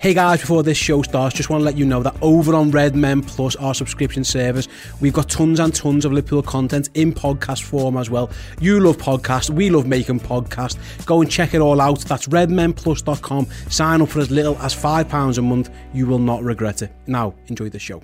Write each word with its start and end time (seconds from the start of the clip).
Hey 0.00 0.14
guys, 0.14 0.40
before 0.40 0.62
this 0.62 0.78
show 0.78 1.02
starts, 1.02 1.36
just 1.36 1.50
want 1.50 1.60
to 1.60 1.64
let 1.66 1.76
you 1.76 1.84
know 1.84 2.02
that 2.02 2.16
over 2.22 2.54
on 2.54 2.70
Redmen 2.70 3.20
Plus, 3.20 3.54
our 3.56 3.74
subscription 3.74 4.24
service, 4.24 4.66
we've 4.98 5.12
got 5.12 5.28
tons 5.28 5.60
and 5.60 5.74
tons 5.74 6.06
of 6.06 6.12
Liverpool 6.14 6.42
content 6.42 6.88
in 6.94 7.12
podcast 7.12 7.64
form 7.64 7.98
as 7.98 8.08
well. 8.08 8.30
You 8.62 8.80
love 8.80 8.96
podcasts, 8.96 9.50
we 9.50 9.68
love 9.68 9.86
making 9.86 10.20
podcasts. 10.20 10.78
Go 11.04 11.20
and 11.20 11.30
check 11.30 11.52
it 11.52 11.60
all 11.60 11.82
out. 11.82 12.00
That's 12.00 12.28
redmenplus.com. 12.28 13.46
Sign 13.68 14.00
up 14.00 14.08
for 14.08 14.20
as 14.20 14.30
little 14.30 14.56
as 14.60 14.74
£5 14.74 15.36
a 15.36 15.42
month. 15.42 15.68
You 15.92 16.06
will 16.06 16.18
not 16.18 16.42
regret 16.42 16.80
it. 16.80 16.90
Now, 17.06 17.34
enjoy 17.48 17.68
the 17.68 17.78
show. 17.78 18.02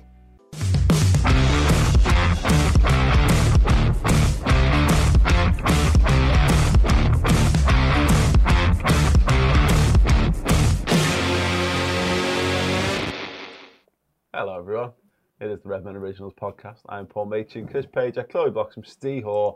Everyone. 14.67 14.91
It 15.39 15.49
is 15.49 15.61
the 15.61 15.69
Redmen 15.69 15.95
Originals 15.95 16.33
podcast. 16.33 16.79
I'm 16.89 17.05
Paul 17.05 17.27
Machin, 17.27 17.69
Chris 17.69 17.85
Pajak, 17.85 18.17
I 18.17 18.23
Chloe 18.23 18.51
Bloxham, 18.51 18.83
Steve 18.85 19.23
Hoare 19.23 19.55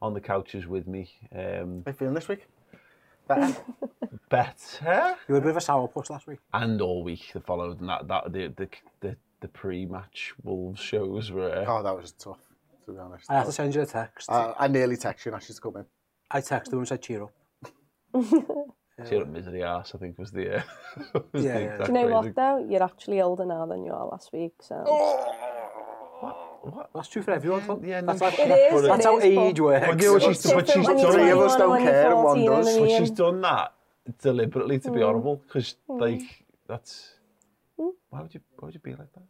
on 0.00 0.14
the 0.14 0.20
couches 0.20 0.68
with 0.68 0.86
me. 0.86 1.10
Um, 1.34 1.82
How 1.84 1.90
you 1.90 1.92
feeling 1.92 2.14
this 2.14 2.28
week? 2.28 2.46
Better? 3.28 3.56
better 4.30 5.16
You 5.26 5.32
were 5.32 5.38
a 5.38 5.40
bit 5.40 5.50
of 5.50 5.56
a 5.56 5.58
sourpuss 5.58 6.08
last 6.08 6.28
week. 6.28 6.38
and 6.52 6.80
all 6.80 7.02
week 7.02 7.32
that 7.32 7.44
followed, 7.44 7.80
and 7.80 7.88
that, 7.88 8.06
that 8.06 8.32
the 8.32 8.46
the 8.56 8.68
the, 9.00 9.16
the 9.40 9.48
pre-match 9.48 10.34
Wolves 10.44 10.78
shows 10.78 11.32
were. 11.32 11.64
oh, 11.66 11.82
that 11.82 11.96
was 11.96 12.12
tough, 12.12 12.38
to 12.86 12.92
be 12.92 12.98
honest. 12.98 13.28
I 13.28 13.38
had 13.38 13.46
to 13.46 13.52
send 13.52 13.74
you 13.74 13.80
a 13.80 13.86
text. 13.86 14.30
Uh, 14.30 14.54
I 14.56 14.68
nearly 14.68 14.96
texted 14.96 15.24
you 15.24 15.32
and 15.32 15.34
asked 15.34 15.48
you 15.48 15.56
to 15.56 15.60
come 15.60 15.78
in. 15.78 15.86
I 16.30 16.40
texted 16.40 16.74
him 16.74 16.78
and 16.78 16.86
said, 16.86 17.02
cheer 17.02 17.24
up. 17.24 17.32
She 19.08 19.14
had 19.14 19.24
a 19.24 19.26
misery 19.26 19.64
ass, 19.64 19.92
I 19.94 19.98
think 19.98 20.18
was 20.18 20.30
the... 20.30 20.58
Uh, 20.58 20.62
was 21.32 21.44
yeah, 21.44 21.54
the 21.54 21.64
yeah. 21.64 21.76
Do 21.78 21.84
you 21.86 21.92
know 21.92 22.06
what 22.06 22.34
though? 22.34 22.66
You're 22.70 22.82
actually 22.82 23.20
older 23.20 23.44
now 23.44 23.66
than 23.66 23.84
you 23.84 23.92
are 23.92 24.06
last 24.06 24.32
week, 24.32 24.52
so. 24.60 24.84
Oh! 24.86 25.54
What? 26.62 26.90
That's 26.94 27.08
true 27.08 27.22
for 27.22 27.32
everyone. 27.32 27.66
Tom. 27.66 27.84
Yeah, 27.84 28.00
that's, 28.00 28.20
no, 28.20 28.26
like, 28.26 28.38
it 28.38 28.72
is, 28.72 28.82
that's 28.82 29.00
it 29.00 29.04
how 29.04 29.18
is, 29.18 29.24
age 29.24 29.60
works. 29.60 29.86
Well, 29.86 30.00
you 30.00 30.18
know, 30.18 30.18
she's, 30.18 30.42
but 30.50 30.66
she's 30.66 30.86
done, 30.86 31.12
three 31.12 31.30
of 31.30 31.38
us 31.38 31.56
don't 31.56 31.78
care 31.78 32.10
and 32.10 32.22
one 32.24 32.44
does. 32.44 32.78
But 32.78 32.88
she's 32.88 33.10
done 33.10 33.40
that 33.42 33.74
deliberately 34.22 34.78
to 34.78 34.88
mm. 34.88 34.94
be 34.94 35.00
horrible, 35.00 35.42
because 35.46 35.76
mm. 35.88 36.00
like 36.00 36.44
that's 36.66 37.16
mm. 37.78 37.90
why 38.08 38.22
would 38.22 38.32
you 38.32 38.40
why 38.56 38.66
would 38.66 38.74
you 38.74 38.80
be 38.80 38.92
like 38.92 39.12
that? 39.12 39.24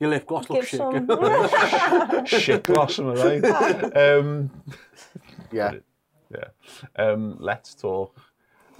Your 0.00 0.10
lip 0.10 0.26
gloss 0.26 0.50
looks 0.50 0.68
shit. 0.68 0.78
some. 0.78 1.06
shit 2.26 2.62
gloss, 2.62 2.98
am 2.98 3.08
I 3.08 3.14
right? 3.14 3.96
um, 3.96 4.50
yeah, 5.52 5.72
yeah. 6.30 6.44
Um, 6.96 7.36
let's 7.38 7.74
talk. 7.74 8.14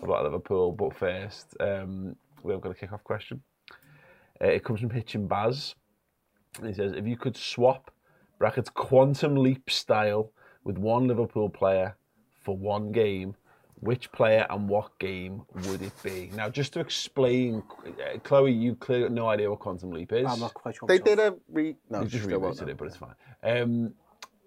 About 0.03 0.25
Liverpool, 0.25 0.73
but 0.73 0.95
first, 0.95 1.57
um, 1.61 2.17
we've 2.43 2.61
got 2.61 2.71
a 2.71 2.75
kick-off 2.75 3.05
question. 3.05 3.43
Uh, 4.43 4.49
it 4.49 4.65
comes 4.65 4.81
from 4.81 4.91
Hitchin 4.91 5.27
Baz. 5.27 5.75
He 6.65 6.73
says, 6.73 6.93
if 6.93 7.07
you 7.07 7.17
could 7.17 7.37
swap 7.37 7.91
brackets 8.39 8.71
quantum 8.71 9.37
leap 9.37 9.71
style 9.71 10.33
with 10.65 10.79
one 10.79 11.07
Liverpool 11.07 11.49
player 11.49 11.97
for 12.43 12.57
one 12.57 12.91
game, 12.91 13.35
which 13.81 14.11
player 14.13 14.47
and 14.51 14.69
what 14.69 14.99
game 14.99 15.43
would 15.67 15.81
it 15.81 16.03
be? 16.03 16.31
Now, 16.35 16.49
just 16.49 16.73
to 16.75 16.81
explain, 16.81 17.63
uh, 17.87 18.19
Chloe, 18.23 18.53
you 18.53 18.75
clearly 18.75 19.05
got 19.05 19.13
no 19.13 19.29
idea 19.29 19.49
what 19.51 19.61
quantum 19.61 19.91
leap 19.91 20.13
is. 20.13 20.27
I'm 20.27 20.41
not 20.41 20.55
quite 20.55 20.77
sure. 20.77 20.87
They 20.87 20.99
myself. 20.99 21.19
did 21.19 21.19
a 21.19 21.37
re... 21.51 21.77
No, 21.89 22.03
You 22.03 22.09
just 22.09 22.25
still 22.25 22.41
won't 22.41 22.57
rebooted 22.57 22.69
it, 22.69 22.77
but 22.77 22.89
it's 22.89 22.97
fine. 22.97 23.15
Um, 23.43 23.95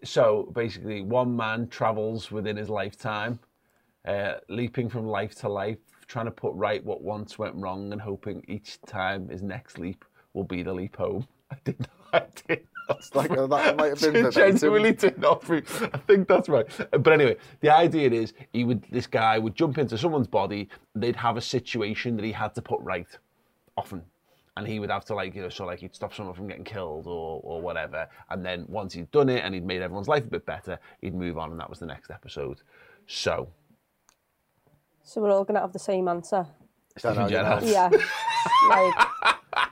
so 0.03 0.51
basically, 0.53 1.01
one 1.01 1.35
man 1.35 1.67
travels 1.67 2.31
within 2.31 2.57
his 2.57 2.69
lifetime, 2.69 3.39
uh, 4.05 4.35
leaping 4.49 4.89
from 4.89 5.05
life 5.07 5.35
to 5.35 5.49
life, 5.49 5.77
trying 6.07 6.25
to 6.25 6.31
put 6.31 6.53
right 6.55 6.83
what 6.83 7.01
once 7.01 7.37
went 7.37 7.55
wrong, 7.55 7.91
and 7.91 8.01
hoping 8.01 8.43
each 8.47 8.81
time 8.81 9.29
his 9.29 9.41
next 9.41 9.77
leap 9.79 10.05
will 10.33 10.43
be 10.43 10.63
the 10.63 10.73
leap 10.73 10.95
home. 10.97 11.27
I 11.51 11.55
did 11.63 11.79
not. 11.79 11.89
I 12.13 12.25
did 12.47 12.67
not. 12.89 13.15
Like, 13.15 13.31
uh, 13.31 13.47
that 13.47 13.77
might 13.77 13.97
have 13.97 14.13
been. 14.13 14.31
Genuinely 14.31 14.91
did 14.91 15.17
not. 15.17 15.49
I 15.49 15.97
think 16.05 16.27
that's 16.27 16.49
right. 16.49 16.67
But 16.91 17.13
anyway, 17.13 17.37
the 17.61 17.69
idea 17.69 18.09
is 18.11 18.33
he 18.51 18.65
would. 18.65 18.83
This 18.91 19.07
guy 19.07 19.39
would 19.39 19.55
jump 19.55 19.77
into 19.77 19.97
someone's 19.97 20.27
body. 20.27 20.69
They'd 20.95 21.15
have 21.15 21.37
a 21.37 21.41
situation 21.41 22.15
that 22.17 22.25
he 22.25 22.31
had 22.31 22.53
to 22.55 22.61
put 22.61 22.81
right, 22.81 23.07
often 23.77 24.03
and 24.57 24.67
he 24.67 24.79
would 24.79 24.89
have 24.89 25.05
to 25.05 25.15
like 25.15 25.35
you 25.35 25.41
know 25.41 25.49
so 25.49 25.65
like 25.65 25.79
he'd 25.79 25.95
stop 25.95 26.13
someone 26.13 26.35
from 26.35 26.47
getting 26.47 26.63
killed 26.63 27.07
or 27.07 27.41
or 27.43 27.61
whatever 27.61 28.07
and 28.29 28.45
then 28.45 28.65
once 28.67 28.93
he'd 28.93 29.09
done 29.11 29.29
it 29.29 29.43
and 29.43 29.53
he'd 29.53 29.65
made 29.65 29.81
everyone's 29.81 30.07
life 30.07 30.23
a 30.23 30.27
bit 30.27 30.45
better 30.45 30.77
he'd 31.01 31.15
move 31.15 31.37
on 31.37 31.51
and 31.51 31.59
that 31.59 31.69
was 31.69 31.79
the 31.79 31.85
next 31.85 32.11
episode 32.11 32.61
so 33.07 33.47
So 35.03 35.21
we're 35.21 35.31
all 35.31 35.43
gonna 35.43 35.61
have 35.61 35.73
the 35.73 35.79
same 35.79 36.07
answer. 36.07 36.47
Don't 37.01 37.15
know, 37.15 37.27
Stephen. 37.27 37.45
Gerrard. 37.45 37.63
Yeah. 37.63 37.89
like 38.69 38.93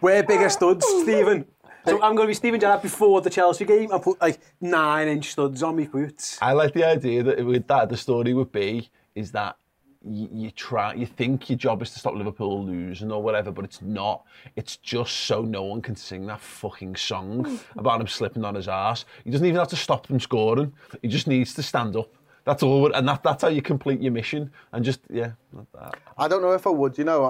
We're 0.01 0.23
bigger 0.23 0.49
studs, 0.49 0.85
Stephen. 1.03 1.45
So 1.85 1.95
I'm 1.95 2.15
going 2.15 2.27
to 2.27 2.27
be 2.27 2.33
Stephen 2.33 2.59
Gerrard 2.59 2.83
before 2.83 3.21
the 3.21 3.29
Chelsea 3.29 3.65
game 3.65 3.91
and 3.91 4.01
put 4.01 4.21
like 4.21 4.39
nine 4.59 5.07
inch 5.07 5.31
studs 5.31 5.63
on 5.63 5.77
my 5.77 5.85
boots. 5.85 6.37
I 6.41 6.53
like 6.53 6.73
the 6.73 6.83
idea 6.83 7.23
that 7.23 7.43
with 7.43 7.67
that 7.67 7.89
the 7.89 7.97
story 7.97 8.33
would 8.33 8.51
be 8.51 8.89
is 9.15 9.31
that 9.31 9.55
you, 10.03 10.29
you 10.31 10.51
try 10.51 10.93
you 10.93 11.05
think 11.05 11.49
your 11.49 11.57
job 11.57 11.81
is 11.81 11.91
to 11.91 11.99
stop 11.99 12.15
Liverpool 12.15 12.65
losing 12.65 13.11
or 13.11 13.21
whatever 13.21 13.51
but 13.51 13.63
it's 13.63 13.83
not 13.83 14.23
it's 14.55 14.77
just 14.77 15.15
so 15.15 15.43
no 15.43 15.63
one 15.63 15.79
can 15.79 15.95
sing 15.95 16.25
that 16.25 16.41
fucking 16.41 16.95
song 16.95 17.59
about 17.77 18.01
him 18.01 18.07
slipping 18.07 18.43
on 18.43 18.55
his 18.55 18.67
ass 18.67 19.05
he 19.23 19.29
doesn't 19.29 19.45
even 19.45 19.59
have 19.59 19.67
to 19.67 19.75
stop 19.75 20.07
them 20.07 20.19
scoring 20.19 20.73
he 21.03 21.07
just 21.07 21.27
needs 21.27 21.53
to 21.53 21.61
stand 21.61 21.95
up 21.95 22.11
that's 22.43 22.63
all 22.63 22.91
and 22.93 23.07
that, 23.07 23.23
that's 23.23 23.43
how 23.43 23.49
you 23.49 23.61
complete 23.61 24.01
your 24.01 24.11
mission 24.11 24.51
and 24.71 24.83
just 24.83 25.01
yeah 25.09 25.31
not 25.53 25.71
that. 25.73 25.95
I 26.17 26.27
don't 26.27 26.41
know 26.41 26.51
if 26.51 26.67
I 26.67 26.69
would. 26.69 26.97
You 26.97 27.03
know, 27.03 27.25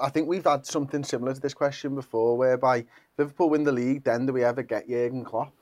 I, 0.00 0.06
I 0.06 0.08
think 0.10 0.28
we've 0.28 0.44
had 0.44 0.66
something 0.66 1.02
similar 1.02 1.34
to 1.34 1.40
this 1.40 1.54
question 1.54 1.94
before, 1.94 2.36
whereby 2.36 2.84
Liverpool 3.16 3.50
win 3.50 3.64
the 3.64 3.72
league, 3.72 4.04
then 4.04 4.26
do 4.26 4.32
we 4.32 4.44
ever 4.44 4.62
get 4.62 4.88
Jurgen 4.88 5.24
Klopp? 5.24 5.52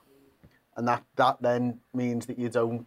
And 0.76 0.88
that, 0.88 1.04
that 1.16 1.40
then 1.40 1.78
means 1.92 2.26
that 2.26 2.38
you 2.38 2.48
don't 2.48 2.86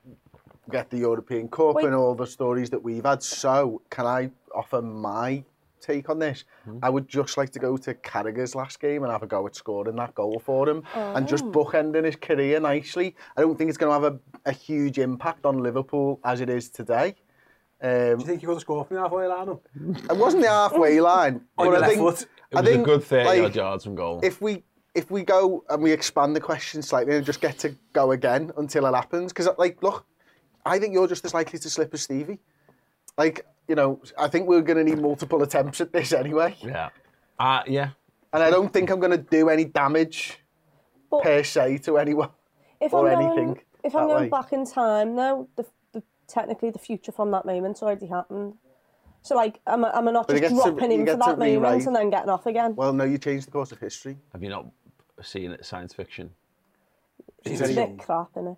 get 0.71 0.89
the 0.89 0.97
European 0.97 1.47
Cup 1.47 1.75
Wait. 1.75 1.85
and 1.85 1.95
all 1.95 2.15
the 2.15 2.25
stories 2.25 2.69
that 2.71 2.83
we've 2.83 3.05
had. 3.05 3.21
So, 3.21 3.81
can 3.89 4.05
I 4.05 4.31
offer 4.53 4.81
my 4.81 5.43
take 5.85 6.09
on 6.09 6.19
this? 6.19 6.43
I 6.81 6.89
would 6.89 7.07
just 7.07 7.37
like 7.37 7.51
to 7.51 7.59
go 7.59 7.77
to 7.77 7.93
Carragher's 7.93 8.55
last 8.55 8.79
game 8.79 9.03
and 9.03 9.11
have 9.11 9.23
a 9.23 9.27
go 9.27 9.45
at 9.47 9.55
scoring 9.55 9.95
that 9.97 10.15
goal 10.15 10.41
for 10.43 10.67
him 10.67 10.83
and 10.95 11.27
just 11.27 11.45
bookending 11.45 12.05
his 12.05 12.15
career 12.15 12.59
nicely. 12.59 13.15
I 13.37 13.41
don't 13.41 13.57
think 13.57 13.69
it's 13.69 13.77
going 13.77 13.89
to 13.89 14.03
have 14.03 14.13
a, 14.13 14.49
a 14.49 14.51
huge 14.51 14.99
impact 14.99 15.45
on 15.45 15.61
Liverpool 15.61 16.19
as 16.23 16.41
it 16.41 16.49
is 16.49 16.69
today. 16.69 17.15
Um, 17.81 17.91
Do 17.91 18.19
you 18.19 18.25
think 18.25 18.41
you 18.41 18.47
got 18.47 18.55
to 18.55 18.59
score 18.61 18.85
from 18.85 18.95
the 18.95 19.03
halfway 19.03 19.27
line? 19.27 19.49
up? 19.49 19.67
it 20.09 20.17
wasn't 20.17 20.43
the 20.43 20.49
halfway 20.49 20.99
line. 21.13 21.41
On 21.57 21.71
but 21.71 21.83
I 21.83 21.87
think, 21.87 21.99
foot. 21.99 22.21
it 22.51 22.57
I 22.57 22.61
was 22.61 22.69
a 22.69 22.77
good 22.77 23.03
30 23.03 23.25
like, 23.25 23.43
odd 23.43 23.55
yards 23.55 23.83
from 23.83 23.95
goal 23.95 24.21
If 24.23 24.41
we 24.41 24.63
if 24.95 25.11
we 25.11 25.23
go 25.23 25.63
and 25.69 25.83
we 25.83 25.91
expand 25.91 26.35
the 26.35 26.39
question 26.39 26.81
slightly 26.81 27.17
and 27.17 27.25
just 27.25 27.41
get 27.41 27.59
to 27.59 27.75
go 27.91 28.11
again 28.11 28.51
until 28.57 28.85
it 28.85 28.95
happens, 28.95 29.33
because 29.33 29.49
like, 29.57 29.83
look, 29.83 30.05
I 30.65 30.79
think 30.79 30.93
you're 30.93 31.07
just 31.07 31.25
as 31.25 31.33
likely 31.33 31.59
to 31.59 31.69
slip 31.69 31.93
as 31.93 32.01
Stevie. 32.03 32.39
Like, 33.17 33.45
you 33.67 33.75
know, 33.75 34.01
I 34.17 34.27
think 34.27 34.47
we're 34.47 34.61
going 34.61 34.77
to 34.77 34.83
need 34.83 35.01
multiple 35.01 35.41
attempts 35.43 35.81
at 35.81 35.91
this 35.91 36.13
anyway, 36.13 36.55
yeah 36.61 36.89
uh, 37.39 37.63
yeah 37.67 37.89
and 38.33 38.43
I 38.43 38.49
don't 38.49 38.71
think 38.71 38.89
I'm 38.89 38.99
going 38.99 39.11
to 39.11 39.17
do 39.17 39.49
any 39.49 39.65
damage 39.65 40.39
But- 41.09 41.23
per 41.23 41.43
se 41.43 41.79
to 41.79 41.97
anyone. 41.97 42.29
if 42.79 42.93
or 42.93 43.09
I'm 43.09 43.19
anything 43.21 43.45
going, 43.53 43.61
if 43.83 43.95
I'm 43.95 44.07
going 44.07 44.23
way. 44.23 44.29
back 44.29 44.51
in 44.53 44.65
time 44.65 45.15
now, 45.15 45.47
the, 45.55 45.65
the 45.93 46.03
technically 46.27 46.69
the 46.71 46.79
future 46.79 47.11
from 47.11 47.31
that 47.31 47.45
moment's 47.45 47.81
already 47.81 48.07
happened. 48.07 48.55
So 49.21 49.35
like, 49.35 49.59
am 49.65 49.85
I, 49.85 49.97
am 49.97 50.07
I 50.07 50.11
not 50.11 50.27
But 50.27 50.33
just 50.37 50.43
get 50.43 50.49
to- 50.63 50.69
dropping 50.71 50.91
you 50.91 50.99
in 50.99 51.05
get 51.05 51.13
for 51.17 51.23
to 51.23 51.29
that 51.31 51.39
moment 51.39 51.61
rewrite. 51.61 51.85
and 51.87 51.95
then 51.95 52.09
getting 52.11 52.29
off 52.29 52.45
again? 52.45 52.75
Well, 52.75 52.93
no, 52.93 53.05
you 53.05 53.17
changed 53.17 53.47
the 53.47 53.51
course 53.51 53.71
of 53.71 53.79
history. 53.79 54.17
have 54.33 54.43
you 54.43 54.49
not 54.49 54.67
seen 55.23 55.51
it 55.51 55.65
science 55.65 55.93
fiction? 55.93 56.29
She's 57.47 57.61
It's 57.61 57.71
a 57.71 57.73
bit 57.75 57.97
crap, 57.99 58.33
innit? 58.35 58.57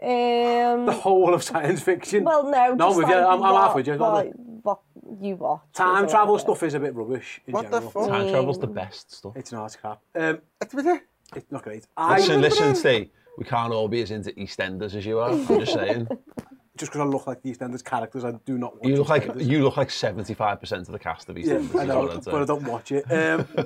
Um, 0.00 0.86
The 0.86 0.92
whole 0.92 1.34
of 1.34 1.42
science 1.42 1.82
fiction. 1.82 2.24
well, 2.24 2.44
no. 2.44 2.74
No, 2.74 2.88
just 2.88 2.98
with 2.98 3.08
you. 3.08 3.14
like 3.14 3.24
I'm, 3.24 3.42
I'm 3.42 3.52
what, 3.52 3.62
half 3.62 3.74
with 3.74 3.86
you. 3.86 3.94
What, 3.94 4.26
what 4.62 4.80
you 5.20 5.36
watch. 5.36 5.60
Time 5.72 6.08
travel 6.08 6.34
right. 6.34 6.40
stuff 6.40 6.62
is 6.62 6.74
a 6.74 6.80
bit 6.80 6.94
rubbish 6.94 7.40
in 7.46 7.52
What 7.52 7.70
the 7.70 7.80
fuck? 7.80 8.08
Time 8.08 8.30
travel's 8.30 8.58
the 8.58 8.66
best 8.66 9.12
stuff. 9.12 9.32
It's 9.36 9.50
not, 9.50 9.66
it's 9.66 9.76
crap. 9.76 10.00
Um, 10.14 10.40
It's 10.60 10.74
with 10.74 10.86
it. 10.86 11.02
it's 11.34 11.50
not 11.50 11.62
great. 11.62 11.86
I, 11.96 12.18
Listen, 12.18 12.40
listen, 12.40 12.74
Steve. 12.74 13.10
We 13.38 13.44
can't 13.44 13.72
all 13.72 13.88
be 13.88 14.02
as 14.02 14.10
into 14.10 14.32
EastEnders 14.32 14.94
as 14.94 15.06
you 15.06 15.20
are. 15.20 15.30
I'm 15.30 15.46
just 15.46 15.72
saying. 15.72 16.08
just 16.76 16.92
because 16.92 17.00
I 17.00 17.04
look 17.04 17.26
like 17.26 17.42
the 17.42 17.52
EastEnders 17.52 17.84
characters, 17.84 18.24
I 18.24 18.32
do 18.44 18.58
not 18.58 18.74
watch 18.76 18.88
You 18.88 18.96
look 18.96 19.08
like 19.08 19.30
you 19.36 19.62
look 19.62 19.76
like 19.76 19.88
75% 19.88 20.72
of 20.72 20.86
the 20.86 20.98
cast 20.98 21.28
of 21.28 21.36
EastEnders. 21.36 21.74
Yeah, 21.74 21.80
I 21.80 21.84
know, 21.86 22.00
what 22.00 22.16
I'd 22.16 22.24
say. 22.24 22.30
but 22.30 22.42
I 22.42 22.44
don't 22.44 22.62
watch 22.64 22.92
it. 22.92 23.04
Um, 23.04 23.46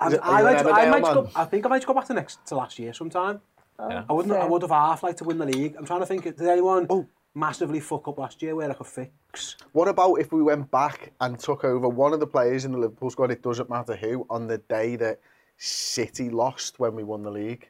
and 0.00 0.14
it- 0.14 0.20
I, 0.22 0.42
are 0.42 0.58
you 0.58 0.64
like 0.64 0.66
I, 0.66 0.90
might 0.90 1.02
go. 1.02 1.30
I 1.34 1.44
think 1.44 1.64
I 1.64 1.68
might 1.68 1.86
go 1.86 1.94
back 1.94 2.06
to 2.06 2.14
next 2.14 2.44
to 2.46 2.56
last 2.56 2.78
year 2.78 2.92
sometime. 2.92 3.40
Yeah. 3.78 4.04
I 4.08 4.12
wouldn't. 4.12 4.34
I 4.34 4.46
would 4.46 4.62
have 4.62 4.70
half 4.70 5.02
liked 5.02 5.18
to 5.18 5.24
win 5.24 5.38
the 5.38 5.46
league. 5.46 5.74
I'm 5.76 5.84
trying 5.84 6.00
to 6.00 6.06
think. 6.06 6.24
Did 6.24 6.40
anyone 6.40 6.86
oh. 6.90 7.06
massively 7.34 7.80
fuck 7.80 8.06
up 8.08 8.18
last 8.18 8.42
year 8.42 8.54
where 8.54 8.70
I 8.70 8.74
could 8.74 8.86
fix? 8.86 9.56
What 9.72 9.88
about 9.88 10.14
if 10.14 10.32
we 10.32 10.42
went 10.42 10.70
back 10.70 11.12
and 11.20 11.38
took 11.38 11.64
over 11.64 11.88
one 11.88 12.12
of 12.12 12.20
the 12.20 12.26
players 12.26 12.64
in 12.64 12.72
the 12.72 12.78
Liverpool 12.78 13.10
squad, 13.10 13.30
it 13.30 13.42
doesn't 13.42 13.68
matter 13.68 13.96
who, 13.96 14.26
on 14.30 14.46
the 14.46 14.58
day 14.58 14.96
that 14.96 15.20
City 15.56 16.30
lost 16.30 16.78
when 16.78 16.94
we 16.94 17.02
won 17.02 17.22
the 17.22 17.30
league? 17.30 17.68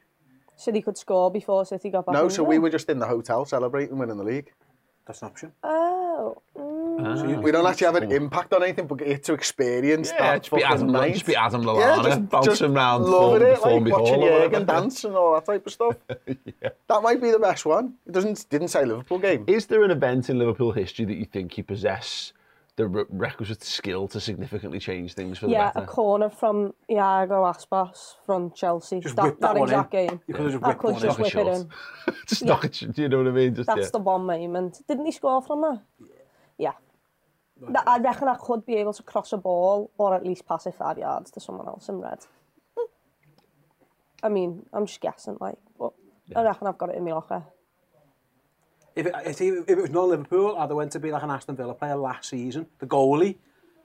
City 0.55 0.81
could 0.81 0.97
score 0.97 1.31
before 1.31 1.65
City 1.65 1.89
got 1.89 2.05
back 2.05 2.13
No, 2.13 2.29
so 2.29 2.43
we 2.43 2.59
were 2.59 2.69
just 2.69 2.89
in 2.89 2.99
the 2.99 3.07
hotel 3.07 3.43
celebrating 3.45 3.97
winning 3.97 4.17
the 4.17 4.23
league. 4.23 4.51
That's 5.05 5.21
an 5.21 5.27
option. 5.27 5.51
Oh. 5.63 6.41
Mm. 6.57 6.74
Ah, 7.05 7.39
we 7.39 7.51
don't 7.51 7.65
actually 7.65 7.85
have 7.85 7.95
an 7.95 8.11
impact 8.11 8.53
on 8.53 8.63
anything, 8.63 8.87
but 8.87 8.97
get 8.97 9.23
to 9.23 9.33
experience 9.33 10.11
Yeah, 10.11 10.33
that 10.33 10.43
just 10.43 10.55
be 10.55 10.61
fucking 10.61 10.75
Adam, 10.75 10.91
night. 10.91 11.13
just 11.13 11.25
be 11.25 11.35
Adam 11.35 11.61
yeah, 11.61 11.67
Lallana, 11.67 12.03
just, 12.03 12.29
bouncing 12.29 12.51
just 12.51 12.61
around 12.61 13.03
loving 13.03 13.39
form, 13.39 13.51
it, 13.51 13.57
form 13.59 13.73
like 13.73 13.83
before 13.83 13.99
watching 14.01 14.15
or 14.15 14.31
whatever. 14.31 14.49
Jurgen 14.49 14.65
dance 14.65 15.03
and 15.03 15.15
all 15.15 15.33
that 15.35 15.45
type 15.45 15.65
of 15.65 15.71
stuff. 15.73 15.95
That 16.87 17.01
might 17.01 17.19
be 17.19 17.31
the 17.31 17.39
best 17.39 17.65
one. 17.65 17.95
It 18.05 18.11
doesn't 18.11 18.47
didn't 18.49 18.67
say 18.67 18.85
Liverpool 18.85 19.17
game. 19.17 19.43
Is 19.47 19.65
there 19.65 19.83
an 19.83 19.91
event 19.91 20.29
in 20.29 20.37
Liverpool 20.37 20.71
history 20.71 21.05
that 21.05 21.15
you 21.15 21.25
think 21.25 21.57
you 21.57 21.63
possess 21.63 22.31
the 22.75 22.87
re- 22.87 23.05
requisite 23.09 23.63
skill 23.63 24.07
to 24.09 24.19
significantly 24.19 24.79
change 24.79 25.13
things 25.13 25.37
for 25.37 25.47
the 25.47 25.53
Yeah, 25.53 25.71
a 25.75 25.85
corner 25.85 26.29
from 26.29 26.73
Iago 26.89 27.43
Aspas 27.45 28.15
from 28.25 28.51
Chelsea. 28.51 28.99
Just 28.99 29.15
that, 29.15 29.23
whip 29.23 29.39
that, 29.39 29.53
that 29.53 29.59
one 29.59 29.69
exact 29.69 29.93
in. 29.93 30.07
game. 30.07 30.21
You 30.27 30.33
could 30.33 30.43
have 30.43 30.53
just 30.53 30.65
I 30.65 30.73
could 30.73 30.91
one 30.91 31.01
just 31.01 31.19
whip 31.19 31.35
it 31.35 31.47
in. 31.47 31.69
just 32.27 32.43
knock 32.43 32.65
it, 32.65 32.93
do 32.93 33.01
you 33.01 33.09
know 33.09 33.19
what 33.19 33.27
I 33.27 33.31
mean? 33.31 33.55
Just, 33.55 33.67
That's 33.67 33.81
yeah. 33.81 33.89
the 33.91 33.99
one 33.99 34.25
moment. 34.25 34.81
Didn't 34.87 35.05
he 35.05 35.11
score 35.11 35.41
from 35.41 35.61
that? 35.61 35.81
Yeah. 36.57 36.73
That, 37.61 37.87
I 37.87 37.99
reckon 37.99 38.27
I 38.27 38.35
could 38.35 38.65
be 38.65 38.75
able 38.75 38.93
to 38.93 39.03
cross 39.03 39.31
a 39.31 39.37
ball 39.37 39.91
or 39.97 40.13
at 40.13 40.25
least 40.25 40.45
pass 40.45 40.65
it 40.65 40.75
five 40.75 40.97
yards 40.97 41.31
to 41.31 41.39
someone 41.39 41.67
else 41.67 41.87
in 41.87 41.95
red. 41.95 42.19
I 44.21 44.29
mean, 44.29 44.65
I'm 44.73 44.85
just 44.85 45.01
guessing, 45.01 45.37
like, 45.39 45.57
but 45.79 45.93
yeah. 46.27 46.39
I 46.39 46.43
reckon 46.43 46.67
I've 46.67 46.77
got 46.77 46.89
it 46.89 46.95
in 46.95 47.05
my 47.05 47.11
locker. 47.11 47.43
If 48.95 49.05
it, 49.05 49.13
if 49.41 49.69
it 49.69 49.77
was 49.77 49.89
not 49.89 50.07
Liverpool, 50.07 50.57
I'd 50.57 50.61
have 50.61 50.71
went 50.71 50.91
to 50.93 50.99
be 50.99 51.11
like 51.11 51.23
an 51.23 51.29
Aston 51.29 51.55
Villa 51.55 51.73
player 51.73 51.95
last 51.95 52.29
season, 52.29 52.65
the 52.79 52.87
goalie, 52.87 53.35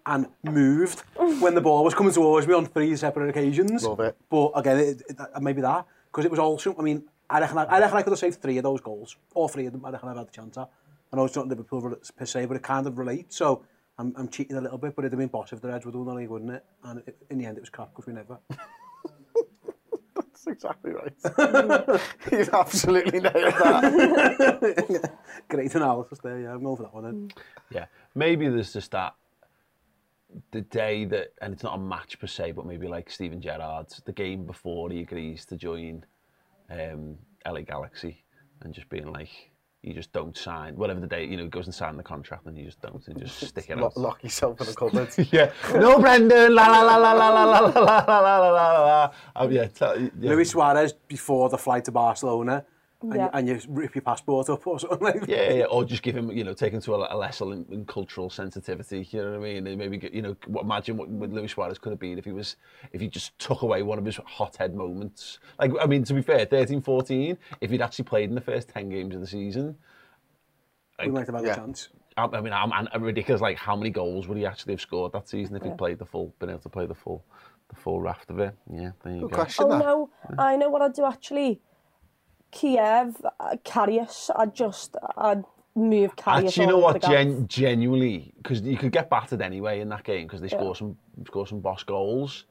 and 0.06 0.28
moved 0.42 1.00
when 1.40 1.54
the 1.54 1.60
ball 1.60 1.84
was 1.84 1.94
coming 1.94 2.12
towards 2.12 2.46
me 2.46 2.54
on 2.54 2.66
three 2.66 2.94
separate 2.96 3.28
occasions. 3.28 3.84
Love 3.84 4.00
it. 4.00 4.16
But 4.28 4.52
again, 4.54 4.78
it, 4.78 5.02
it, 5.08 5.16
it, 5.20 5.42
maybe 5.42 5.60
that, 5.62 5.84
because 6.10 6.24
it 6.24 6.30
was 6.30 6.40
also, 6.40 6.74
I 6.78 6.82
mean, 6.82 7.04
I 7.28 7.40
reckon 7.40 7.58
I, 7.58 7.64
I 7.64 7.80
reckon 7.80 7.98
I 7.98 8.02
could 8.02 8.12
have 8.12 8.18
saved 8.18 8.40
three 8.40 8.56
of 8.56 8.62
those 8.62 8.80
goals, 8.80 9.16
or 9.34 9.48
three 9.48 9.66
of 9.66 9.72
them, 9.72 9.84
I 9.84 9.90
reckon 9.90 10.08
I've 10.08 10.16
had 10.16 10.28
the 10.28 10.32
chance 10.32 10.56
at. 10.56 10.70
I 11.12 11.16
know 11.16 11.24
it's 11.24 11.36
not 11.36 11.48
Liverpool 11.48 11.80
re- 11.80 11.96
per 12.16 12.24
se, 12.24 12.46
but 12.46 12.56
it 12.56 12.62
kind 12.62 12.86
of 12.86 12.98
relates. 12.98 13.36
So 13.36 13.64
I'm, 13.98 14.14
I'm 14.16 14.28
cheating 14.28 14.56
a 14.56 14.60
little 14.60 14.78
bit, 14.78 14.94
but 14.94 15.04
it'd 15.04 15.12
have 15.12 15.18
been 15.18 15.28
boss 15.28 15.52
if 15.52 15.60
the 15.60 15.68
Reds 15.68 15.84
were 15.84 15.92
doing 15.92 16.06
the 16.06 16.14
league, 16.14 16.30
wouldn't 16.30 16.52
it? 16.52 16.64
And 16.84 17.02
it, 17.06 17.16
in 17.30 17.38
the 17.38 17.46
end, 17.46 17.56
it 17.56 17.60
was 17.60 17.70
crap 17.70 17.90
because 17.90 18.06
we 18.06 18.12
never. 18.12 18.38
That's 20.14 20.46
exactly 20.46 20.92
right. 20.92 22.00
He's 22.30 22.48
absolutely 22.48 23.20
nailed 23.20 23.34
that. 23.34 25.12
Great 25.48 25.74
analysis 25.74 26.18
there. 26.22 26.40
Yeah, 26.40 26.54
I'm 26.54 26.62
going 26.62 26.76
for 26.76 26.82
that 26.84 26.94
one. 26.94 27.04
Then. 27.04 27.30
Yeah, 27.70 27.86
maybe 28.14 28.48
there's 28.48 28.72
just 28.72 28.90
that 28.92 29.14
the 30.52 30.60
day 30.60 31.04
that, 31.06 31.34
and 31.40 31.52
it's 31.52 31.62
not 31.62 31.74
a 31.74 31.78
match 31.78 32.18
per 32.18 32.26
se, 32.26 32.52
but 32.52 32.66
maybe 32.66 32.86
like 32.86 33.10
Steven 33.10 33.40
Gerrard's 33.40 34.00
the 34.04 34.12
game 34.12 34.46
before 34.46 34.90
he 34.90 35.00
agrees 35.00 35.44
to 35.46 35.56
join 35.56 36.04
um, 36.70 37.18
LA 37.46 37.62
Galaxy, 37.62 38.24
and 38.62 38.72
just 38.72 38.88
being 38.88 39.12
like, 39.12 39.50
you 39.82 39.94
just 39.94 40.12
don't 40.12 40.36
sign 40.36 40.76
whatever 40.76 41.00
the 41.00 41.06
day 41.06 41.24
you 41.24 41.36
know 41.36 41.44
he 41.44 41.48
goes 41.48 41.66
and 41.66 41.74
sign 41.74 41.96
the 41.96 42.02
contract 42.02 42.46
and 42.46 42.58
you 42.58 42.66
just 42.66 42.80
don't 42.80 43.06
and 43.08 43.18
just 43.18 43.40
stick 43.48 43.70
it 43.70 43.78
out. 43.78 43.96
Lock 43.96 44.22
yourself 44.22 44.60
in 44.60 44.66
the 44.66 44.74
cupboard. 44.74 45.08
yeah. 45.32 45.52
No 45.74 45.98
Brendan 45.98 46.54
la 46.54 46.66
la 46.66 46.82
la 46.82 46.96
la 46.96 47.12
la 47.12 47.28
la 47.28 47.44
la 47.44 47.58
la 47.58 47.80
la 47.80 48.04
la 48.04 48.38
la 48.38 48.50
la 48.50 48.84
la. 48.84 49.10
Um, 49.36 49.50
yeah, 49.50 49.66
tell, 49.66 49.98
yeah. 49.98 50.08
Luis 50.18 50.50
Suarez 50.50 50.92
before 51.08 51.48
the 51.48 51.58
flight 51.58 51.84
to 51.86 51.92
Barcelona 51.92 52.64
yeah. 53.02 53.28
and, 53.32 53.48
you, 53.48 53.54
and 53.54 53.62
you 53.62 53.68
rip 53.68 53.94
your 53.94 54.02
passport 54.02 54.48
up 54.50 54.66
or 54.66 54.78
something 54.78 54.98
like 55.00 55.20
that. 55.20 55.28
Yeah, 55.28 55.52
yeah, 55.52 55.64
or 55.64 55.84
just 55.84 56.02
give 56.02 56.16
him, 56.16 56.30
you 56.30 56.44
know, 56.44 56.52
take 56.52 56.72
him 56.72 56.80
to 56.82 56.94
a, 56.94 57.14
a 57.14 57.16
lesson 57.16 57.52
in, 57.52 57.66
in, 57.70 57.84
cultural 57.86 58.30
sensitivity, 58.30 59.08
you 59.10 59.22
know 59.22 59.30
what 59.30 59.36
I 59.36 59.54
mean? 59.54 59.66
And 59.66 59.78
maybe, 59.78 60.10
you 60.12 60.22
know, 60.22 60.36
imagine 60.60 60.96
what, 60.96 61.08
what 61.08 61.30
Luis 61.30 61.52
Suarez 61.52 61.78
could 61.78 61.90
have 61.90 61.98
been 61.98 62.18
if 62.18 62.24
he 62.24 62.32
was, 62.32 62.56
if 62.92 63.00
he 63.00 63.08
just 63.08 63.38
took 63.38 63.62
away 63.62 63.82
one 63.82 63.98
of 63.98 64.04
his 64.04 64.16
hothead 64.24 64.74
moments. 64.74 65.38
Like, 65.58 65.72
I 65.80 65.86
mean, 65.86 66.04
to 66.04 66.14
be 66.14 66.22
fair, 66.22 66.46
13-14, 66.46 67.36
if 67.60 67.70
he'd 67.70 67.82
actually 67.82 68.04
played 68.04 68.28
in 68.28 68.34
the 68.34 68.40
first 68.40 68.68
10 68.68 68.88
games 68.88 69.14
of 69.14 69.20
the 69.20 69.26
season... 69.26 69.76
Like, 70.98 71.06
we 71.08 71.12
might 71.14 71.26
have 71.26 71.34
had 71.34 71.44
yeah. 71.44 71.52
a 71.52 71.56
chance. 71.56 71.88
I, 72.16 72.24
I 72.24 72.40
mean, 72.40 72.52
I'm, 72.52 72.72
I'm 72.72 73.02
ridiculous, 73.02 73.40
like, 73.40 73.56
how 73.56 73.74
many 73.74 73.90
goals 73.90 74.28
would 74.28 74.36
he 74.36 74.44
actually 74.44 74.74
have 74.74 74.80
scored 74.80 75.12
that 75.12 75.28
season 75.28 75.56
if 75.56 75.62
yeah. 75.64 75.74
played 75.74 75.98
the 75.98 76.04
full, 76.04 76.34
been 76.38 76.50
able 76.50 76.60
to 76.60 76.68
play 76.68 76.84
the 76.84 76.94
full, 76.94 77.24
the 77.70 77.76
full 77.76 78.00
raft 78.00 78.30
of 78.30 78.38
it? 78.40 78.54
Yeah, 78.70 78.90
there 79.02 79.14
you 79.14 79.20
Good 79.22 79.30
go. 79.30 79.36
Question, 79.36 79.66
oh, 79.66 79.70
that. 79.70 79.78
no, 79.78 80.10
yeah. 80.28 80.36
I 80.38 80.56
know 80.56 80.68
what 80.68 80.82
I'd 80.82 80.92
do 80.92 81.06
actually. 81.06 81.62
Kiev, 82.50 83.16
uh, 83.38 83.56
Karius, 83.64 84.30
I'd 84.36 84.54
just, 84.54 84.96
I'd 85.16 85.44
move 85.74 86.16
Karius 86.16 86.46
Actually, 86.46 86.64
you 86.64 86.70
know 86.70 86.78
what? 86.78 87.02
Gen- 87.02 87.46
genuinely, 87.48 88.32
because 88.38 88.60
you 88.62 88.76
could 88.76 88.92
get 88.92 89.08
battered 89.08 89.40
anyway 89.42 89.80
in 89.80 89.88
that 89.90 90.04
game 90.04 90.26
because 90.26 90.40
they 90.40 90.48
score 90.48 90.74
some 90.74 90.96
score 91.26 91.46
some 91.46 91.60
boss 91.60 91.82
goals. 91.82 92.46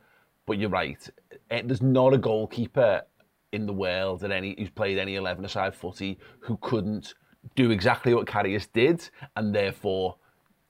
But 0.45 0.57
you're 0.57 0.69
right. 0.69 1.07
Eh, 1.51 1.61
There's 1.65 1.81
not 1.81 2.13
a 2.13 2.17
goalkeeper 2.17 3.03
in 3.51 3.65
the 3.65 3.73
world 3.73 4.21
that 4.21 4.31
any 4.31 4.55
who's 4.57 4.69
played 4.69 4.97
any 4.97 5.15
11 5.15 5.43
aside 5.45 5.75
footy 5.75 6.17
who 6.39 6.57
couldn't 6.57 7.13
do 7.55 7.71
exactly 7.71 8.13
what 8.13 8.25
Karius 8.27 8.67
did 8.71 9.09
and 9.35 9.53
therefore 9.53 10.15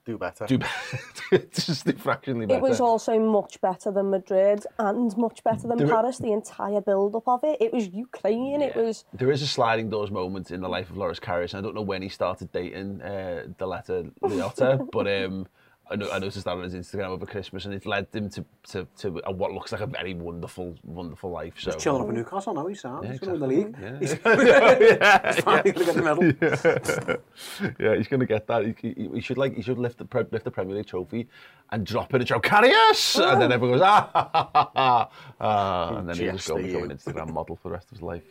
Do 0.10 0.18
better. 0.18 0.48
do 0.48 0.58
better. 0.58 1.46
just 1.54 1.88
fractionally 2.00 2.48
better. 2.48 2.58
It 2.58 2.64
was 2.64 2.82
also 2.82 3.20
much 3.20 3.62
better 3.62 3.92
than 3.92 4.10
Madrid 4.10 4.66
and 4.80 5.16
much 5.18 5.44
better 5.44 5.68
than 5.68 5.78
There- 5.78 5.88
Paris, 5.88 6.18
the 6.18 6.32
entire 6.32 6.82
build-up 6.82 7.28
of 7.28 7.44
it. 7.44 7.62
It 7.62 7.72
was 7.72 7.90
Ukraine, 7.90 8.64
it 8.64 8.76
was... 8.76 9.06
There 9.14 9.30
is 9.30 9.44
a 9.44 9.48
sliding 9.48 9.92
doors 9.92 10.10
moment 10.10 10.50
in 10.50 10.62
the 10.62 10.68
life 10.68 10.90
of 10.90 10.98
Loris 10.98 11.20
Karius. 11.20 11.54
I 11.54 11.62
don't 11.62 11.76
know 11.76 11.84
when 11.84 12.02
he 12.02 12.10
started 12.10 12.52
dating 12.52 13.04
uh, 13.04 13.44
Diletta 13.60 14.12
Leotta, 14.24 14.90
but 14.92 15.08
um, 15.08 15.46
I 15.92 16.20
noticed 16.20 16.46
that 16.46 16.52
on 16.52 16.64
his 16.64 16.76
Instagram 16.76 17.08
over 17.08 17.26
Christmas, 17.26 17.66
and 17.66 17.74
it 17.74 17.86
led 17.86 18.08
him 18.14 18.30
to, 18.30 18.46
to, 18.70 18.88
to 18.98 19.22
a, 19.26 19.32
what 19.32 19.54
looks 19.54 19.72
like 19.72 19.82
a 19.82 19.88
very 19.88 20.14
wonderful, 20.14 20.76
wonderful 20.84 21.32
life. 21.32 21.54
So. 21.58 21.72
He's 21.72 21.82
chilling 21.82 22.04
up 22.04 22.10
in 22.10 22.16
Newcastle 22.16 22.54
now, 22.54 22.68
he's 22.68 22.82
Sam. 22.82 23.04
Yeah, 23.04 23.12
he's 23.12 23.22
exactly. 23.22 23.40
going 23.40 23.40
to 23.40 23.46
win 23.48 23.50
the 23.50 23.56
league. 23.56 23.76
Yeah. 23.82 25.32
he's 25.32 25.40
finally 25.44 25.72
going 25.72 25.86
to 25.86 25.86
get 25.86 25.96
the 25.96 26.02
medal. 26.02 27.18
Yeah, 27.60 27.76
yeah 27.92 27.98
he's 27.98 28.08
going 28.08 28.20
to 28.20 28.26
get 28.28 28.46
that. 28.48 28.66
He, 28.66 28.76
he, 28.96 29.10
he, 29.16 29.22
should 29.22 29.40
like 29.40 29.56
he 29.56 29.64
should 29.64 29.80
lift 29.80 29.98
the, 29.98 30.06
pre, 30.06 30.26
lift 30.32 30.46
the 30.46 30.52
Premier 30.52 30.76
League 30.76 30.86
trophy 30.86 31.28
and 31.72 31.86
drop 31.86 32.14
it 32.14 32.22
and 32.22 32.28
shout, 32.28 32.44
carry 32.44 32.72
us! 32.90 33.16
And 33.16 33.42
then 33.42 33.52
oh. 33.52 33.56
everyone 33.56 33.80
goes, 33.80 33.82
ah, 33.88 34.10
ha, 34.14 34.30
ha, 34.32 34.50
ha, 34.54 34.72
ha. 34.76 35.10
Ah, 35.42 35.98
and 35.98 36.10
then 36.10 36.18
he'll 36.18 36.34
just 36.34 36.48
go 36.48 36.58
become 36.58 36.84
an 36.84 36.92
Instagram 36.92 37.34
model 37.34 37.56
for 37.56 37.70
the 37.70 37.74
rest 37.74 37.88
of 37.88 37.98
his 37.98 38.02
life. 38.04 38.24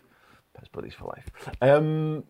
Best 0.54 0.70
buddies 0.70 0.94
for 0.94 1.06
life. 1.06 1.30
Um, 1.60 2.24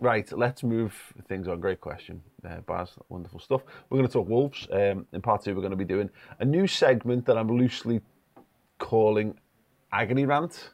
right, 0.00 0.30
let's 0.36 0.62
move 0.62 0.94
things 1.28 1.48
on. 1.48 1.60
Great 1.60 1.80
question, 1.80 2.22
uh, 2.48 2.60
Baz. 2.66 2.90
Wonderful 3.08 3.40
stuff. 3.40 3.62
We're 3.88 3.98
going 3.98 4.08
to 4.08 4.12
talk 4.12 4.28
Wolves. 4.28 4.66
Um, 4.72 5.06
in 5.12 5.20
part 5.20 5.44
two, 5.44 5.54
we're 5.54 5.60
going 5.60 5.70
to 5.70 5.76
be 5.76 5.84
doing 5.84 6.10
a 6.40 6.44
new 6.44 6.66
segment 6.66 7.26
that 7.26 7.36
I'm 7.36 7.48
loosely 7.48 8.00
calling 8.78 9.38
Agony 9.92 10.26
Rant. 10.26 10.70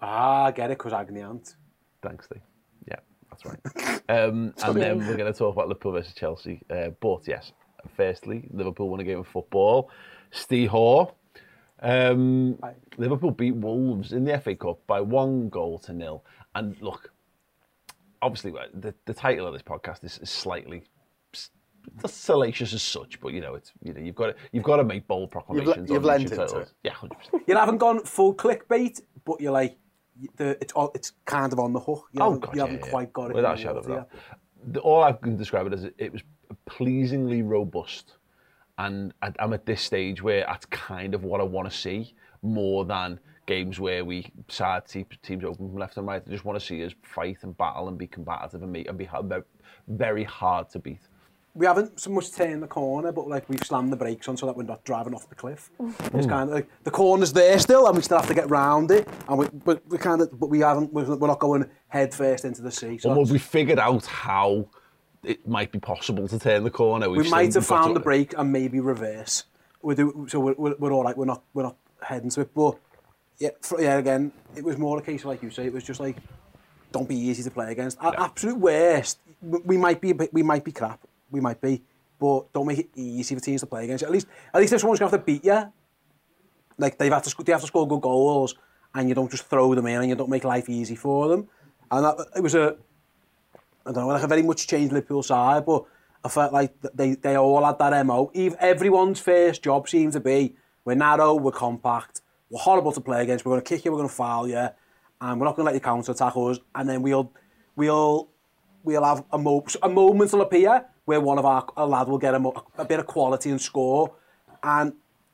Ah, 0.00 0.44
I 0.44 0.50
get 0.52 0.70
it, 0.70 0.78
because 0.78 0.92
agony 0.92 1.20
aunt. 1.20 1.56
Thanks, 2.02 2.26
Steve. 2.26 2.42
Yeah, 2.88 2.96
that's 3.30 3.44
right. 3.44 3.60
Um, 4.08 4.54
and 4.62 4.76
then 4.76 4.98
we're 4.98 5.16
going 5.16 5.32
to 5.32 5.36
talk 5.36 5.52
about 5.52 5.66
Liverpool 5.66 5.90
versus 5.90 6.14
Chelsea. 6.14 6.62
Uh, 6.70 6.90
but 7.00 7.26
yes, 7.26 7.50
firstly, 7.96 8.48
Liverpool 8.52 8.88
won 8.88 9.00
a 9.00 9.04
game 9.04 9.18
of 9.18 9.26
football. 9.26 9.90
Steve 10.30 10.70
Hoare. 10.70 11.08
Um, 11.82 12.56
Liverpool 12.98 13.32
beat 13.32 13.56
Wolves 13.56 14.12
in 14.12 14.24
the 14.24 14.38
FA 14.38 14.54
Cup 14.54 14.78
by 14.86 15.00
one 15.00 15.48
goal 15.48 15.80
to 15.80 15.92
nil. 15.92 16.24
And 16.54 16.80
look, 16.80 17.10
obviously, 18.22 18.52
the, 18.74 18.94
the 19.04 19.14
title 19.14 19.46
of 19.46 19.52
this 19.52 19.62
podcast 19.62 20.04
is, 20.04 20.18
is 20.18 20.30
slightly 20.30 20.84
salacious 22.06 22.72
as 22.72 22.82
such, 22.82 23.20
but 23.20 23.32
you 23.32 23.40
know, 23.40 23.54
it's 23.54 23.72
you 23.82 23.92
know, 23.92 24.00
you've 24.00 24.14
got 24.14 24.26
to, 24.28 24.34
you've 24.52 24.64
got 24.64 24.76
to 24.76 24.84
make 24.84 25.06
bold 25.06 25.30
proclamations. 25.30 25.88
you've 25.88 25.98
on 25.98 26.04
lent 26.04 26.22
YouTube 26.24 26.32
into 26.32 26.36
titles. 26.46 26.68
it. 26.68 26.74
Yeah, 26.84 26.92
hundred 26.92 27.18
percent. 27.18 27.42
You 27.46 27.56
haven't 27.56 27.78
gone 27.78 28.00
full 28.00 28.34
clickbait, 28.34 29.00
but 29.24 29.40
you're 29.40 29.52
like, 29.52 29.78
the, 30.36 30.56
it's 30.60 30.72
all, 30.72 30.90
it's 30.94 31.12
kind 31.24 31.52
of 31.52 31.58
on 31.58 31.72
the 31.72 31.80
hook. 31.80 32.06
You 32.12 32.20
Oh 32.22 32.24
haven't, 32.24 32.40
God, 32.40 32.54
you 32.54 32.58
yeah, 32.60 32.66
haven't 32.66 32.84
yeah. 32.84 32.90
quite 32.90 33.12
got 33.12 33.30
it. 33.30 33.36
Without 33.36 33.58
a 33.58 33.60
shadow 33.62 33.78
of 33.78 33.86
a 33.86 33.88
doubt. 33.88 34.08
The, 34.72 34.80
all 34.80 35.02
I 35.04 35.12
can 35.12 35.36
describe 35.36 35.66
it 35.68 35.72
as 35.74 35.84
it 35.98 36.12
was 36.12 36.22
pleasingly 36.64 37.42
robust, 37.42 38.14
and 38.78 39.12
I- 39.22 39.32
I'm 39.38 39.52
at 39.52 39.64
this 39.66 39.80
stage 39.82 40.22
where 40.22 40.44
that's 40.46 40.66
kind 40.66 41.14
of 41.14 41.22
what 41.24 41.40
I 41.40 41.44
want 41.44 41.70
to 41.70 41.76
see, 41.76 42.14
more 42.42 42.84
than 42.84 43.20
games 43.46 43.80
where 43.80 44.04
we 44.04 44.30
side 44.48 44.86
teams 44.86 45.44
open 45.44 45.68
from 45.68 45.76
left 45.76 45.96
and 45.96 46.06
right. 46.06 46.22
I 46.26 46.30
just 46.30 46.44
want 46.44 46.58
to 46.58 46.64
see 46.64 46.84
us 46.84 46.92
fight 47.02 47.38
and 47.42 47.56
battle 47.56 47.88
and 47.88 47.96
be 47.96 48.06
combative 48.06 48.62
and, 48.62 48.72
make, 48.72 48.88
and 48.88 48.98
be 48.98 49.08
very 49.88 50.24
hard 50.24 50.68
to 50.70 50.78
beat. 50.80 51.00
we 51.54 51.64
haven't 51.64 51.98
so 51.98 52.10
much 52.10 52.32
turned 52.32 52.62
the 52.62 52.66
corner, 52.66 53.12
but 53.12 53.28
like 53.28 53.48
we've 53.48 53.62
slammed 53.64 53.92
the 53.92 53.96
brakes 53.96 54.28
on 54.28 54.36
so 54.36 54.46
that 54.46 54.56
we're 54.56 54.64
not 54.64 54.84
driving 54.84 55.14
off 55.14 55.28
the 55.28 55.34
cliff. 55.34 55.70
It's 56.12 56.26
kind 56.26 56.50
of 56.50 56.56
like 56.56 56.68
the 56.84 56.90
corner's 56.90 57.32
there 57.32 57.58
still, 57.58 57.86
and 57.86 57.96
we 57.96 58.02
still 58.02 58.18
have 58.18 58.28
to 58.28 58.34
get 58.34 58.50
round 58.50 58.90
it. 58.90 59.08
And 59.28 59.38
we, 59.38 59.46
but 59.64 59.80
we 59.88 59.96
kind 59.96 60.20
of, 60.20 60.38
but 60.38 60.48
we 60.48 60.60
haven't. 60.60 60.92
We're, 60.92 61.04
not 61.16 61.38
going 61.38 61.64
head 61.88 62.12
first 62.12 62.44
into 62.44 62.62
the 62.62 62.70
sea. 62.70 62.98
So 62.98 63.14
have 63.14 63.30
we 63.30 63.38
figured 63.38 63.78
out 63.78 64.04
how 64.06 64.68
it 65.22 65.46
might 65.46 65.72
be 65.72 65.78
possible 65.78 66.28
to 66.28 66.38
turn 66.38 66.62
the 66.64 66.70
corner? 66.70 67.08
we 67.08 67.18
We've 67.18 67.30
might 67.30 67.54
have 67.54 67.66
found 67.66 67.88
to- 67.88 67.94
the 67.94 68.00
brake 68.00 68.34
and 68.36 68.52
maybe 68.52 68.80
reverse. 68.80 69.44
We 69.82 69.94
do, 69.94 70.26
so 70.28 70.40
we're, 70.40 70.54
we're, 70.58 70.74
we're 70.78 70.92
all 70.92 71.04
right. 71.04 71.16
We're 71.16 71.26
not 71.26 71.42
we're 71.54 71.62
not 71.62 71.76
heading 72.02 72.30
to 72.30 72.40
it. 72.42 72.50
But 72.54 72.76
yeah, 73.38 73.50
for, 73.60 73.80
yeah, 73.80 73.98
again, 73.98 74.32
it 74.54 74.64
was 74.64 74.78
more 74.78 74.98
a 74.98 75.02
case 75.02 75.22
of 75.22 75.26
like 75.26 75.42
you 75.42 75.50
say. 75.50 75.66
It 75.66 75.72
was 75.72 75.84
just 75.84 76.00
like 76.00 76.16
don't 76.92 77.08
be 77.08 77.16
easy 77.16 77.42
to 77.42 77.50
play 77.50 77.72
against. 77.72 77.98
At 78.02 78.18
absolute 78.18 78.58
worst, 78.58 79.18
we 79.42 79.58
we 79.64 79.76
might 79.76 80.00
be 80.00 80.10
a 80.10 80.14
bit, 80.14 80.32
we 80.32 80.42
might 80.42 80.64
be 80.64 80.72
crap. 80.72 81.00
We 81.30 81.40
might 81.40 81.60
be, 81.60 81.82
but 82.18 82.52
don't 82.52 82.66
make 82.66 82.78
it 82.78 82.88
easy 82.94 83.34
for 83.34 83.40
teams 83.40 83.60
to 83.62 83.66
play 83.66 83.84
against. 83.84 84.04
At 84.04 84.10
least 84.10 84.26
at 84.54 84.60
least 84.60 84.72
if 84.72 84.80
someone's 84.80 85.00
gonna 85.00 85.10
have 85.10 85.20
to 85.20 85.24
beat 85.24 85.44
you, 85.44 85.72
like 86.78 86.98
they've 86.98 87.12
had 87.12 87.24
to 87.24 87.44
they 87.44 87.52
have 87.52 87.60
to 87.60 87.66
score 87.66 87.86
good 87.86 88.00
goals, 88.00 88.54
and 88.94 89.08
you 89.08 89.14
don't 89.14 89.30
just 89.30 89.44
throw 89.44 89.74
them 89.74 89.86
in 89.86 90.00
and 90.00 90.08
you 90.08 90.14
don't 90.14 90.30
make 90.30 90.44
life 90.44 90.68
easy 90.68 90.96
for 90.96 91.28
them. 91.28 91.48
And 91.90 92.04
that, 92.04 92.26
it 92.36 92.42
was 92.42 92.54
a 92.54 92.76
I 93.86 93.92
don't 93.92 94.06
know, 94.06 94.08
like 94.08 94.22
a 94.22 94.26
very 94.26 94.42
much 94.42 94.66
changed 94.66 94.92
Liverpool 94.92 95.22
side, 95.22 95.64
but 95.64 95.84
I 96.24 96.28
felt 96.28 96.52
like 96.52 96.74
they, 96.94 97.14
they 97.14 97.36
all 97.36 97.64
had 97.64 97.78
that 97.78 98.04
MO. 98.04 98.32
Even 98.34 98.58
everyone's 98.60 99.20
first 99.20 99.62
job 99.62 99.88
seemed 99.88 100.12
to 100.14 100.20
be, 100.20 100.56
we're 100.84 100.96
narrow, 100.96 101.34
we're 101.34 101.52
compact, 101.52 102.20
We're 102.50 102.60
horrible 102.60 102.92
to 102.92 103.00
play 103.00 103.22
against. 103.22 103.44
We're 103.44 103.52
going 103.52 103.62
to 103.62 103.68
kick 103.68 103.84
you. 103.84 103.92
We're 103.92 103.98
going 103.98 104.08
to 104.08 104.14
foul 104.14 104.48
you, 104.48 104.68
and 105.20 105.40
we're 105.40 105.46
not 105.46 105.56
going 105.56 105.66
to 105.66 105.72
let 105.72 105.74
you 105.74 105.80
counter 105.80 106.12
attack 106.12 106.34
us. 106.36 106.58
And 106.74 106.88
then 106.88 107.02
we'll 107.02 107.32
we'll 107.74 108.28
we'll 108.84 109.04
have 109.04 109.24
a, 109.32 109.38
mo 109.38 109.64
a 109.82 109.88
moment 109.88 110.32
will 110.32 110.42
appear 110.42 110.86
where 111.04 111.20
one 111.20 111.38
of 111.38 111.44
our 111.44 111.66
a 111.76 111.86
lad 111.86 112.08
will 112.08 112.18
get 112.18 112.34
a, 112.34 112.52
a 112.78 112.84
bit 112.84 113.00
of 113.00 113.06
quality 113.06 113.50
and 113.50 113.60
score, 113.60 114.14
and 114.62 114.92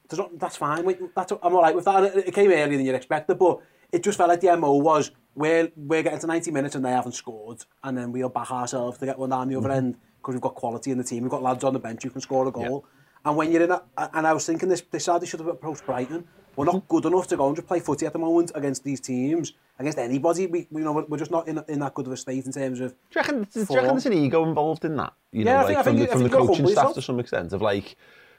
there's 0.08 0.18
not, 0.18 0.38
that's 0.38 0.56
fine. 0.56 0.84
We, 0.84 0.96
that's, 1.14 1.32
I'm 1.32 1.54
all 1.54 1.62
right 1.62 1.74
with 1.74 1.84
that. 1.86 2.04
It, 2.04 2.28
it 2.28 2.34
came 2.34 2.50
earlier 2.50 2.76
than 2.76 2.84
you'd 2.84 2.94
expected, 2.94 3.38
but 3.38 3.60
it 3.90 4.02
just 4.02 4.18
felt 4.18 4.28
like 4.28 4.40
the 4.40 4.56
MO 4.56 4.74
was 4.74 5.10
we're, 5.34 5.70
we're 5.76 6.02
getting 6.02 6.18
to 6.18 6.26
90 6.26 6.50
minutes 6.50 6.74
and 6.74 6.84
they 6.84 6.90
haven't 6.90 7.12
scored, 7.12 7.64
and 7.84 7.96
then 7.96 8.12
we'll 8.12 8.28
back 8.28 8.50
ourselves 8.50 8.98
to 8.98 9.06
get 9.06 9.18
one 9.18 9.30
down 9.30 9.48
the 9.48 9.56
other 9.56 9.70
mm. 9.70 9.76
end 9.76 9.96
because 10.18 10.34
we've 10.34 10.42
got 10.42 10.54
quality 10.54 10.90
in 10.90 10.98
the 10.98 11.04
team. 11.04 11.22
We've 11.22 11.30
got 11.30 11.42
lads 11.42 11.64
on 11.64 11.72
the 11.72 11.78
bench 11.78 12.02
who 12.02 12.10
can 12.10 12.20
score 12.20 12.46
a 12.46 12.52
goal. 12.52 12.84
Yeah. 12.84 13.30
And 13.30 13.36
when 13.36 13.52
you're 13.52 13.62
in 13.62 13.70
a, 13.70 13.82
and 14.14 14.26
I 14.26 14.32
was 14.32 14.44
thinking 14.46 14.68
this, 14.68 14.82
this 14.82 15.04
Saturday 15.04 15.26
should 15.26 15.40
have 15.40 15.48
approached 15.48 15.86
Brighton 15.86 16.26
we're 16.56 16.64
not 16.66 16.86
good 16.88 17.04
enough 17.06 17.26
to 17.28 17.36
go 17.36 17.46
and 17.46 17.56
just 17.56 17.66
play 17.68 17.80
footy 17.80 18.06
at 18.06 18.12
the 18.12 18.18
moment 18.18 18.52
against 18.54 18.84
these 18.84 19.00
teams, 19.00 19.54
against 19.78 19.98
anybody, 19.98 20.46
we, 20.46 20.66
we 20.70 20.80
you 20.80 20.84
know, 20.84 21.04
we're, 21.08 21.16
just 21.18 21.30
not 21.30 21.48
in, 21.48 21.62
in 21.68 21.78
that 21.80 21.94
good 21.94 22.06
of 22.06 22.12
a 22.12 22.16
state 22.16 22.44
in 22.46 22.52
terms 22.52 22.80
of, 22.80 22.90
Do 22.90 22.96
you 23.14 23.20
reckon, 23.20 23.42
do 23.52 23.60
you 23.60 23.66
reckon 23.76 23.88
there's 23.90 24.06
an 24.06 24.12
ego 24.12 24.44
involved 24.46 24.84
in 24.84 24.96
that? 24.96 25.12
You 25.32 25.44
Yeah, 25.44 25.54
know, 25.54 25.58
I 25.60 25.64
think- 25.64 25.68
like 25.68 25.78
I 25.78 25.82
from 25.82 25.96
think- 25.96 26.08
the, 26.08 26.14
I 26.14 26.18
from 26.18 26.22
the 26.24 26.28
coaching 26.30 26.54
staff 26.66 26.68
yourself. 26.68 26.94
to 26.94 27.02
some 27.02 27.20
extent 27.20 27.52
of 27.52 27.62
like, 27.62 27.96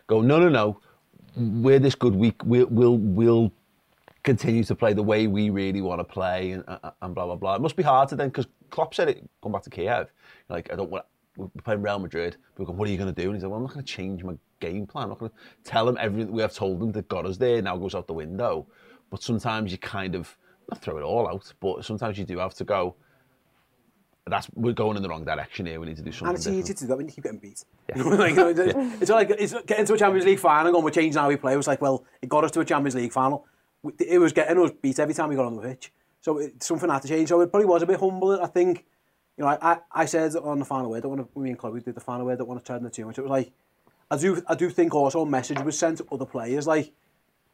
go, 0.08 0.22
no, 0.22 0.40
no, 0.40 0.50
no, 0.50 0.80
we're 1.36 1.80
this 1.80 1.96
good, 1.96 2.16
we, 2.16 2.34
we, 2.46 2.64
we'll, 2.66 2.98
we'll 2.98 3.52
continue 4.24 4.64
to 4.64 4.76
play 4.76 4.94
the 4.94 5.04
way 5.04 5.28
we 5.28 5.50
really 5.50 5.82
want 5.82 6.00
to 6.00 6.04
play 6.06 6.52
and, 6.52 6.64
and 6.68 6.80
and 7.02 7.16
blah, 7.16 7.26
blah, 7.26 7.36
blah. 7.36 7.56
It 7.56 7.62
must 7.62 7.76
be 7.76 7.84
hard 7.84 8.08
to 8.10 8.16
then, 8.16 8.30
because 8.30 8.48
Klopp 8.70 8.94
said 8.94 9.10
it, 9.10 9.28
going 9.42 9.52
back 9.54 9.64
to 9.64 9.70
Kiev, 9.70 10.12
like, 10.50 10.72
I 10.72 10.76
don't 10.76 10.90
want, 10.90 11.06
we're 11.36 11.48
playing 11.64 11.82
Real 11.82 12.00
Madrid, 12.00 12.38
we're 12.58 12.66
going, 12.66 12.78
what 12.78 12.88
are 12.88 12.92
you 12.92 12.98
going 12.98 13.14
to 13.14 13.22
do? 13.22 13.28
And 13.28 13.36
he's 13.36 13.44
like, 13.44 13.50
well, 13.50 13.58
I'm 13.58 13.64
not 13.64 13.74
going 13.74 13.84
to 13.86 13.92
change 13.92 14.24
my 14.24 14.36
game 14.66 14.88
plan. 14.88 15.04
I'm 15.04 15.10
not 15.10 15.20
going 15.20 15.32
to 15.32 15.70
tell 15.70 15.86
them 15.86 15.98
everything 16.00 16.32
we 16.32 16.42
have 16.42 16.54
told 16.54 16.80
them 16.80 16.92
that 16.94 17.08
got 17.08 17.26
us 17.26 17.38
there 17.38 17.62
now 17.62 17.78
goes 17.78 17.96
out 17.96 18.08
the 18.08 18.14
window. 18.14 18.68
But 19.10 19.22
sometimes 19.22 19.72
you 19.72 19.78
kind 19.78 20.16
of, 20.16 20.36
not 20.70 20.82
throw 20.82 20.98
it 20.98 21.04
all 21.04 21.28
out, 21.28 21.52
but 21.60 21.86
sometimes 21.86 22.18
you 22.18 22.26
do 22.26 22.38
have 22.40 22.56
to 22.56 22.64
go, 22.64 22.96
that's 24.26 24.48
we're 24.54 24.74
going 24.74 24.96
in 24.96 25.04
the 25.04 25.10
wrong 25.10 25.26
direction 25.26 25.66
here. 25.66 25.80
We 25.80 25.88
need 25.88 25.98
to 25.98 26.02
do 26.02 26.12
something. 26.12 26.30
and 26.30 26.36
it's 26.36 26.46
different. 26.46 26.64
easy 26.64 26.74
to 26.74 26.80
do 26.80 26.88
that 26.88 26.98
when 26.98 27.08
you 27.08 27.12
keep 27.12 27.26
getting 27.26 27.40
beat. 27.40 27.64
like, 27.96 28.30
you 28.32 28.36
know, 28.36 28.48
it's, 28.48 29.02
it's 29.02 29.12
like 29.12 29.30
it's 29.32 29.54
getting 29.66 29.86
to 29.86 29.94
a 29.94 29.98
Champions 29.98 30.26
League 30.26 30.40
final 30.40 30.68
and 30.68 30.74
going, 30.74 30.86
we're 30.86 30.92
changing 30.92 31.20
how 31.20 31.28
we 31.28 31.36
play. 31.36 31.54
It 31.54 31.58
was 31.58 31.68
like, 31.68 31.82
well, 31.82 32.06
it 32.22 32.30
got 32.30 32.46
us 32.46 32.52
to 32.52 32.62
a 32.62 32.66
Champions 32.66 32.96
League 32.96 33.12
final. 33.12 33.46
It 34.00 34.20
was 34.20 34.32
getting 34.32 34.58
us 34.60 34.72
beat 34.82 34.98
every 35.00 35.14
time 35.14 35.30
we 35.30 35.36
got 35.36 35.46
on 35.46 35.58
the 35.58 35.62
pitch. 35.62 35.92
So 36.22 36.38
it, 36.38 36.64
something 36.64 36.90
had 36.90 37.02
to 37.02 37.08
change. 37.10 37.28
So 37.28 37.42
it 37.42 37.52
probably 37.52 37.68
was 37.68 37.82
a 37.82 37.86
bit 37.86 38.00
humble. 38.00 38.42
I 38.42 38.48
think, 38.48 38.86
you 39.38 39.44
know, 39.44 39.50
I, 39.50 39.74
I, 39.74 39.78
I 39.92 40.06
said 40.06 40.34
on 40.38 40.60
the 40.60 40.66
final 40.66 40.90
word, 40.90 41.00
I 41.00 41.02
don't 41.02 41.18
want 41.18 41.34
to, 41.34 41.40
me 41.40 41.50
and 41.50 41.60
Chloe 41.60 41.82
did 41.82 41.94
the 41.94 42.00
final 42.00 42.26
word, 42.26 42.34
I 42.34 42.36
don't 42.38 42.48
want 42.48 42.64
to 42.64 42.66
turn 42.66 42.82
the 42.82 42.90
too 42.90 43.06
much. 43.06 43.18
It 43.18 43.24
was 43.24 43.30
like, 43.30 43.52
I 44.12 44.18
do, 44.18 44.42
I 44.48 44.56
do 44.56 44.70
think 44.70 44.94
also 44.94 45.22
a 45.22 45.26
message 45.26 45.60
was 45.62 45.78
sent 45.78 45.98
to 46.00 46.06
other 46.12 46.26
players, 46.26 46.68
like, 46.68 46.92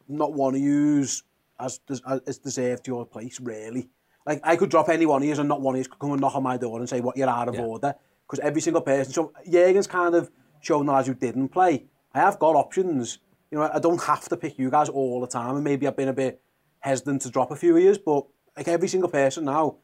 not 0.08 0.32
one 0.32 0.54
of 0.54 0.60
yous 0.60 1.22
as, 1.58 1.80
as 2.26 2.38
deserved 2.38 2.86
your 2.86 3.06
place, 3.06 3.40
really. 3.40 3.88
Like, 4.26 4.40
I 4.44 4.56
could 4.56 4.70
drop 4.70 4.88
any 4.88 5.06
one 5.06 5.22
of 5.22 5.28
yous 5.28 5.38
and 5.38 5.48
not 5.48 5.60
one 5.60 5.74
of 5.74 5.78
yous 5.78 5.86
could 5.86 5.98
come 5.98 6.12
and 6.12 6.20
knock 6.20 6.34
on 6.34 6.42
my 6.42 6.56
door 6.56 6.78
and 6.78 6.88
say, 6.88 7.00
what, 7.00 7.16
you're 7.16 7.28
out 7.28 7.48
of 7.48 7.54
Yeah. 7.54 7.62
order. 7.64 7.94
Because 8.26 8.40
every 8.44 8.60
single 8.60 8.82
person, 8.82 9.12
so 9.12 9.32
Jurgen's 9.50 9.86
kind 9.86 10.14
of 10.14 10.30
shown 10.60 10.86
the 10.86 10.92
lads 10.92 11.08
who 11.08 11.14
didn't 11.14 11.48
play, 11.48 11.86
I 12.14 12.20
have 12.20 12.38
got 12.38 12.54
options. 12.54 13.18
You 13.50 13.58
know, 13.58 13.70
I 13.72 13.78
don't 13.80 14.00
have 14.02 14.28
to 14.28 14.36
pick 14.36 14.58
you 14.58 14.70
guys 14.70 14.88
all 14.88 15.20
the 15.20 15.26
time, 15.26 15.56
and 15.56 15.64
maybe 15.64 15.86
I've 15.86 15.96
been 15.96 16.08
a 16.08 16.12
bit 16.12 16.40
hesitant 16.78 17.22
to 17.22 17.30
drop 17.30 17.50
a 17.50 17.56
few 17.56 17.76
of 17.76 17.82
yous, 17.82 17.98
but 17.98 18.26
like 18.56 18.68
every 18.68 18.88
single 18.88 19.08
person 19.08 19.44
now, 19.46 19.76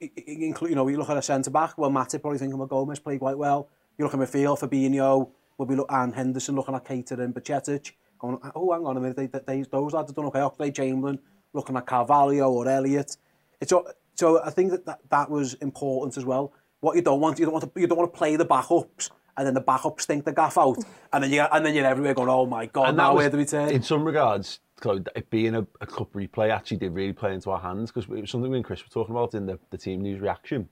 include, 0.00 0.70
you 0.70 0.76
know, 0.76 0.88
you 0.88 0.96
look 0.96 1.10
at 1.10 1.18
a 1.18 1.22
centre 1.22 1.50
back. 1.50 1.76
Well, 1.76 1.90
Matip 1.90 2.22
probably 2.22 2.38
thinking, 2.38 2.56
well, 2.56 2.66
Gomez 2.66 2.98
played 2.98 3.18
quite 3.18 3.36
well. 3.36 3.68
You 3.98 4.04
look 4.04 4.14
at 4.14 4.20
midfield, 4.20 4.58
Fabinho, 4.58 5.30
will 5.58 5.66
be 5.66 5.74
look, 5.74 5.90
and 5.90 6.14
Henderson 6.14 6.54
looking 6.54 6.74
at 6.74 6.84
Keita 6.84 7.18
and 7.18 7.34
Bajcetic, 7.34 7.92
going, 8.18 8.38
oh, 8.54 8.72
hang 8.72 8.86
on 8.86 8.96
a 8.96 9.00
minute, 9.00 9.16
they, 9.16 9.26
they, 9.26 9.62
those 9.62 9.92
lads 9.92 10.10
have 10.10 10.16
done 10.16 10.26
okay. 10.26 10.40
Oxlade 10.40 10.74
Chamberlain, 10.74 11.18
looking 11.52 11.76
at 11.76 11.86
Carvalho 11.86 12.50
or 12.50 12.68
Elliott. 12.68 13.16
It's 13.60 13.70
so, 13.70 13.86
so 14.14 14.42
I 14.42 14.50
think 14.50 14.70
that, 14.70 14.86
that 14.86 15.00
that 15.10 15.30
was 15.30 15.54
important 15.54 16.16
as 16.16 16.24
well. 16.24 16.52
What 16.80 16.96
you 16.96 17.02
don't 17.02 17.20
want, 17.20 17.38
you 17.38 17.46
don't 17.46 17.54
want 17.54 17.74
to, 17.74 17.80
you 17.80 17.86
don't 17.86 17.98
want 17.98 18.12
to 18.12 18.18
play 18.18 18.36
the 18.36 18.46
backups. 18.46 19.10
And 19.38 19.46
then 19.46 19.52
the 19.52 19.62
backups 19.62 20.00
stink 20.02 20.24
the 20.24 20.32
gaff 20.32 20.56
out, 20.56 20.78
and 21.12 21.22
then 21.22 21.30
you 21.30 21.42
and 21.42 21.64
then 21.64 21.74
you're 21.74 21.84
everywhere 21.84 22.14
going, 22.14 22.30
"Oh 22.30 22.46
my 22.46 22.64
god, 22.64 22.88
And 22.88 22.96
now 22.96 23.12
was- 23.12 23.20
where 23.20 23.30
do 23.30 23.36
we 23.36 23.44
turn?" 23.44 23.68
In 23.68 23.82
some 23.82 24.02
regards, 24.02 24.60
it 25.14 25.28
being 25.28 25.54
a, 25.54 25.66
a 25.82 25.86
cup 25.86 26.10
replay 26.14 26.50
actually 26.50 26.78
did 26.78 26.94
really 26.94 27.12
play 27.12 27.34
into 27.34 27.50
our 27.50 27.58
hands 27.58 27.92
because 27.92 28.10
it 28.10 28.22
was 28.22 28.30
something 28.30 28.50
we 28.50 28.56
and 28.56 28.64
Chris 28.64 28.82
were 28.82 28.88
talking 28.88 29.14
about 29.14 29.34
in 29.34 29.44
the, 29.44 29.58
the 29.68 29.76
team 29.76 30.00
news 30.00 30.20
reaction 30.20 30.70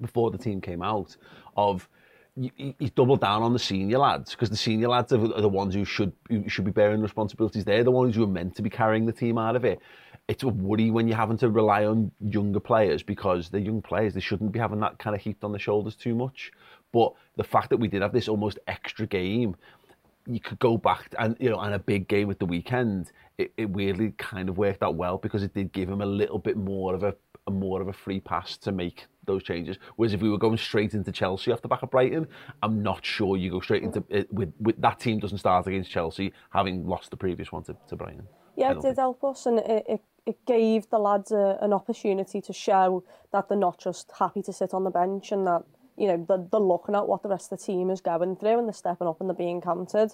before 0.00 0.30
the 0.30 0.36
team 0.36 0.60
came 0.60 0.82
out 0.82 1.16
of 1.56 1.88
you, 2.36 2.50
you 2.56 2.74
you 2.78 2.90
double 2.90 3.16
down 3.16 3.42
on 3.42 3.52
the 3.52 3.58
senior 3.58 3.98
lads 3.98 4.32
because 4.32 4.50
the 4.50 4.56
senior 4.56 4.88
lads 4.88 5.12
are, 5.12 5.18
the 5.18 5.48
ones 5.48 5.74
who 5.74 5.84
should 5.84 6.12
who 6.28 6.48
should 6.48 6.64
be 6.64 6.70
bearing 6.70 7.00
responsibilities. 7.00 7.64
They're 7.64 7.84
the 7.84 7.90
ones 7.90 8.14
who 8.14 8.24
are 8.24 8.28
meant 8.28 8.54
to 8.56 8.62
be 8.62 8.70
carrying 8.70 9.06
the 9.06 9.12
team 9.12 9.38
out 9.38 9.56
of 9.56 9.64
it. 9.64 9.80
It's 10.28 10.42
a 10.42 10.48
worry 10.48 10.90
when 10.90 11.08
you're 11.08 11.16
having 11.16 11.38
to 11.38 11.50
rely 11.50 11.86
on 11.86 12.10
younger 12.20 12.60
players 12.60 13.02
because 13.02 13.48
they're 13.48 13.60
young 13.60 13.80
players. 13.80 14.12
They 14.12 14.20
shouldn't 14.20 14.52
be 14.52 14.58
having 14.58 14.80
that 14.80 14.98
kind 14.98 15.14
of 15.14 15.22
heaped 15.22 15.44
on 15.44 15.52
their 15.52 15.60
shoulders 15.60 15.94
too 15.94 16.14
much. 16.14 16.52
But 16.92 17.12
the 17.36 17.44
fact 17.44 17.70
that 17.70 17.78
we 17.78 17.88
did 17.88 18.02
have 18.02 18.12
this 18.12 18.28
almost 18.28 18.58
extra 18.66 19.06
game 19.06 19.56
you 20.28 20.40
could 20.40 20.58
go 20.58 20.76
back 20.76 21.14
and 21.20 21.36
you 21.38 21.48
know 21.48 21.60
and 21.60 21.74
a 21.74 21.78
big 21.78 22.08
game 22.08 22.28
at 22.30 22.40
the 22.40 22.46
weekend 22.46 23.12
it, 23.38 23.52
it 23.56 23.70
weirdly 23.70 24.12
kind 24.18 24.48
of 24.48 24.58
worked 24.58 24.82
out 24.82 24.96
well 24.96 25.18
because 25.18 25.44
it 25.44 25.54
did 25.54 25.72
give 25.72 25.88
him 25.88 26.00
a 26.00 26.06
little 26.06 26.38
bit 26.38 26.56
more 26.56 26.94
of 26.94 27.04
a 27.04 27.14
more 27.50 27.80
of 27.80 27.88
a 27.88 27.92
free 27.92 28.20
pass 28.20 28.56
to 28.56 28.72
make 28.72 29.06
those 29.26 29.42
changes 29.42 29.76
whereas 29.96 30.12
if 30.12 30.20
we 30.20 30.30
were 30.30 30.38
going 30.38 30.56
straight 30.56 30.94
into 30.94 31.12
Chelsea 31.12 31.52
off 31.52 31.62
the 31.62 31.68
back 31.68 31.82
of 31.82 31.90
Brighton 31.90 32.26
I'm 32.62 32.82
not 32.82 33.04
sure 33.04 33.36
you 33.36 33.50
go 33.50 33.60
straight 33.60 33.82
into 33.82 34.04
it 34.08 34.32
with, 34.32 34.52
with 34.60 34.80
that 34.80 35.00
team 35.00 35.18
doesn't 35.18 35.38
start 35.38 35.66
against 35.66 35.90
Chelsea 35.90 36.32
having 36.50 36.86
lost 36.86 37.10
the 37.10 37.16
previous 37.16 37.52
one 37.52 37.62
to, 37.64 37.76
to 37.88 37.96
Brighton 37.96 38.26
Yeah, 38.56 38.70
it 38.72 38.74
did 38.74 38.82
think. 38.82 38.98
help 38.98 39.22
us, 39.24 39.46
and 39.46 39.58
it, 39.58 39.84
it, 39.88 40.00
it 40.24 40.44
gave 40.46 40.88
the 40.90 40.98
lads 40.98 41.30
a, 41.30 41.58
an 41.60 41.72
opportunity 41.72 42.40
to 42.40 42.52
show 42.52 43.04
that 43.32 43.48
they're 43.48 43.58
not 43.58 43.78
just 43.78 44.10
happy 44.18 44.42
to 44.42 44.52
sit 44.52 44.74
on 44.74 44.84
the 44.84 44.90
bench 44.90 45.30
and 45.30 45.46
that 45.46 45.62
you 45.96 46.06
know 46.08 46.24
they're, 46.28 46.44
they're 46.50 46.60
looking 46.60 46.94
at 46.94 47.06
what 47.06 47.22
the 47.22 47.28
rest 47.28 47.52
of 47.52 47.58
the 47.58 47.64
team 47.64 47.90
is 47.90 48.00
going 48.00 48.36
through 48.36 48.58
and 48.58 48.66
they're 48.66 48.74
stepping 48.74 49.06
up 49.06 49.20
and 49.20 49.30
they're 49.30 49.36
being 49.36 49.60
counted. 49.60 50.12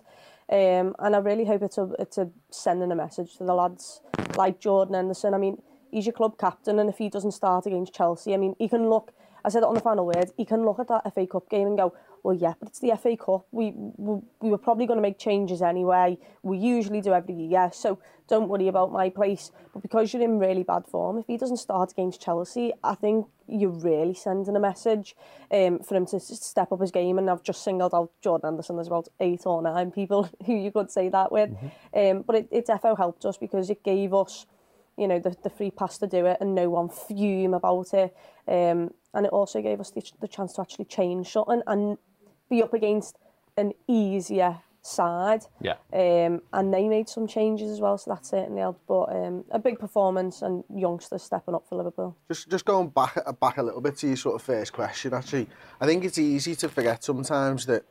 Um, 0.50 0.94
and 0.98 1.16
I 1.16 1.18
really 1.18 1.44
hope 1.44 1.62
it's 1.62 1.78
a 1.78 1.90
it's 1.98 2.18
a 2.18 2.30
sending 2.50 2.92
a 2.92 2.96
message 2.96 3.36
to 3.38 3.44
the 3.44 3.54
lads 3.54 4.00
like 4.36 4.60
Jordan 4.60 4.94
Henderson. 4.94 5.34
I 5.34 5.38
mean, 5.38 5.60
he's 5.92 6.06
your 6.06 6.14
club 6.14 6.38
captain, 6.38 6.80
and 6.80 6.90
if 6.90 6.98
he 6.98 7.08
doesn't 7.08 7.32
start 7.32 7.66
against 7.66 7.94
Chelsea, 7.94 8.34
I 8.34 8.38
mean, 8.38 8.56
he 8.58 8.68
can 8.68 8.90
look. 8.90 9.12
I 9.44 9.48
said 9.48 9.62
it 9.62 9.66
on 9.66 9.74
the 9.74 9.80
final 9.80 10.06
word. 10.06 10.30
He 10.36 10.44
can 10.44 10.64
look 10.64 10.78
at 10.78 10.88
that 10.88 11.12
FA 11.14 11.26
Cup 11.26 11.48
game 11.48 11.66
and 11.66 11.76
go, 11.76 11.94
"Well, 12.22 12.34
yeah, 12.34 12.54
but 12.58 12.68
it's 12.68 12.78
the 12.78 12.96
FA 12.96 13.16
Cup. 13.16 13.46
We 13.52 13.72
we, 13.76 14.20
we 14.40 14.50
were 14.50 14.58
probably 14.58 14.86
going 14.86 14.98
to 14.98 15.02
make 15.02 15.18
changes 15.18 15.62
anyway. 15.62 16.18
We 16.42 16.58
usually 16.58 17.00
do 17.00 17.12
every 17.12 17.34
year, 17.34 17.70
so 17.72 17.98
don't 18.28 18.48
worry 18.48 18.68
about 18.68 18.92
my 18.92 19.10
place." 19.10 19.50
But 19.72 19.82
because 19.82 20.12
you're 20.12 20.22
in 20.22 20.38
really 20.38 20.62
bad 20.62 20.86
form, 20.86 21.18
if 21.18 21.26
he 21.26 21.36
doesn't 21.36 21.56
start 21.58 21.92
against 21.92 22.20
Chelsea, 22.20 22.72
I 22.82 22.94
think 22.94 23.26
you're 23.48 23.70
really 23.70 24.14
sending 24.14 24.56
a 24.56 24.60
message 24.60 25.16
um, 25.50 25.80
for 25.80 25.96
him 25.96 26.06
to 26.06 26.20
step 26.20 26.70
up 26.72 26.80
his 26.80 26.92
game. 26.92 27.18
And 27.18 27.28
I've 27.28 27.42
just 27.42 27.64
singled 27.64 27.94
out 27.94 28.12
Jordan 28.22 28.46
Henderson. 28.46 28.76
There's 28.76 28.86
about 28.86 29.08
eight 29.20 29.42
or 29.44 29.60
nine 29.60 29.90
people 29.90 30.30
who 30.46 30.54
you 30.54 30.70
could 30.70 30.90
say 30.90 31.08
that 31.08 31.32
with. 31.32 31.50
Um, 31.94 32.22
but 32.22 32.36
it, 32.36 32.48
it 32.52 32.66
defo 32.68 32.96
helped 32.96 33.24
us 33.24 33.36
because 33.36 33.68
it 33.70 33.82
gave 33.82 34.14
us 34.14 34.46
you 35.02 35.08
know, 35.08 35.18
the, 35.18 35.36
the 35.42 35.50
free 35.50 35.70
pass 35.70 35.98
to 35.98 36.06
do 36.06 36.24
it 36.26 36.38
and 36.40 36.54
no 36.54 36.70
one 36.70 36.88
fume 36.88 37.54
about 37.54 37.92
it. 37.92 38.16
Um, 38.46 38.94
and 39.12 39.26
it 39.26 39.32
also 39.32 39.60
gave 39.60 39.80
us 39.80 39.90
the, 39.90 40.02
the 40.20 40.28
chance 40.28 40.54
to 40.54 40.62
actually 40.62 40.86
change 40.86 41.30
something 41.30 41.60
and 41.66 41.98
be 42.48 42.62
up 42.62 42.72
against 42.72 43.18
an 43.56 43.72
easier 43.88 44.60
side. 44.80 45.42
Yeah. 45.60 45.76
Um, 45.92 46.42
and 46.52 46.72
they 46.72 46.88
made 46.88 47.08
some 47.08 47.26
changes 47.26 47.70
as 47.70 47.80
well, 47.80 47.98
so 47.98 48.12
that 48.12 48.24
certainly 48.24 48.60
helped. 48.60 48.86
But 48.86 49.14
um, 49.14 49.44
a 49.50 49.58
big 49.58 49.78
performance 49.78 50.42
and 50.42 50.64
youngsters 50.72 51.22
stepping 51.22 51.54
up 51.54 51.68
for 51.68 51.76
Liverpool. 51.76 52.16
Just 52.28 52.48
just 52.48 52.64
going 52.64 52.88
back 52.88 53.18
back 53.40 53.58
a 53.58 53.62
little 53.62 53.80
bit 53.80 53.96
to 53.98 54.08
your 54.08 54.16
sort 54.16 54.36
of 54.36 54.42
first 54.42 54.72
question, 54.72 55.14
actually, 55.14 55.48
I 55.80 55.86
think 55.86 56.04
it's 56.04 56.18
easy 56.18 56.54
to 56.56 56.68
forget 56.68 57.04
sometimes 57.04 57.66
that 57.66 57.84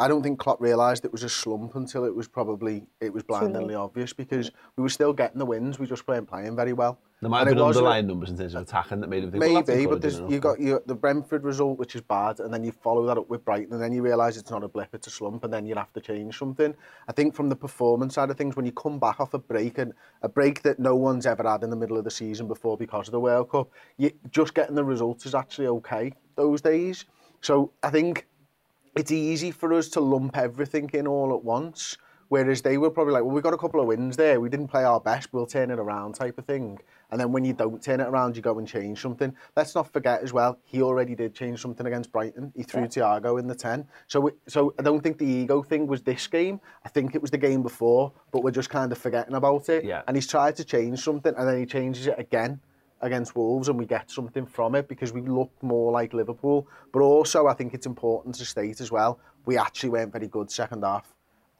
I 0.00 0.06
don't 0.06 0.22
think 0.22 0.38
Klopp 0.38 0.60
realised 0.60 1.04
it 1.04 1.10
was 1.12 1.24
a 1.24 1.28
slump 1.28 1.74
until 1.74 2.04
it 2.04 2.14
was 2.14 2.28
probably 2.28 2.84
it 3.00 3.12
was 3.12 3.24
blindingly 3.24 3.74
obvious 3.74 4.12
because 4.12 4.50
we 4.76 4.82
were 4.82 4.88
still 4.88 5.12
getting 5.12 5.38
the 5.38 5.46
wins, 5.46 5.78
we 5.80 5.86
just 5.86 6.06
weren't 6.06 6.28
playing 6.28 6.54
very 6.54 6.72
well. 6.72 7.00
There 7.20 7.28
might 7.28 7.40
And 7.40 7.48
have 7.48 7.52
it 7.54 7.56
been 7.56 7.64
wasn't- 7.66 7.84
underlying 7.86 8.06
numbers 8.06 8.30
in 8.30 8.38
terms 8.38 8.54
of 8.54 8.62
attacking 8.62 9.00
that 9.00 9.08
made 9.08 9.24
him 9.24 9.32
think, 9.32 9.40
well, 9.42 9.54
that's 9.54 9.68
Maybe, 9.68 9.86
but 9.86 9.94
encouraging 9.94 10.00
there's, 10.02 10.18
enough. 10.18 10.30
you 10.30 10.38
got 10.38 10.60
you, 10.60 10.82
the 10.86 10.94
Brentford 10.94 11.42
result, 11.42 11.76
which 11.76 11.96
is 11.96 12.00
bad, 12.02 12.38
and 12.38 12.54
then 12.54 12.62
you 12.62 12.70
follow 12.70 13.04
that 13.06 13.18
up 13.18 13.28
with 13.28 13.44
Brighton, 13.44 13.72
and 13.72 13.82
then 13.82 13.92
you 13.92 14.02
realise 14.02 14.36
it's 14.36 14.52
not 14.52 14.62
a 14.62 14.68
blip, 14.68 14.94
it's 14.94 15.08
a 15.08 15.10
slump, 15.10 15.42
and 15.42 15.52
then 15.52 15.66
you 15.66 15.74
have 15.74 15.92
to 15.94 16.00
change 16.00 16.38
something. 16.38 16.72
I 17.08 17.12
think 17.12 17.34
from 17.34 17.48
the 17.48 17.56
performance 17.56 18.14
side 18.14 18.30
of 18.30 18.36
things, 18.36 18.54
when 18.54 18.66
you 18.66 18.70
come 18.70 19.00
back 19.00 19.18
off 19.18 19.34
a 19.34 19.38
break, 19.40 19.78
and 19.78 19.92
a 20.22 20.28
break 20.28 20.62
that 20.62 20.78
no 20.78 20.94
one's 20.94 21.26
ever 21.26 21.42
had 21.42 21.64
in 21.64 21.70
the 21.70 21.76
middle 21.76 21.96
of 21.98 22.04
the 22.04 22.10
season 22.12 22.46
before 22.46 22.76
because 22.76 23.08
of 23.08 23.12
the 23.12 23.18
World 23.20 23.50
Cup, 23.50 23.68
you, 23.96 24.12
just 24.30 24.54
getting 24.54 24.76
the 24.76 24.84
results 24.84 25.26
is 25.26 25.34
actually 25.34 25.66
okay 25.66 26.12
those 26.36 26.60
days. 26.60 27.04
So 27.40 27.72
I 27.82 27.90
think 27.90 28.28
it's 28.96 29.12
easy 29.12 29.50
for 29.50 29.72
us 29.72 29.88
to 29.90 30.00
lump 30.00 30.36
everything 30.36 30.90
in 30.92 31.06
all 31.06 31.34
at 31.34 31.44
once. 31.44 31.96
Whereas 32.28 32.60
they 32.60 32.76
were 32.76 32.90
probably 32.90 33.14
like, 33.14 33.24
well, 33.24 33.34
we 33.34 33.40
got 33.40 33.54
a 33.54 33.58
couple 33.58 33.80
of 33.80 33.86
wins 33.86 34.16
there. 34.16 34.38
We 34.38 34.50
didn't 34.50 34.68
play 34.68 34.84
our 34.84 35.00
best. 35.00 35.32
We'll 35.32 35.46
turn 35.46 35.70
it 35.70 35.78
around, 35.78 36.14
type 36.14 36.36
of 36.36 36.44
thing. 36.44 36.78
And 37.10 37.18
then 37.18 37.32
when 37.32 37.42
you 37.42 37.54
don't 37.54 37.82
turn 37.82 38.00
it 38.00 38.06
around, 38.06 38.36
you 38.36 38.42
go 38.42 38.58
and 38.58 38.68
change 38.68 39.00
something. 39.00 39.34
Let's 39.56 39.74
not 39.74 39.90
forget 39.90 40.20
as 40.22 40.34
well, 40.34 40.58
he 40.64 40.82
already 40.82 41.14
did 41.14 41.34
change 41.34 41.62
something 41.62 41.86
against 41.86 42.12
Brighton. 42.12 42.52
He 42.54 42.64
threw 42.64 42.82
Thiago 42.82 43.40
in 43.40 43.46
the 43.46 43.54
10. 43.54 43.86
So, 44.08 44.20
we, 44.20 44.32
so 44.46 44.74
I 44.78 44.82
don't 44.82 45.00
think 45.00 45.16
the 45.16 45.24
ego 45.24 45.62
thing 45.62 45.86
was 45.86 46.02
this 46.02 46.26
game. 46.26 46.60
I 46.84 46.90
think 46.90 47.14
it 47.14 47.22
was 47.22 47.30
the 47.30 47.38
game 47.38 47.62
before, 47.62 48.12
but 48.30 48.42
we're 48.42 48.50
just 48.50 48.68
kind 48.68 48.92
of 48.92 48.98
forgetting 48.98 49.34
about 49.34 49.70
it. 49.70 49.84
Yeah. 49.84 50.02
And 50.06 50.14
he's 50.14 50.26
tried 50.26 50.56
to 50.56 50.64
change 50.64 51.00
something, 51.00 51.32
and 51.34 51.48
then 51.48 51.58
he 51.58 51.64
changes 51.64 52.06
it 52.08 52.16
again 52.18 52.60
against 53.00 53.36
Wolves 53.36 53.68
and 53.68 53.78
we 53.78 53.86
get 53.86 54.10
something 54.10 54.46
from 54.46 54.74
it 54.74 54.88
because 54.88 55.12
we 55.12 55.20
look 55.22 55.50
more 55.62 55.92
like 55.92 56.12
Liverpool. 56.12 56.66
But 56.92 57.00
also, 57.00 57.46
I 57.46 57.54
think 57.54 57.74
it's 57.74 57.86
important 57.86 58.34
to 58.36 58.44
state 58.44 58.80
as 58.80 58.90
well, 58.90 59.20
we 59.46 59.56
actually 59.56 59.90
weren't 59.90 60.12
very 60.12 60.28
good 60.28 60.50
second 60.50 60.84
half 60.84 61.14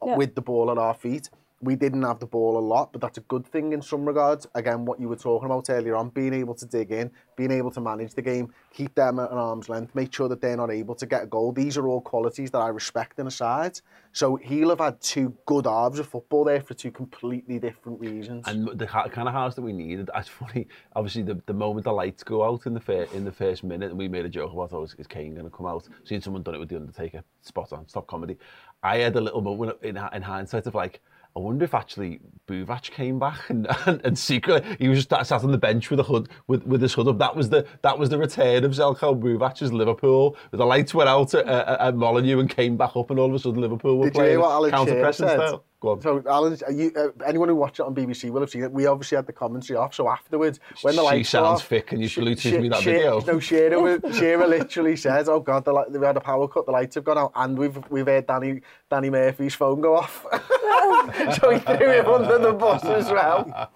yeah. 0.05 0.15
with 0.15 0.35
the 0.35 0.41
ball 0.41 0.71
at 0.71 0.77
our 0.77 0.93
feet. 0.93 1.29
We 1.61 1.75
didn't 1.75 2.03
have 2.03 2.19
the 2.19 2.25
ball 2.25 2.57
a 2.57 2.59
lot, 2.59 2.93
but 2.93 3.01
that's 3.01 3.17
a 3.17 3.21
good 3.21 3.45
thing 3.45 3.73
in 3.73 3.81
some 3.81 4.05
regards. 4.05 4.47
Again, 4.55 4.85
what 4.85 4.99
you 4.99 5.09
were 5.09 5.17
talking 5.17 5.45
about 5.45 5.69
earlier 5.69 5.95
on, 5.95 6.09
being 6.09 6.33
able 6.33 6.55
to 6.55 6.65
dig 6.65 6.91
in, 6.91 7.11
being 7.35 7.51
able 7.51 7.71
to 7.71 7.81
manage 7.81 8.13
the 8.13 8.21
game, 8.21 8.53
keep 8.73 8.95
them 8.95 9.19
at 9.19 9.31
an 9.31 9.37
arm's 9.37 9.67
length, 9.67 9.93
make 9.93 10.13
sure 10.13 10.29
that 10.29 10.41
they're 10.41 10.57
not 10.57 10.71
able 10.71 10.95
to 10.95 11.05
get 11.05 11.23
a 11.23 11.25
goal. 11.25 11.51
These 11.51 11.77
are 11.77 11.87
all 11.87 12.01
qualities 12.01 12.51
that 12.51 12.59
I 12.59 12.69
respect 12.69 13.19
in 13.19 13.27
a 13.27 13.31
side. 13.31 13.79
So 14.11 14.37
he'll 14.37 14.69
have 14.69 14.79
had 14.79 15.01
two 15.01 15.35
good 15.45 15.65
halves 15.65 15.99
of 15.99 16.07
football 16.07 16.43
there 16.43 16.61
for 16.61 16.73
two 16.73 16.91
completely 16.91 17.59
different 17.59 17.99
reasons. 17.99 18.47
And 18.47 18.67
the 18.67 18.87
kind 18.87 19.27
of 19.27 19.33
house 19.33 19.55
that 19.55 19.61
we 19.61 19.73
needed, 19.73 20.09
it's 20.15 20.29
funny, 20.29 20.67
obviously 20.95 21.23
the, 21.23 21.41
the 21.45 21.53
moment 21.53 21.83
the 21.83 21.91
lights 21.91 22.23
go 22.23 22.43
out 22.43 22.65
in 22.65 22.73
the 22.73 22.79
fir- 22.79 23.07
in 23.13 23.25
the 23.25 23.31
first 23.31 23.63
minute, 23.63 23.89
and 23.89 23.99
we 23.99 24.07
made 24.07 24.25
a 24.25 24.29
joke 24.29 24.53
about, 24.53 24.73
oh, 24.73 24.83
is, 24.83 24.95
is 24.97 25.07
Kane 25.07 25.33
going 25.33 25.45
to 25.45 25.55
come 25.55 25.65
out? 25.65 25.87
Seeing 26.03 26.21
someone 26.21 26.43
done 26.43 26.55
it 26.55 26.59
with 26.59 26.69
The 26.69 26.77
Undertaker, 26.77 27.23
spot 27.41 27.73
on, 27.73 27.87
stop 27.87 28.07
comedy. 28.07 28.37
I 28.81 28.97
had 28.97 29.15
a 29.15 29.21
little 29.21 29.41
moment 29.41 29.77
in, 29.83 29.97
in 29.97 30.21
hindsight 30.21 30.65
of 30.65 30.75
like, 30.75 31.01
I 31.35 31.39
wonder 31.39 31.63
if 31.63 31.73
actually 31.73 32.19
Buvac 32.47 32.91
came 32.91 33.19
back 33.19 33.49
and, 33.49 33.67
and, 33.85 34.01
and 34.03 34.17
secretly 34.17 34.75
he 34.79 34.89
was 34.89 35.05
just 35.05 35.27
sat 35.27 35.43
on 35.43 35.51
the 35.51 35.57
bench 35.57 35.89
with 35.89 35.99
a 35.99 36.03
hood 36.03 36.29
with, 36.47 36.63
with 36.65 36.81
his 36.81 36.93
hood 36.93 37.07
up. 37.07 37.19
That 37.19 37.35
was 37.35 37.49
the 37.49 37.65
that 37.81 37.97
was 37.97 38.09
the 38.09 38.17
return 38.17 38.63
of 38.63 38.71
Zeljko 38.71 39.19
Buvac 39.19 39.61
as 39.61 39.71
Liverpool. 39.71 40.35
The 40.51 40.65
lights 40.65 40.93
went 40.93 41.09
out 41.09 41.33
at, 41.33 41.45
at, 41.47 41.79
at 41.79 41.95
Molineux 41.95 42.39
and 42.39 42.49
came 42.49 42.77
back 42.77 42.95
up, 42.95 43.09
and 43.11 43.19
all 43.19 43.29
of 43.29 43.35
a 43.35 43.39
sudden 43.39 43.61
Liverpool 43.61 43.97
were 43.97 44.05
Did 44.05 44.15
you 44.15 44.19
playing 44.19 44.31
hear 44.31 44.39
what 44.41 44.51
Alan 44.51 44.71
counter 44.71 44.99
pressing 44.99 45.27
style. 45.27 45.63
Go 45.81 45.91
on. 45.91 46.01
So, 46.01 46.21
Alan, 46.27 46.57
are 46.65 46.71
you, 46.73 46.91
uh, 46.95 47.07
anyone 47.25 47.47
who 47.47 47.55
watched 47.55 47.79
it 47.79 47.83
on 47.83 47.95
BBC 47.95 48.29
will 48.29 48.41
have 48.41 48.49
seen 48.49 48.63
it. 48.63 48.71
We 48.71 48.85
obviously 48.85 49.15
had 49.15 49.25
the 49.25 49.31
commentary 49.33 49.77
off, 49.77 49.93
so 49.93 50.09
afterwards, 50.09 50.59
when 50.81 50.95
the 50.95 51.01
She 51.01 51.05
lights 51.07 51.31
go 51.31 51.43
sounds 51.43 51.61
off, 51.61 51.67
thick 51.67 51.93
and 51.93 52.01
you 52.01 52.09
Sh- 52.09 52.17
Bluetooth 52.17 52.61
me 52.61 52.67
that 52.69 52.81
Sh- 52.81 52.85
video. 52.85 53.19
No, 53.21 53.39
Shearer, 53.39 53.79
was- 53.79 54.17
Shearer 54.17 54.45
literally 54.45 54.97
says, 54.97 55.29
"Oh 55.29 55.39
God, 55.39 55.63
the, 55.63 55.71
li- 55.71 55.85
we 55.97 56.05
had 56.05 56.17
a 56.17 56.21
power 56.21 56.49
cut. 56.49 56.65
The 56.65 56.73
lights 56.73 56.95
have 56.95 57.05
gone 57.05 57.17
out, 57.17 57.31
and 57.35 57.57
we've 57.57 57.79
we've 57.89 58.05
heard 58.05 58.27
Danny 58.27 58.61
Danny 58.89 59.09
Murphy's 59.09 59.55
phone 59.55 59.79
go 59.79 59.95
off." 59.95 60.25
so 61.39 61.49
he 61.51 61.59
threw 61.59 61.91
him 61.91 62.05
under 62.07 62.37
the 62.39 62.53
bus 62.53 62.83
as 62.83 63.09
well. 63.09 63.69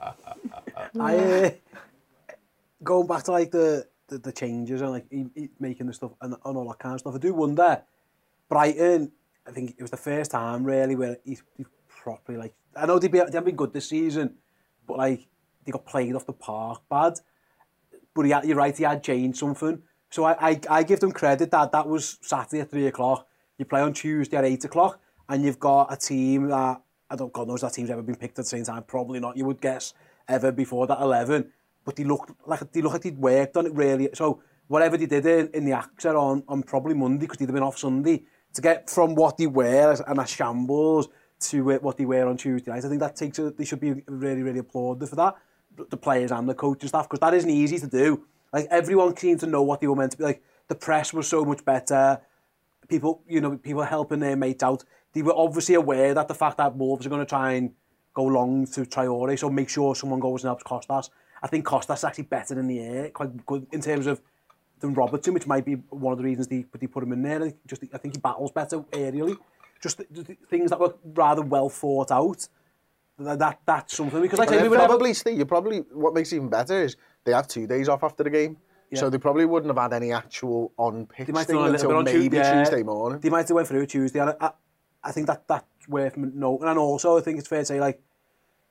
I, 1.00 1.16
uh, 1.18 1.50
going 2.84 3.08
back 3.08 3.24
to 3.24 3.32
like 3.32 3.52
the, 3.52 3.88
the, 4.08 4.18
the 4.18 4.32
changes 4.34 4.82
and 4.82 4.92
like 4.92 5.06
he, 5.10 5.26
he 5.36 5.50
making 5.60 5.88
the 5.88 5.94
stuff 5.94 6.12
and, 6.22 6.34
and 6.34 6.58
all 6.58 6.68
that 6.68 6.80
kind 6.80 6.96
of 6.96 7.00
stuff, 7.00 7.16
I 7.16 7.18
do 7.18 7.34
wonder, 7.34 7.82
Brighton, 8.50 9.12
I 9.48 9.52
think 9.52 9.76
it 9.78 9.82
was 9.82 9.92
the 9.92 9.98
first 9.98 10.32
time 10.32 10.64
really 10.64 10.96
where 10.96 11.18
he's, 11.24 11.44
he's 11.58 11.68
properly 12.04 12.38
like, 12.38 12.54
I 12.76 12.86
know 12.86 13.00
they've 13.00 13.12
been, 13.12 13.26
they 13.26 13.38
haven't 13.38 13.46
been 13.46 13.56
good 13.56 13.74
this 13.74 13.90
season, 13.90 14.36
but 14.86 14.98
like 14.98 15.28
they 15.66 15.72
got 15.72 15.86
played 15.86 16.14
off 16.16 16.26
the 16.26 16.34
park 16.34 16.82
bad. 16.90 17.14
But 18.14 18.26
had, 18.26 18.46
you're 18.46 18.58
right, 18.58 18.78
he 18.78 18.84
had 18.84 19.02
changed 19.02 19.38
something. 19.38 19.82
So 20.12 20.26
I, 20.26 20.50
I, 20.50 20.60
I 20.70 20.84
give 20.84 21.00
them 21.00 21.12
credit 21.12 21.50
that 21.52 21.72
that 21.72 21.88
was 21.88 22.18
Saturday 22.22 22.62
at 22.62 22.70
3 22.70 22.88
o'clock. 22.88 23.28
You 23.58 23.66
play 23.66 23.82
on 23.82 23.94
Tuesday 23.94 24.38
at 24.38 24.46
8 24.46 24.66
o'clock, 24.66 25.00
and 25.30 25.44
you've 25.44 25.60
got 25.60 25.92
a 25.92 25.98
team 25.98 26.50
that, 26.50 26.82
I 27.10 27.16
don't, 27.16 27.32
God 27.32 27.48
knows 27.48 27.62
that 27.62 27.74
team's 27.74 27.90
ever 27.90 28.02
been 28.02 28.16
picked 28.16 28.38
at 28.38 28.46
the 28.46 28.50
same 28.50 28.66
time. 28.66 28.84
Probably 28.84 29.20
not, 29.20 29.38
you 29.38 29.46
would 29.46 29.62
guess, 29.62 29.94
ever 30.28 30.52
before 30.52 30.86
that 30.88 31.00
11. 31.00 31.52
But 31.86 31.96
they 31.96 32.04
looked 32.04 32.32
like 32.46 32.72
they 32.72 32.82
looked 32.82 32.94
like 32.94 33.02
they'd 33.04 33.18
worked 33.18 33.58
on 33.58 33.66
it 33.66 33.74
really. 33.74 34.10
So 34.14 34.42
whatever 34.68 34.98
they 34.98 35.06
did 35.06 35.26
in, 35.26 35.50
in 35.54 35.66
the 35.66 35.72
AXA 35.72 36.16
on, 36.16 36.44
on 36.48 36.64
probably 36.64 36.94
Monday, 36.94 37.22
because 37.22 37.38
they'd 37.38 37.46
have 37.46 37.56
been 37.56 37.64
off 37.64 37.78
Sunday, 37.78 38.24
to 38.54 38.62
get 38.62 38.90
from 38.90 39.16
what 39.16 39.38
they 39.38 39.48
were 39.48 39.98
and 40.08 40.20
a 40.20 40.28
shambles 40.28 41.10
to 41.50 41.64
what 41.80 41.98
they 41.98 42.06
were 42.06 42.28
on 42.28 42.38
Tuesday 42.38 42.72
night, 42.72 42.86
I 42.86 42.90
think 42.90 43.00
that 43.00 43.16
takes 43.16 43.40
a, 43.40 43.52
they 43.52 43.66
should 43.66 43.80
be 43.80 44.04
really, 44.08 44.42
really 44.42 44.60
applauded 44.60 45.10
for 45.10 45.16
that, 45.16 45.36
the 45.90 45.98
players 45.98 46.32
and 46.32 46.48
the 46.48 46.54
coaching 46.54 46.90
staff, 46.90 47.10
because 47.10 47.20
that 47.20 47.34
isn't 47.34 47.50
easy 47.50 47.80
to 47.80 47.88
do. 47.88 48.26
Like 48.52 48.68
everyone 48.70 49.16
seemed 49.18 49.40
to 49.42 49.48
know 49.48 49.64
what 49.64 49.82
they 49.82 49.88
were 49.88 49.96
meant 49.96 50.12
to 50.12 50.18
be. 50.18 50.24
Like 50.24 50.44
the 50.68 50.76
press 50.76 51.14
was 51.14 51.28
so 51.28 51.44
much 51.44 51.66
better. 51.66 52.22
People, 52.88 53.22
you 53.28 53.42
know, 53.42 53.58
people 53.58 53.84
helping 53.84 54.20
their 54.20 54.36
mates 54.36 54.64
out. 54.64 54.84
They 55.14 55.22
were 55.22 55.34
obviously 55.36 55.76
aware 55.76 56.14
that 56.14 56.28
the 56.28 56.36
fact 56.36 56.58
that 56.58 56.76
Wolves 56.76 57.06
are 57.06 57.10
going 57.10 57.22
to 57.22 57.26
try 57.26 57.54
and 57.54 57.72
go 58.14 58.24
long 58.24 58.68
to 58.68 58.82
Traore, 58.82 59.38
so 59.38 59.50
make 59.50 59.70
sure 59.70 59.96
someone 59.96 60.20
goes 60.20 60.44
and 60.44 60.50
helps 60.50 60.64
Costas. 60.64 61.10
I 61.42 61.48
think 61.48 61.66
Costas 61.66 62.00
is 62.00 62.04
actually 62.04 62.26
better 62.26 62.60
in 62.60 62.68
the 62.68 62.80
air, 62.80 63.10
quite 63.10 63.46
good 63.46 63.68
in 63.72 63.82
terms 63.82 64.08
of 64.08 64.22
than 64.80 64.94
Robertson, 64.94 65.34
which 65.34 65.48
might 65.48 65.66
be 65.66 65.76
one 65.90 66.12
of 66.12 66.18
the 66.20 66.24
reasons 66.24 66.48
they, 66.48 66.66
they 66.78 66.88
put 66.88 67.04
him 67.04 67.14
in 67.14 67.24
there. 67.24 67.54
Just, 67.66 67.84
I 67.94 67.98
think 67.98 68.16
he 68.16 68.20
battles 68.20 68.52
better 68.52 68.82
aerially. 68.92 69.38
Just 69.84 69.98
the, 69.98 70.06
the 70.10 70.38
things 70.50 70.70
that 70.72 70.80
were 70.80 70.96
rather 71.04 71.44
well 71.44 71.70
thought 71.70 72.10
out. 72.12 72.48
That, 73.20 73.38
that 73.40 73.60
that's 73.66 73.96
something 73.96 74.22
because 74.22 74.40
like 74.40 74.50
I 74.50 74.54
say, 74.54 74.58
we 74.58 74.62
And 74.64 74.72
were 74.72 74.78
never, 74.78 74.88
probably, 74.88 75.14
Steve, 75.14 75.38
you 75.38 75.46
probably 75.46 75.80
what 75.92 76.14
makes 76.14 76.32
it 76.32 76.38
even 76.38 76.50
better 76.50 76.82
is 76.82 76.96
they 77.26 77.34
have 77.34 77.48
two 77.48 77.68
days 77.68 77.88
off 77.90 78.04
after 78.04 78.24
the 78.24 78.30
game. 78.30 78.58
So 78.96 79.10
they 79.10 79.18
probably 79.18 79.46
wouldn't 79.46 79.76
have 79.76 79.82
had 79.82 79.94
any 79.94 80.12
actual 80.12 80.72
might 80.78 81.08
have 81.18 81.48
thing 81.48 81.58
until 81.58 81.96
on 81.96 82.04
maybe 82.04 82.30
Tuesday. 82.30 82.38
yeah. 82.38 82.64
Tuesday 82.64 82.84
morning. 82.84 83.20
They 83.22 83.30
might 83.30 83.48
have 83.48 83.56
went 83.56 83.68
through 83.68 83.88
Tuesday. 83.88 84.20
And 84.20 84.30
I, 84.30 84.36
I, 84.40 84.52
I 85.06 85.12
think 85.12 85.26
that 85.28 85.48
that's 85.48 85.88
worth 85.88 86.16
noting. 86.16 86.68
And 86.68 86.78
also, 86.78 87.18
I 87.18 87.22
think 87.22 87.40
it's 87.40 87.48
fair 87.48 87.62
to 87.62 87.66
say, 87.66 87.80
like, 87.80 88.00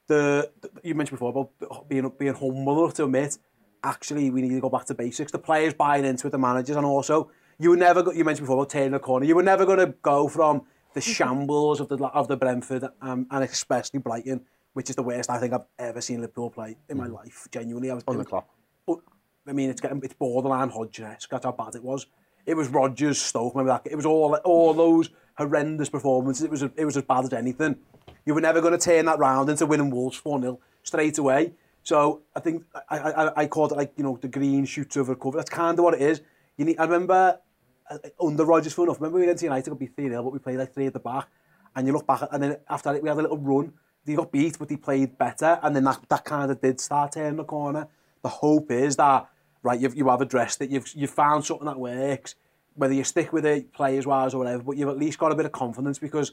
the, 0.07 0.48
the 0.61 0.70
you 0.85 0.94
mentioned 0.94 1.18
before 1.18 1.31
about 1.31 1.88
being 1.88 2.09
being 2.20 2.35
humble 2.35 2.85
enough 2.85 2.94
to 2.94 3.05
admit, 3.05 3.38
actually, 3.83 4.31
we 4.31 4.42
need 4.42 4.51
to 4.51 4.61
go 4.61 4.70
back 4.70 4.85
to 4.87 4.94
basics. 4.94 5.33
The 5.33 5.40
players 5.40 5.75
buying 5.75 6.05
into 6.05 6.29
it, 6.29 6.31
the 6.31 6.38
managers, 6.38 6.77
and 6.77 6.87
also, 6.87 7.31
you 7.59 7.70
were 7.70 7.77
never, 7.77 8.05
you 8.14 8.25
mentioned 8.25 8.46
before 8.46 8.59
about 8.59 8.70
turning 8.70 8.92
the 8.92 9.01
corner, 9.01 9.27
you 9.27 9.35
were 9.35 9.42
never 9.42 9.66
going 9.66 9.79
to 9.79 9.94
go 10.03 10.29
from 10.29 10.62
the 10.94 11.00
shambles 11.00 11.81
of 11.81 11.88
the 11.88 11.96
of 12.07 12.28
the 12.28 12.37
Brentford 12.37 12.85
um, 13.00 13.26
and 13.31 13.44
especially 13.44 14.00
Brighton, 14.00 14.42
which 14.72 14.90
is 14.90 14.96
the 14.96 15.02
worst 15.02 15.31
I 15.31 15.38
think 15.38 15.52
I've 15.52 15.66
ever 15.78 16.00
seen 16.00 16.20
Liverpool 16.20 16.50
play 16.50 16.76
in 16.88 16.96
my 16.96 17.07
life. 17.07 17.48
Genuinely, 17.50 17.90
I 17.90 17.94
was 17.94 18.05
On 18.07 18.16
the 18.16 18.24
clock. 18.24 18.48
but 18.87 18.98
I 19.46 19.52
mean, 19.52 19.70
it's 19.70 19.81
getting 19.81 20.00
it's 20.02 20.14
borderline 20.14 20.70
Hodgson-esque. 20.70 21.28
That's 21.31 21.44
how 21.44 21.52
bad 21.52 21.74
it 21.74 21.83
was. 21.83 22.07
It 22.44 22.57
was 22.57 22.68
Rodgers, 22.68 23.20
Stoke. 23.20 23.55
Remember 23.55 23.72
that? 23.83 23.90
It 23.90 23.96
was 23.96 24.07
all 24.07 24.35
all 24.44 24.74
those 24.74 25.11
horrendous 25.37 25.88
performances. 25.88 26.44
It 26.44 26.50
was 26.50 26.62
it 26.62 26.85
was 26.85 26.96
as 26.96 27.05
bad 27.05 27.24
as 27.24 27.33
anything. 27.33 27.76
You 28.24 28.35
were 28.35 28.40
never 28.40 28.61
going 28.61 28.72
to 28.72 28.78
turn 28.78 29.07
that 29.07 29.18
round 29.18 29.48
into 29.48 29.66
winning 29.66 29.90
Wolves 29.90 30.16
four 30.16 30.40
0 30.40 30.59
straight 30.83 31.18
away. 31.18 31.52
So 31.85 32.22
I 32.37 32.40
think 32.40 32.64
I, 32.88 32.98
I 32.98 33.42
I 33.42 33.46
called 33.46 33.72
it 33.72 33.76
like 33.76 33.92
you 33.96 34.05
know 34.05 34.18
the 34.20 34.28
green 34.28 34.64
shoots 34.64 34.96
of 34.96 35.09
recovery. 35.09 35.38
That's 35.38 35.50
kind 35.50 35.78
of 35.78 35.85
what 35.85 35.94
it 35.94 36.02
is. 36.02 36.20
You 36.57 36.64
need. 36.64 36.78
I 36.78 36.85
remember 36.85 37.40
under 38.20 38.44
Rodgers 38.44 38.72
for 38.72 38.85
enough. 38.85 39.00
Remember 39.00 39.18
we 39.18 39.26
went 39.26 39.38
to 39.38 39.44
United, 39.44 39.70
got 39.70 39.78
beat 39.78 39.94
three 39.94 40.09
0 40.09 40.22
but 40.22 40.33
we 40.33 40.38
played 40.38 40.59
like 40.59 40.72
three 40.72 40.87
at 40.87 40.92
the 40.92 41.00
back. 41.00 41.28
And 41.74 41.87
you 41.87 41.92
look 41.92 42.07
back, 42.07 42.28
and 42.31 42.42
then 42.42 42.57
after 42.68 42.92
that 42.92 43.02
we 43.02 43.09
had 43.09 43.18
a 43.18 43.22
little 43.22 43.38
run. 43.38 43.72
They 44.05 44.14
got 44.14 44.33
beat, 44.33 44.59
but 44.59 44.68
they 44.68 44.76
played 44.76 45.16
better, 45.16 45.61
and 45.62 45.76
then 45.76 45.85
that, 45.85 46.00
that 46.09 46.24
kind 46.24 46.50
of 46.50 46.61
did 46.61 46.81
start 46.81 47.12
turning 47.12 47.37
the 47.37 47.44
corner. 47.44 47.87
The 48.22 48.28
hope 48.28 48.70
is 48.72 48.96
that 48.96 49.28
right, 49.62 49.78
you've, 49.78 49.94
you 49.94 50.09
have 50.09 50.20
addressed 50.20 50.61
it, 50.61 50.70
you've 50.70 50.92
you've 50.94 51.11
found 51.11 51.44
something 51.44 51.66
that 51.66 51.78
works, 51.78 52.35
whether 52.74 52.92
you 52.92 53.05
stick 53.05 53.33
with 53.33 53.46
it 53.46 53.72
players 53.72 54.07
wise 54.07 54.35
or 54.35 54.38
whatever, 54.38 54.62
but 54.62 54.76
you've 54.76 54.88
at 54.88 54.98
least 54.98 55.18
got 55.18 55.33
a 55.33 55.35
bit 55.35 55.46
of 55.46 55.52
confidence 55.52 55.98
because 55.98 56.33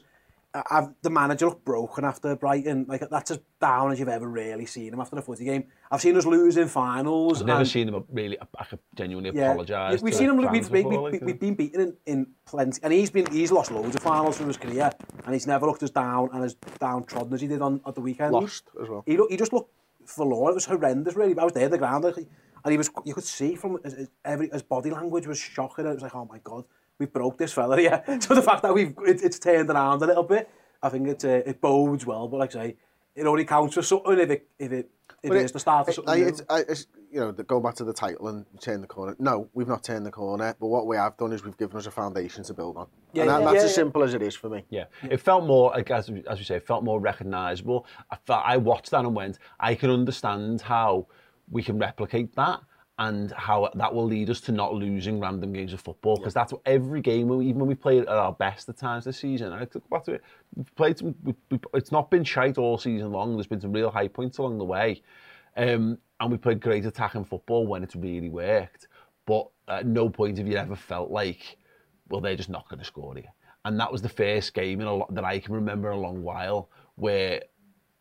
I've, 0.52 0.88
the 1.02 1.10
manager 1.10 1.46
looked 1.46 1.64
broken 1.64 2.04
after 2.04 2.34
Brighton. 2.34 2.86
Like 2.88 3.08
that's 3.08 3.30
as 3.30 3.38
down 3.60 3.92
as 3.92 4.00
you've 4.00 4.08
ever 4.08 4.26
really 4.26 4.66
seen 4.66 4.92
him 4.92 5.00
after 5.00 5.16
a 5.16 5.22
footy 5.22 5.44
game. 5.44 5.64
I've 5.90 6.00
seen 6.00 6.16
us 6.16 6.26
lose 6.26 6.56
in 6.56 6.66
finals. 6.66 7.40
I've 7.40 7.46
never 7.46 7.60
and- 7.60 7.68
seen 7.68 7.88
him 7.88 8.04
really. 8.10 8.36
I 8.58 8.64
could 8.64 8.80
genuinely 8.94 9.30
yeah, 9.38 9.50
apologise. 9.50 10.02
We've 10.02 10.12
to 10.12 10.18
seen 10.18 10.30
him. 10.30 10.36
We've, 10.36 10.50
we've, 10.50 10.70
before, 10.70 11.10
we've, 11.10 11.22
we've 11.22 11.38
been 11.38 11.54
beaten 11.54 11.80
in, 11.80 11.96
in 12.06 12.26
plenty, 12.46 12.80
and 12.82 12.92
he's 12.92 13.10
been 13.10 13.30
he's 13.30 13.52
lost 13.52 13.70
loads 13.70 13.94
of 13.94 14.02
finals 14.02 14.38
through 14.38 14.48
his 14.48 14.56
career, 14.56 14.90
and 15.24 15.34
he's 15.34 15.46
never 15.46 15.66
looked 15.66 15.84
as 15.84 15.90
down 15.90 16.30
and 16.32 16.44
as 16.44 16.54
downtrodden 16.80 17.32
as 17.32 17.40
he 17.40 17.46
did 17.46 17.62
on 17.62 17.80
at 17.86 17.94
the 17.94 18.00
weekend. 18.00 18.32
Lost 18.32 18.70
as 18.82 18.88
well. 18.88 19.04
He 19.06 19.18
he 19.30 19.36
just 19.36 19.52
looked 19.52 19.72
forlorn. 20.06 20.50
It 20.50 20.54
was 20.54 20.64
horrendous, 20.66 21.14
really. 21.14 21.38
I 21.38 21.44
was 21.44 21.52
there, 21.52 21.66
at 21.66 21.70
the 21.70 21.78
ground, 21.78 22.04
like, 22.04 22.16
and 22.16 22.72
he 22.72 22.76
was. 22.76 22.90
You 23.04 23.14
could 23.14 23.24
see 23.24 23.54
from 23.54 23.78
his, 23.84 23.94
his, 23.94 24.08
every 24.24 24.48
his 24.48 24.62
body 24.62 24.90
language 24.90 25.26
was 25.28 25.38
shocking. 25.38 25.86
It 25.86 25.94
was 25.94 26.02
like, 26.02 26.14
oh 26.14 26.24
my 26.24 26.38
god, 26.38 26.64
we 27.00 27.06
broke 27.06 27.38
this 27.38 27.52
fella 27.52 27.80
yeah. 27.88 28.18
so 28.20 28.34
the 28.34 28.42
fact 28.42 28.62
that 28.62 28.72
we've 28.72 28.94
it, 29.06 29.22
it's 29.24 29.40
turned 29.40 29.70
around 29.70 30.00
a 30.02 30.06
little 30.06 30.22
bit, 30.22 30.48
I 30.82 30.88
think 30.90 31.08
it 31.08 31.24
uh, 31.24 31.28
it 31.50 31.60
bodes 31.60 32.06
well. 32.06 32.28
But 32.28 32.36
like 32.36 32.50
I 32.54 32.66
say, 32.66 32.76
it 33.16 33.26
only 33.26 33.44
counts 33.44 33.74
for 33.74 33.82
something 33.82 34.18
if 34.18 34.30
it 34.30 34.48
if 34.58 34.70
it 34.70 34.90
if 35.22 35.28
But 35.28 35.38
it 35.38 35.44
is 35.46 35.52
the 35.52 35.58
start 35.58 35.88
of 35.88 35.94
something. 35.94 36.08
like, 36.14 36.20
new. 36.22 36.28
it's, 36.28 36.42
it's, 36.70 36.86
you 37.10 37.20
know, 37.20 37.32
the- 37.32 37.42
go 37.42 37.58
back 37.60 37.74
to 37.74 37.84
the 37.84 37.92
title 37.92 38.28
and 38.28 38.46
turn 38.60 38.80
the 38.80 38.86
corner. 38.86 39.14
No, 39.18 39.48
we've 39.52 39.68
not 39.68 39.82
turned 39.82 40.06
the 40.06 40.10
corner, 40.10 40.54
but 40.58 40.68
what 40.68 40.86
we 40.86 40.96
have 40.96 41.16
done 41.18 41.32
is 41.32 41.44
we've 41.44 41.58
given 41.58 41.76
us 41.76 41.86
a 41.86 41.90
foundation 41.90 42.42
to 42.44 42.54
build 42.54 42.76
on. 42.78 42.86
Yeah, 43.12 43.22
and 43.22 43.30
that, 43.30 43.40
yeah, 43.40 43.44
that's 43.46 43.54
yeah, 43.56 43.62
as 43.64 43.70
yeah. 43.70 43.74
simple 43.74 44.02
as 44.02 44.14
it 44.14 44.22
is 44.22 44.34
for 44.36 44.48
me. 44.48 44.64
Yeah, 44.70 44.84
it 45.02 45.18
felt 45.18 45.44
more 45.44 45.70
like 45.72 45.90
as 45.90 46.10
we- 46.10 46.24
as 46.26 46.38
we 46.38 46.44
say, 46.44 46.56
it 46.56 46.66
felt 46.66 46.84
more 46.84 47.00
recognisable. 47.00 47.86
I 48.10 48.16
felt 48.26 48.42
I 48.46 48.56
watched 48.56 48.90
that 48.92 49.04
and 49.04 49.14
went, 49.14 49.38
I 49.58 49.74
can 49.74 49.90
understand 49.90 50.60
how 50.62 51.06
we 51.50 51.62
can 51.62 51.78
replicate 51.78 52.34
that 52.36 52.60
and 53.00 53.32
how 53.32 53.70
that 53.74 53.92
will 53.92 54.04
lead 54.04 54.28
us 54.28 54.40
to 54.42 54.52
not 54.52 54.74
losing 54.74 55.18
random 55.18 55.52
games 55.54 55.72
of 55.72 55.80
football 55.80 56.16
because 56.16 56.34
that's 56.34 56.52
what 56.52 56.60
every 56.66 57.00
game, 57.00 57.32
even 57.42 57.58
when 57.58 57.66
we 57.66 57.74
played 57.74 58.02
at 58.02 58.08
our 58.08 58.32
best 58.32 58.68
at 58.68 58.76
times 58.76 59.06
this 59.06 59.16
season, 59.16 59.52
I 59.52 59.64
took 59.64 59.88
back 59.88 60.04
to 60.04 60.12
it. 60.12 60.22
We've 60.54 60.74
played 60.76 60.98
some, 60.98 61.14
we, 61.24 61.34
we, 61.50 61.58
it's 61.72 61.90
not 61.90 62.10
been 62.10 62.24
shite 62.24 62.58
all 62.58 62.76
season 62.76 63.10
long. 63.10 63.36
There's 63.36 63.46
been 63.46 63.60
some 63.60 63.72
real 63.72 63.90
high 63.90 64.08
points 64.08 64.36
along 64.36 64.58
the 64.58 64.64
way, 64.64 65.02
um, 65.56 65.96
and 66.20 66.30
we 66.30 66.36
played 66.36 66.60
great 66.60 66.84
attacking 66.84 67.24
football 67.24 67.66
when 67.66 67.82
it's 67.82 67.96
really 67.96 68.28
worked. 68.28 68.86
But 69.24 69.48
at 69.66 69.86
no 69.86 70.10
point 70.10 70.36
have 70.36 70.46
you 70.46 70.56
ever 70.56 70.76
felt 70.76 71.10
like 71.10 71.56
well, 72.10 72.20
they're 72.20 72.36
just 72.36 72.50
not 72.50 72.68
going 72.68 72.80
to 72.80 72.84
score 72.84 73.14
here. 73.14 73.32
And 73.64 73.78
that 73.80 73.90
was 73.90 74.02
the 74.02 74.08
first 74.08 74.52
game 74.52 74.80
in 74.80 74.86
a 74.86 74.94
lot 74.94 75.14
that 75.14 75.24
I 75.24 75.38
can 75.38 75.54
remember 75.54 75.90
in 75.90 75.98
a 75.98 76.00
long 76.00 76.22
while 76.22 76.68
where 76.96 77.42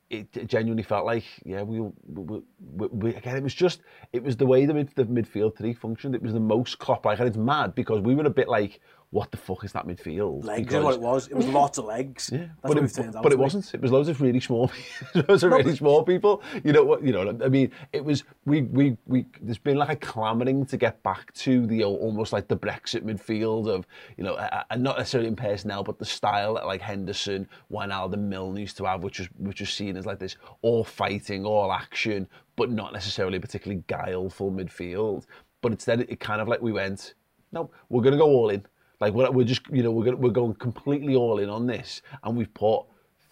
it, 0.10 0.48
genuinely 0.48 0.84
felt 0.84 1.06
like, 1.06 1.24
yeah, 1.46 1.62
we, 1.62 1.80
we, 1.80 2.42
we, 2.60 2.88
we 2.88 3.16
again, 3.16 3.38
it 3.38 3.44
was 3.44 3.54
just, 3.54 3.82
it 4.14 4.24
was 4.24 4.38
the 4.38 4.46
way 4.46 4.66
the, 4.66 4.74
mid, 4.74 4.90
the 4.96 5.06
midfield 5.06 5.58
three 5.58 5.74
functioned. 5.74 6.16
It 6.16 6.22
was 6.22 6.34
the 6.34 6.40
most 6.40 6.80
Klopp 6.80 7.06
like, 7.06 7.20
and 7.20 7.28
it's 7.28 7.38
mad 7.38 7.76
because 7.76 8.02
we 8.02 8.16
were 8.16 8.26
a 8.26 8.30
bit 8.30 8.48
like, 8.48 8.80
what 9.12 9.32
the 9.32 9.38
fuck 9.38 9.64
is 9.64 9.72
that 9.72 9.88
midfield? 9.88 10.44
legs 10.44 10.68
because, 10.68 10.76
is 10.76 10.84
what 10.84 10.94
it 10.94 11.02
was. 11.02 11.28
It 11.30 11.34
was 11.34 11.48
lots 11.48 11.78
of 11.80 11.86
legs. 11.86 12.30
yeah, 12.32 12.40
That's 12.62 12.94
but 12.94 13.06
it, 13.06 13.16
but 13.24 13.32
it 13.32 13.40
wasn't. 13.40 13.74
It 13.74 13.82
was 13.82 13.92
loads 13.92 14.08
of 14.08 14.22
really 14.22 14.40
small, 14.40 14.72
loads 15.28 15.44
of 15.44 15.52
really 15.52 15.76
small 15.76 16.04
people. 16.04 16.44
You 16.64 16.74
know 16.74 16.84
what? 16.84 17.04
You 17.04 17.14
know. 17.14 17.38
I 17.44 17.50
mean, 17.50 17.72
it 17.92 18.06
was. 18.06 18.24
We 18.46 18.64
we 18.64 18.98
we. 19.08 19.26
There's 19.42 19.58
been 19.58 19.78
like 19.78 19.90
a 19.90 19.96
clamouring 19.96 20.66
to 20.68 20.78
get 20.78 21.02
back 21.02 21.34
to 21.34 21.66
the 21.66 21.84
almost 21.84 22.34
like 22.34 22.48
the 22.48 22.58
Brexit 22.58 23.02
midfield 23.04 23.68
of 23.68 23.88
you 24.16 24.24
know, 24.24 24.36
uh, 24.36 24.64
and 24.70 24.84
not 24.84 24.98
necessarily 25.00 25.28
in 25.28 25.36
personnel, 25.36 25.84
but 25.84 25.98
the 25.98 26.06
style 26.06 26.54
that 26.54 26.68
like 26.68 26.82
Henderson, 26.82 27.48
Wijnaldum, 27.72 28.20
Milner 28.20 28.60
used 28.60 28.78
to 28.78 28.86
have, 28.86 29.04
which 29.04 29.18
was 29.18 29.28
which 29.38 29.60
was 29.60 29.72
seen 29.72 29.98
as 29.98 30.06
like 30.06 30.20
this 30.20 30.36
all 30.62 30.84
fighting, 30.84 31.46
all 31.46 31.72
action, 31.72 32.28
but 32.56 32.70
not 32.70 32.94
necessarily 32.94 33.38
a 33.38 33.42
particularly 33.42 33.84
guileful 33.88 34.52
midfield. 34.52 35.26
But 35.62 35.72
instead, 35.72 36.02
it 36.02 36.20
kind 36.20 36.42
of 36.42 36.48
like 36.48 36.62
we 36.62 36.72
went, 36.72 37.16
no, 37.52 37.72
we're 37.90 38.04
going 38.04 38.14
to 38.14 38.20
go 38.20 38.28
all 38.28 38.50
in. 38.50 38.66
Like 39.00 39.14
we're, 39.14 39.32
we're 39.32 39.46
just, 39.46 39.62
you 39.72 39.84
know, 39.84 39.92
we're 39.92 40.06
gonna, 40.06 40.18
we're 40.18 40.30
going 40.30 40.56
completely 40.56 41.16
all 41.16 41.40
in 41.40 41.50
on 41.50 41.68
this, 41.68 42.02
and 42.24 42.36
we've 42.36 42.54
put 42.54 42.84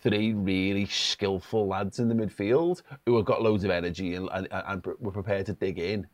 three 0.02 0.34
really 0.34 0.86
skillful 0.86 1.68
lads 1.68 2.00
in 2.00 2.08
the 2.08 2.16
midfield 2.16 2.82
who 3.06 3.16
have 3.18 3.26
got 3.26 3.42
loads 3.42 3.64
of 3.64 3.72
energy 3.72 4.16
and, 4.16 4.30
and, 4.32 4.48
and 4.52 4.86
we're 5.00 5.12
prepared 5.12 5.46
to 5.48 5.54
dig 5.54 5.80
in. 5.80 6.08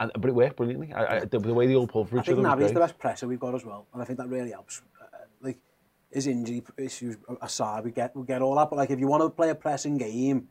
And, 0.00 0.10
but 0.18 0.28
it 0.28 0.34
worked 0.34 0.56
brilliantly. 0.56 0.92
I, 0.92 1.16
I, 1.16 1.20
the, 1.24 1.38
the 1.38 1.54
way 1.54 1.66
they 1.66 1.74
all 1.74 1.86
pulled 1.86 2.08
for 2.08 2.16
I 2.16 2.20
each 2.20 2.26
think 2.26 2.38
other 2.38 2.56
great. 2.56 2.74
the 2.74 2.80
best 2.80 2.98
presser 2.98 3.26
we've 3.26 3.40
got 3.40 3.54
as 3.54 3.64
well, 3.64 3.86
and 3.92 4.02
I 4.02 4.04
think 4.04 4.18
that 4.18 4.28
really 4.28 4.50
helps. 4.50 4.82
Uh, 5.00 5.06
like 5.40 5.58
his 6.12 6.26
injury 6.26 6.62
issues 6.76 7.16
aside, 7.40 7.84
we 7.84 7.90
get 7.90 8.14
we 8.14 8.24
get 8.24 8.42
all 8.42 8.54
that. 8.56 8.70
But 8.70 8.76
like 8.76 8.90
if 8.90 9.00
you 9.00 9.08
want 9.08 9.22
to 9.22 9.30
play 9.30 9.50
a 9.50 9.54
pressing 9.54 9.98
game, 9.98 10.48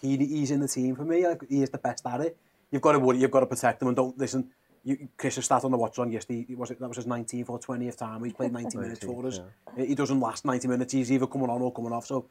he 0.00 0.16
he's 0.16 0.50
in 0.50 0.60
the 0.60 0.68
team 0.68 0.96
for 0.96 1.04
me. 1.04 1.26
Like 1.26 1.48
he 1.48 1.62
is 1.62 1.70
the 1.70 1.78
best 1.78 2.04
at 2.06 2.20
it. 2.20 2.36
You've 2.70 2.82
got 2.82 2.92
to 2.92 2.98
worry, 2.98 3.18
you've 3.18 3.30
got 3.30 3.40
to 3.40 3.46
protect 3.46 3.80
him, 3.80 3.88
and 3.88 3.96
don't 3.96 4.18
listen. 4.18 4.50
You, 4.82 5.08
Chris 5.16 5.36
has 5.36 5.44
started 5.44 5.66
on 5.66 5.72
the 5.72 5.78
watch 5.78 5.98
on 5.98 6.10
yesterday. 6.10 6.46
Was 6.54 6.70
it 6.70 6.80
that 6.80 6.88
was 6.88 6.96
his 6.96 7.06
19th 7.06 7.50
or 7.50 7.58
20th 7.58 7.96
time? 7.96 8.24
He's 8.24 8.32
played 8.32 8.52
90 8.60 8.78
minutes 8.78 9.04
for 9.04 9.26
us. 9.26 9.40
He 9.76 9.94
doesn't 9.94 10.20
last 10.20 10.44
90 10.44 10.68
minutes. 10.68 10.92
He's 10.92 11.12
either 11.12 11.26
coming 11.26 11.50
on 11.50 11.60
or 11.60 11.72
coming 11.72 11.92
off. 11.92 12.06
So 12.06 12.26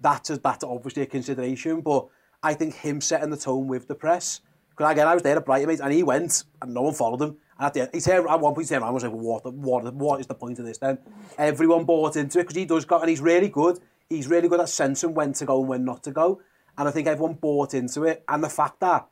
that's 0.00 0.30
a, 0.30 0.36
that's 0.38 0.64
obviously 0.64 1.02
a 1.02 1.06
consideration. 1.06 1.80
But 1.80 2.06
I 2.42 2.54
think 2.54 2.74
him 2.74 3.00
setting 3.00 3.30
the 3.30 3.36
tone 3.36 3.68
with 3.68 3.88
the 3.88 3.94
press. 3.94 4.40
Because 4.70 4.92
again, 4.92 5.06
I 5.06 5.14
was 5.14 5.22
there 5.22 5.36
at 5.36 5.46
Brighton, 5.46 5.68
mate, 5.68 5.80
and 5.80 5.92
he 5.92 6.02
went, 6.02 6.44
and 6.60 6.74
no 6.74 6.82
one 6.82 6.94
followed 6.94 7.22
him. 7.22 7.36
And 7.58 7.66
at 7.66 7.74
the 7.74 7.80
end, 7.82 7.90
he 7.94 8.00
turned, 8.00 8.28
at 8.28 8.40
one 8.40 8.54
point, 8.54 8.66
he 8.66 8.74
turned 8.74 8.82
around 8.82 8.88
and 8.88 8.94
was 8.94 9.04
like, 9.04 9.12
what, 9.12 9.42
the, 9.44 9.50
what, 9.50 9.94
what 9.94 10.20
is 10.20 10.26
the 10.26 10.34
point 10.34 10.58
of 10.58 10.64
this 10.64 10.78
then? 10.78 10.98
Everyone 11.38 11.84
bought 11.84 12.16
into 12.16 12.40
it 12.40 12.42
because 12.42 12.56
he 12.56 12.64
does 12.64 12.84
got, 12.84 13.00
and 13.00 13.08
he's 13.08 13.20
really 13.20 13.48
good. 13.48 13.78
He's 14.08 14.26
really 14.26 14.48
good 14.48 14.60
at 14.60 14.68
sensing 14.68 15.14
when 15.14 15.32
to 15.34 15.44
go 15.44 15.60
and 15.60 15.68
when 15.68 15.84
not 15.84 16.02
to 16.04 16.10
go. 16.10 16.40
And 16.76 16.88
I 16.88 16.90
think 16.90 17.06
everyone 17.06 17.34
bought 17.34 17.72
into 17.72 18.02
it. 18.02 18.24
And 18.28 18.42
the 18.42 18.48
fact 18.48 18.80
that 18.80 19.06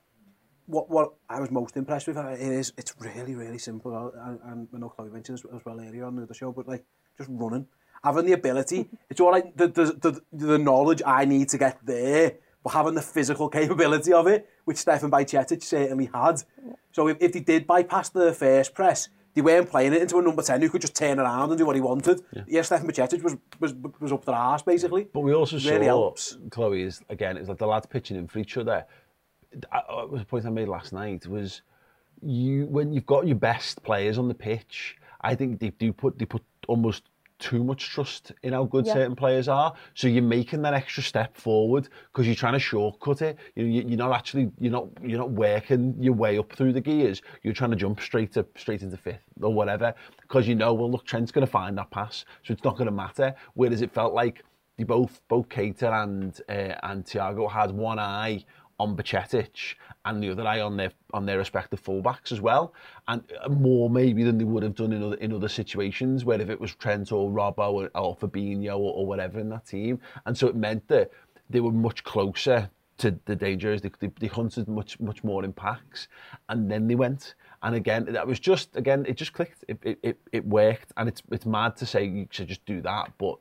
what 0.73 0.91
what 0.91 1.13
I 1.29 1.39
was 1.41 1.51
most 1.51 1.77
impressed 1.77 2.07
with 2.09 2.17
uh, 2.17 2.29
it 2.29 2.41
is 2.41 2.73
it's 2.77 2.95
really 2.99 3.35
really 3.35 3.59
simple 3.59 4.13
and, 4.27 4.39
and 4.45 4.69
I 4.75 4.79
know 4.79 4.89
Chloe 4.89 5.11
mentioned 5.11 5.39
this 5.39 5.45
as 5.55 5.65
well 5.65 5.79
earlier 5.79 6.05
on 6.07 6.19
in 6.19 6.27
the 6.27 6.35
show 6.35 6.51
but 6.51 6.67
like 6.67 6.85
just 7.19 7.29
running 7.31 7.67
having 8.03 8.25
the 8.25 8.33
ability 8.33 8.89
it's 9.11 9.21
all 9.21 9.31
right 9.31 9.57
the, 9.57 9.69
the, 9.69 9.85
the, 9.85 10.47
the 10.47 10.59
knowledge 10.59 11.03
I 11.07 11.25
need 11.27 11.51
to 11.51 11.59
get 11.59 11.79
there 11.85 12.35
but 12.65 12.71
having 12.71 12.95
the 12.95 13.03
physical 13.03 13.49
capability 13.49 14.13
of 14.13 14.27
it 14.27 14.49
which 14.65 14.79
Stefan 14.79 15.11
Bajcetic 15.11 15.63
certainly 15.63 16.09
had 16.13 16.43
so 16.91 17.09
if, 17.09 17.19
if 17.21 17.33
they 17.33 17.41
did 17.41 17.67
bypass 17.67 18.09
the 18.09 18.33
first 18.33 18.75
press 18.75 19.09
they 19.35 19.41
weren't 19.41 19.71
playing 19.71 19.95
it 19.95 20.03
into 20.03 20.19
a 20.19 20.23
number 20.23 20.43
10 20.43 20.61
who 20.61 20.69
could 20.69 20.83
just 20.83 20.95
turn 20.95 21.19
around 21.19 21.51
and 21.51 21.59
do 21.59 21.67
what 21.67 21.77
he 21.77 21.83
wanted 21.83 22.21
yeah, 22.47 22.63
Stefan 22.63 22.87
Bajcetic 22.87 23.23
was, 23.23 23.37
was, 23.61 23.75
was 24.01 24.13
up 24.13 24.25
their 24.25 24.35
arse 24.35 24.63
basically 24.63 25.07
But 25.13 25.21
we 25.21 25.35
also 25.35 25.57
really 25.57 25.87
saw 25.87 26.05
helps. 26.05 26.39
Chloe 26.51 26.83
is 26.83 27.03
again. 27.11 27.37
It's 27.37 27.49
like 27.49 27.59
the 27.59 27.67
lads 27.67 27.87
pitching 27.87 28.17
in 28.17 28.27
for 28.27 28.39
each 28.39 28.57
other. 28.57 28.87
I, 29.71 29.79
I, 29.79 30.05
was 30.05 30.23
a 30.23 30.25
point 30.25 30.47
I 30.47 30.51
made 30.51 30.69
last 30.69 30.93
night 30.93 31.27
was 31.27 31.63
you 32.23 32.67
when 32.67 32.93
you've 32.93 33.07
got 33.07 33.27
your 33.27 33.37
best 33.37 33.83
players 33.83 34.19
on 34.19 34.29
the 34.29 34.35
pitch. 34.35 34.97
I 35.21 35.35
think 35.35 35.61
they 35.61 35.71
do 35.71 35.93
put 35.93 36.19
they 36.19 36.25
put 36.25 36.43
almost 36.69 37.05
too 37.39 37.65
much 37.65 37.89
trust 37.89 38.31
in 38.45 38.53
how 38.53 38.63
good 38.65 38.87
Yeah. 38.87 38.93
certain 38.93 39.17
players 39.17 39.49
are. 39.49 39.75
So 39.95 40.07
you're 40.07 40.23
making 40.23 40.63
that 40.63 40.75
extra 40.75 41.03
step 41.03 41.37
forward 41.37 41.89
because 42.13 42.25
you're 42.27 42.37
trying 42.37 42.53
to 42.53 42.61
shortcut 42.61 43.21
it. 43.21 43.37
You, 43.57 43.65
you, 43.65 43.83
you're 43.83 43.99
not 43.99 44.13
actually 44.13 44.53
you're 44.61 44.71
not 44.71 44.87
you're 45.03 45.19
not 45.19 45.33
working 45.33 45.97
your 45.99 46.15
way 46.15 46.39
up 46.39 46.53
through 46.53 46.73
the 46.73 46.81
gears. 46.81 47.21
You're 47.43 47.55
trying 47.55 47.71
to 47.71 47.77
jump 47.77 48.01
straight 48.01 48.33
to 48.35 48.47
straight 48.57 48.83
into 48.83 48.97
fifth 48.97 49.25
or 49.41 49.53
whatever 49.53 49.93
because 50.21 50.47
you 50.47 50.55
know 50.55 50.73
well 50.73 50.91
look 50.91 51.05
Trent's 51.05 51.33
going 51.33 51.45
to 51.45 51.51
find 51.51 51.77
that 51.79 51.91
pass, 51.91 52.25
so 52.45 52.53
it's 52.53 52.63
not 52.65 52.77
going 52.77 52.87
to 52.87 52.93
matter. 52.93 53.35
Whereas 53.55 53.83
it 53.83 53.91
felt 53.93 54.15
like 54.15 54.45
they 54.79 54.85
both 54.85 55.21
both 55.29 55.49
Keita 55.49 56.05
and 56.05 56.41
uh, 56.49 56.77
and 56.85 57.05
Thiago 57.05 57.51
had 57.51 57.73
one 57.73 57.99
eye 57.99 58.45
on 58.83 58.97
Bajcetic 58.97 59.77
and 60.05 60.21
the 60.21 60.31
other 60.31 60.45
eye 60.45 60.61
on 60.61 60.77
their 60.77 60.91
on 61.15 61.25
their 61.25 61.39
respective 61.39 61.81
fullbacks 61.81 62.33
as 62.33 62.41
well, 62.41 62.75
and 63.07 63.23
more 63.49 63.89
maybe 63.89 64.25
than 64.25 64.39
they 64.39 64.45
would 64.45 64.65
have 64.65 64.75
done 64.75 64.93
in 64.93 65.03
other 65.03 65.17
in 65.17 65.33
other 65.33 65.49
situations 65.49 66.25
where 66.25 66.41
if 66.41 66.51
it 66.51 66.61
was 66.61 66.75
Trent 66.75 67.13
or 67.13 67.31
Robbo 67.31 67.73
or, 67.73 67.91
or 67.95 68.17
Fabinho 68.17 68.77
or, 68.77 68.93
or 68.99 69.07
whatever 69.07 69.39
in 69.39 69.49
that 69.51 69.67
team, 69.67 70.01
and 70.27 70.37
so 70.37 70.49
it 70.49 70.57
meant 70.57 70.87
that 70.89 71.13
they 71.49 71.61
were 71.61 71.71
much 71.71 72.03
closer 72.03 72.69
to 72.99 73.17
the 73.27 73.37
dangers. 73.37 73.81
They, 73.81 73.91
they, 74.01 74.11
they 74.19 74.27
hunted 74.27 74.67
much 74.67 74.99
much 74.99 75.23
more 75.23 75.45
in 75.45 75.53
packs, 75.53 76.09
and 76.49 76.71
then 76.71 76.89
they 76.89 76.97
went. 76.97 77.35
And 77.63 77.77
again, 77.77 78.07
that 78.07 78.27
was 78.27 78.41
just 78.41 78.75
again, 78.75 79.07
it 79.07 79.17
just 79.17 79.33
clicked. 79.33 79.65
It 79.69 79.79
it, 79.83 79.99
it, 80.03 80.19
it 80.33 80.45
worked, 80.45 80.93
and 80.97 81.09
it's 81.09 81.23
it's 81.31 81.47
mad 81.47 81.77
to 81.77 81.87
say 81.87 82.05
you 82.05 82.27
should 82.31 82.49
just 82.49 82.67
do 82.67 82.81
that, 82.81 83.13
but 83.19 83.37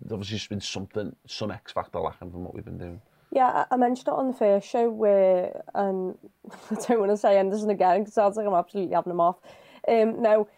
there's 0.00 0.12
obviously 0.12 0.36
just 0.36 0.50
been 0.50 0.60
something, 0.60 1.16
some 1.26 1.50
X 1.50 1.72
factor 1.72 1.98
lacking 1.98 2.30
from 2.30 2.44
what 2.44 2.54
we've 2.54 2.64
been 2.64 2.78
doing. 2.78 3.00
Yeah, 3.34 3.64
I 3.68 3.76
mentioned 3.76 4.06
it 4.06 4.14
on 4.14 4.28
the 4.28 4.32
first 4.32 4.68
show 4.68 4.88
where, 4.88 5.64
and 5.74 6.16
I 6.70 6.74
don't 6.76 7.00
want 7.00 7.10
to 7.10 7.16
say 7.16 7.34
Henderson 7.34 7.68
again 7.68 8.00
because 8.00 8.12
it 8.12 8.14
sounds 8.14 8.36
like 8.36 8.46
I'm 8.46 8.54
absolutely 8.54 8.94
having 8.94 9.10
him 9.10 9.20
off. 9.20 9.38
Um, 9.88 10.22
no, 10.22 10.48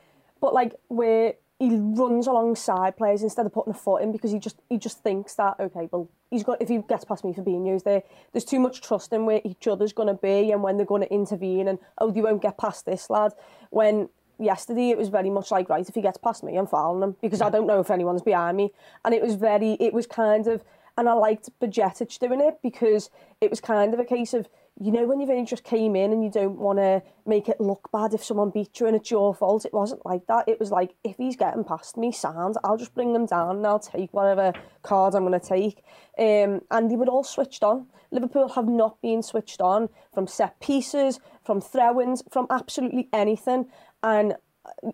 but 0.43 0.53
like 0.53 0.75
where 0.89 1.35
he 1.59 1.71
runs 1.71 2.27
alongside 2.27 2.99
players 2.99 3.23
instead 3.23 3.47
of 3.47 3.55
putting 3.55 3.73
a 3.73 3.77
foot 3.77 4.03
in 4.03 4.13
because 4.13 4.31
he 4.31 4.39
just 4.39 4.61
he 4.69 4.77
just 4.77 5.03
thinks 5.03 5.35
that 5.37 5.59
okay, 5.59 5.89
well 5.91 6.11
he's 6.31 6.45
got 6.45 6.61
if 6.61 6.69
he 6.69 6.79
gets 6.87 7.07
past 7.07 7.25
me 7.25 7.33
for 7.33 7.41
being 7.41 7.65
used 7.65 7.87
there, 7.87 8.03
there's 8.33 8.45
too 8.45 8.61
much 8.61 8.83
trust 8.83 9.11
in 9.15 9.25
where 9.25 9.41
each 9.43 9.67
other's 9.67 9.95
going 9.95 10.09
to 10.09 10.21
be 10.21 10.53
and 10.53 10.63
when 10.63 10.77
they're 10.77 10.85
going 10.85 11.01
to 11.01 11.13
intervene 11.13 11.69
and 11.69 11.79
oh 11.97 12.13
you 12.15 12.23
won't 12.23 12.43
get 12.43 12.59
past 12.59 12.85
this 12.85 13.09
lad. 13.09 13.33
When 13.71 14.11
yesterday 14.39 14.91
it 14.91 14.99
was 14.99 15.09
very 15.09 15.31
much 15.31 15.51
like 15.51 15.71
right 15.71 15.89
if 15.89 15.95
he 15.95 16.03
gets 16.03 16.19
past 16.19 16.45
me 16.45 16.59
I'm 16.59 16.67
fouling 16.67 17.03
him 17.03 17.17
because 17.23 17.41
I 17.41 17.49
don't 17.49 17.67
know 17.67 17.81
if 17.81 17.91
anyone's 17.91 18.21
behind 18.21 18.59
me. 18.59 18.71
And 19.03 19.15
it 19.15 19.23
was 19.23 19.35
very 19.35 19.79
it 19.81 19.95
was 19.95 20.07
kind 20.07 20.47
of 20.47 20.63
and 20.97 21.09
I 21.09 21.13
liked 21.13 21.51
Bajcetic 21.61 22.19
doing 22.19 22.41
it 22.41 22.59
because 22.63 23.11
it 23.41 23.51
was 23.51 23.61
kind 23.61 23.93
of 23.95 24.01
a 24.01 24.05
case 24.05 24.35
of 24.35 24.49
you 24.79 24.93
know 24.93 25.07
when 25.07 25.21
you've 25.21 25.31
only 25.31 25.47
just 25.47 25.65
came 25.65 25.97
in 25.97 26.13
and 26.13 26.23
you 26.23 26.31
don't 26.31 26.59
want 26.59 26.79
to 26.79 27.03
make 27.25 27.49
it 27.49 27.61
look 27.61 27.89
bad 27.93 28.13
if 28.13 28.23
someone 28.23 28.51
beat 28.51 28.79
you 28.79 28.87
and 28.87 28.95
it's 28.95 29.11
your 29.11 29.35
fault. 29.35 29.65
It 29.65 29.73
wasn't 29.73 30.05
like 30.05 30.27
that. 30.27 30.49
It 30.49 30.61
was 30.61 30.71
like 30.71 30.95
if 31.03 31.17
he's 31.17 31.37
getting 31.37 31.65
past 31.65 31.97
me, 31.97 32.13
sound, 32.13 32.57
I'll 32.63 32.77
just 32.77 32.95
bring 32.95 33.15
them 33.15 33.25
down 33.25 33.57
and 33.57 33.67
I'll 33.67 33.79
take 33.79 34.13
whatever 34.13 34.53
card 34.83 35.15
I'm 35.15 35.27
going 35.27 35.39
to 35.39 35.47
take. 35.47 35.83
Um, 36.19 36.61
and 36.71 36.91
they 36.91 36.97
were 36.97 37.07
all 37.07 37.25
switched 37.25 37.63
on. 37.63 37.87
Liverpool 38.11 38.51
have 38.51 38.69
not 38.69 39.01
been 39.01 39.23
switched 39.23 39.63
on 39.63 39.89
from 40.13 40.27
set 40.27 40.61
pieces, 40.61 41.21
from 41.43 41.61
throw-ins, 41.61 42.23
from 42.31 42.47
absolutely 42.51 43.09
anything. 43.13 43.67
And 44.03 44.37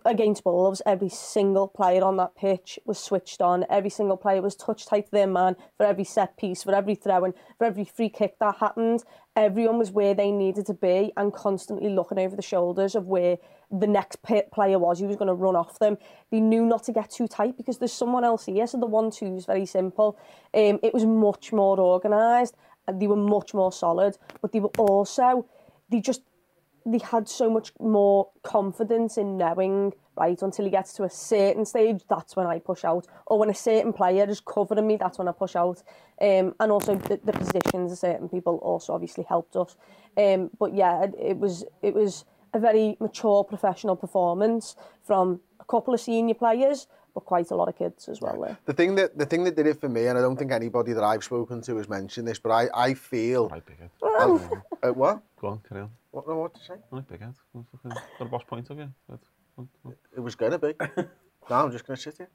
against 0.05 0.45
Wolves, 0.45 0.81
every 0.85 1.09
single 1.09 1.67
player 1.67 2.03
on 2.03 2.17
that 2.17 2.35
pitch 2.35 2.79
was 2.85 2.97
switched 2.99 3.41
on. 3.41 3.65
Every 3.69 3.89
single 3.89 4.17
player 4.17 4.41
was 4.41 4.55
touch 4.55 4.85
tight 4.85 5.05
to 5.05 5.11
their 5.11 5.27
man 5.27 5.55
for 5.77 5.85
every 5.85 6.03
set 6.03 6.37
piece, 6.37 6.63
for 6.63 6.73
every 6.73 6.95
throw 6.95 7.25
in, 7.25 7.33
for 7.57 7.65
every 7.65 7.85
free 7.85 8.09
kick 8.09 8.37
that 8.39 8.57
happened. 8.57 9.03
Everyone 9.35 9.79
was 9.79 9.91
where 9.91 10.13
they 10.13 10.31
needed 10.31 10.65
to 10.67 10.73
be 10.73 11.11
and 11.17 11.33
constantly 11.33 11.89
looking 11.89 12.19
over 12.19 12.35
the 12.35 12.41
shoulders 12.41 12.95
of 12.95 13.07
where 13.07 13.37
the 13.71 13.87
next 13.87 14.21
player 14.21 14.77
was 14.77 14.99
who 14.99 15.07
was 15.07 15.15
going 15.15 15.27
to 15.27 15.33
run 15.33 15.55
off 15.55 15.79
them. 15.79 15.97
They 16.31 16.39
knew 16.39 16.65
not 16.65 16.83
to 16.83 16.91
get 16.91 17.09
too 17.09 17.27
tight 17.27 17.57
because 17.57 17.79
there's 17.79 17.93
someone 17.93 18.23
else 18.23 18.45
here. 18.45 18.67
So 18.67 18.79
the 18.79 18.85
one 18.85 19.09
two 19.09 19.35
is 19.35 19.45
very 19.45 19.65
simple. 19.65 20.17
Um, 20.53 20.79
it 20.83 20.93
was 20.93 21.05
much 21.05 21.51
more 21.51 21.79
organised 21.79 22.55
and 22.87 23.01
they 23.01 23.07
were 23.07 23.15
much 23.15 23.53
more 23.53 23.71
solid, 23.71 24.17
but 24.41 24.51
they 24.51 24.59
were 24.59 24.71
also 24.77 25.45
they 25.89 25.99
just 25.99 26.21
they 26.85 26.99
had 26.99 27.27
so 27.29 27.49
much 27.49 27.71
more 27.79 28.29
confidence 28.43 29.17
in 29.17 29.37
knowing, 29.37 29.93
right, 30.17 30.41
until 30.41 30.65
he 30.65 30.71
gets 30.71 30.93
to 30.93 31.03
a 31.03 31.09
certain 31.09 31.65
stage, 31.65 32.03
that's 32.09 32.35
when 32.35 32.45
I 32.45 32.59
push 32.59 32.83
out. 32.83 33.07
Or 33.27 33.39
when 33.39 33.49
a 33.49 33.55
certain 33.55 33.93
player 33.93 34.25
is 34.29 34.41
covering 34.41 34.85
me, 34.85 34.97
that's 34.97 35.17
when 35.17 35.27
I 35.27 35.31
push 35.31 35.55
out. 35.55 35.81
Um, 36.21 36.53
and 36.59 36.71
also 36.71 36.95
the, 36.95 37.19
the 37.23 37.33
positions 37.33 37.91
of 37.91 37.97
certain 37.97 38.29
people 38.29 38.57
also 38.57 38.93
obviously 38.93 39.23
helped 39.23 39.55
us. 39.55 39.75
Um, 40.17 40.49
but 40.59 40.75
yeah, 40.75 41.03
it, 41.03 41.13
it 41.19 41.37
was 41.37 41.65
it 41.81 41.93
was 41.93 42.25
a 42.53 42.59
very 42.59 42.97
mature 42.99 43.43
professional 43.43 43.95
performance 43.95 44.75
from 45.03 45.39
a 45.59 45.65
couple 45.65 45.93
of 45.93 45.99
senior 45.99 46.35
players, 46.35 46.87
but 47.13 47.21
quite 47.21 47.49
a 47.49 47.55
lot 47.55 47.67
of 47.67 47.77
kids 47.77 48.07
as 48.07 48.21
well. 48.21 48.41
There. 48.41 48.57
The 48.65 48.73
thing 48.73 48.95
that 48.95 49.17
the 49.17 49.25
thing 49.25 49.43
that 49.45 49.55
did 49.55 49.67
it 49.67 49.79
for 49.79 49.89
me, 49.89 50.07
and 50.07 50.17
I 50.17 50.21
don't 50.21 50.37
think 50.37 50.51
anybody 50.51 50.93
that 50.93 51.03
I've 51.03 51.23
spoken 51.23 51.61
to 51.61 51.77
has 51.77 51.89
mentioned 51.89 52.27
this, 52.27 52.39
but 52.39 52.51
I 52.51 52.69
I 52.73 52.93
feel. 52.93 53.49
Right, 53.49 53.65
big 53.65 53.79
head. 53.79 53.89
uh, 54.03 54.93
what? 54.93 55.21
Go 55.39 55.47
on, 55.47 55.61
carry 55.67 55.81
on. 55.81 55.89
What? 56.13 56.27
no, 56.27 56.35
What 56.37 56.53
to 56.53 56.59
say? 56.61 56.73
Right, 56.91 57.07
big 57.07 57.21
head. 57.21 57.33
Go 57.51 57.59
on, 57.59 57.65
fucking- 57.71 57.91
Got 58.19 58.27
a 58.27 58.29
boss 58.29 58.43
point 58.47 58.69
of 58.69 58.77
you. 58.77 58.89
Good. 59.09 59.19
Go 59.55 59.63
on, 59.63 59.69
go 59.83 59.89
on. 59.89 59.95
It 60.15 60.19
was 60.19 60.35
gonna 60.35 60.59
be. 60.59 60.73
no, 61.49 61.55
I'm 61.65 61.71
just 61.71 61.85
gonna 61.87 61.97
sit 61.97 62.17
here. 62.17 62.29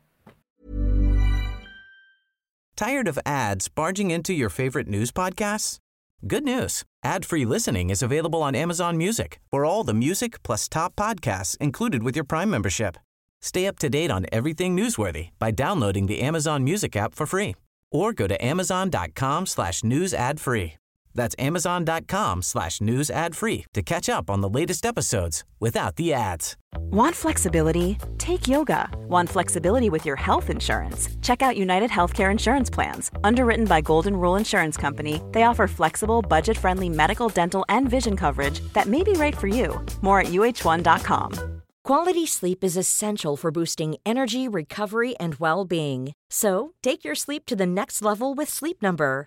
Tired 2.77 3.09
of 3.09 3.19
ads 3.25 3.69
barging 3.69 4.11
into 4.11 4.33
your 4.35 4.49
favorite 4.49 4.87
news 4.89 5.11
podcasts? 5.13 5.79
Good 6.27 6.45
news. 6.45 6.85
Ad-free 7.05 7.45
listening 7.45 7.91
is 7.91 8.03
available 8.03 8.43
on 8.43 8.55
Amazon 8.57 8.97
Music 8.97 9.39
for 9.51 9.65
all 9.65 9.85
the 9.85 9.95
music 9.95 10.43
plus 10.43 10.69
top 10.69 10.97
podcasts 10.97 11.57
included 11.59 12.03
with 12.03 12.17
your 12.17 12.25
Prime 12.25 12.51
membership. 12.51 12.97
Stay 13.41 13.67
up 13.69 13.79
to 13.79 13.89
date 13.89 14.11
on 14.11 14.27
everything 14.33 14.77
newsworthy 14.77 15.31
by 15.39 15.53
downloading 15.53 16.07
the 16.07 16.21
Amazon 16.21 16.65
Music 16.65 16.97
app 16.97 17.15
for 17.15 17.27
free 17.27 17.55
or 17.93 18.13
go 18.13 18.27
to 18.27 18.45
amazon.com 18.45 19.47
slash 19.47 19.85
news 19.85 20.13
ad 20.13 20.41
free. 20.41 20.75
That's 21.19 21.35
amazon.com 21.39 22.43
slash 22.43 22.81
news 22.81 23.11
ad 23.11 23.37
free 23.37 23.67
to 23.75 23.83
catch 23.83 24.09
up 24.09 24.31
on 24.31 24.41
the 24.41 24.49
latest 24.49 24.87
episodes 24.87 25.43
without 25.59 25.97
the 25.97 26.15
ads. 26.15 26.57
Want 26.93 27.15
flexibility? 27.17 27.99
Take 28.19 28.47
yoga. 28.47 28.89
Want 29.09 29.29
flexibility 29.29 29.91
with 29.91 30.07
your 30.07 30.15
health 30.15 30.49
insurance? 30.49 31.09
Check 31.21 31.43
out 31.43 31.57
United 31.57 31.91
Healthcare 31.91 32.31
Insurance 32.31 32.71
Plans. 32.71 33.11
Underwritten 33.25 33.65
by 33.65 33.81
Golden 33.81 34.17
Rule 34.17 34.37
Insurance 34.37 34.77
Company, 34.77 35.21
they 35.33 35.43
offer 35.43 35.67
flexible, 35.67 36.23
budget 36.23 36.57
friendly 36.57 36.89
medical, 36.89 37.29
dental, 37.29 37.65
and 37.69 37.89
vision 37.91 38.17
coverage 38.17 38.61
that 38.75 38.87
may 38.87 39.03
be 39.03 39.13
right 39.13 39.37
for 39.37 39.49
you. 39.49 39.85
More 40.03 40.21
at 40.21 40.29
uh1.com. 40.29 41.63
Quality 41.83 42.27
sleep 42.27 42.63
is 42.63 42.77
essential 42.77 43.37
for 43.37 43.51
boosting 43.51 43.97
energy, 44.07 44.47
recovery, 44.47 45.17
and 45.17 45.35
well 45.41 45.65
being. 45.65 46.13
So, 46.31 46.75
take 46.81 47.03
your 47.03 47.17
sleep 47.17 47.45
to 47.47 47.57
the 47.57 47.67
next 47.67 48.03
level 48.03 48.35
with 48.35 48.49
Sleep 48.49 48.81
Number. 48.83 49.27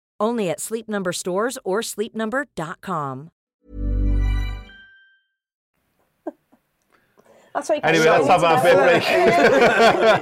Only 0.21 0.51
at 0.51 0.61
Sleep 0.61 0.87
Number 0.87 1.11
stores 1.11 1.57
or 1.65 1.81
sleepnumber.com. 1.81 3.31
That's 7.53 7.67
why 7.67 7.81
Anyway, 7.83 8.05
let's 8.05 8.27
have 8.27 8.43
our 8.43 8.63
bit 8.63 8.77
break. 8.77 9.03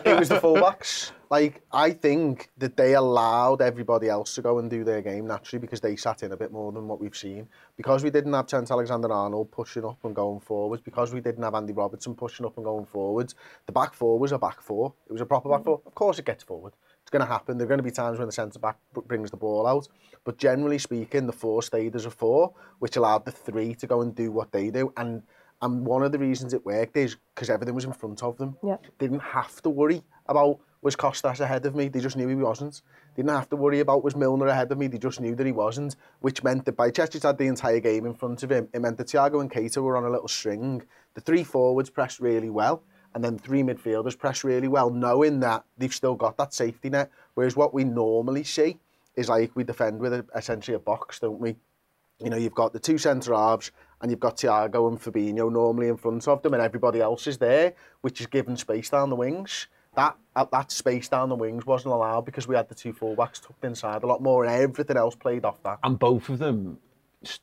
it 0.05 0.17
was 0.17 0.29
the 0.29 0.39
fullbacks. 0.39 1.11
Like, 1.29 1.61
I 1.71 1.91
think 1.91 2.49
that 2.57 2.75
they 2.75 2.95
allowed 2.95 3.61
everybody 3.61 4.09
else 4.09 4.33
to 4.33 4.41
go 4.41 4.57
and 4.57 4.67
do 4.67 4.83
their 4.83 5.01
game 5.03 5.27
naturally 5.27 5.59
because 5.59 5.79
they 5.79 5.95
sat 5.95 6.23
in 6.23 6.31
a 6.31 6.37
bit 6.37 6.51
more 6.51 6.71
than 6.71 6.87
what 6.87 6.99
we've 6.99 7.15
seen. 7.15 7.47
Because 7.77 8.03
we 8.03 8.09
didn't 8.09 8.33
have 8.33 8.47
Trent 8.47 8.71
Alexander-Arnold 8.71 9.51
pushing 9.51 9.85
up 9.85 10.03
and 10.05 10.15
going 10.15 10.39
forwards, 10.39 10.81
because 10.81 11.13
we 11.13 11.21
didn't 11.21 11.43
have 11.43 11.53
Andy 11.53 11.73
Robertson 11.73 12.15
pushing 12.15 12.47
up 12.47 12.57
and 12.57 12.65
going 12.65 12.85
forwards, 12.85 13.35
the 13.67 13.71
back 13.71 13.93
four 13.93 14.17
was 14.17 14.31
a 14.31 14.39
back 14.39 14.59
four. 14.59 14.91
It 15.07 15.11
was 15.11 15.21
a 15.21 15.25
proper 15.25 15.49
back 15.49 15.63
four. 15.63 15.81
Of 15.85 15.93
course 15.93 16.17
it 16.17 16.25
gets 16.25 16.41
forward. 16.41 16.73
It's 17.09 17.17
going 17.17 17.25
to 17.25 17.33
happen. 17.33 17.57
There 17.57 17.65
are 17.65 17.67
going 17.67 17.79
to 17.79 17.83
be 17.83 17.89
times 17.89 18.19
when 18.19 18.27
the 18.27 18.31
centre-back 18.31 18.77
br- 18.93 18.99
brings 18.99 19.31
the 19.31 19.35
ball 19.35 19.65
out. 19.65 19.87
But 20.25 20.37
generally 20.37 20.77
speaking, 20.77 21.25
the 21.25 21.33
four 21.33 21.63
stayed 21.63 21.95
as 21.95 22.05
a 22.05 22.11
four, 22.11 22.53
which 22.77 22.97
allowed 22.97 23.25
the 23.25 23.31
three 23.31 23.73
to 23.73 23.87
go 23.87 24.01
and 24.01 24.13
do 24.13 24.31
what 24.31 24.51
they 24.51 24.69
do. 24.69 24.93
And 24.95 25.23
and 25.63 25.83
one 25.87 26.03
of 26.03 26.11
the 26.11 26.19
reasons 26.19 26.53
it 26.53 26.63
worked 26.63 26.95
is 26.95 27.17
because 27.33 27.49
everything 27.49 27.73
was 27.73 27.85
in 27.85 27.93
front 27.93 28.21
of 28.21 28.37
them. 28.37 28.57
Yeah. 28.63 28.77
They 28.99 29.07
didn't 29.07 29.23
have 29.23 29.59
to 29.63 29.71
worry 29.71 30.03
about 30.27 30.59
was 30.83 30.95
Costas 30.95 31.39
ahead 31.39 31.65
of 31.65 31.73
me. 31.73 31.87
They 31.87 31.99
just 31.99 32.15
knew 32.15 32.27
he 32.27 32.35
wasn't. 32.35 32.83
They 33.15 33.23
didn't 33.23 33.35
have 33.35 33.49
to 33.49 33.55
worry 33.55 33.79
about 33.79 34.03
was 34.03 34.15
Milner 34.15 34.47
ahead 34.47 34.71
of 34.71 34.77
me. 34.77 34.85
They 34.85 34.99
just 34.99 35.19
knew 35.19 35.33
that 35.33 35.45
he 35.47 35.51
wasn't, 35.51 35.95
which 36.19 36.43
meant 36.43 36.63
that 36.65 36.77
Bajcetic 36.77 37.23
had 37.23 37.39
the 37.39 37.47
entire 37.47 37.79
game 37.79 38.05
in 38.05 38.13
front 38.13 38.43
of 38.43 38.51
him. 38.51 38.69
It 38.71 38.81
meant 38.81 38.97
that 38.97 39.07
Thiago 39.07 39.41
and 39.41 39.49
Keita 39.49 39.81
were 39.81 39.97
on 39.97 40.05
a 40.05 40.11
little 40.11 40.27
string. 40.27 40.83
The 41.15 41.21
three 41.21 41.43
forwards 41.43 41.89
pressed 41.89 42.19
really 42.19 42.51
well, 42.51 42.83
and 43.13 43.23
then 43.23 43.37
three 43.37 43.63
midfielders 43.63 44.17
pressed 44.17 44.43
really 44.43 44.67
well, 44.67 44.89
knowing 44.89 45.39
that 45.39 45.63
they've 45.77 45.93
still 45.93 46.15
got 46.15 46.37
that 46.37 46.53
safety 46.53 46.89
net. 46.89 47.09
Whereas 47.33 47.55
what 47.55 47.73
we 47.73 47.83
normally 47.83 48.43
see 48.43 48.77
is 49.15 49.29
like 49.29 49.51
we 49.55 49.63
defend 49.63 49.99
with 49.99 50.13
a, 50.13 50.25
essentially 50.35 50.75
a 50.75 50.79
box, 50.79 51.19
don't 51.19 51.39
we? 51.39 51.55
You 52.19 52.29
know, 52.29 52.37
you've 52.37 52.55
got 52.55 52.73
the 52.73 52.79
two 52.79 52.97
centre 52.97 53.33
halves 53.33 53.71
and 54.01 54.11
you've 54.11 54.19
got 54.19 54.37
Thiago 54.37 54.89
and 54.89 55.01
Fabinho 55.01 55.51
normally 55.51 55.87
in 55.87 55.97
front 55.97 56.27
of 56.27 56.41
them 56.41 56.53
and 56.53 56.61
everybody 56.61 57.01
else 57.01 57.27
is 57.27 57.37
there, 57.37 57.73
which 58.01 58.19
is 58.19 58.27
given 58.27 58.57
space 58.57 58.89
down 58.89 59.09
the 59.09 59.15
wings. 59.15 59.67
That 59.95 60.17
that 60.35 60.71
space 60.71 61.09
down 61.09 61.29
the 61.29 61.35
wings 61.35 61.65
wasn't 61.65 61.93
allowed 61.93 62.25
because 62.25 62.47
we 62.47 62.55
had 62.55 62.69
the 62.69 62.75
two 62.75 62.93
fullbacks 62.93 63.41
tucked 63.41 63.65
inside 63.65 64.03
a 64.03 64.07
lot 64.07 64.21
more 64.21 64.45
and 64.45 64.53
everything 64.53 64.97
else 64.97 65.15
played 65.15 65.45
off 65.45 65.61
that. 65.63 65.79
And 65.83 65.97
both 65.97 66.29
of 66.29 66.39
them 66.39 66.77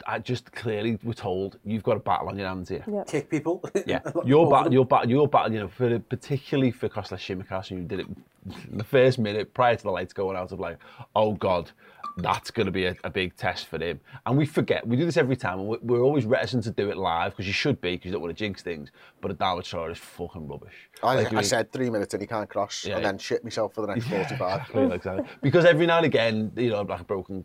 I 0.06 0.18
just 0.18 0.52
clearly 0.52 0.98
were 1.02 1.12
told, 1.12 1.58
you've 1.62 1.82
got 1.82 1.98
a 1.98 2.00
battle 2.00 2.28
on 2.30 2.38
your 2.38 2.48
hands 2.48 2.70
here. 2.70 2.82
Yeah. 2.90 3.04
Kick 3.04 3.28
people. 3.30 3.62
Yeah, 3.86 4.00
your 4.24 4.50
battle, 4.50 4.72
your 4.72 4.86
battle, 4.86 5.10
your 5.10 5.28
battle. 5.28 5.52
You 5.52 5.60
know, 5.60 5.68
for 5.68 5.98
particularly 5.98 6.70
for 6.70 6.88
Kostas 6.88 7.18
Tsimikas, 7.18 7.68
who 7.68 7.82
did 7.84 8.00
it 8.00 8.06
the 8.76 8.84
first 8.84 9.18
minute 9.18 9.52
prior 9.52 9.76
to 9.76 9.82
the 9.82 9.90
lights 9.90 10.12
going 10.14 10.36
out 10.36 10.50
of 10.50 10.58
like, 10.60 10.78
oh 11.14 11.34
god, 11.34 11.70
that's 12.16 12.50
going 12.50 12.64
to 12.64 12.72
be 12.72 12.86
a, 12.86 12.96
a 13.04 13.10
big 13.10 13.36
test 13.36 13.66
for 13.66 13.78
him. 13.78 14.00
And 14.24 14.38
we 14.38 14.46
forget, 14.46 14.86
we 14.86 14.96
do 14.96 15.04
this 15.04 15.18
every 15.18 15.36
time, 15.36 15.58
and 15.60 15.68
we're, 15.68 15.78
we're 15.82 16.00
always 16.00 16.24
reticent 16.24 16.64
to 16.64 16.70
do 16.70 16.88
it 16.90 16.96
live 16.96 17.32
because 17.32 17.46
you 17.46 17.52
should 17.52 17.78
be 17.82 17.92
because 17.92 18.06
you 18.06 18.12
don't 18.12 18.22
want 18.22 18.34
to 18.34 18.38
jinx 18.44 18.62
things. 18.62 18.90
But 19.20 19.36
Adama 19.38 19.58
Traore 19.60 19.92
is 19.92 19.98
fucking 19.98 20.48
rubbish. 20.48 20.74
I, 21.02 21.16
Like, 21.16 21.32
I 21.32 21.36
mean- 21.36 21.44
said 21.44 21.70
three 21.70 21.90
minutes 21.90 22.14
and 22.14 22.22
he 22.22 22.26
can't 22.26 22.48
cross 22.48 22.86
Yeah, 22.86 22.94
and 22.94 23.02
yeah. 23.02 23.10
then 23.10 23.18
shit 23.18 23.44
myself 23.44 23.74
for 23.74 23.82
the 23.82 23.88
next 23.88 24.06
45. 24.08 24.30
Exactly, 24.40 24.94
exactly. 24.94 25.24
Because 25.42 25.66
every 25.66 25.86
now 25.86 25.98
and 25.98 26.06
again, 26.06 26.50
you 26.56 26.70
know, 26.70 26.80
like 26.80 27.00
a 27.02 27.04
broken 27.04 27.44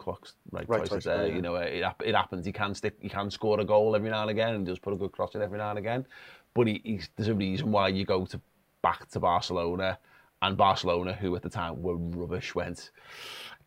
clock's 0.00 0.34
right, 0.50 0.68
Right 0.68 0.84
twice, 0.84 1.06
a 1.06 1.16
day. 1.16 1.28
yeah. 1.28 1.34
You 1.36 1.42
know, 1.42 1.54
it, 1.56 1.84
it 2.04 2.14
happens. 2.14 2.44
He 2.44 2.52
can 2.52 2.74
stick, 2.74 2.96
he 3.00 3.08
can 3.08 3.30
score 3.30 3.60
a 3.60 3.64
goal 3.64 3.94
every 3.94 4.10
now 4.10 4.22
and 4.22 4.30
again, 4.30 4.54
and 4.54 4.66
just 4.66 4.82
put 4.82 4.92
a 4.92 4.96
good 4.96 5.12
cross 5.12 5.34
in 5.34 5.42
every 5.42 5.58
now 5.58 5.70
and 5.70 5.78
again. 5.78 6.06
But 6.54 6.66
he, 6.66 6.80
he's, 6.82 7.08
there's 7.16 7.28
a 7.28 7.34
reason 7.34 7.70
why 7.70 7.88
you 7.88 8.04
go 8.04 8.24
to 8.26 8.40
back 8.82 9.08
to 9.10 9.20
Barcelona, 9.20 9.98
and 10.42 10.56
Barcelona, 10.56 11.12
who 11.12 11.36
at 11.36 11.42
the 11.42 11.50
time 11.50 11.82
were 11.82 11.96
rubbish, 11.96 12.54
went, 12.54 12.90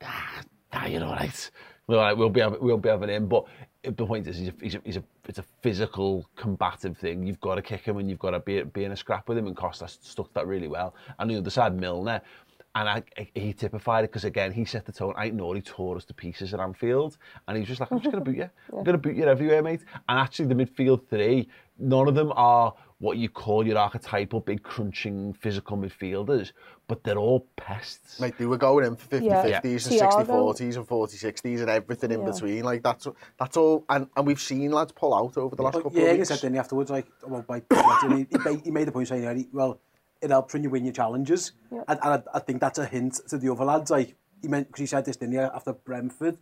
ah, 0.04 0.42
ah 0.74 0.86
you're 0.86 1.04
all 1.04 1.14
right. 1.14 1.52
We're 1.88 1.98
all 1.98 2.04
right, 2.04 2.18
we'll 2.18 2.30
be 2.30 2.42
we'll 2.62 2.78
be 2.78 2.90
having 2.90 3.10
him. 3.10 3.28
But 3.28 3.46
the 3.84 4.06
point 4.06 4.28
is, 4.28 4.38
he's 4.38 4.48
a, 4.48 4.54
he's 4.62 4.76
a, 4.76 4.82
he's 4.86 4.98
a, 4.98 5.04
it's 5.28 5.40
a 5.40 5.44
physical, 5.62 6.28
combative 6.36 6.98
thing. 6.98 7.28
You've 7.28 7.42
got 7.42 7.56
to 7.56 7.62
kick 7.62 7.82
him, 7.82 7.98
and 7.98 8.10
you've 8.10 8.20
got 8.20 8.32
to 8.32 8.40
be, 8.40 8.64
be 8.64 8.86
in 8.86 8.94
a 8.94 8.96
scrap 8.96 9.28
with 9.28 9.38
him. 9.38 9.48
And 9.48 9.56
Costa 9.56 9.88
stuck 9.88 10.34
that 10.34 10.48
really 10.48 10.70
well. 10.70 10.96
And 11.20 11.30
the 11.30 11.38
other 11.38 11.50
side, 11.50 11.78
Milner. 11.78 12.22
And 12.76 12.90
I, 12.90 13.04
I, 13.18 13.28
he 13.36 13.54
typified 13.54 14.04
it 14.04 14.12
because, 14.12 14.26
again, 14.26 14.52
he 14.52 14.66
set 14.66 14.86
the 14.86 14.92
tone. 14.92 15.14
I 15.16 15.30
know 15.30 15.54
he 15.54 15.62
tore 15.62 15.96
us 15.96 16.06
to 16.06 16.14
pieces 16.14 16.54
at 16.54 16.60
Anfield. 16.60 17.18
And 17.48 17.56
he 17.56 17.62
was 17.62 17.68
just 17.68 17.80
like, 17.80 17.92
I'm 17.92 18.00
just 18.00 18.12
going 18.12 18.24
to 18.24 18.32
boot 18.32 18.38
you. 18.38 18.50
yeah. 18.74 18.78
I'm 18.78 18.84
going 18.84 18.94
to 18.94 18.98
boot 18.98 19.16
you 19.16 19.26
everywhere, 19.26 19.62
mate. 19.62 19.82
And 20.10 20.20
actually, 20.20 20.48
the 20.48 20.56
midfield 20.56 21.08
three, 21.08 21.48
none 21.78 22.08
of 22.08 22.16
them 22.16 22.32
are 22.36 22.74
what 23.04 23.18
you 23.18 23.28
call 23.28 23.68
your 23.68 23.78
archetypal 23.78 24.40
big 24.40 24.64
crunching 24.64 25.34
physical 25.34 25.76
midfielders, 25.76 26.54
but 26.88 27.04
they're 27.04 27.18
all 27.18 27.46
pests. 27.58 28.18
Like 28.18 28.38
they 28.38 28.46
were 28.46 28.58
going 28.58 28.86
in 28.86 28.96
for 28.96 29.08
50 29.08 29.26
yeah. 29.26 29.44
50s 29.44 29.64
yeah. 29.64 29.72
and 29.72 29.82
60 29.82 30.00
40s 30.00 30.76
and 30.78 30.88
40 30.88 31.18
60s 31.18 31.60
and 31.60 31.70
everything 31.70 32.12
yeah. 32.12 32.18
in 32.18 32.26
between. 32.26 32.64
Like 32.64 32.82
that's 32.82 33.06
that's 33.38 33.58
all 33.58 33.84
and, 33.90 34.08
and 34.16 34.26
we've 34.26 34.40
seen 34.40 34.72
lads 34.72 34.94
pull 34.94 35.14
out 35.14 35.38
over 35.38 35.54
the 35.54 35.64
last 35.64 35.74
but 35.74 35.84
couple 35.84 36.00
yeah, 36.00 36.12
of 36.12 36.18
weeks. 36.18 36.30
Yeah, 36.30 36.36
he 36.36 36.40
said 36.40 36.50
then 36.50 36.58
afterwards 36.58 36.92
like 36.92 37.08
well 37.28 37.42
by, 37.42 37.60
by 37.60 38.26
he, 38.32 38.56
he 38.64 38.72
made 38.72 38.88
the 38.88 38.94
point 38.94 39.10
saying 39.10 39.50
well 39.52 39.82
it 40.24 40.32
helps 40.32 40.54
when 40.54 40.64
you 40.64 40.70
win 40.70 40.86
your 40.86 40.94
challenges. 40.94 41.52
Yeah. 41.72 41.84
And, 41.88 42.00
and 42.04 42.14
I, 42.14 42.24
I 42.38 42.40
think 42.40 42.62
that's 42.62 42.80
a 42.80 42.86
hint 42.86 43.20
to 43.30 43.38
the 43.38 43.52
other 43.52 43.66
lads. 43.66 43.92
Like, 43.92 44.16
he 44.42 44.48
meant, 44.48 44.68
because 44.68 44.80
he 44.80 44.86
said 44.86 45.06
this, 45.06 45.18
didn't 45.18 45.34
he, 45.34 45.40
after 45.40 45.74
Brentford, 45.74 46.38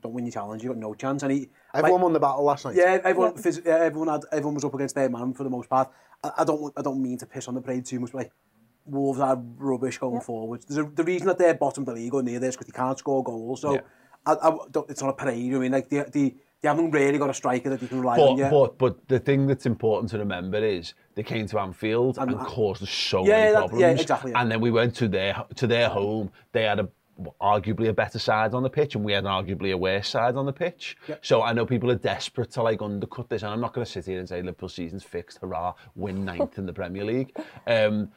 don't 0.00 0.12
win 0.12 0.24
your 0.26 0.32
challenge, 0.32 0.62
you 0.62 0.68
got 0.70 0.78
no 0.78 0.94
chance. 0.94 1.22
And 1.22 1.32
he, 1.32 1.50
Everyone 1.72 1.92
like, 1.92 2.02
won 2.02 2.12
the 2.12 2.20
battle 2.20 2.44
last 2.44 2.64
night. 2.64 2.76
Yeah, 2.76 2.98
everyone, 3.02 3.34
phys- 3.34 3.64
yeah, 3.64 3.76
everyone 3.76 4.08
had, 4.08 4.22
everyone 4.32 4.54
was 4.54 4.64
up 4.64 4.74
against 4.74 4.94
their 4.94 5.08
man 5.08 5.34
for 5.34 5.44
the 5.44 5.50
most 5.50 5.68
part. 5.68 5.90
I, 6.22 6.30
I 6.38 6.44
don't, 6.44 6.72
I 6.76 6.82
don't 6.82 7.02
mean 7.02 7.18
to 7.18 7.26
piss 7.26 7.48
on 7.48 7.54
the 7.54 7.60
parade 7.60 7.86
too 7.86 8.00
much, 8.00 8.12
but 8.12 8.18
like, 8.18 8.32
Wolves 8.86 9.18
are 9.18 9.42
rubbish 9.56 9.96
going 9.96 10.20
forward. 10.20 10.62
There's 10.68 10.86
a, 10.86 10.90
the 10.90 11.04
reason 11.04 11.26
that 11.28 11.38
they're 11.38 11.54
bottom 11.54 11.82
of 11.82 11.86
the 11.86 11.94
league 11.94 12.12
or 12.12 12.22
near 12.22 12.38
this 12.38 12.54
because 12.54 12.66
they 12.70 12.76
can't 12.76 12.98
score 12.98 13.24
goals. 13.24 13.62
So 13.62 13.74
Yeah. 13.74 13.80
I, 14.26 14.32
I 14.34 14.56
don't, 14.70 14.90
it's 14.90 15.00
not 15.00 15.08
a 15.08 15.14
parade. 15.14 15.54
I 15.54 15.58
mean, 15.58 15.72
like 15.72 15.88
the 15.88 16.06
they, 16.12 16.34
they 16.64 16.68
haven't 16.70 16.90
really 16.92 17.18
got 17.18 17.28
a 17.28 17.34
striker 17.34 17.68
that 17.68 17.78
they 17.78 17.86
can 17.86 18.00
rely 18.00 18.18
on 18.18 18.36
But, 18.36 18.38
yet. 18.38 18.50
but 18.50 18.78
but 18.78 19.08
the 19.08 19.18
thing 19.18 19.46
that's 19.46 19.66
important 19.66 20.10
to 20.12 20.18
remember 20.18 20.56
is 20.64 20.94
they 21.14 21.22
came 21.22 21.46
to 21.48 21.58
Anfield 21.60 22.16
and, 22.18 22.30
And- 22.30 22.40
caused 22.40 22.82
us 22.82 22.90
so 22.90 23.22
Yeah, 23.26 23.32
many 23.36 23.52
that- 23.52 23.58
problems. 23.58 23.80
yeah, 23.82 23.90
exactly, 23.90 24.30
yeah. 24.30 24.40
And 24.40 24.50
then 24.50 24.60
we 24.62 24.70
went 24.70 24.94
to 24.96 25.06
their 25.08 25.44
to 25.56 25.66
their 25.66 25.90
home. 25.90 26.30
They 26.52 26.62
had 26.64 26.80
a 26.80 26.88
arguably 27.40 27.88
a 27.88 27.92
better 27.92 28.18
side 28.18 28.54
on 28.54 28.62
the 28.64 28.70
pitch, 28.70 28.94
and 28.96 29.04
we 29.04 29.12
had 29.12 29.24
an 29.24 29.30
arguably 29.30 29.72
a 29.72 29.76
worse 29.76 30.08
side 30.08 30.34
on 30.36 30.46
the 30.46 30.52
pitch. 30.52 30.96
So 31.22 31.42
I 31.42 31.52
know 31.52 31.64
people 31.64 31.88
are 31.90 31.94
desperate 31.96 32.50
to 32.52 32.62
like 32.62 32.82
undercut 32.82 33.28
this, 33.28 33.42
and 33.42 33.52
I'm 33.52 33.60
not 33.60 33.72
going 33.72 33.84
to 33.84 33.90
sit 33.92 34.06
here 34.06 34.18
and 34.18 34.28
say 34.28 34.40
Liverpool 34.42 34.68
season's 34.68 35.04
fixed, 35.04 35.38
hurrah, 35.40 35.74
win 35.94 36.24
ninth 36.24 36.58
in 36.58 36.66
the 36.66 36.72
Premier 36.72 37.04
League. 37.04 37.36
Um, 37.68 38.10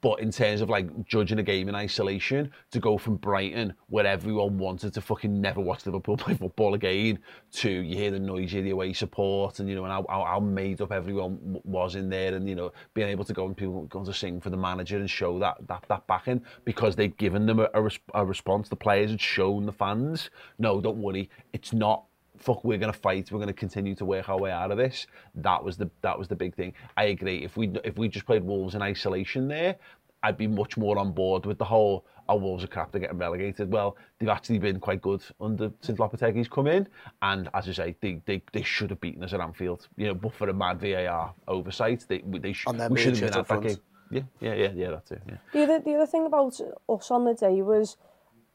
but 0.00 0.20
in 0.20 0.30
terms 0.30 0.60
of 0.60 0.68
like 0.68 1.04
judging 1.04 1.38
a 1.38 1.42
game 1.42 1.68
in 1.68 1.74
isolation, 1.74 2.50
to 2.70 2.78
go 2.78 2.96
from 2.98 3.16
Brighton, 3.16 3.74
where 3.88 4.06
everyone 4.06 4.58
wanted 4.58 4.94
to 4.94 5.00
fucking 5.00 5.40
never 5.40 5.60
watch 5.60 5.86
Liverpool 5.86 6.16
play 6.18 6.34
football 6.34 6.74
again, 6.74 7.18
to 7.52 7.70
you 7.70 7.96
hear 7.96 8.10
the 8.10 8.18
noise, 8.18 8.52
you 8.52 8.58
hear 8.58 8.62
the 8.62 8.70
away 8.70 8.92
support, 8.92 9.58
and 9.58 9.68
you 9.68 9.74
know, 9.74 9.84
and 9.84 9.92
how, 9.92 10.04
how, 10.08 10.40
made 10.40 10.80
up 10.80 10.92
everyone 10.92 11.60
was 11.64 11.94
in 11.94 12.08
there, 12.08 12.34
and 12.34 12.48
you 12.48 12.54
know, 12.54 12.72
being 12.94 13.08
able 13.08 13.24
to 13.24 13.32
go 13.32 13.46
and 13.46 13.56
people 13.56 13.82
going 13.84 14.06
to 14.06 14.14
sing 14.14 14.40
for 14.40 14.50
the 14.50 14.56
manager 14.56 14.96
and 14.96 15.10
show 15.10 15.38
that 15.38 15.56
that 15.66 15.84
that 15.88 16.06
backing 16.06 16.40
because 16.64 16.94
they'd 16.94 17.16
given 17.16 17.46
them 17.46 17.58
a, 17.58 17.68
a, 17.74 17.82
res- 17.82 17.98
a 18.14 18.24
response. 18.24 18.68
The 18.68 18.76
players 18.76 19.10
had 19.10 19.20
shown 19.20 19.66
the 19.66 19.72
fans, 19.72 20.30
no, 20.58 20.80
don't 20.80 20.98
worry, 20.98 21.28
it's 21.52 21.72
not 21.72 22.04
fuck, 22.38 22.64
we're 22.64 22.78
going 22.78 22.92
to 22.92 22.98
fight, 22.98 23.30
we're 23.30 23.38
going 23.38 23.48
to 23.48 23.52
continue 23.52 23.94
to 23.96 24.04
work 24.04 24.28
our 24.28 24.38
way 24.38 24.50
out 24.50 24.70
of 24.70 24.78
this. 24.78 25.06
That 25.34 25.62
was 25.62 25.76
the 25.76 25.90
that 26.02 26.18
was 26.18 26.28
the 26.28 26.36
big 26.36 26.54
thing. 26.54 26.74
I 26.96 27.04
agree. 27.04 27.44
If 27.44 27.56
we 27.56 27.72
if 27.84 27.96
we 27.96 28.08
just 28.08 28.26
played 28.26 28.44
Wolves 28.44 28.74
in 28.74 28.82
isolation 28.82 29.48
there, 29.48 29.76
I'd 30.22 30.36
be 30.36 30.46
much 30.46 30.76
more 30.76 30.98
on 30.98 31.12
board 31.12 31.46
with 31.46 31.58
the 31.58 31.64
whole 31.64 32.04
oh, 32.28 32.36
Wolves 32.36 32.64
are 32.64 32.68
crap, 32.68 32.92
they're 32.92 33.00
getting 33.00 33.18
relegated. 33.18 33.72
Well, 33.72 33.96
they've 34.18 34.28
actually 34.28 34.58
been 34.58 34.80
quite 34.80 35.00
good 35.00 35.22
under 35.40 35.70
since 35.80 35.98
Lopetegui's 35.98 36.48
come 36.48 36.66
in, 36.66 36.88
and 37.22 37.48
as 37.54 37.68
I 37.68 37.72
say, 37.72 37.96
they, 38.00 38.20
they, 38.26 38.42
they 38.52 38.62
should 38.62 38.90
have 38.90 39.00
beaten 39.00 39.24
us 39.24 39.32
at 39.32 39.40
Anfield. 39.40 39.88
You 39.96 40.08
know, 40.08 40.14
but 40.14 40.34
for 40.34 40.48
a 40.48 40.52
mad 40.52 40.80
VAR 40.80 41.34
oversight, 41.46 42.04
they 42.08 42.18
they 42.26 42.52
sh 42.52 42.66
we 42.90 43.00
should 43.00 43.16
have 43.16 43.32
been 43.32 43.40
at 43.40 43.48
that 43.48 43.62
game. 43.62 43.76
Yeah, 44.10 44.22
yeah, 44.40 44.54
yeah, 44.54 44.72
yeah, 44.74 44.90
that's 44.90 45.10
it. 45.10 45.22
Yeah. 45.26 45.36
The 45.52 45.62
other 45.64 45.80
the 45.80 45.94
other 45.94 46.06
thing 46.06 46.26
about 46.26 46.60
us 46.88 47.10
on 47.10 47.24
the 47.24 47.34
day 47.34 47.62
was 47.62 47.96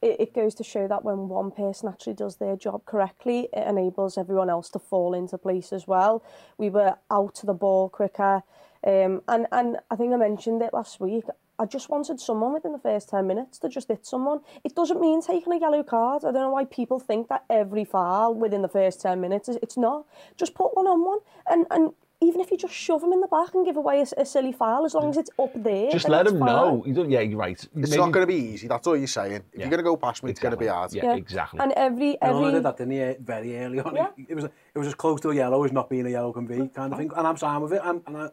it, 0.03 0.19
it 0.19 0.33
goes 0.33 0.53
to 0.55 0.63
show 0.63 0.87
that 0.87 1.05
when 1.05 1.29
one 1.29 1.49
person 1.49 1.87
actually 1.87 2.13
does 2.13 2.35
their 2.35 2.57
job 2.57 2.85
correctly, 2.85 3.47
it 3.53 3.67
enables 3.67 4.17
everyone 4.17 4.49
else 4.49 4.69
to 4.71 4.79
fall 4.79 5.13
into 5.13 5.37
place 5.37 5.71
as 5.71 5.87
well. 5.87 6.23
We 6.57 6.69
were 6.69 6.97
out 7.09 7.35
to 7.35 7.45
the 7.45 7.53
ball 7.53 7.89
quicker. 7.89 8.43
Um, 8.85 9.21
and, 9.29 9.47
and 9.51 9.77
I 9.89 9.95
think 9.95 10.13
I 10.13 10.17
mentioned 10.17 10.61
it 10.61 10.73
last 10.73 10.99
week. 10.99 11.23
I 11.57 11.65
just 11.65 11.87
wanted 11.87 12.19
someone 12.19 12.51
within 12.51 12.73
the 12.73 12.79
first 12.79 13.09
10 13.09 13.25
minutes 13.25 13.59
to 13.59 13.69
just 13.69 13.87
hit 13.87 14.05
someone. 14.05 14.41
It 14.63 14.75
doesn't 14.75 14.99
mean 14.99 15.21
taking 15.21 15.53
a 15.53 15.59
yellow 15.59 15.83
card. 15.83 16.23
I 16.25 16.31
don't 16.31 16.41
know 16.41 16.49
why 16.49 16.65
people 16.65 16.99
think 16.99 17.29
that 17.29 17.45
every 17.49 17.85
foul 17.85 18.33
within 18.33 18.61
the 18.61 18.67
first 18.67 19.01
10 19.01 19.21
minutes, 19.21 19.47
is, 19.47 19.57
it's 19.61 19.77
not. 19.77 20.05
Just 20.35 20.55
put 20.55 20.75
one 20.75 20.87
on 20.87 21.05
one 21.05 21.19
and, 21.47 21.65
and 21.71 21.91
even 22.23 22.41
if 22.41 22.51
you 22.51 22.57
just 22.57 22.73
shove 22.73 23.01
them 23.01 23.13
in 23.13 23.19
the 23.19 23.27
back 23.27 23.53
and 23.53 23.65
give 23.65 23.77
away 23.77 24.01
a, 24.01 24.21
a 24.21 24.25
silly 24.25 24.51
foul, 24.51 24.85
as 24.85 24.93
long 24.93 25.09
as 25.09 25.17
it's 25.17 25.29
up 25.39 25.51
there. 25.55 25.91
Just 25.91 26.09
let 26.09 26.25
them 26.25 26.39
know. 26.39 26.83
You 26.85 26.93
don't, 26.93 27.09
yeah, 27.09 27.21
you're 27.21 27.37
right. 27.37 27.51
It's 27.51 27.69
Maybe... 27.73 27.97
not 27.97 28.11
going 28.11 28.23
to 28.23 28.27
be 28.27 28.35
easy. 28.35 28.67
That's 28.67 28.87
all 28.87 28.97
you're 28.97 29.07
saying. 29.07 29.33
If 29.33 29.43
yeah. 29.53 29.59
you're 29.61 29.69
going 29.69 29.79
to 29.79 29.83
go 29.83 29.97
past 29.97 30.23
me, 30.23 30.31
exactly. 30.31 30.31
it's 30.31 30.39
going 30.39 30.51
to 30.51 30.57
be 30.57 30.67
hard. 30.67 30.93
Yeah, 30.93 31.05
yeah, 31.05 31.15
exactly. 31.15 31.59
And 31.59 31.71
every 31.73 32.21
every. 32.21 32.41
No, 32.41 32.47
I 32.47 32.51
did 32.51 32.63
that 32.63 32.77
didn't 32.77 32.93
he? 32.93 33.01
Eh, 33.01 33.15
very 33.19 33.57
early 33.57 33.79
on. 33.79 33.95
Yeah. 33.95 34.07
It 34.27 34.35
was 34.35 34.45
it 34.45 34.79
was 34.79 34.87
as 34.87 34.95
close 34.95 35.21
to 35.21 35.29
a 35.29 35.35
yellow 35.35 35.63
as 35.63 35.71
not 35.71 35.89
being 35.89 36.05
a 36.07 36.09
yellow 36.09 36.31
can 36.33 36.45
be, 36.45 36.67
kind 36.69 36.93
of 36.93 36.99
thing. 36.99 37.11
And 37.15 37.27
I'm 37.27 37.35
fine 37.35 37.61
with 37.61 37.73
it. 37.73 37.81
I'm, 37.83 38.01
and 38.07 38.17
I, 38.17 38.29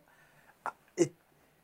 it, 0.96 1.12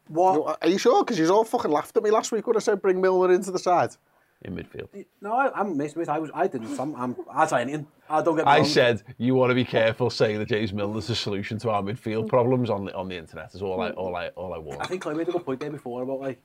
what? 0.08 0.34
No, 0.34 0.56
are 0.60 0.68
you 0.68 0.78
sure? 0.78 1.04
Because 1.04 1.18
you 1.18 1.28
all 1.28 1.44
fucking 1.44 1.70
laughed 1.70 1.96
at 1.96 2.02
me 2.02 2.10
last 2.10 2.32
week 2.32 2.46
when 2.46 2.56
I 2.56 2.60
said 2.60 2.82
bring 2.82 3.00
Milner 3.00 3.32
into 3.32 3.50
the 3.50 3.58
side. 3.58 3.96
In 4.42 4.54
midfield 4.54 4.88
No, 5.20 5.32
I, 5.32 5.50
I'm 5.58 5.76
missed 5.76 5.96
it. 5.96 6.08
I 6.08 6.18
was, 6.18 6.30
I 6.34 6.46
didn't. 6.46 6.78
I'm, 6.78 6.94
I'm, 6.94 7.48
say 7.48 7.62
anything. 7.62 7.86
I 8.08 8.22
don't 8.22 8.36
get 8.36 8.46
I 8.46 8.58
wrong. 8.58 8.66
said 8.66 9.02
you 9.18 9.34
want 9.34 9.50
to 9.50 9.54
be 9.54 9.64
careful 9.64 10.10
saying 10.10 10.38
that 10.38 10.48
James 10.48 10.72
Milner's 10.72 11.06
the 11.06 11.14
solution 11.14 11.58
to 11.58 11.70
our 11.70 11.82
midfield 11.82 12.24
mm. 12.24 12.28
problems 12.28 12.70
on 12.70 12.84
the 12.84 12.94
on 12.94 13.08
the 13.08 13.16
internet. 13.16 13.54
Is 13.54 13.62
all 13.62 13.80
I 13.80 13.90
mm. 13.90 13.96
all 13.96 14.14
I 14.14 14.28
all 14.28 14.54
I 14.54 14.58
want. 14.58 14.80
I 14.80 14.84
think 14.84 15.02
Clay 15.02 15.14
made 15.14 15.28
a 15.28 15.32
good 15.32 15.44
point 15.44 15.60
there 15.60 15.70
before 15.70 16.02
about 16.02 16.20
like 16.20 16.40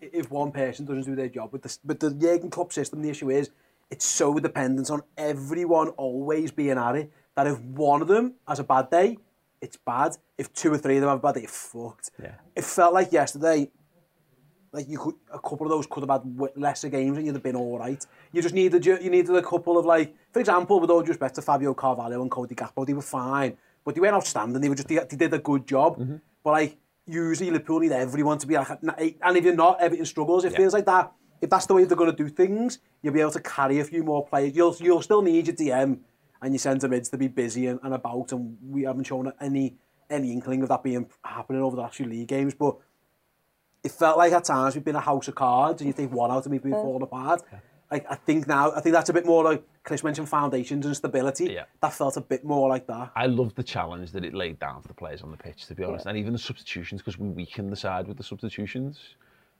if 0.00 0.30
one 0.30 0.52
person 0.52 0.84
doesn't 0.84 1.04
do 1.04 1.14
their 1.14 1.28
job 1.28 1.52
with 1.52 1.62
the 1.62 1.78
with 1.84 2.00
the 2.00 2.10
Jurgen 2.10 2.50
Klopp 2.50 2.72
system, 2.72 3.00
the 3.00 3.10
issue 3.10 3.30
is 3.30 3.50
it's 3.90 4.04
so 4.04 4.38
dependent 4.38 4.90
on 4.90 5.02
everyone 5.16 5.88
always 5.90 6.50
being 6.50 6.78
at 6.78 6.96
it 6.96 7.12
that 7.36 7.46
if 7.46 7.60
one 7.60 8.02
of 8.02 8.08
them 8.08 8.34
has 8.48 8.58
a 8.58 8.64
bad 8.64 8.90
day, 8.90 9.18
it's 9.60 9.76
bad. 9.76 10.16
If 10.36 10.52
two 10.52 10.72
or 10.72 10.78
three 10.78 10.96
of 10.96 11.02
them 11.02 11.10
have 11.10 11.18
a 11.18 11.22
bad 11.22 11.34
day, 11.34 11.42
you're 11.42 11.50
fucked. 11.50 12.10
Yeah. 12.20 12.34
It 12.54 12.64
felt 12.64 12.92
like 12.94 13.12
yesterday. 13.12 13.70
Like 14.72 14.88
you 14.88 14.98
could, 14.98 15.14
a 15.32 15.38
couple 15.38 15.66
of 15.66 15.70
those 15.70 15.86
could 15.86 16.08
have 16.08 16.10
had 16.10 16.56
lesser 16.56 16.88
games 16.88 17.16
and 17.16 17.26
you'd 17.26 17.34
have 17.34 17.42
been 17.42 17.56
all 17.56 17.78
right. 17.78 18.04
You 18.32 18.42
just 18.42 18.54
needed 18.54 18.84
you, 18.84 18.98
you 19.00 19.10
needed 19.10 19.34
a 19.34 19.42
couple 19.42 19.78
of 19.78 19.86
like, 19.86 20.14
for 20.32 20.40
example, 20.40 20.80
with 20.80 20.90
all 20.90 21.02
due 21.02 21.08
respect 21.08 21.34
to 21.36 21.42
Fabio 21.42 21.74
Carvalho 21.74 22.20
and 22.22 22.30
Cody 22.30 22.54
Gakpo, 22.54 22.86
they 22.86 22.94
were 22.94 23.02
fine, 23.02 23.56
but 23.84 23.94
they 23.94 24.00
weren't 24.00 24.14
outstanding. 24.14 24.60
They 24.60 24.68
were 24.68 24.74
just 24.74 24.88
they, 24.88 24.96
they 24.96 25.16
did 25.16 25.32
a 25.32 25.38
good 25.38 25.66
job. 25.66 25.98
Mm-hmm. 25.98 26.16
But 26.42 26.50
like 26.50 26.78
usually 27.06 27.50
Liverpool 27.50 27.80
need 27.80 27.92
everyone 27.92 28.38
to 28.38 28.46
be 28.46 28.56
like, 28.56 28.68
and 28.70 29.36
if 29.36 29.44
you're 29.44 29.54
not, 29.54 29.80
everything 29.80 30.04
struggles. 30.04 30.44
It 30.44 30.54
feels 30.54 30.74
like 30.74 30.86
that. 30.86 31.12
If 31.40 31.50
that's 31.50 31.66
the 31.66 31.74
way 31.74 31.84
they're 31.84 31.96
going 31.96 32.10
to 32.10 32.16
do 32.16 32.28
things, 32.28 32.78
you'll 33.02 33.14
be 33.14 33.20
able 33.20 33.30
to 33.32 33.40
carry 33.40 33.78
a 33.80 33.84
few 33.84 34.02
more 34.02 34.26
players. 34.26 34.56
You'll 34.56 34.74
you'll 34.80 35.02
still 35.02 35.22
need 35.22 35.46
your 35.46 35.56
DM 35.56 35.98
and 36.42 36.52
your 36.52 36.58
centre 36.58 36.88
mids 36.88 37.08
to 37.10 37.18
be 37.18 37.28
busy 37.28 37.66
and, 37.66 37.80
and 37.82 37.94
about, 37.94 38.32
and 38.32 38.56
we 38.62 38.82
haven't 38.82 39.04
shown 39.04 39.32
any 39.40 39.76
any 40.10 40.32
inkling 40.32 40.62
of 40.62 40.68
that 40.68 40.82
being 40.82 41.06
happening 41.24 41.62
over 41.62 41.76
the 41.76 41.82
last 41.82 41.96
few 41.96 42.06
league 42.06 42.28
games, 42.28 42.54
but 42.54 42.76
it 43.86 43.92
felt 43.92 44.18
like 44.18 44.32
at 44.32 44.44
times 44.44 44.74
we've 44.74 44.84
been 44.84 44.96
a 44.96 45.00
house 45.00 45.28
of 45.28 45.36
cards 45.36 45.80
and 45.80 45.86
you 45.86 45.92
think 45.92 46.12
one 46.12 46.30
out 46.30 46.44
of 46.44 46.50
me 46.50 46.58
being 46.58 46.74
falling 46.74 47.02
apart. 47.02 47.42
Like 47.90 48.04
I 48.10 48.16
think 48.16 48.48
now, 48.48 48.72
I 48.72 48.80
think 48.80 48.94
that's 48.94 49.10
a 49.10 49.12
bit 49.12 49.24
more 49.24 49.44
like 49.44 49.62
Chris 49.84 50.02
mentioned 50.02 50.28
foundations 50.28 50.84
and 50.84 50.96
stability. 50.96 51.52
Yeah. 51.52 51.64
That 51.80 51.92
felt 51.92 52.16
a 52.16 52.20
bit 52.20 52.44
more 52.44 52.68
like 52.68 52.88
that. 52.88 53.12
I 53.14 53.26
love 53.26 53.54
the 53.54 53.62
challenge 53.62 54.10
that 54.10 54.24
it 54.24 54.34
laid 54.34 54.58
down 54.58 54.82
for 54.82 54.88
the 54.88 54.94
players 54.94 55.22
on 55.22 55.30
the 55.30 55.36
pitch, 55.36 55.66
to 55.66 55.74
be 55.76 55.84
honest, 55.84 56.06
and 56.06 56.18
even 56.18 56.32
the 56.32 56.38
substitutions 56.38 57.00
because 57.00 57.16
we 57.16 57.28
weakened 57.28 57.70
the 57.70 57.76
side 57.76 58.08
with 58.08 58.16
the 58.16 58.24
substitutions. 58.24 58.98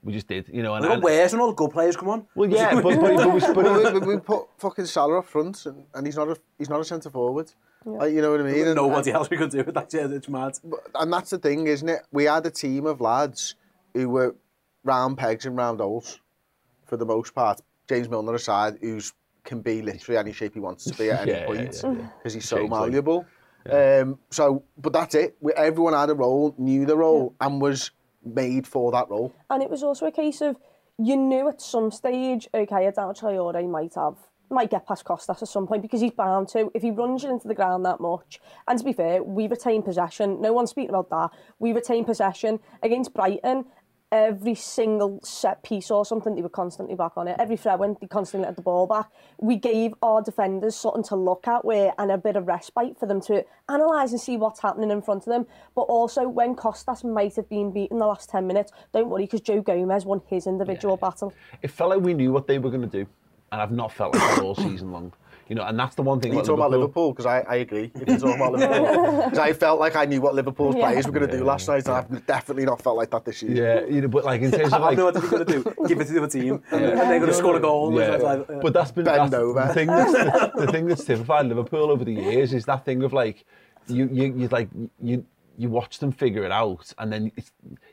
We 0.03 0.11
just 0.11 0.27
did, 0.27 0.49
you 0.49 0.61
know. 0.61 0.75
And, 0.75 0.83
We 0.83 0.89
got 0.89 0.95
and 0.95 1.03
worse 1.03 1.31
when 1.31 1.41
all 1.41 1.47
the 1.47 1.53
good 1.53 1.71
players 1.71 1.95
come 1.95 2.09
on. 2.09 2.27
well, 2.35 2.49
yeah, 2.49 2.73
but, 2.81 2.83
but, 2.83 2.99
but, 2.99 3.33
we, 3.33 3.39
But 3.39 3.55
but 3.55 3.93
we, 3.93 4.15
we 4.15 4.19
put 4.19 4.43
fucking 4.57 4.85
Salah 4.85 5.19
up 5.19 5.25
front, 5.25 5.65
and, 5.65 5.85
and 5.93 6.05
he's 6.05 6.17
not 6.17 6.27
a 6.27 6.37
he's 6.57 6.69
not 6.69 6.81
a 6.81 6.83
centre 6.83 7.09
forward. 7.09 7.51
Like, 7.85 8.11
you 8.11 8.21
know 8.21 8.31
what 8.31 8.41
I 8.41 8.43
mean? 8.43 8.67
And- 8.67 8.75
Nobody 8.75 9.11
and, 9.11 9.17
else 9.17 9.29
we 9.29 9.37
could 9.37 9.51
do 9.51 9.63
with 9.63 9.73
that. 9.73 9.93
it. 9.93 10.11
It's 10.11 10.27
mad. 10.27 10.59
and 10.95 11.13
that's 11.13 11.29
the 11.29 11.37
thing, 11.37 11.67
isn't 11.67 11.87
it? 11.87 12.01
We 12.11 12.25
had 12.25 12.45
a 12.45 12.51
team 12.51 12.85
of 12.85 12.99
lads 12.99 13.55
who 13.97 14.09
were 14.09 14.35
round 14.83 15.17
pegs 15.17 15.45
and 15.45 15.55
round 15.57 15.79
holes 15.79 16.19
for 16.85 16.97
the 16.97 17.05
most 17.05 17.33
part. 17.33 17.61
James 17.89 18.09
Milner 18.09 18.35
aside, 18.35 18.77
who's 18.81 19.13
can 19.43 19.61
be 19.61 19.81
literally 19.81 20.17
any 20.17 20.33
shape 20.33 20.53
he 20.53 20.59
wants 20.59 20.83
to 20.83 20.93
be 20.97 21.09
at 21.09 21.21
any 21.21 21.31
Yeah, 21.31 21.39
yeah, 21.39 21.45
point 21.45 21.79
yeah, 21.81 21.91
yeah. 21.91 22.07
because 22.17 22.33
he's 22.33 22.47
so 22.47 22.57
Shapely. 22.57 22.69
malleable. 22.69 23.25
Um, 23.69 24.19
so, 24.29 24.63
but 24.77 24.93
that's 24.93 25.15
it. 25.15 25.37
We, 25.39 25.51
everyone 25.53 25.93
had 25.93 26.09
a 26.09 26.13
role, 26.15 26.53
knew 26.57 26.85
the 26.85 26.97
role, 26.97 27.33
and 27.41 27.61
was 27.61 27.91
made 28.23 28.67
for 28.67 28.91
that 28.91 29.09
role. 29.09 29.33
And 29.49 29.63
it 29.63 29.69
was 29.69 29.83
also 29.83 30.05
a 30.05 30.11
case 30.11 30.41
of 30.41 30.57
you 30.97 31.15
knew 31.15 31.47
at 31.47 31.61
some 31.61 31.91
stage, 31.91 32.47
okay, 32.53 32.91
Adama 32.91 33.17
Traore 33.17 33.69
might 33.69 33.95
have 33.95 34.15
might 34.49 34.69
get 34.69 34.87
past 34.87 35.03
Kostas 35.03 35.41
at 35.41 35.47
some 35.47 35.67
point 35.67 35.81
because 35.81 36.01
he's 36.01 36.11
bound 36.11 36.47
to. 36.49 36.71
If 36.73 36.81
he 36.81 36.91
runs 36.91 37.23
you 37.23 37.29
into 37.29 37.47
the 37.47 37.53
ground 37.53 37.85
that 37.85 37.99
much, 37.99 38.39
and 38.67 38.79
to 38.79 38.85
be 38.85 38.93
fair, 38.93 39.21
we 39.23 39.47
retain 39.47 39.81
possession. 39.83 40.41
No 40.41 40.53
one's 40.53 40.69
speaking 40.69 40.89
about 40.95 41.09
that. 41.09 41.37
We 41.59 41.73
retain 41.73 42.05
possession 42.05 42.59
against 42.81 43.13
Brighton. 43.13 43.65
Every 44.11 44.55
single 44.55 45.19
set 45.21 45.63
piece 45.63 45.91
or 45.91 46.05
something, 46.05 46.33
they 46.33 46.41
were 46.41 46.47
constantly 46.47 46.95
back 46.95 47.17
on 47.17 47.27
it. 47.27 47.35
Every 47.39 47.57
thread 47.57 47.77
went, 47.77 47.99
they 47.99 48.07
constantly 48.07 48.45
had 48.45 48.55
the 48.55 48.61
ball 48.61 48.87
back. 48.87 49.09
We 49.37 49.57
gave 49.57 49.93
our 50.01 50.21
defenders 50.21 50.77
something 50.77 51.03
to 51.03 51.17
look 51.17 51.45
at 51.45 51.65
where 51.65 51.93
and 51.97 52.09
a 52.09 52.17
bit 52.17 52.37
of 52.37 52.47
respite 52.47 52.97
for 52.97 53.05
them 53.05 53.19
to 53.21 53.43
analyse 53.67 54.11
and 54.11 54.21
see 54.21 54.37
what's 54.37 54.61
happening 54.61 54.91
in 54.91 55.01
front 55.01 55.23
of 55.27 55.33
them. 55.33 55.45
But 55.75 55.81
also, 55.81 56.29
when 56.29 56.55
Kostas 56.55 57.03
might 57.03 57.35
have 57.35 57.49
been 57.49 57.73
beaten 57.73 57.97
the 57.97 58.05
last 58.07 58.29
10 58.29 58.47
minutes, 58.47 58.71
don't 58.93 59.09
worry, 59.09 59.23
because 59.23 59.41
Joe 59.41 59.61
Gomez 59.61 60.05
won 60.05 60.21
his 60.27 60.47
individual 60.47 60.97
Yeah. 61.01 61.09
battle. 61.09 61.33
It 61.61 61.71
felt 61.71 61.89
like 61.89 61.99
we 61.99 62.13
knew 62.13 62.31
what 62.31 62.47
they 62.47 62.59
were 62.59 62.69
going 62.69 62.83
to 62.83 62.87
do, 62.87 63.05
and 63.51 63.61
I've 63.61 63.73
not 63.73 63.91
felt 63.91 64.15
like 64.15 64.23
that 64.37 64.41
all 64.41 64.55
season 64.69 64.93
long. 64.93 65.11
You 65.49 65.55
know, 65.55 65.63
and 65.63 65.79
that's 65.79 65.95
the 65.95 66.01
one 66.01 66.19
thing. 66.19 66.33
Are 66.33 66.35
you 66.35 66.41
talking 66.41 66.55
about 66.55 66.71
Liverpool? 66.71 67.11
Because 67.13 67.25
I, 67.25 67.39
I 67.41 67.55
agree. 67.55 67.89
If 67.95 68.07
you're 68.07 68.17
talking 68.17 68.35
about 68.35 68.51
Liverpool. 68.53 69.21
Because 69.27 69.39
I 69.39 69.53
felt 69.53 69.79
like 69.79 69.95
I 69.95 70.05
knew 70.05 70.19
what 70.21 70.35
Liverpool's 70.35 70.75
Yeah. 70.75 70.81
players 70.89 71.05
were 71.05 71.11
going 71.13 71.29
to 71.29 71.37
do 71.37 71.43
last 71.43 71.67
night, 71.69 71.85
and 71.85 71.95
I've 71.95 72.25
definitely 72.25 72.65
not 72.65 72.81
felt 72.81 72.97
like 72.97 73.09
that 73.11 73.23
this 73.23 73.41
year. 73.41 73.55
Yeah, 73.85 73.85
you 73.93 74.01
know, 74.01 74.07
but 74.09 74.25
like 74.25 74.41
in 74.41 74.51
terms 74.51 74.73
of 74.73 74.81
like, 74.81 74.93
I 74.93 74.95
know 74.95 75.05
what 75.05 75.13
they're 75.13 75.29
going 75.29 75.45
to 75.45 75.53
do. 75.63 75.73
Give 75.87 75.99
it 76.01 76.05
to 76.07 76.13
the 76.13 76.19
other 76.23 76.29
team, 76.29 76.61
and 76.71 76.83
they're 76.83 77.19
going 77.19 77.31
to 77.31 77.33
score 77.33 77.55
a 77.55 77.59
goal. 77.61 77.93
Yeah. 77.97 78.15
It's 78.15 78.23
like, 78.23 78.47
But 78.61 78.73
that's 78.73 78.91
been 78.91 79.05
Bend 79.05 79.31
that's 79.31 79.33
over. 79.33 79.65
the 79.67 79.73
thing. 79.73 79.87
That's, 79.87 80.11
the 80.55 80.67
thing 80.71 80.87
that's 80.87 81.03
typified 81.05 81.45
Liverpool 81.45 81.91
over 81.91 82.03
the 82.03 82.13
years 82.13 82.53
is 82.53 82.65
that 82.65 82.83
thing 82.85 83.03
of 83.03 83.13
like 83.13 83.45
you 83.87 84.09
you 84.11 84.33
you 84.35 84.47
like 84.49 84.67
you 85.01 85.25
you 85.57 85.69
watch 85.69 85.99
them 85.99 86.11
figure 86.11 86.43
it 86.43 86.51
out, 86.51 86.93
and 86.99 87.11
then 87.11 87.31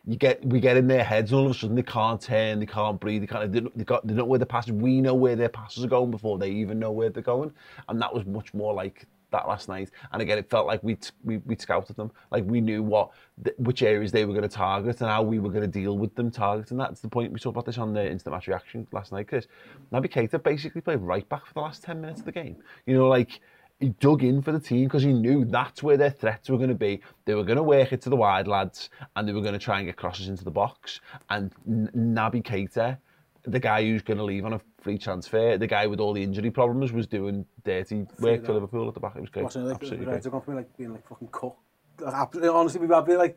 you 0.05 0.17
get 0.17 0.45
we 0.45 0.61
get 0.61 0.77
in 0.77 0.87
their 0.87 1.05
heads, 1.05 1.33
and 1.33 1.41
all 1.41 1.47
of 1.47 1.53
a 1.53 1.55
sudden 1.55 1.75
they 1.75 1.83
can't 1.83 2.21
turn, 2.21 2.61
they 2.61 2.67
can't 2.67 3.01
breathe, 3.01 3.23
they 3.23 3.27
can't 3.27 3.51
they 3.53 3.61
they, 3.75 3.85
got, 3.85 4.07
they 4.07 4.15
know 4.15 4.25
where 4.25 4.39
the 4.39 4.47
passes. 4.47 4.73
We 4.73 5.01
know 5.01 5.15
where 5.15 5.35
their 5.35 5.49
passes 5.49 5.85
are 5.85 5.89
going 5.89 6.11
before 6.11 6.39
they 6.39 6.51
even 6.51 6.79
know 6.79 6.93
where 6.93 7.11
they're 7.11 7.23
going, 7.23 7.53
and 7.89 8.01
that 8.01 8.15
was 8.15 8.25
much 8.27 8.53
more 8.55 8.75
like 8.75 9.07
that 9.31 9.49
last 9.49 9.69
night. 9.69 9.91
And 10.13 10.23
again, 10.23 10.39
it 10.39 10.49
felt 10.49 10.67
like 10.67 10.83
we 10.83 10.97
we 11.25 11.39
we 11.39 11.57
scouted 11.57 11.97
them, 11.97 12.11
like 12.31 12.45
we 12.45 12.61
knew 12.61 12.83
what 12.83 13.11
which 13.59 13.83
areas 13.83 14.13
they 14.13 14.25
were 14.25 14.33
going 14.33 14.49
to 14.49 14.57
target 14.57 15.01
and 15.01 15.11
how 15.11 15.23
we 15.23 15.39
were 15.39 15.51
going 15.51 15.63
to 15.63 15.81
deal 15.81 15.99
with 15.99 16.15
them 16.15 16.31
targeting. 16.31 16.79
That's 16.79 17.01
the 17.01 17.09
point 17.09 17.33
we 17.33 17.39
talked 17.39 17.55
about 17.55 17.67
this 17.67 17.79
on 17.79 17.93
the 17.93 18.09
instant 18.09 18.35
match 18.35 18.47
reaction 18.47 18.87
last 18.93 19.11
night. 19.11 19.27
Because 19.27 19.49
Naby 19.93 20.11
Keita 20.11 20.43
basically 20.43 20.81
played 20.81 21.01
right 21.01 21.29
back 21.29 21.47
for 21.47 21.55
the 21.55 21.61
last 21.61 21.83
ten 21.83 22.01
minutes 22.01 22.21
of 22.21 22.27
the 22.27 22.33
game. 22.33 22.57
You 22.87 22.95
know, 22.95 23.09
like 23.09 23.41
he 23.81 23.89
dug 23.89 24.23
in 24.23 24.41
for 24.41 24.53
the 24.53 24.61
team 24.61 24.85
because 24.85 25.03
he 25.03 25.13
knew 25.13 25.45
that's 25.45 25.83
where 25.83 25.97
their 25.97 26.11
threats 26.11 26.49
were 26.49 26.57
going 26.57 26.69
to 26.69 26.75
be. 26.75 27.01
They 27.25 27.35
were 27.35 27.45
going 27.45 27.57
to 27.57 27.63
work 27.63 27.93
it 27.93 28.01
to 28.03 28.11
the 28.11 28.17
wide 28.17 28.47
lads 28.47 28.91
and 29.17 29.29
they 29.29 29.33
were 29.33 29.41
going 29.41 29.55
to 29.55 29.59
try 29.59 29.79
and 29.79 29.87
get 29.87 29.97
crosses 29.97 30.29
into 30.29 30.45
the 30.45 30.51
box. 30.51 31.01
And 31.31 31.53
Naby 31.69 32.43
Keita, 32.43 32.99
the 33.43 33.61
guy 33.61 33.83
who's 33.83 34.03
going 34.03 34.19
to 34.19 34.25
leave 34.25 34.45
on 34.45 34.55
a 34.55 34.61
free 34.81 34.97
transfer, 34.97 35.59
the 35.59 35.67
guy 35.67 35.87
with 35.87 36.01
all 36.01 36.13
the 36.13 36.23
injury 36.23 36.51
problems, 36.51 36.93
was 36.93 37.07
doing 37.07 37.45
dirty 37.65 38.07
work 38.21 38.47
for 38.47 38.55
Liverpool 38.55 38.89
at 38.89 38.95
the 38.95 39.01
back. 39.01 39.17
It 39.17 39.21
was 39.21 39.31
great. 39.31 39.45
Absolutely 39.45 39.75
great. 39.75 40.25
Right, 40.25 40.49
like 40.49 40.77
being 40.77 40.93
like 40.93 41.07
fucking 41.07 41.29
cooked. 41.31 41.61
Honestly, 42.03 42.81
we've 42.81 42.89
been 42.89 43.19
like 43.19 43.37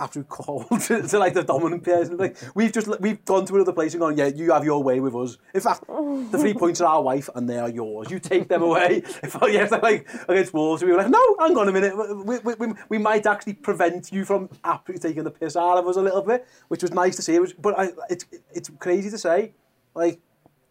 absolute 0.00 0.28
cold 0.28 0.66
to, 0.82 1.02
to 1.02 1.18
like 1.18 1.34
the 1.34 1.42
dominant 1.42 1.84
players. 1.84 2.08
And, 2.08 2.18
like 2.18 2.36
we've 2.54 2.72
just 2.72 2.88
we've 3.00 3.24
gone 3.24 3.46
to 3.46 3.54
another 3.54 3.72
place 3.72 3.94
and 3.94 4.00
gone, 4.00 4.16
yeah, 4.16 4.26
you 4.26 4.52
have 4.52 4.64
your 4.64 4.82
way 4.82 5.00
with 5.00 5.14
us. 5.14 5.38
In 5.54 5.60
fact, 5.60 5.86
the 5.86 6.38
three 6.38 6.54
points 6.62 6.80
are 6.80 6.86
our 6.86 7.02
wife 7.02 7.28
and 7.34 7.48
they 7.48 7.58
are 7.58 7.68
yours. 7.68 8.10
You 8.10 8.18
take 8.18 8.48
them 8.48 8.62
away. 8.62 9.02
If 9.22 9.36
oh, 9.42 9.46
yes, 9.46 9.70
like 9.70 10.08
against 10.28 10.54
Wolves, 10.54 10.82
we 10.82 10.90
were 10.90 10.98
like, 10.98 11.10
no, 11.10 11.36
hang 11.38 11.56
on 11.56 11.68
a 11.68 11.72
minute. 11.72 11.96
We, 12.24 12.38
we, 12.38 12.54
we, 12.54 12.74
we 12.88 12.98
might 12.98 13.26
actually 13.26 13.54
prevent 13.54 14.12
you 14.12 14.24
from 14.24 14.48
absolutely 14.64 15.08
taking 15.08 15.24
the 15.24 15.30
piss 15.30 15.56
out 15.56 15.78
of 15.78 15.86
us 15.86 15.96
a 15.96 16.02
little 16.02 16.22
bit, 16.22 16.46
which 16.68 16.82
was 16.82 16.92
nice 16.92 17.16
to 17.16 17.22
see. 17.22 17.34
It 17.34 17.40
was, 17.40 17.52
but 17.52 17.78
I, 17.78 17.90
it's 18.08 18.24
it's 18.52 18.70
crazy 18.78 19.10
to 19.10 19.18
say, 19.18 19.54
like, 19.94 20.20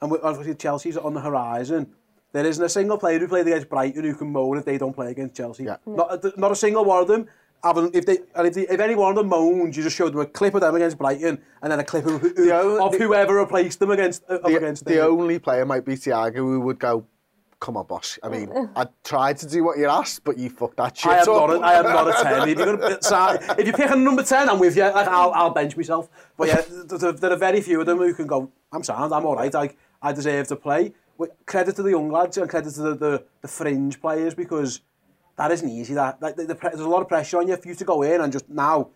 and 0.01 0.11
we, 0.11 0.17
obviously 0.19 0.55
Chelsea's 0.55 0.97
on 0.97 1.13
the 1.13 1.21
horizon. 1.21 1.93
There 2.33 2.45
isn't 2.45 2.63
a 2.63 2.69
single 2.69 2.97
player 2.97 3.19
who 3.19 3.27
played 3.27 3.47
against 3.47 3.69
Brighton 3.69 4.03
who 4.03 4.13
can 4.13 4.31
moan 4.31 4.57
if 4.57 4.65
they 4.65 4.77
don't 4.77 4.93
play 4.93 5.11
against 5.11 5.35
Chelsea. 5.35 5.63
Yeah. 5.63 5.77
Not, 5.85 6.37
not 6.37 6.51
a 6.51 6.55
single 6.55 6.85
one 6.85 7.01
of 7.01 7.07
them. 7.07 7.27
having, 7.63 7.91
if 7.93 8.05
they, 8.05 8.19
and 8.35 8.47
if, 8.47 8.53
they, 8.53 8.67
if 8.67 8.79
any 8.79 8.95
one 8.95 9.11
of 9.11 9.15
them 9.17 9.27
moans, 9.27 9.75
you 9.75 9.83
just 9.83 9.95
showed 9.95 10.13
them 10.13 10.21
a 10.21 10.25
clip 10.25 10.53
of 10.55 10.61
them 10.61 10.75
against 10.75 10.97
Brighton 10.97 11.41
and 11.61 11.71
then 11.71 11.79
a 11.79 11.83
clip 11.83 12.05
of, 12.05 12.21
who, 12.21 12.51
only, 12.51 12.79
of 12.79 12.95
whoever 12.95 13.35
replaced 13.35 13.79
them 13.79 13.91
against 13.91 14.23
uh, 14.29 14.37
the, 14.39 14.57
against 14.57 14.85
them. 14.85 14.95
The 14.95 15.05
only 15.05 15.39
player 15.39 15.65
might 15.65 15.85
be 15.85 15.95
Thiago 15.95 16.35
who 16.35 16.59
would 16.61 16.79
go, 16.79 17.05
come 17.59 17.77
on, 17.77 17.85
boss. 17.85 18.19
I 18.23 18.29
mean, 18.29 18.51
I 18.75 18.87
tried 19.03 19.37
to 19.37 19.47
do 19.47 19.63
what 19.63 19.77
you 19.77 19.87
asked, 19.87 20.23
but 20.23 20.37
you 20.37 20.49
fucked 20.49 20.77
that 20.77 20.97
shit 20.97 21.11
I 21.11 21.17
am 21.17 21.21
up. 21.21 21.27
Not 21.27 21.49
a, 21.49 21.59
I 21.59 21.73
am 21.73 21.83
not 21.83 22.07
a 22.07 22.23
10. 22.23 22.49
if, 22.49 22.57
you're 22.57 22.77
gonna, 22.77 23.55
if 23.57 23.67
you 23.67 23.73
pick 23.73 23.91
a 23.91 23.95
number 23.95 24.23
10, 24.23 24.49
I'm 24.49 24.59
with 24.59 24.75
you. 24.75 24.83
Like, 24.83 25.07
I'll, 25.07 25.31
I'll 25.31 25.49
bench 25.51 25.75
myself. 25.75 26.09
But 26.37 26.47
yeah, 26.47 26.61
there, 26.69 27.11
there 27.11 27.31
are 27.31 27.37
very 27.37 27.61
few 27.61 27.79
of 27.79 27.85
them 27.85 27.97
who 27.97 28.13
can 28.13 28.27
go, 28.27 28.51
I'm 28.71 28.83
sound, 28.83 29.13
I'm 29.13 29.25
all 29.25 29.35
right, 29.35 29.53
I, 29.53 29.75
I 30.01 30.13
deserve 30.13 30.47
to 30.49 30.55
play. 30.55 30.93
Credit 31.47 31.75
to 31.75 31.81
the 31.81 31.89
young 31.89 32.11
lads 32.11 32.37
and 32.37 32.47
credit 32.47 32.71
to 32.75 32.81
the, 32.81 32.95
the, 32.95 33.23
the 33.41 33.47
fringe 33.47 33.99
players 33.99 34.35
because 34.35 34.81
that 35.37 35.51
isn't 35.51 35.69
easy. 35.69 35.93
That, 35.93 36.19
that 36.19 36.35
the, 36.35 36.45
the, 36.45 36.55
there's 36.55 36.79
a 36.79 36.89
lot 36.89 37.01
of 37.01 37.07
pressure 37.07 37.37
on 37.37 37.47
you 37.47 37.55
for 37.55 37.67
you 37.67 37.75
to 37.75 37.85
go 37.85 38.01
in 38.01 38.21
and 38.21 38.31
just 38.33 38.49
now. 38.49 38.89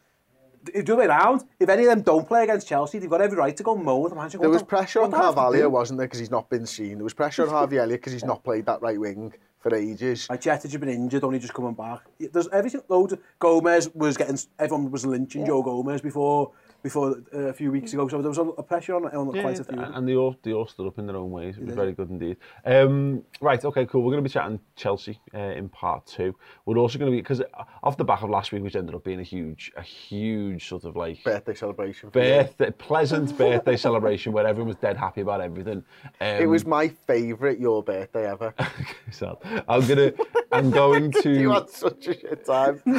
The 0.64 0.82
other 0.82 0.96
way 0.96 1.06
around, 1.06 1.44
if 1.60 1.70
any 1.70 1.86
of 1.86 1.90
them 1.90 2.02
don't 2.02 2.28
play 2.28 2.44
against 2.44 2.68
Chelsea, 2.68 3.00
they've 3.00 3.10
got 3.10 3.20
every 3.20 3.36
right 3.36 3.56
to 3.58 3.64
go 3.64 3.76
moan 3.76 4.12
the. 4.12 4.38
There 4.38 4.50
was 4.50 4.62
pressure 4.62 5.02
on 5.02 5.10
do 5.10 5.16
I 5.16 5.20
have 5.24 5.30
to 5.30 5.36
Carvalho, 5.36 5.70
wasn't 5.70 5.98
there, 5.98 6.06
because 6.06 6.20
he's 6.20 6.30
not 6.30 6.52
been 6.52 6.68
seen. 6.68 6.98
There 6.98 7.04
was 7.04 7.16
pressure 7.16 7.44
on 7.44 7.50
Harvey 7.58 7.80
Elliott 7.80 8.00
because 8.00 8.14
he's 8.14 8.24
not 8.24 8.44
played 8.44 8.68
that 8.68 8.80
right 8.80 9.00
wing 9.00 9.34
for 9.58 9.74
ages. 9.74 10.28
Like 10.30 10.42
Jettage 10.42 10.72
had 10.72 10.80
been 10.80 10.90
injured, 10.90 11.24
only 11.24 11.40
just 11.40 11.56
coming 11.56 11.74
back. 11.74 12.02
There's 12.20 12.48
everything. 12.50 12.82
Loads. 12.90 13.14
Of, 13.14 13.22
Gomez 13.40 13.90
was 13.96 14.18
getting. 14.18 14.38
Everyone 14.60 14.92
was 14.92 15.04
lynching 15.04 15.48
Joe 15.48 15.64
Gomez 15.64 16.02
before 16.02 16.52
before 16.84 17.18
uh, 17.34 17.38
a 17.50 17.54
few 17.54 17.72
weeks 17.72 17.94
ago. 17.94 18.08
So 18.08 18.22
there 18.22 18.30
was 18.30 18.38
a, 18.38 18.44
a 18.44 18.64
pressure 18.64 18.96
on, 18.96 19.06
on 19.06 19.36
Yeah, 19.36 19.42
quite 19.42 19.60
a 19.60 19.64
few. 19.64 19.80
and 19.80 19.96
and 19.96 20.08
they 20.08 20.16
all 20.16 20.36
they 20.44 20.54
all 20.54 20.68
stood 20.68 20.88
up 20.88 20.98
in 21.00 21.06
their 21.08 21.18
own 21.18 21.32
ways. 21.32 21.58
It 21.58 21.66
was 21.66 21.76
very 21.76 21.94
good 21.94 22.10
indeed. 22.10 22.38
Um, 22.66 23.24
right, 23.40 23.64
okay, 23.64 23.86
cool. 23.86 24.02
We're 24.04 24.12
going 24.12 24.24
to 24.24 24.30
be 24.30 24.34
chatting 24.34 24.60
Chelsea 24.76 25.20
uh, 25.34 25.38
in 25.40 25.70
part 25.70 26.06
two. 26.08 26.36
We're 26.66 26.78
also 26.78 26.98
going 27.00 27.12
to 27.12 27.16
be 27.16 27.22
because 27.22 27.42
off 27.84 27.98
the 27.98 28.04
back 28.06 28.22
of 28.24 28.30
last 28.30 28.52
week, 28.52 28.64
which 28.64 28.76
ended 28.76 28.96
up 28.96 29.04
being 29.04 29.20
a 29.20 29.24
huge, 29.24 29.72
a 29.78 29.82
huge 29.82 30.68
sort 30.68 30.84
of 30.86 30.96
like 30.96 31.24
Birthday 31.24 31.54
celebration. 31.54 32.10
for 32.12 32.20
you. 32.20 32.26
birthday, 32.36 32.72
pleasant 32.72 33.38
birthday 33.38 33.78
celebration 33.78 34.32
where 34.34 34.46
everyone 34.48 34.68
was 34.70 34.78
dead 34.78 34.98
happy 34.98 35.22
about 35.22 35.42
everything. 35.42 35.84
Um, 36.20 36.28
It 36.42 36.48
was 36.48 36.66
my 36.66 36.88
favourite 36.88 37.60
your 37.60 37.84
birthday 37.84 38.30
ever. 38.30 38.54
so 39.12 39.40
I'm 39.68 39.86
gonna, 39.88 40.14
I'm 40.52 40.72
going 40.72 41.12
to. 41.24 41.30
you 41.40 41.52
had 41.52 41.70
such 41.70 42.08
a 42.08 42.14
shit 42.20 42.46
time. 42.46 42.82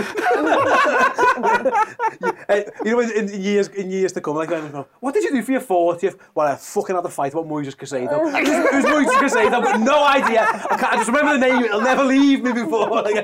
You 2.85 2.91
know, 2.93 3.01
in, 3.01 3.11
in 3.31 3.43
years 3.43 3.69
in 3.75 3.91
years 3.91 4.13
to 4.13 4.21
come, 4.21 4.37
like, 4.37 4.51
everyone 4.51 4.73
go, 4.73 4.89
what 5.01 5.15
did 5.15 5.25
you 5.25 5.31
do 5.33 5.43
for 5.43 5.53
your 5.53 5.61
40th? 5.61 6.19
Well, 6.35 6.49
I 6.49 6.57
fucking 6.57 6.95
had 6.97 7.05
a 7.05 7.09
fight 7.09 7.33
about 7.33 7.47
Moises 7.47 7.77
Caicedo. 7.77 8.19
Who's 8.71 8.85
Moises 8.85 9.19
Caicedo? 9.19 9.53
I've 9.55 9.63
got 9.65 9.81
no 9.81 10.05
idea. 10.05 10.43
I, 10.43 10.77
can't, 10.77 10.93
I 10.93 10.97
just 10.97 11.09
remember 11.09 11.33
the 11.35 11.39
name. 11.39 11.65
It'll 11.65 11.81
never 11.81 12.05
leave 12.05 12.43
me 12.43 12.53
before. 12.53 12.83
Like, 13.03 13.15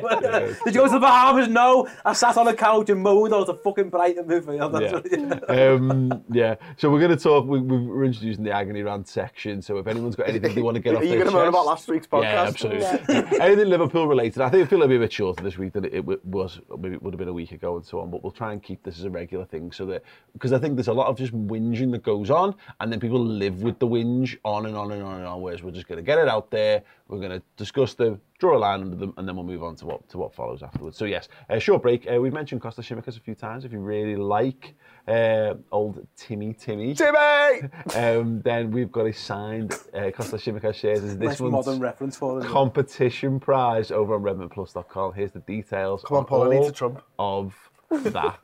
did 0.64 0.74
you 0.74 0.80
go 0.80 0.86
to 0.86 0.92
the 0.94 0.98
Bahamas? 1.00 1.48
No. 1.48 1.88
I 2.04 2.12
sat 2.12 2.36
on 2.36 2.48
a 2.48 2.54
couch 2.54 2.90
and 2.90 3.02
moaned 3.02 3.32
all 3.34 3.44
the 3.44 3.54
fucking 3.54 3.90
Brighton 3.90 4.24
midfield. 4.24 4.72
That's 4.72 4.92
what- 4.92 5.48
yeah. 5.48 5.72
um, 5.72 6.24
yeah. 6.30 6.54
So 6.76 6.90
we're 6.90 7.00
going 7.00 7.16
to 7.16 7.22
talk. 7.22 7.46
We, 7.46 7.60
we- 7.60 7.86
we're 7.86 8.04
introducing 8.04 8.44
the 8.44 8.50
agony 8.52 8.82
rant 8.82 9.08
section. 9.08 9.60
So 9.62 9.78
if 9.78 9.86
anyone's 9.86 10.16
got 10.16 10.28
anything 10.28 10.54
they 10.54 10.62
want 10.62 10.76
to 10.76 10.80
get 10.80 10.94
off 10.94 11.02
Are 11.02 11.04
off 11.04 11.10
you 11.10 11.16
going 11.16 11.26
to 11.28 11.32
moan 11.32 11.48
about 11.48 11.66
last 11.66 11.88
week's 11.88 12.06
podcast? 12.06 12.22
Yeah, 12.22 12.42
absolutely. 12.44 13.38
Anything 13.40 13.68
Liverpool 13.68 14.06
related. 14.08 14.42
I 14.42 14.48
think 14.50 14.66
I 14.66 14.66
feel 14.68 14.78
it'll 14.78 14.88
be 14.88 14.96
a 14.96 15.00
bit 15.00 15.12
shorter 15.12 15.42
this 15.42 15.58
week 15.58 15.72
than 15.72 15.84
it, 15.84 15.94
it 15.94 16.24
was. 16.24 16.60
Maybe 16.78 16.94
it 16.94 17.02
would 17.02 17.14
have 17.14 17.18
been 17.18 17.28
a 17.28 17.32
week 17.32 17.52
ago 17.52 17.76
and 17.76 17.84
so 17.84 18.00
on. 18.00 18.10
But 18.10 18.22
we'll 18.22 18.32
try 18.32 18.52
and 18.52 18.62
keep 18.62 18.82
this 18.82 18.98
as 18.98 19.04
a 19.04 19.10
regular 19.10 19.44
thing 19.44 19.70
so 19.72 19.86
that 19.86 20.02
because 20.38 20.52
I 20.52 20.58
think 20.58 20.76
there's 20.76 20.88
a 20.88 20.92
lot 20.92 21.08
of 21.08 21.18
just 21.18 21.32
whinging 21.32 21.90
that 21.92 22.04
goes 22.04 22.30
on, 22.30 22.54
and 22.78 22.92
then 22.92 23.00
people 23.00 23.18
live 23.18 23.62
with 23.62 23.78
the 23.80 23.86
whinge 23.86 24.38
on 24.44 24.66
and 24.66 24.76
on 24.76 24.92
and 24.92 25.02
on 25.02 25.18
and 25.18 25.26
on. 25.26 25.42
Whereas 25.42 25.62
we're 25.62 25.72
just 25.72 25.88
going 25.88 25.96
to 25.96 26.02
get 26.02 26.18
it 26.18 26.28
out 26.28 26.50
there. 26.50 26.82
We're 27.08 27.18
going 27.18 27.32
to 27.32 27.42
discuss 27.56 27.94
them, 27.94 28.20
draw 28.38 28.56
a 28.56 28.58
line 28.58 28.82
under 28.82 28.96
them, 28.96 29.14
and 29.16 29.26
then 29.26 29.34
we'll 29.34 29.44
move 29.44 29.64
on 29.64 29.74
to 29.76 29.86
what 29.86 30.08
to 30.10 30.18
what 30.18 30.32
follows 30.34 30.62
afterwards. 30.62 30.96
So 30.96 31.06
yes, 31.06 31.28
a 31.48 31.58
short 31.58 31.82
break. 31.82 32.06
Uh, 32.10 32.20
we've 32.20 32.32
mentioned 32.32 32.60
Kostas 32.60 32.84
Tsimikas 32.84 33.16
a 33.16 33.20
few 33.20 33.34
times. 33.34 33.64
If 33.64 33.72
you 33.72 33.80
really 33.80 34.14
like 34.14 34.76
uh, 35.08 35.54
old 35.72 36.06
Timmy 36.16 36.52
Timmy, 36.52 36.94
Timmy! 36.94 37.68
um, 37.96 38.40
then 38.42 38.70
we've 38.70 38.92
got 38.92 39.06
a 39.06 39.12
signed 39.12 39.72
uh, 39.92 40.10
Kostas 40.10 40.42
Tsimikas 40.42 40.74
shares 40.74 41.02
as 41.02 41.18
this 41.18 41.40
Nice 41.40 41.40
modern 41.40 41.80
reference 41.80 42.16
for 42.16 42.40
them. 42.40 42.48
competition 42.48 43.40
prize 43.40 43.90
over 43.90 44.14
on 44.14 44.22
redmenplus.com. 44.22 45.14
Here's 45.14 45.32
the 45.32 45.40
details. 45.40 46.04
Come 46.06 46.18
on, 46.18 46.24
Paul, 46.26 46.52
I 46.52 46.56
need 46.56 46.66
to 46.66 46.72
trump. 46.72 47.02
Of 47.18 47.54
that. 47.90 48.38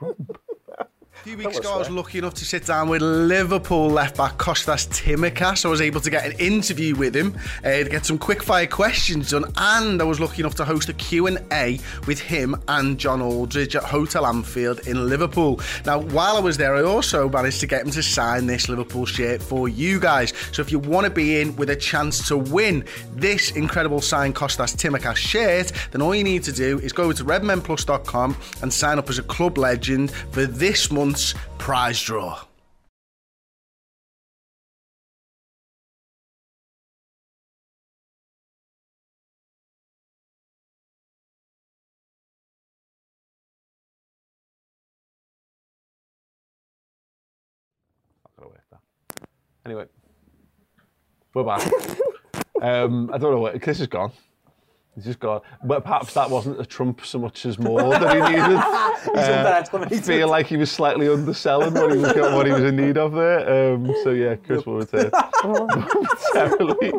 A 1.20 1.22
few 1.22 1.36
weeks 1.36 1.58
ago, 1.58 1.74
I 1.74 1.76
was 1.76 1.90
lucky 1.90 2.16
enough 2.16 2.32
to 2.34 2.46
sit 2.46 2.64
down 2.64 2.88
with 2.88 3.02
Liverpool 3.02 3.90
left 3.90 4.16
back 4.16 4.38
Kostas 4.38 4.88
Tsimikas. 4.88 5.66
I 5.66 5.68
was 5.68 5.82
able 5.82 6.00
to 6.00 6.08
get 6.08 6.24
an 6.24 6.32
interview 6.38 6.96
with 6.96 7.14
him, 7.14 7.36
uh, 7.62 7.70
to 7.70 7.90
get 7.90 8.06
some 8.06 8.16
quick 8.16 8.42
fire 8.42 8.66
questions 8.66 9.28
done, 9.32 9.44
and 9.58 10.00
I 10.00 10.04
was 10.06 10.18
lucky 10.18 10.40
enough 10.40 10.54
to 10.54 10.64
host 10.64 10.88
a 10.88 10.94
Q&A 10.94 11.78
with 12.06 12.20
him 12.20 12.56
and 12.68 12.98
John 12.98 13.20
Aldridge 13.20 13.76
at 13.76 13.82
Hotel 13.84 14.24
Anfield 14.24 14.86
in 14.86 15.10
Liverpool. 15.10 15.60
Now, 15.84 15.98
while 15.98 16.38
I 16.38 16.40
was 16.40 16.56
there, 16.56 16.74
I 16.74 16.84
also 16.84 17.28
managed 17.28 17.60
to 17.60 17.66
get 17.66 17.84
him 17.84 17.90
to 17.90 18.02
sign 18.02 18.46
this 18.46 18.70
Liverpool 18.70 19.04
shirt 19.04 19.42
for 19.42 19.68
you 19.68 20.00
guys. 20.00 20.32
So 20.52 20.62
if 20.62 20.72
you 20.72 20.78
want 20.78 21.04
to 21.04 21.10
be 21.10 21.42
in 21.42 21.54
with 21.56 21.68
a 21.68 21.76
chance 21.76 22.26
to 22.28 22.38
win 22.38 22.82
this 23.14 23.50
incredible 23.50 24.00
signed 24.00 24.36
Kostas 24.36 24.74
Tsimikas 24.74 25.16
shirt, 25.16 25.72
then 25.90 26.00
all 26.00 26.14
you 26.14 26.24
need 26.24 26.44
to 26.44 26.52
do 26.52 26.78
is 26.78 26.94
go 26.94 27.12
to 27.12 27.22
redmenplus.com 27.22 28.38
and 28.62 28.72
sign 28.72 28.98
up 28.98 29.10
as 29.10 29.18
a 29.18 29.22
club 29.24 29.58
legend 29.58 30.12
for 30.30 30.46
this 30.46 30.90
month's 31.10 31.34
prize 31.58 32.00
draw. 32.00 32.38
to 48.40 48.46
work 48.46 48.62
that. 48.70 48.80
Anyway, 49.66 49.84
we're 51.34 51.42
back. 51.42 51.70
um, 52.62 53.10
I 53.12 53.18
don't 53.18 53.32
know 53.32 53.40
what 53.40 53.60
Chris 53.60 53.80
is 53.80 53.88
gone. 53.88 54.12
He's 54.96 55.04
just 55.04 55.20
got, 55.20 55.44
But 55.64 55.84
perhaps 55.84 56.14
that 56.14 56.28
wasn't 56.28 56.60
a 56.60 56.66
trump 56.66 57.04
so 57.06 57.18
much 57.20 57.46
as 57.46 57.58
more 57.58 57.80
that 57.90 58.14
he 58.14 58.36
needed. 58.36 58.60
Uh, 59.16 59.62
I 59.72 59.88
feel 60.00 60.28
like 60.28 60.46
he 60.46 60.58
was 60.58 60.70
slightly 60.70 61.08
underselling 61.08 61.72
what 61.72 61.90
he 61.90 61.96
was 61.98 62.14
what 62.14 62.44
he 62.44 62.52
was 62.52 62.64
in 62.64 62.76
need 62.76 62.98
of 62.98 63.12
there. 63.14 63.72
Um, 63.72 63.90
so 64.04 64.10
yeah, 64.10 64.34
Chris 64.36 64.66
will 64.66 64.76
return 64.76 65.10
momentarily. 65.42 66.92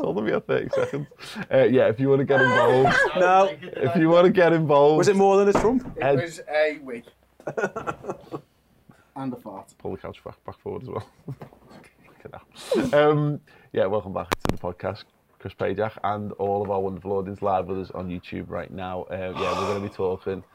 Told 0.00 0.18
him 0.18 0.26
he 0.26 0.32
had 0.32 0.46
30 0.46 0.68
seconds. 0.68 1.06
Uh, 1.52 1.64
yeah, 1.64 1.88
if 1.88 1.98
you 1.98 2.08
want 2.10 2.20
to 2.20 2.24
get 2.24 2.40
involved, 2.40 2.96
No. 3.16 3.50
if 3.60 3.96
you 3.96 4.08
want 4.08 4.26
to 4.26 4.30
get 4.32 4.52
involved, 4.52 4.98
Was 4.98 5.08
it 5.08 5.16
more 5.16 5.36
than 5.36 5.48
a 5.48 5.52
trump? 5.52 5.84
It 5.96 6.02
Ed- 6.02 6.20
was 6.22 6.40
a 6.48 6.78
wig. 6.80 7.04
and 9.16 9.32
a 9.32 9.36
fart. 9.36 9.74
pull 9.78 9.90
the 9.92 9.96
couch 9.98 10.22
back, 10.24 10.42
back 10.44 10.58
forward 10.60 10.82
as 10.82 10.88
well. 10.90 11.06
Fucking 12.22 12.90
hell. 12.92 13.10
um, 13.10 13.40
yeah, 13.72 13.86
welcome 13.86 14.12
back 14.12 14.30
to 14.30 14.56
the 14.56 14.58
podcast, 14.58 15.04
Chris 15.38 15.54
Pajak, 15.54 15.92
and 16.02 16.32
all 16.32 16.62
of 16.62 16.70
our 16.70 16.80
wonderful 16.80 17.12
audience 17.12 17.42
live 17.42 17.66
with 17.66 17.78
us 17.78 17.90
on 17.92 18.08
YouTube 18.08 18.46
right 18.48 18.70
now. 18.70 19.02
Uh, 19.04 19.32
yeah, 19.36 19.52
we're 19.58 19.66
going 19.66 19.82
to 19.82 19.88
be 19.88 19.94
talking. 19.94 20.44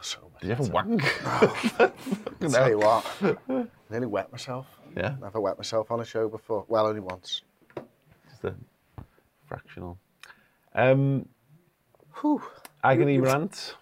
So 0.00 0.18
much. 0.34 0.42
Did 0.42 0.48
you 0.48 0.52
ever 0.52 0.64
a 0.64 0.66
wank? 0.66 1.02
Fucking 1.22 2.50
Tell 2.50 2.68
you 2.68 2.76
what, 2.78 3.06
nearly 3.90 4.06
wet 4.06 4.30
myself. 4.30 4.66
Yeah, 4.94 5.14
Never 5.18 5.40
wet 5.40 5.56
myself 5.56 5.90
on 5.90 6.00
a 6.00 6.04
show 6.04 6.28
before. 6.28 6.66
Well, 6.68 6.86
only 6.86 7.00
once. 7.00 7.40
just 8.28 8.44
a 8.44 8.54
fractional. 9.48 9.96
Um, 10.74 11.26
Whew. 12.20 12.42
agony 12.82 13.18
rant. 13.18 13.76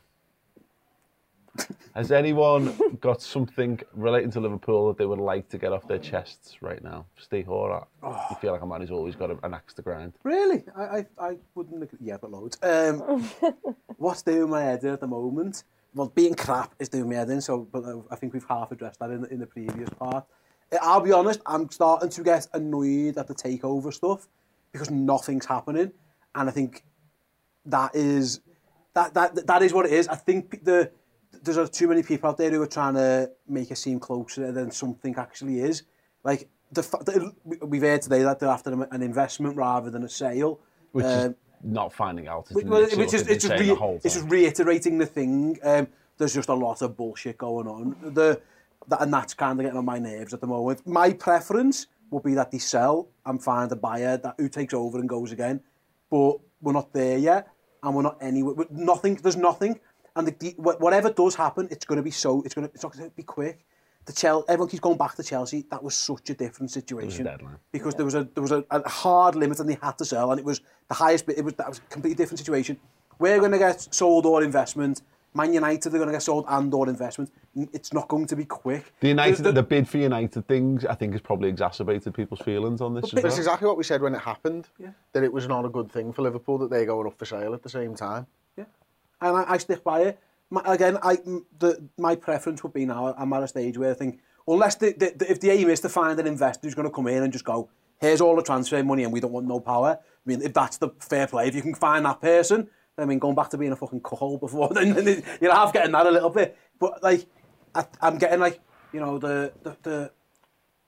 Has 1.94 2.10
anyone 2.10 2.74
got 3.00 3.20
something 3.20 3.78
relating 3.92 4.30
to 4.32 4.40
Liverpool 4.40 4.88
that 4.88 4.96
they 4.96 5.04
would 5.04 5.18
like 5.18 5.48
to 5.50 5.58
get 5.58 5.72
off 5.72 5.86
their 5.86 5.98
chests 5.98 6.56
right 6.62 6.82
now? 6.82 7.04
Steve 7.18 7.44
Horak. 7.46 7.86
You 8.02 8.36
feel 8.40 8.52
like 8.52 8.62
a 8.62 8.66
man 8.66 8.80
who's 8.80 8.90
always 8.90 9.14
got 9.14 9.30
a, 9.30 9.36
an 9.44 9.52
axe 9.52 9.74
to 9.74 9.82
grind. 9.82 10.14
Really? 10.22 10.64
I, 10.74 10.82
I, 10.82 11.06
I 11.20 11.36
wouldn't 11.54 11.78
look 11.78 11.90
Yeah, 12.00 12.16
but 12.18 12.30
loads. 12.30 12.56
Um, 12.62 13.28
what's 13.98 14.22
doing 14.22 14.48
my 14.48 14.62
head 14.62 14.82
in 14.84 14.90
at 14.90 15.00
the 15.00 15.06
moment? 15.06 15.64
Well, 15.94 16.08
being 16.08 16.34
crap 16.34 16.74
is 16.78 16.88
doing 16.88 17.10
my 17.10 17.16
head 17.16 17.28
in, 17.28 17.42
so 17.42 17.68
but 17.70 17.84
uh, 17.84 17.98
I 18.10 18.16
think 18.16 18.32
we've 18.32 18.46
half 18.48 18.72
addressed 18.72 18.98
that 19.00 19.10
in, 19.10 19.20
the- 19.22 19.28
in 19.28 19.40
the 19.40 19.46
previous 19.46 19.90
part. 19.90 20.24
Uh, 20.72 20.78
I'll 20.80 21.02
be 21.02 21.12
honest, 21.12 21.40
I'm 21.44 21.70
starting 21.70 22.08
to 22.08 22.22
get 22.22 22.46
annoyed 22.54 23.18
at 23.18 23.26
the 23.28 23.34
takeover 23.34 23.92
stuff 23.92 24.26
because 24.72 24.90
nothing's 24.90 25.44
happening, 25.44 25.92
and 26.34 26.48
I 26.48 26.52
think 26.52 26.82
that 27.66 27.94
is 27.94 28.40
that 28.94 29.12
that 29.12 29.46
that 29.46 29.60
is 29.62 29.74
what 29.74 29.84
it 29.84 29.92
is. 29.92 30.08
I 30.08 30.14
think 30.16 30.64
the 30.64 30.90
there's 31.42 31.70
too 31.70 31.88
many 31.88 32.02
people 32.02 32.30
out 32.30 32.36
there 32.36 32.50
who 32.50 32.62
are 32.62 32.66
trying 32.66 32.94
to 32.94 33.30
make 33.48 33.70
it 33.70 33.76
seem 33.76 33.98
closer 33.98 34.52
than 34.52 34.70
something 34.70 35.14
actually 35.16 35.60
is. 35.60 35.82
Like 36.24 36.48
the, 36.70 36.82
fa- 36.82 37.02
the 37.04 37.32
we've 37.66 37.82
heard 37.82 38.02
today 38.02 38.22
that 38.22 38.38
they're 38.38 38.48
after 38.48 38.72
an 38.72 39.02
investment 39.02 39.56
rather 39.56 39.90
than 39.90 40.04
a 40.04 40.08
sale. 40.08 40.60
Which 40.92 41.04
is 41.04 41.24
Um, 41.26 41.36
not 41.64 41.92
finding 41.92 42.28
out. 42.28 42.48
which, 42.50 42.64
Isn't 42.64 42.70
well, 42.70 42.82
it? 42.82 42.96
which 42.96 43.14
is 43.14 43.26
it's 43.28 43.46
just, 43.46 43.60
re- 43.60 43.98
it's 44.04 44.14
just 44.14 44.28
reiterating 44.28 44.98
the 44.98 45.06
thing. 45.06 45.58
Um, 45.62 45.88
there's 46.18 46.34
just 46.34 46.48
a 46.48 46.54
lot 46.54 46.82
of 46.82 46.96
bullshit 46.96 47.38
going 47.38 47.66
on. 47.66 47.96
The 48.14 48.40
that, 48.88 49.00
and 49.02 49.12
that's 49.12 49.32
kind 49.34 49.58
of 49.58 49.64
getting 49.64 49.78
on 49.78 49.84
my 49.84 49.98
nerves 49.98 50.34
at 50.34 50.40
the 50.40 50.46
moment. 50.46 50.86
My 50.86 51.12
preference 51.12 51.86
would 52.10 52.22
be 52.24 52.34
that 52.34 52.50
they 52.50 52.58
sell 52.58 53.08
and 53.26 53.42
find 53.42 53.70
a 53.72 53.76
buyer 53.76 54.16
that 54.18 54.34
who 54.38 54.48
takes 54.48 54.74
over 54.74 54.98
and 54.98 55.08
goes 55.08 55.32
again, 55.32 55.60
but 56.10 56.38
we're 56.60 56.72
not 56.72 56.92
there 56.92 57.16
yet, 57.16 57.48
and 57.82 57.94
we're 57.94 58.02
not 58.02 58.18
anywhere. 58.20 58.66
Nothing. 58.70 59.14
There's 59.16 59.36
nothing, 59.36 59.78
and 60.16 60.26
the, 60.28 60.34
the, 60.38 60.50
whatever 60.56 61.10
does 61.10 61.34
happen, 61.34 61.68
it's 61.70 61.84
going 61.84 61.96
to 61.96 62.02
be 62.02 62.10
so. 62.10 62.42
It's 62.42 62.54
going 62.54 62.66
to. 62.68 62.74
It's 62.74 62.82
not 62.82 62.92
going 62.96 63.08
to 63.08 63.16
be 63.16 63.22
quick. 63.22 63.64
The 64.04 64.12
Chelsea, 64.12 64.44
everyone 64.48 64.68
keeps 64.68 64.80
going 64.80 64.98
back 64.98 65.14
to 65.14 65.22
Chelsea. 65.22 65.64
That 65.70 65.82
was 65.82 65.94
such 65.94 66.28
a 66.30 66.34
different 66.34 66.72
situation 66.72 67.24
deadline. 67.24 67.56
because 67.70 67.94
there 67.94 68.04
was 68.04 68.16
a 68.16 68.24
there 68.34 68.42
was 68.42 68.50
a, 68.50 68.64
a 68.70 68.88
hard 68.88 69.36
limit 69.36 69.60
and 69.60 69.68
they 69.68 69.78
had 69.80 69.96
to 69.98 70.04
sell, 70.04 70.32
and 70.32 70.40
it 70.40 70.44
was 70.44 70.60
the 70.88 70.94
highest 70.94 71.26
bit. 71.26 71.38
It 71.38 71.44
was 71.44 71.54
that 71.54 71.68
was 71.68 71.78
a 71.78 71.82
completely 71.82 72.16
different 72.16 72.38
situation. 72.40 72.78
We're 73.18 73.38
going 73.38 73.52
to 73.52 73.58
get 73.58 73.94
sold 73.94 74.26
or 74.26 74.42
investment. 74.42 75.02
Man 75.34 75.54
United 75.54 75.94
are 75.94 75.96
going 75.96 76.08
to 76.08 76.12
get 76.12 76.22
sold 76.22 76.44
and 76.48 76.74
or 76.74 76.88
investment. 76.90 77.32
It's 77.54 77.92
not 77.94 78.06
going 78.08 78.26
to 78.26 78.36
be 78.36 78.44
quick. 78.44 78.92
The 79.00 79.08
United, 79.08 79.42
The- 79.44 79.52
the, 79.52 79.62
bid 79.62 79.88
for 79.88 79.96
United 79.96 80.46
things, 80.46 80.84
I 80.84 80.94
think, 80.94 81.12
has 81.12 81.22
probably 81.22 81.48
exacerbated 81.48 82.12
people's 82.12 82.40
feelings 82.40 82.82
on 82.82 82.92
this. 82.94 83.04
as 83.04 83.10
That's 83.12 83.24
well. 83.24 83.36
exactly 83.38 83.68
what 83.68 83.78
we 83.78 83.84
said 83.84 84.02
when 84.02 84.14
it 84.14 84.20
happened. 84.20 84.68
Yeah. 84.78 84.90
That 85.12 85.22
it 85.22 85.32
was 85.32 85.48
not 85.48 85.64
a 85.64 85.70
good 85.70 85.90
thing 85.90 86.12
for 86.12 86.20
Liverpool 86.20 86.58
that 86.58 86.68
they're 86.70 86.84
going 86.84 87.06
up 87.06 87.18
for 87.18 87.24
sale 87.24 87.54
at 87.54 87.62
the 87.62 87.70
same 87.70 87.94
time. 87.94 88.26
Yeah. 88.58 88.64
And 89.22 89.36
I, 89.36 89.44
I 89.52 89.58
stick 89.58 89.82
by 89.82 90.02
it. 90.02 90.18
My, 90.50 90.60
again, 90.66 90.98
I, 91.02 91.16
the, 91.58 91.88
my 91.96 92.14
preference 92.14 92.62
would 92.62 92.74
be 92.74 92.84
now, 92.84 93.14
I'm 93.16 93.32
at 93.32 93.42
a 93.42 93.48
stage 93.48 93.78
where 93.78 93.92
I 93.92 93.94
think, 93.94 94.20
unless 94.46 94.74
the, 94.74 94.92
the, 94.92 95.14
the, 95.16 95.30
if 95.30 95.40
the 95.40 95.50
aim 95.50 95.70
is 95.70 95.80
to 95.80 95.88
find 95.88 96.20
an 96.20 96.26
investor 96.26 96.66
who's 96.66 96.74
going 96.74 96.88
to 96.88 96.94
come 96.94 97.06
in 97.06 97.22
and 97.22 97.32
just 97.32 97.44
go, 97.44 97.70
here's 98.00 98.20
all 98.20 98.36
the 98.36 98.42
transfer 98.42 98.82
money 98.84 99.04
and 99.04 99.12
we 99.12 99.20
don't 99.20 99.32
want 99.32 99.46
no 99.46 99.60
power, 99.60 99.98
I 100.00 100.28
mean, 100.28 100.42
if 100.42 100.52
that's 100.52 100.76
the 100.76 100.90
fair 100.98 101.26
play, 101.26 101.48
if 101.48 101.54
you 101.54 101.62
can 101.62 101.74
find 101.74 102.04
that 102.04 102.20
person, 102.20 102.68
I 102.98 103.06
mean, 103.06 103.18
going 103.18 103.34
back 103.34 103.48
to 103.50 103.58
being 103.58 103.72
a 103.72 103.76
fucking 103.76 104.00
cuckold 104.02 104.40
before, 104.40 104.68
then, 104.74 104.92
then 104.92 105.22
you're 105.40 105.54
half 105.54 105.72
getting 105.72 105.92
that 105.92 106.06
a 106.06 106.10
little 106.10 106.28
bit. 106.28 106.58
But, 106.78 107.02
like, 107.02 107.26
I, 107.74 107.86
I'm 108.02 108.18
getting, 108.18 108.40
like, 108.40 108.60
you 108.92 109.00
know, 109.00 109.18
the, 109.18 109.52
the, 109.62 109.76
the, 109.82 110.10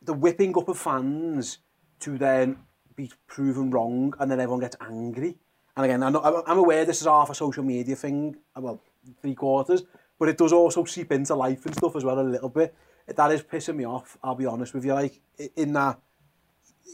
the 0.02 0.12
whipping 0.12 0.58
up 0.58 0.68
of 0.68 0.76
fans 0.76 1.58
to 2.00 2.18
then 2.18 2.58
be 2.96 3.10
proven 3.26 3.70
wrong 3.70 4.12
and 4.18 4.30
then 4.30 4.40
everyone 4.40 4.60
gets 4.60 4.76
angry. 4.80 5.38
And 5.76 5.84
again, 5.84 6.02
I 6.02 6.10
know, 6.10 6.20
I'm- 6.20 6.58
aware 6.58 6.84
this 6.84 7.00
is 7.00 7.06
half 7.06 7.30
a 7.30 7.34
social 7.34 7.64
media 7.64 7.96
thing, 7.96 8.36
uh, 8.56 8.60
well, 8.60 8.80
three 9.20 9.34
quarters, 9.34 9.82
but 10.18 10.28
it 10.28 10.38
does 10.38 10.52
also 10.52 10.84
seep 10.84 11.10
into 11.12 11.34
life 11.34 11.66
and 11.66 11.74
stuff 11.74 11.96
as 11.96 12.04
well 12.04 12.18
a 12.18 12.22
little 12.22 12.48
bit. 12.48 12.74
That 13.08 13.32
is 13.32 13.42
pissing 13.42 13.76
me 13.76 13.84
off, 13.84 14.16
I'll 14.22 14.34
be 14.36 14.46
honest 14.46 14.72
with 14.72 14.84
you. 14.84 14.94
Like, 14.94 15.20
in 15.56 15.72
that, 15.72 16.00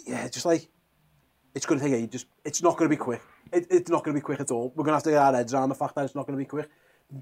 yeah, 0.07 0.28
just 0.28 0.47
like, 0.47 0.68
it's 1.55 1.66
going 1.66 1.78
to 1.81 1.87
take 1.87 1.95
ages. 1.95 2.24
It's 2.45 2.62
not 2.62 2.76
going 2.76 2.89
to 2.91 2.97
be 2.97 2.99
quick. 2.99 3.22
It, 3.53 3.66
it's 3.70 3.91
not 3.91 4.03
going 4.05 4.14
to 4.14 4.20
be 4.20 4.24
quick 4.24 4.41
at 4.41 4.51
all. 4.51 4.72
We're 4.74 4.85
going 4.85 4.93
to 4.93 4.97
have 4.97 5.03
to 5.05 5.11
get 5.11 5.18
our 5.22 5.33
heads 5.35 5.53
around 5.53 5.68
the 5.68 5.74
fact 5.74 5.95
that 5.97 6.05
it's 6.05 6.14
not 6.14 6.26
going 6.26 6.39
to 6.39 6.43
be 6.43 6.49
quick. 6.49 6.68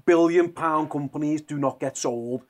Billion 0.05 0.51
pound 0.53 0.89
companies 0.89 1.41
do 1.41 1.57
not 1.57 1.79
get 1.79 1.97
sold 1.97 2.43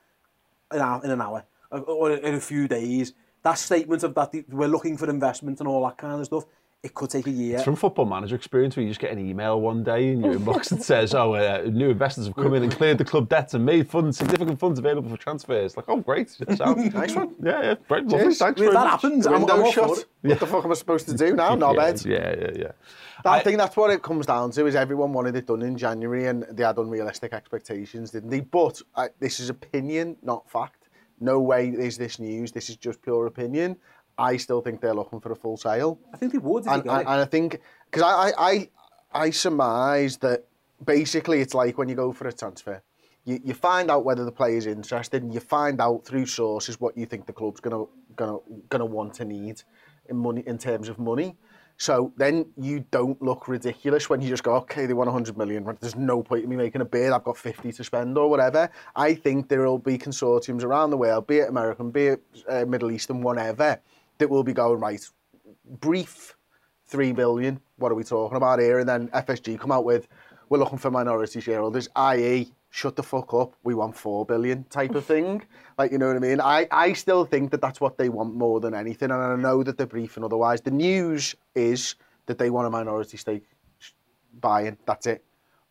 in, 0.74 0.80
hour, 0.80 1.02
in 1.04 1.12
an 1.12 1.22
hour 1.22 1.46
or- 1.72 1.80
or 1.80 2.12
in 2.12 2.36
a 2.36 2.40
few 2.40 2.68
days. 2.68 3.14
That 3.44 3.58
statement 3.58 4.04
of 4.04 4.14
that 4.16 4.34
we're 4.50 4.68
looking 4.68 4.98
for 4.98 5.10
investment 5.10 5.60
and 5.60 5.68
all 5.68 5.84
that 5.86 5.98
kind 5.98 6.20
of 6.20 6.26
stuff, 6.26 6.46
it 6.82 6.94
could 6.94 7.10
take 7.10 7.28
a 7.28 7.32
year. 7.32 7.56
It's 7.56 7.66
from 7.66 7.76
football 7.76 8.06
manager 8.06 8.36
experience 8.38 8.78
where 8.78 8.84
you 8.84 8.90
just 8.90 9.02
get 9.02 9.12
an 9.12 9.20
email 9.20 9.60
one 9.60 9.84
day 9.84 10.12
in 10.14 10.24
your 10.24 10.36
inbox 10.36 10.70
that 10.70 10.82
says, 10.82 11.14
oh, 11.14 11.34
uh, 11.34 11.64
new 11.70 11.90
investors 11.90 12.26
have 12.28 12.36
come 12.38 12.54
in 12.54 12.64
and 12.64 12.72
cleared 12.72 12.98
the 12.98 13.04
club 13.04 13.28
debts 13.28 13.54
and 13.54 13.66
made 13.66 13.90
funds, 13.90 14.18
significant 14.18 14.58
funds 14.60 14.80
available 14.80 15.10
for 15.10 15.18
transfers. 15.18 15.76
Like, 15.76 15.86
oh, 15.90 15.98
great. 15.98 16.30
That 16.40 16.58
sounds 16.58 16.94
Nice 16.94 17.16
one. 17.16 17.36
Yeah, 17.44 17.62
yeah, 17.62 17.76
great. 17.90 18.04
Lovely. 18.06 18.20
Cheers. 18.20 18.38
Thanks 18.38 18.62
I 18.62 18.66
if 18.66 18.72
that 18.72 18.80
much. 18.80 18.90
happens, 18.92 19.28
I'm, 19.28 19.34
I'm 19.34 19.40
Window 19.42 19.56
all 19.66 19.72
for 19.74 19.88
shut. 19.98 19.98
it. 20.24 20.30
What 20.30 20.40
the 20.40 20.48
fuck 20.48 20.64
am 20.64 20.72
I 20.72 20.76
supposed 20.76 21.10
to 21.10 21.16
do 21.18 21.36
now? 21.36 21.56
Knobhead. 21.58 22.06
Yeah, 22.06 22.36
yeah, 22.40 22.52
yeah. 22.56 22.72
I, 23.26 23.40
I- 23.40 23.44
think 23.44 23.58
that's 23.58 23.76
what 23.76 23.92
it 23.92 24.02
comes 24.02 24.26
down 24.26 24.52
to. 24.52 24.66
Is 24.66 24.76
everyone 24.76 25.12
wanted 25.12 25.36
it 25.36 25.48
done 25.48 25.62
in 25.64 25.78
January 25.78 26.28
and 26.28 26.44
they 26.52 26.64
had 26.64 26.78
unrealistic 26.78 27.34
expectations, 27.34 28.12
didn't 28.12 28.30
they? 28.30 28.40
But 28.40 28.82
I, 28.96 29.10
this 29.20 29.42
is 29.42 29.50
opinion, 29.50 30.16
not 30.22 30.50
fact. 30.50 30.88
No 31.20 31.42
way 31.42 31.68
is 31.68 31.98
this 31.98 32.20
news. 32.20 32.54
This 32.54 32.70
is 32.70 32.78
just 32.78 33.02
pure 33.02 33.26
opinion. 33.26 33.76
I 34.20 34.38
still 34.38 34.62
think 34.62 34.82
they're 34.82 34.94
looking 34.94 35.20
for 35.20 35.32
a 35.32 35.36
full 35.36 35.58
sale. 35.58 36.00
I 36.14 36.18
think 36.18 36.32
they 36.32 36.38
would 36.38 36.66
and, 36.68 36.84
and, 36.84 37.00
and 37.00 37.08
I 37.08 37.26
think 37.26 37.60
because 37.90 38.04
I, 38.04 38.30
I 38.30 38.52
I 38.52 38.70
I 39.14 39.30
surmise 39.32 40.18
that 40.18 40.46
basically 40.86 41.42
it's 41.42 41.54
like 41.54 41.78
when 41.78 41.90
you 41.90 41.96
go 41.96 42.12
for 42.12 42.28
a 42.28 42.34
transfer, 42.34 42.82
you, 43.26 43.40
you 43.44 43.54
find 43.54 43.92
out 43.92 44.06
whether 44.06 44.26
the 44.26 44.32
player's 44.32 44.66
interested, 44.66 45.24
and 45.24 45.34
you 45.34 45.40
find 45.40 45.82
out 45.82 46.06
through 46.06 46.26
sources 46.26 46.80
what 46.80 46.98
you 46.98 47.06
think 47.06 47.26
the 47.26 47.34
club's 47.34 47.60
gonna 47.60 47.86
gonna 48.16 48.40
gonna 48.70 48.86
want 48.86 49.14
to 49.16 49.26
need 49.26 49.62
in 50.08 50.18
money 50.18 50.44
in 50.46 50.58
terms 50.58 50.90
of 50.90 51.00
money. 51.00 51.38
So 51.78 52.12
then 52.18 52.46
you 52.58 52.84
don't 52.92 53.22
look 53.22 53.48
ridiculous 53.48 54.10
when 54.10 54.22
you 54.22 54.28
just 54.28 54.44
go, 54.44 54.56
okay, 54.56 54.86
they 54.86 54.94
want 54.94 55.08
100 55.08 55.38
million. 55.38 55.64
There's 55.80 55.96
no 55.96 56.22
point 56.22 56.44
in 56.44 56.50
me 56.50 56.58
making 56.58 56.82
a 56.82 56.86
bid. 56.86 57.14
I've 57.14 57.24
got 57.24 57.38
50 57.38 57.72
to 57.72 57.84
spend 57.86 58.18
or 58.18 58.30
whatever. 58.30 58.70
I 58.98 59.14
think 59.14 59.48
there 59.48 59.62
will 59.62 59.78
be 59.78 59.98
consortiums 59.98 60.66
around 60.66 60.90
the 60.90 60.98
world, 60.98 61.26
be 61.26 61.38
it 61.38 61.48
American, 61.48 61.90
be 61.90 62.08
it 62.08 62.24
uh, 62.50 62.66
Middle 62.66 62.92
Eastern, 62.92 63.22
whatever, 63.22 63.80
that 64.20 64.30
will 64.30 64.44
be 64.44 64.54
going, 64.54 64.80
right, 64.80 65.04
brief 65.80 66.36
three 66.86 67.12
billion. 67.12 67.60
What 67.78 67.92
are 67.92 67.96
we 67.96 68.04
talking 68.04 68.38
about 68.38 68.60
here? 68.60 68.80
And 68.80 68.88
then 68.88 69.08
FSG 69.10 69.60
come 69.60 69.72
out 69.72 69.86
with, 69.86 70.08
we're 70.50 70.60
looking 70.60 70.78
for 70.78 70.92
minority 70.92 71.42
shareholders, 71.42 71.90
i.e., 71.96 72.52
shut 72.72 72.96
the 72.96 73.04
fuck 73.04 73.34
up. 73.34 73.56
We 73.64 73.74
want 73.74 73.96
four 73.96 74.26
billion 74.26 74.64
type 74.66 74.96
of 74.96 75.06
thing. 75.06 75.44
Like 75.80 75.94
you 75.94 75.98
know 75.98 76.08
what 76.08 76.18
I 76.18 76.20
mean? 76.20 76.42
I 76.42 76.68
I 76.72 76.92
still 76.92 77.24
think 77.24 77.52
that 77.52 77.62
that's 77.62 77.80
what 77.80 77.98
they 77.98 78.10
want 78.10 78.36
more 78.36 78.60
than 78.60 78.74
anything, 78.74 79.12
and 79.12 79.24
I 79.24 79.38
know 79.38 79.64
that 79.64 79.78
they're 79.78 79.88
briefing 79.88 80.26
otherwise. 80.26 80.60
The 80.60 80.72
news 80.72 81.36
is 81.56 81.96
that 82.26 82.38
they 82.38 82.50
want 82.50 82.68
a 82.68 82.70
minority 82.70 83.16
stake 83.16 83.46
buying. 84.42 84.78
That's 84.86 85.08
it. 85.08 85.24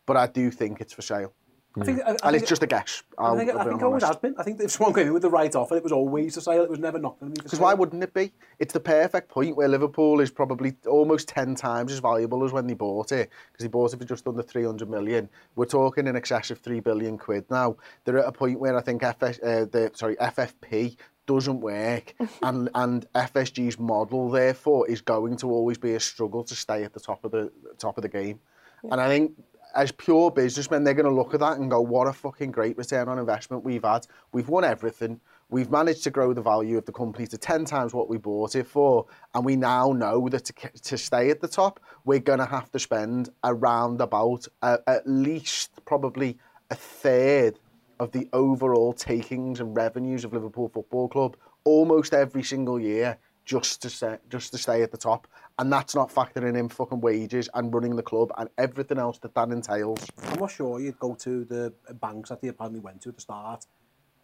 But 0.07 0.17
I 0.17 0.25
do 0.25 0.49
think 0.49 0.81
it's 0.81 0.93
for 0.93 1.03
sale, 1.03 1.31
I 1.77 1.85
think, 1.85 2.01
I, 2.01 2.03
I 2.03 2.09
and 2.09 2.19
think, 2.19 2.35
it's 2.35 2.49
just 2.49 2.63
a 2.63 2.67
guess. 2.67 3.03
I'll, 3.17 3.35
I 3.35 3.37
think, 3.37 3.51
I 3.51 3.53
I'll 3.53 3.63
be 3.63 3.69
think 3.69 3.81
it 3.81 3.85
always 3.85 4.03
has 4.03 4.15
been. 4.15 4.33
I 4.39 4.43
think 4.43 4.59
if 4.59 4.71
someone 4.71 4.93
came 4.95 5.07
in 5.07 5.13
with 5.13 5.21
the 5.21 5.29
right 5.29 5.53
offer, 5.55 5.77
it 5.77 5.83
was 5.83 5.91
always 5.91 6.35
a 6.35 6.41
sale. 6.41 6.63
It 6.63 6.69
was 6.69 6.79
never 6.79 6.97
not 6.97 7.19
going 7.19 7.31
to 7.31 7.39
be 7.39 7.43
Because 7.43 7.59
why 7.59 7.75
wouldn't 7.75 8.03
it 8.03 8.13
be? 8.13 8.31
It's 8.57 8.73
the 8.73 8.79
perfect 8.79 9.29
point 9.29 9.55
where 9.55 9.67
Liverpool 9.67 10.19
is 10.19 10.31
probably 10.31 10.75
almost 10.87 11.27
10 11.27 11.53
times 11.55 11.91
as 11.91 11.99
valuable 11.99 12.43
as 12.43 12.51
when 12.51 12.65
they 12.65 12.73
bought 12.73 13.11
it, 13.11 13.29
because 13.51 13.63
they 13.63 13.69
bought 13.69 13.93
it 13.93 13.97
for 13.97 14.05
just 14.05 14.27
under 14.27 14.41
300 14.41 14.89
million. 14.89 15.29
We're 15.55 15.65
talking 15.65 16.07
in 16.07 16.15
excess 16.15 16.49
of 16.49 16.57
3 16.59 16.79
billion 16.79 17.19
quid 17.19 17.45
now. 17.51 17.77
They're 18.03 18.17
at 18.17 18.27
a 18.27 18.31
point 18.31 18.59
where 18.59 18.75
I 18.75 18.81
think 18.81 19.03
FS, 19.03 19.39
uh, 19.39 19.65
the, 19.71 19.91
sorry, 19.93 20.15
FFP 20.15 20.97
doesn't 21.27 21.61
work, 21.61 22.15
and 22.41 22.69
and 22.73 23.05
FSG's 23.13 23.77
model 23.77 24.31
therefore 24.31 24.89
is 24.89 25.01
going 25.01 25.37
to 25.37 25.51
always 25.51 25.77
be 25.77 25.93
a 25.93 25.99
struggle 25.99 26.43
to 26.43 26.55
stay 26.55 26.83
at 26.83 26.93
the 26.93 26.99
top 26.99 27.23
of 27.23 27.31
the 27.31 27.51
top 27.77 27.97
of 27.97 28.01
the 28.01 28.09
game, 28.09 28.39
and 28.83 28.99
I 28.99 29.07
think. 29.07 29.33
As 29.75 29.91
pure 29.91 30.31
businessmen, 30.31 30.83
they're 30.83 30.93
going 30.93 31.05
to 31.05 31.15
look 31.15 31.33
at 31.33 31.39
that 31.41 31.57
and 31.57 31.69
go, 31.69 31.79
"What 31.81 32.07
a 32.07 32.13
fucking 32.13 32.51
great 32.51 32.77
return 32.77 33.07
on 33.07 33.19
investment 33.19 33.63
we've 33.63 33.83
had. 33.83 34.07
We've 34.31 34.49
won 34.49 34.63
everything. 34.63 35.21
We've 35.51 35.71
managed 35.71 36.03
to 36.03 36.11
grow 36.11 36.33
the 36.33 36.41
value 36.41 36.77
of 36.77 36.85
the 36.85 36.91
company 36.91 37.25
to 37.27 37.37
10 37.37 37.65
times 37.65 37.93
what 37.93 38.07
we 38.07 38.17
bought 38.17 38.55
it 38.55 38.67
for. 38.67 39.07
And 39.33 39.43
we 39.43 39.55
now 39.55 39.91
know 39.91 40.29
that 40.29 40.45
to, 40.45 40.53
to 40.83 40.97
stay 40.97 41.31
at 41.31 41.41
the 41.41 41.47
top, 41.47 41.79
we're 42.05 42.19
going 42.19 42.39
to 42.39 42.45
have 42.45 42.71
to 42.71 42.79
spend 42.79 43.29
around 43.43 43.99
about 43.99 44.47
uh, 44.61 44.77
at 44.85 45.07
least 45.07 45.71
probably 45.85 46.37
a 46.69 46.75
third 46.75 47.59
of 47.99 48.11
the 48.11 48.29
overall 48.31 48.93
takings 48.93 49.59
and 49.59 49.75
revenues 49.75 50.23
of 50.23 50.33
Liverpool 50.33 50.69
Football 50.69 51.09
Club 51.09 51.35
almost 51.63 52.13
every 52.13 52.43
single 52.43 52.79
year 52.79 53.17
just 53.43 53.81
to 53.81 53.89
stay, 53.89 54.17
just 54.29 54.51
to 54.51 54.59
stay 54.59 54.83
at 54.83 54.91
the 54.91 54.97
top. 54.97 55.27
And 55.59 55.71
that's 55.71 55.93
not 55.93 56.09
factoring 56.09 56.57
in 56.57 56.69
fucking 56.69 57.01
wages 57.01 57.49
and 57.53 57.73
running 57.73 57.95
the 57.97 58.01
club 58.01 58.31
and 58.37 58.49
everything 58.57 58.97
else 58.97 59.19
that 59.19 59.35
that 59.35 59.49
entails. 59.49 60.07
I'm 60.23 60.39
not 60.39 60.51
sure 60.51 60.79
you'd 60.79 60.97
go 60.99 61.15
to 61.15 61.43
the 61.43 61.73
banks 62.01 62.29
that 62.29 62.41
they 62.41 62.47
apparently 62.47 62.79
went 62.79 63.01
to 63.01 63.09
at 63.09 63.15
the 63.15 63.21
start 63.21 63.65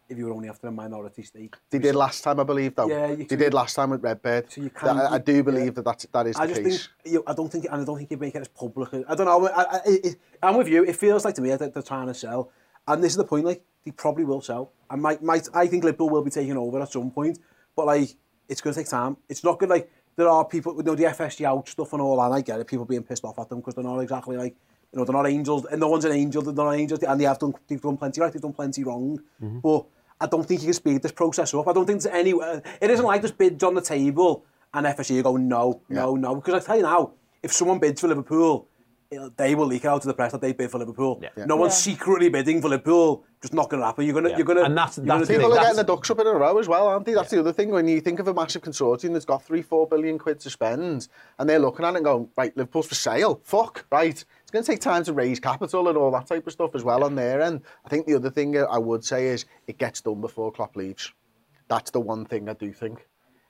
if 0.08 0.16
you 0.16 0.24
were 0.24 0.32
only 0.32 0.48
after 0.48 0.68
a 0.68 0.72
minority 0.72 1.22
stake. 1.22 1.56
They 1.68 1.78
did 1.78 1.94
last 1.94 2.22
time, 2.22 2.40
I 2.40 2.44
believe, 2.44 2.74
though. 2.74 2.88
Yeah, 2.88 3.08
you 3.10 3.26
they 3.26 3.36
did 3.36 3.52
last 3.52 3.74
time 3.74 3.90
with 3.90 4.02
Redbird. 4.02 4.50
So 4.50 4.62
you 4.62 4.70
can- 4.70 4.98
I, 4.98 5.14
I 5.14 5.18
do 5.18 5.42
believe 5.42 5.66
yeah. 5.66 5.70
that 5.72 5.84
that's, 5.84 6.06
that 6.06 6.26
is 6.26 6.36
I 6.36 6.46
the 6.46 6.54
just 6.54 6.64
case. 6.64 6.88
think 7.02 7.12
you, 7.14 7.24
I 7.26 7.34
don't 7.34 7.52
think 7.52 7.66
and 7.66 7.82
I 7.82 7.84
don't 7.84 7.98
think 7.98 8.10
you 8.10 8.16
make 8.16 8.34
it 8.34 8.40
as 8.40 8.48
public. 8.48 8.94
I 8.94 9.14
don't 9.14 9.26
know. 9.26 9.48
I, 9.48 9.62
I, 9.62 9.80
it, 9.84 10.16
I'm 10.42 10.56
with 10.56 10.68
you. 10.68 10.84
It 10.84 10.96
feels 10.96 11.24
like 11.26 11.34
to 11.34 11.42
me 11.42 11.50
that 11.50 11.74
they're 11.74 11.82
trying 11.82 12.06
to 12.06 12.14
sell, 12.14 12.50
and 12.88 13.04
this 13.04 13.12
is 13.12 13.16
the 13.16 13.24
point. 13.24 13.44
Like 13.44 13.62
they 13.84 13.90
probably 13.90 14.24
will 14.24 14.40
sell. 14.40 14.72
And 14.88 15.02
might 15.02 15.22
might 15.22 15.48
I 15.52 15.66
think 15.66 15.84
Liverpool 15.84 16.08
will 16.08 16.22
be 16.22 16.30
taking 16.30 16.56
over 16.56 16.80
at 16.80 16.92
some 16.92 17.10
point, 17.10 17.40
but 17.74 17.86
like 17.86 18.10
it's 18.48 18.60
going 18.60 18.72
to 18.72 18.80
take 18.80 18.88
time. 18.88 19.16
It's 19.28 19.42
not 19.44 19.58
good. 19.58 19.68
Like 19.68 19.90
there 20.16 20.28
are 20.28 20.44
people, 20.44 20.74
you 20.76 20.82
know, 20.82 20.94
the 20.94 21.04
FSG 21.04 21.44
out 21.44 21.68
stuff 21.68 21.92
and 21.92 22.02
all, 22.02 22.20
and 22.22 22.34
I 22.34 22.40
get 22.40 22.58
it. 22.60 22.66
People 22.66 22.84
being 22.84 23.02
pissed 23.02 23.24
off 23.24 23.38
at 23.38 23.48
them 23.48 23.58
because 23.60 23.74
they're 23.74 23.84
not 23.84 23.98
exactly 24.00 24.36
like. 24.36 24.54
You 24.92 25.00
know, 25.00 25.04
they're 25.04 25.14
not 25.16 25.26
angels, 25.28 25.66
and 25.66 25.80
no 25.80 25.88
one's 25.88 26.04
an 26.04 26.12
angel. 26.12 26.42
They're 26.42 26.54
not 26.54 26.70
angels, 26.72 27.02
and 27.02 27.20
they 27.20 27.24
have 27.24 27.38
done. 27.38 27.54
They've 27.66 27.80
done 27.80 27.96
plenty 27.96 28.20
right. 28.20 28.32
They've 28.32 28.40
done 28.40 28.52
plenty 28.52 28.84
wrong, 28.84 29.20
but 29.62 29.84
I 30.20 30.26
don't 30.26 30.44
think 30.46 30.60
you 30.62 30.68
can 30.68 30.74
speed 30.74 31.02
this 31.02 31.12
process 31.12 31.52
up. 31.54 31.66
I 31.68 31.72
don't 31.72 31.86
think 31.86 32.00
there's 32.02 32.14
any. 32.14 32.32
uh, 32.32 32.60
It 32.80 32.90
isn't 32.90 33.04
like 33.04 33.20
there's 33.20 33.32
bids 33.32 33.62
on 33.64 33.74
the 33.74 33.80
table 33.82 34.44
and 34.72 34.86
FSG 34.86 35.22
go 35.22 35.36
no, 35.36 35.80
no, 35.88 36.14
no. 36.16 36.36
Because 36.36 36.54
I 36.62 36.64
tell 36.66 36.76
you 36.76 36.82
now, 36.82 37.10
if 37.42 37.52
someone 37.52 37.78
bids 37.80 38.00
for 38.00 38.08
Liverpool, 38.08 38.66
they 39.36 39.54
will 39.54 39.66
leak 39.66 39.84
out 39.84 40.02
to 40.02 40.08
the 40.08 40.14
press 40.14 40.32
that 40.32 40.40
they 40.40 40.52
bid 40.52 40.70
for 40.70 40.78
Liverpool. 40.78 41.22
No 41.36 41.56
one's 41.56 41.74
Yeah. 41.86 41.92
secretly 41.94 42.28
bidding 42.28 42.60
for 42.60 42.68
Liverpool. 42.68 43.24
Just 43.40 43.54
not 43.54 43.70
going 43.70 43.80
to 43.80 43.86
happen. 43.86 44.04
You're 44.04 44.14
gonna, 44.14 44.30
Yeah. 44.30 44.36
you're 44.38 44.46
gonna, 44.46 44.62
And 44.62 44.76
that's- 44.76 44.96
that's 44.96 45.28
the 45.28 45.34
do 45.34 45.38
People 45.40 45.52
are 45.52 45.60
getting 45.60 45.76
the 45.76 45.84
ducks 45.84 46.10
up 46.10 46.18
in 46.18 46.26
a 46.26 46.32
row 46.32 46.58
as 46.58 46.66
well, 46.68 46.88
aren't 46.88 47.06
they? 47.06 47.14
That's 47.14 47.30
the 47.30 47.38
other 47.38 47.52
thing. 47.52 47.70
When 47.70 47.86
you 47.86 48.00
think 48.00 48.18
of 48.18 48.26
a 48.28 48.34
massive 48.34 48.62
consortium 48.62 49.12
that's 49.12 49.24
got 49.24 49.42
three, 49.44 49.62
four 49.62 49.86
billion 49.86 50.18
quid 50.18 50.40
to 50.40 50.50
spend, 50.50 51.08
and 51.38 51.48
they're 51.48 51.58
looking 51.58 51.84
at 51.84 51.94
it 51.94 51.96
and 51.96 52.04
going, 52.04 52.28
right, 52.36 52.56
Liverpool's 52.56 52.86
for 52.88 52.94
sale. 52.96 53.40
Fuck, 53.44 53.84
right. 53.92 54.24
It's 54.42 54.50
going 54.50 54.64
to 54.64 54.70
take 54.72 54.80
time 54.80 55.04
to 55.04 55.12
raise 55.12 55.38
capital 55.38 55.88
and 55.88 55.96
all 55.96 56.10
that 56.12 56.26
type 56.26 56.46
of 56.46 56.52
stuff 56.52 56.74
as 56.74 56.82
well 56.82 57.04
on 57.04 57.14
their 57.14 57.40
end. 57.40 57.60
I 57.84 57.88
think 57.88 58.06
the 58.06 58.14
other 58.14 58.30
thing 58.30 58.56
I 58.58 58.78
would 58.78 59.04
say 59.04 59.28
is 59.28 59.44
it 59.66 59.78
gets 59.78 60.00
done 60.00 60.20
before 60.20 60.50
Klopp 60.50 60.74
leaves. 60.76 61.12
That's 61.68 61.90
the 61.90 62.00
one 62.00 62.24
thing 62.24 62.48
I 62.48 62.54
do 62.54 62.72
think. 62.72 63.06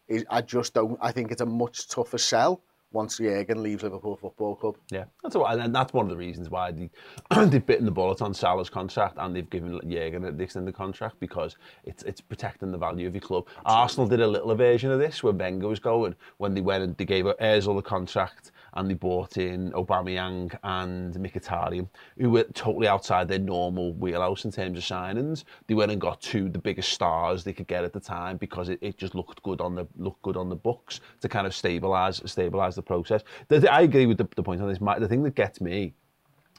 Is 0.09 0.24
I 0.30 0.40
just 0.40 0.72
don't. 0.72 0.96
I 1.02 1.11
think 1.11 1.32
it's 1.32 1.40
a 1.40 1.46
much 1.46 1.88
tougher 1.88 2.18
sell 2.18 2.61
once 2.93 3.18
Jurgen 3.18 3.62
leaves 3.62 3.82
Liverpool 3.82 4.16
Football 4.16 4.57
Club. 4.57 4.76
Yeah, 4.91 5.05
that's 5.22 5.37
what, 5.37 5.59
and 5.59 5.74
that's 5.74 5.93
one 5.93 6.07
of 6.07 6.11
the 6.11 6.16
reasons 6.16 6.51
why 6.51 6.72
they, 6.72 6.91
they've 7.47 7.64
bitten 7.64 7.84
the 7.84 7.91
bullet 7.91 8.22
on 8.22 8.32
Salah's 8.32 8.70
contract 8.70 9.16
and 9.18 9.34
they've 9.34 9.49
given 9.51 9.80
Jurgen 9.89 10.22
the 10.37 10.43
extended 10.43 10.74
contract 10.74 11.20
because 11.20 11.57
it's 11.84 12.03
it's 12.05 12.20
protecting 12.20 12.72
the 12.72 12.78
value 12.78 13.07
of 13.07 13.14
your 13.14 13.20
club. 13.20 13.47
Arsenal 13.64 14.09
did 14.09 14.20
a 14.20 14.26
little 14.26 14.55
version 14.55 14.91
of 14.91 14.99
this 14.99 15.22
when 15.22 15.37
Wenger 15.39 15.68
was 15.68 15.80
going, 15.80 16.14
when 16.39 16.55
they 16.55 16.61
went 16.61 16.82
and 16.82 16.97
they 16.97 17.05
gave 17.05 17.24
Ozil 17.24 17.76
the 17.76 17.82
contract 17.82 18.53
and 18.77 18.91
they 18.91 18.95
brought 18.95 19.37
in 19.39 19.72
Aubameyang 19.72 20.57
and 20.62 21.14
Mkhitaryan, 21.14 21.89
who 22.18 22.31
were 22.31 22.45
totally 22.55 22.87
outside 22.87 23.27
their 23.27 23.39
normal 23.39 23.95
wheelhouse 23.95 24.45
in 24.45 24.53
terms 24.53 24.79
of 24.79 24.85
signings. 24.85 25.45
They 25.66 25.74
went 25.74 25.91
and 25.91 26.01
got 26.01 26.20
two 26.20 26.49
the 26.49 26.59
biggest 26.59 26.93
stars 26.93 27.43
they 27.43 27.53
could 27.53 27.66
get 27.66 27.85
at 27.85 27.93
the 27.93 28.01
time 28.01 28.37
because 28.37 28.68
it, 28.68 28.79
it 28.83 28.99
just 28.99 29.14
looked 29.14 29.43
good 29.43 29.61
on 29.61 29.74
the 29.74 29.87
looked 29.97 30.22
good 30.22 30.37
on 30.37 30.49
the 30.49 30.57
books 30.57 31.01
to 31.20 31.29
kind 31.29 31.47
of 31.47 31.55
stabilize 31.55 32.20
stabilize 32.27 32.74
the 32.74 32.83
process. 32.83 33.22
I 33.51 33.83
agree 33.83 34.07
with 34.07 34.18
the, 34.18 34.29
the 34.37 34.43
point 34.43 34.61
on 34.61 34.68
this. 34.68 34.79
The 34.79 35.09
thing 35.09 35.22
that 35.24 35.35
gets 35.35 35.61
me 35.61 35.95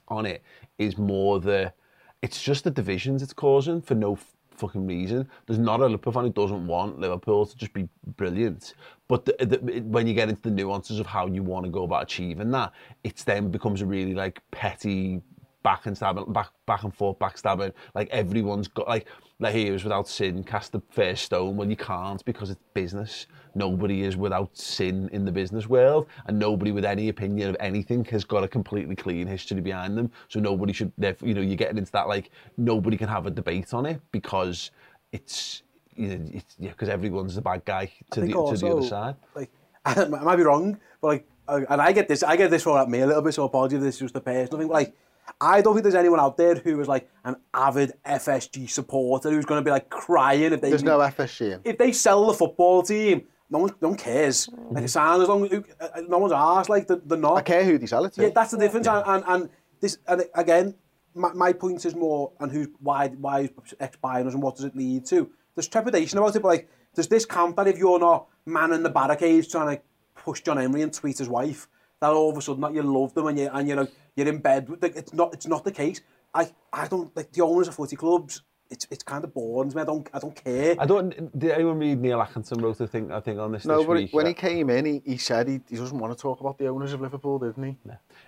on 0.08 0.26
it 0.26 0.42
is 0.78 0.98
more 0.98 1.40
the 1.40 1.74
it's 2.22 2.42
just 2.42 2.64
the 2.64 2.72
divisions 2.72 3.22
it's 3.22 3.34
causing 3.34 3.82
for 3.82 3.96
no 3.96 4.18
fucking 4.58 4.86
reason. 4.88 5.28
There's 5.46 5.60
not 5.60 5.80
a 5.80 5.86
Liverpool 5.86 6.14
fan 6.14 6.24
who 6.26 6.32
doesn't 6.32 6.68
want 6.68 7.00
Liverpool 7.00 7.46
to 7.46 7.56
just 7.58 7.74
be 7.74 7.88
brilliant, 8.18 8.74
but 9.08 9.26
the, 9.26 9.36
the, 9.46 9.78
it- 9.78 9.86
when 9.86 10.08
you 10.08 10.14
get 10.14 10.30
into 10.30 10.42
the 10.42 10.52
nuances 10.52 11.00
of 11.00 11.06
how 11.06 11.28
you 11.28 11.44
want 11.44 11.66
to 11.66 11.72
go 11.72 11.84
about 11.84 12.04
achieving 12.04 12.52
that, 12.52 12.74
it's 13.04 13.24
then 13.24 13.50
becomes 13.50 13.82
a 13.82 13.86
really 13.86 14.14
like 14.14 14.42
petty 14.52 15.22
back 15.64 15.86
and 15.86 15.96
stabbing, 15.96 16.32
back 16.32 16.52
back 16.66 16.84
and 16.84 16.94
forth, 16.94 17.20
backstabbing. 17.20 17.74
Like 17.94 18.10
everyone's 18.10 18.68
got 18.68 18.88
like 18.88 19.08
like 19.40 19.54
he 19.54 19.70
was 19.70 19.84
without 19.84 20.08
sin, 20.08 20.44
cast 20.44 20.72
the 20.72 20.82
first 20.90 21.26
stone. 21.26 21.58
Well, 21.58 21.70
you 21.70 21.76
can't 21.76 22.24
because 22.26 22.50
it's 22.50 22.62
business. 22.74 23.28
Nobody 23.54 24.04
is 24.04 24.18
without 24.18 24.56
sin 24.58 25.10
in 25.12 25.26
the 25.26 25.32
business 25.32 25.68
world, 25.68 26.08
and 26.26 26.40
nobody 26.40 26.72
with 26.72 26.86
any 26.86 27.10
opinion 27.10 27.50
of 27.50 27.58
anything 27.60 28.06
has 28.06 28.24
got 28.24 28.44
a 28.44 28.48
completely 28.48 28.96
clean 28.96 29.28
history 29.28 29.62
behind 29.62 29.98
them. 29.98 30.12
So 30.30 30.40
nobody 30.40 30.74
should, 30.74 30.92
you 30.98 31.34
know, 31.34 31.42
you're 31.42 31.56
getting 31.56 31.78
into 31.78 31.92
that 31.92 32.08
like 32.08 32.32
nobody 32.58 32.98
can 32.98 33.08
have 33.08 33.26
a 33.26 33.32
debate 33.32 33.74
on 33.74 33.86
it 33.86 34.02
because 34.12 34.72
it's. 35.12 35.64
You 36.00 36.10
know, 36.10 36.30
it's, 36.32 36.56
yeah, 36.60 36.70
because 36.70 36.90
everyone's 36.90 37.34
the 37.34 37.42
bad 37.42 37.66
guy 37.66 37.92
to 38.12 38.22
the, 38.22 38.28
think 38.28 38.50
to 38.50 38.56
the 38.56 38.72
other 38.72 38.84
side. 38.84 39.16
Like, 39.34 39.50
I 39.86 40.06
might 40.06 40.36
be 40.36 40.44
wrong, 40.44 40.78
but 41.02 41.08
like, 41.08 41.28
and 41.48 41.82
I 41.82 41.92
get 41.92 42.08
this, 42.08 42.22
I 42.22 42.36
get 42.36 42.52
this 42.52 42.64
thrown 42.64 42.78
at 42.78 42.88
me 42.88 43.00
a 43.00 43.08
little 43.08 43.24
bit. 43.24 43.34
So 43.34 43.46
apology 43.46 43.78
if 43.78 43.82
this 43.82 43.96
is 43.96 44.02
just 44.02 44.16
a 44.16 44.22
personal 44.22 44.60
thing. 44.60 44.68
But 44.68 44.74
like, 44.74 44.96
I 45.42 45.62
don't 45.62 45.74
think 45.74 45.84
there's 45.84 45.96
anyone 45.96 46.20
out 46.20 46.38
there 46.38 46.56
who 46.56 46.80
is 46.80 46.88
like 46.88 47.10
an 47.24 47.36
avid 47.54 47.94
FSG 48.06 48.70
supporter 48.70 49.30
who's 49.30 49.46
going 49.46 49.60
to 49.60 49.66
be 49.66 49.72
like 49.72 49.90
crying 49.90 50.54
if 50.54 50.62
they 50.62 50.70
There's 50.70 50.84
no 50.84 51.00
FSG 51.00 51.62
if 51.64 51.78
they 51.78 51.92
sell 51.92 52.28
the 52.28 52.34
football 52.34 52.84
team. 52.84 53.24
No 53.50 53.60
one, 53.60 53.74
no 53.82 53.90
one 53.90 53.98
cares. 53.98 54.50
Like 54.72 54.84
it's 54.84 54.94
fine 54.94 55.22
as 55.22 55.30
long 55.30 55.46
as 55.46 55.64
uh, 55.80 56.02
no 56.08 56.18
one's 56.18 56.34
asked. 56.34 56.70
Like 56.70 56.88
they're, 56.88 57.02
they're 57.06 57.18
not. 57.18 57.38
I 57.38 57.42
care 57.42 57.64
who 57.64 57.78
they 57.78 57.86
sell 57.86 58.04
it 58.06 58.14
to. 58.14 58.24
Yeah, 58.24 58.30
that's 58.30 58.52
the 58.52 58.58
difference. 58.58 58.88
And, 58.88 59.04
and, 59.08 59.24
and 59.28 59.50
this, 59.80 59.98
and 60.08 60.26
again, 60.36 60.76
my, 61.14 61.32
my 61.34 61.54
point 61.54 61.86
is 61.86 61.96
more 61.96 62.32
on 62.40 62.50
who, 62.50 62.68
why, 62.80 63.08
why 63.08 63.42
is 63.42 63.50
X 63.80 63.98
buying 64.02 64.28
us 64.28 64.34
and 64.34 64.44
what 64.44 64.58
does 64.58 64.66
it 64.66 64.76
lead 64.76 65.06
to? 65.08 65.30
There's 65.56 65.68
trepidation 65.68 66.18
about 66.18 66.36
it, 66.36 66.42
but 66.42 66.50
like, 66.50 66.70
there's 66.94 67.08
this 67.08 67.26
camp 67.26 67.56
that 67.56 67.68
if 67.68 67.78
you're 67.78 68.00
not 68.00 68.28
manning 68.46 68.84
the 68.84 68.90
barricades 68.90 69.48
trying 69.48 69.78
to 69.78 69.84
push 70.16 70.42
John 70.42 70.58
Henry 70.58 70.82
and 70.82 70.94
tweet 70.94 71.18
his 71.18 71.30
wife, 71.30 71.68
that 72.00 72.12
all 72.12 72.32
of 72.32 72.38
a 72.38 72.42
sudden 72.42 72.62
that 72.62 72.74
you 72.74 72.84
love 72.84 73.14
them 73.14 73.28
and 73.28 73.40
you 73.40 73.50
and 73.52 73.68
you 73.68 73.76
know 73.76 73.88
you're 74.18 74.28
in 74.28 74.40
bed. 74.40 74.68
with- 74.68 74.84
Like, 74.84 74.96
it's 74.98 75.14
not, 75.14 75.34
it's 75.34 75.48
not 75.48 75.64
the 75.64 75.72
case. 75.72 76.02
I, 76.34 76.52
I 76.74 76.88
don't 76.88 77.16
like 77.16 77.32
the 77.32 77.44
owners 77.44 77.68
of 77.70 77.76
footy 77.76 77.96
clubs. 77.96 78.42
It's, 78.70 78.86
it's 78.92 79.02
kind 79.02 79.24
of 79.24 79.34
boring 79.34 79.70
to 79.70 79.76
me. 79.78 79.82
I 79.82 79.86
don't, 79.86 80.10
I 80.14 80.20
don't 80.20 80.36
care. 80.36 80.76
I 80.78 80.86
don't. 80.86 81.40
Did 81.40 81.52
anyone 81.52 81.80
read 81.80 82.02
Neil 82.02 82.20
Atkinson 82.22 82.60
wrote 82.60 82.82
a 82.82 82.88
thing? 82.88 83.14
I 83.14 83.22
think 83.22 83.40
on 83.40 83.54
this. 83.54 83.64
No, 83.64 83.78
this 83.78 83.88
but 83.88 83.96
week, 83.96 84.14
when 84.14 84.26
uh, 84.26 84.30
he 84.30 84.34
came 84.34 84.70
in, 84.70 84.84
he, 84.84 85.02
he 85.06 85.16
said 85.16 85.48
he, 85.48 85.62
he 85.70 85.78
doesn't 85.78 85.98
want 85.98 86.14
to 86.14 86.22
talk 86.22 86.42
about 86.42 86.58
the 86.58 86.68
owners 86.68 86.92
of 86.92 87.00
Liverpool, 87.00 87.40
didn't 87.40 87.64
he? 87.64 87.78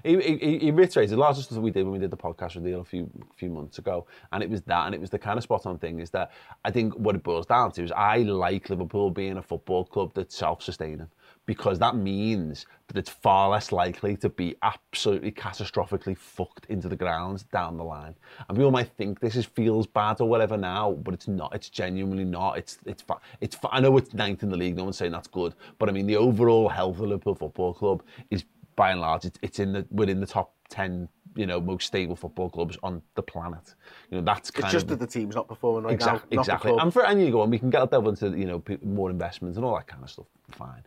He, 0.06 0.38
he, 0.38 0.60
he 0.60 0.72
reiterated 0.72 1.18
a 1.18 1.20
lot 1.20 1.38
of 1.38 1.44
stuff 1.44 1.58
we 1.58 1.72
did 1.72 1.84
when 1.84 1.92
we 1.92 2.00
did 2.00 2.10
the 2.10 2.16
podcast 2.16 2.56
with 2.56 2.64
Neil 2.64 2.80
a 2.80 2.86
few 2.86 3.10
few 3.36 3.50
months 3.50 3.80
ago, 3.80 4.08
and 4.32 4.42
it 4.42 4.50
was 4.50 4.62
that, 4.62 4.86
and 4.86 4.96
it 4.96 5.02
was 5.02 5.10
the 5.10 5.20
kind 5.20 5.38
of 5.38 5.44
spot 5.44 5.66
on 5.66 5.78
thing 5.78 6.00
is 6.00 6.10
that 6.12 6.32
I 6.64 6.72
think 6.72 6.94
what 6.94 7.16
it 7.16 7.24
boils 7.24 7.46
down 7.46 7.74
to 7.74 7.84
is 7.84 7.92
I 7.92 8.20
like 8.20 8.70
Liverpool 8.70 9.12
being 9.12 9.36
a 9.40 9.44
football 9.44 9.84
club 9.84 10.14
that's 10.14 10.38
self 10.38 10.64
sustaining 10.64 11.10
because 11.50 11.80
that 11.80 11.95
means 11.95 12.68
that 12.86 12.95
it's 12.95 13.10
far 13.10 13.50
less 13.50 13.72
likely 13.72 14.16
to 14.16 14.30
be 14.30 14.56
absolutely 14.62 15.32
catastrophically 15.32 16.16
fucked 16.16 16.68
into 16.68 16.88
the 16.88 16.95
ground 16.95 17.43
down 17.52 17.76
the 17.76 17.84
line. 17.84 18.14
And 18.47 18.56
people 18.56 18.70
might 18.70 18.91
think 18.97 19.20
this 19.20 19.36
is 19.36 19.47
feels 19.47 19.88
bad 19.88 20.22
or 20.22 20.30
whatever 20.30 20.58
now, 20.58 20.91
but 20.91 21.16
it's 21.16 21.28
not. 21.28 21.56
It's 21.56 21.72
genuinely 21.72 22.24
not. 22.24 22.60
It's 22.60 22.78
it's 22.86 23.02
fa- 23.02 23.18
it's. 23.41 23.58
I 23.72 23.80
know 23.80 23.97
it's 23.97 24.14
ninth 24.14 24.43
in 24.43 24.50
the 24.50 24.58
league. 24.58 24.78
No 24.78 24.84
one's 24.84 24.97
saying 24.97 25.12
that's 25.12 25.28
good, 25.28 25.56
but 25.80 25.89
I 25.89 25.91
mean 25.91 26.06
the 26.06 26.18
overall 26.18 26.70
health 26.70 26.97
of 27.00 27.08
Liverpool 27.08 27.34
Football 27.34 27.74
Club 27.74 28.04
is 28.30 28.45
by 28.80 28.91
and 28.91 29.02
large, 29.02 29.26
it's, 29.26 29.38
it's 29.41 29.60
in 29.60 29.74
the 29.74 29.86
within 29.91 30.22
the 30.22 30.26
top 30.26 30.54
ten, 30.70 31.10
you 31.36 31.45
know, 31.45 31.60
most 31.60 31.86
stable 31.86 32.16
football 32.16 32.50
clubs 32.50 32.78
on 32.82 33.02
the 33.16 33.22
planet. 33.22 33.76
You 34.10 34.20
know, 34.20 34.24
that's 34.24 34.50
kind 34.50 34.64
It's 34.64 34.72
just 34.72 34.84
of 34.84 34.91
that 34.91 35.00
the 35.06 35.08
team's 35.08 35.36
not 35.36 35.50
performing 35.50 35.84
right 35.84 35.93
exactly, 35.93 36.38
now. 36.38 36.43
the 36.43 36.54
exactly. 36.54 36.78
And 36.80 36.93
for 36.93 37.06
and 37.06 37.22
you 37.22 37.30
go 37.30 37.41
on, 37.41 37.50
we 37.50 37.60
can 37.60 37.70
get 37.70 37.84
a 37.84 37.88
delve 37.88 38.08
into 38.08 38.30
you 38.38 38.45
know 38.45 38.64
more 38.82 39.10
investments 39.10 39.58
and 39.58 39.66
all 39.66 39.76
that 39.76 39.88
kind 39.88 40.02
of 40.02 40.10
stuff. 40.10 40.28
Fine, 40.52 40.84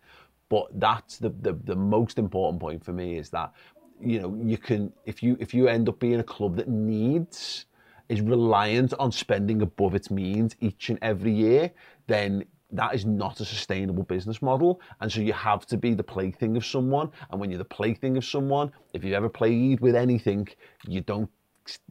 but 0.53 0.69
that's 0.79 1.17
the, 1.17 1.31
the 1.31 1.55
the 1.65 1.75
most 1.75 2.19
important 2.19 2.61
point 2.61 2.85
for 2.85 2.93
me 2.93 3.17
is 3.17 3.31
that 3.31 3.55
you 3.99 4.21
know 4.21 4.39
you 4.45 4.59
can 4.59 4.93
if 5.07 5.23
you 5.23 5.35
if 5.41 5.55
you 5.55 5.67
end 5.67 5.89
up 5.89 5.99
being 5.99 6.21
a 6.21 6.29
club 6.37 6.57
that 6.57 6.69
needs 6.69 7.65
is 8.11 8.21
reliant 8.21 8.93
on 8.99 9.11
spending 9.11 9.63
above 9.63 9.95
its 9.95 10.11
means 10.11 10.55
each 10.61 10.91
and 10.91 10.99
every 11.01 11.33
year, 11.33 11.71
then 12.07 12.45
that 12.71 12.95
is 12.95 13.07
not 13.07 13.41
a 13.41 13.47
sustainable 13.47 14.03
business 14.03 14.43
model. 14.43 14.83
And 15.01 15.11
so 15.11 15.23
you 15.23 15.33
have 15.33 15.65
to 15.69 15.79
be 15.79 15.95
the 15.95 16.03
plaything 16.03 16.55
of 16.59 16.67
someone. 16.67 17.11
And 17.31 17.41
when 17.41 17.51
you're 17.51 17.65
the 17.67 17.77
plaything 17.81 18.19
of 18.19 18.25
someone, 18.25 18.73
if 18.93 19.03
you've 19.03 19.15
ever 19.15 19.31
played 19.31 19.81
with 19.81 19.97
anything, 19.97 20.49
you 20.87 21.01
don't 21.01 21.31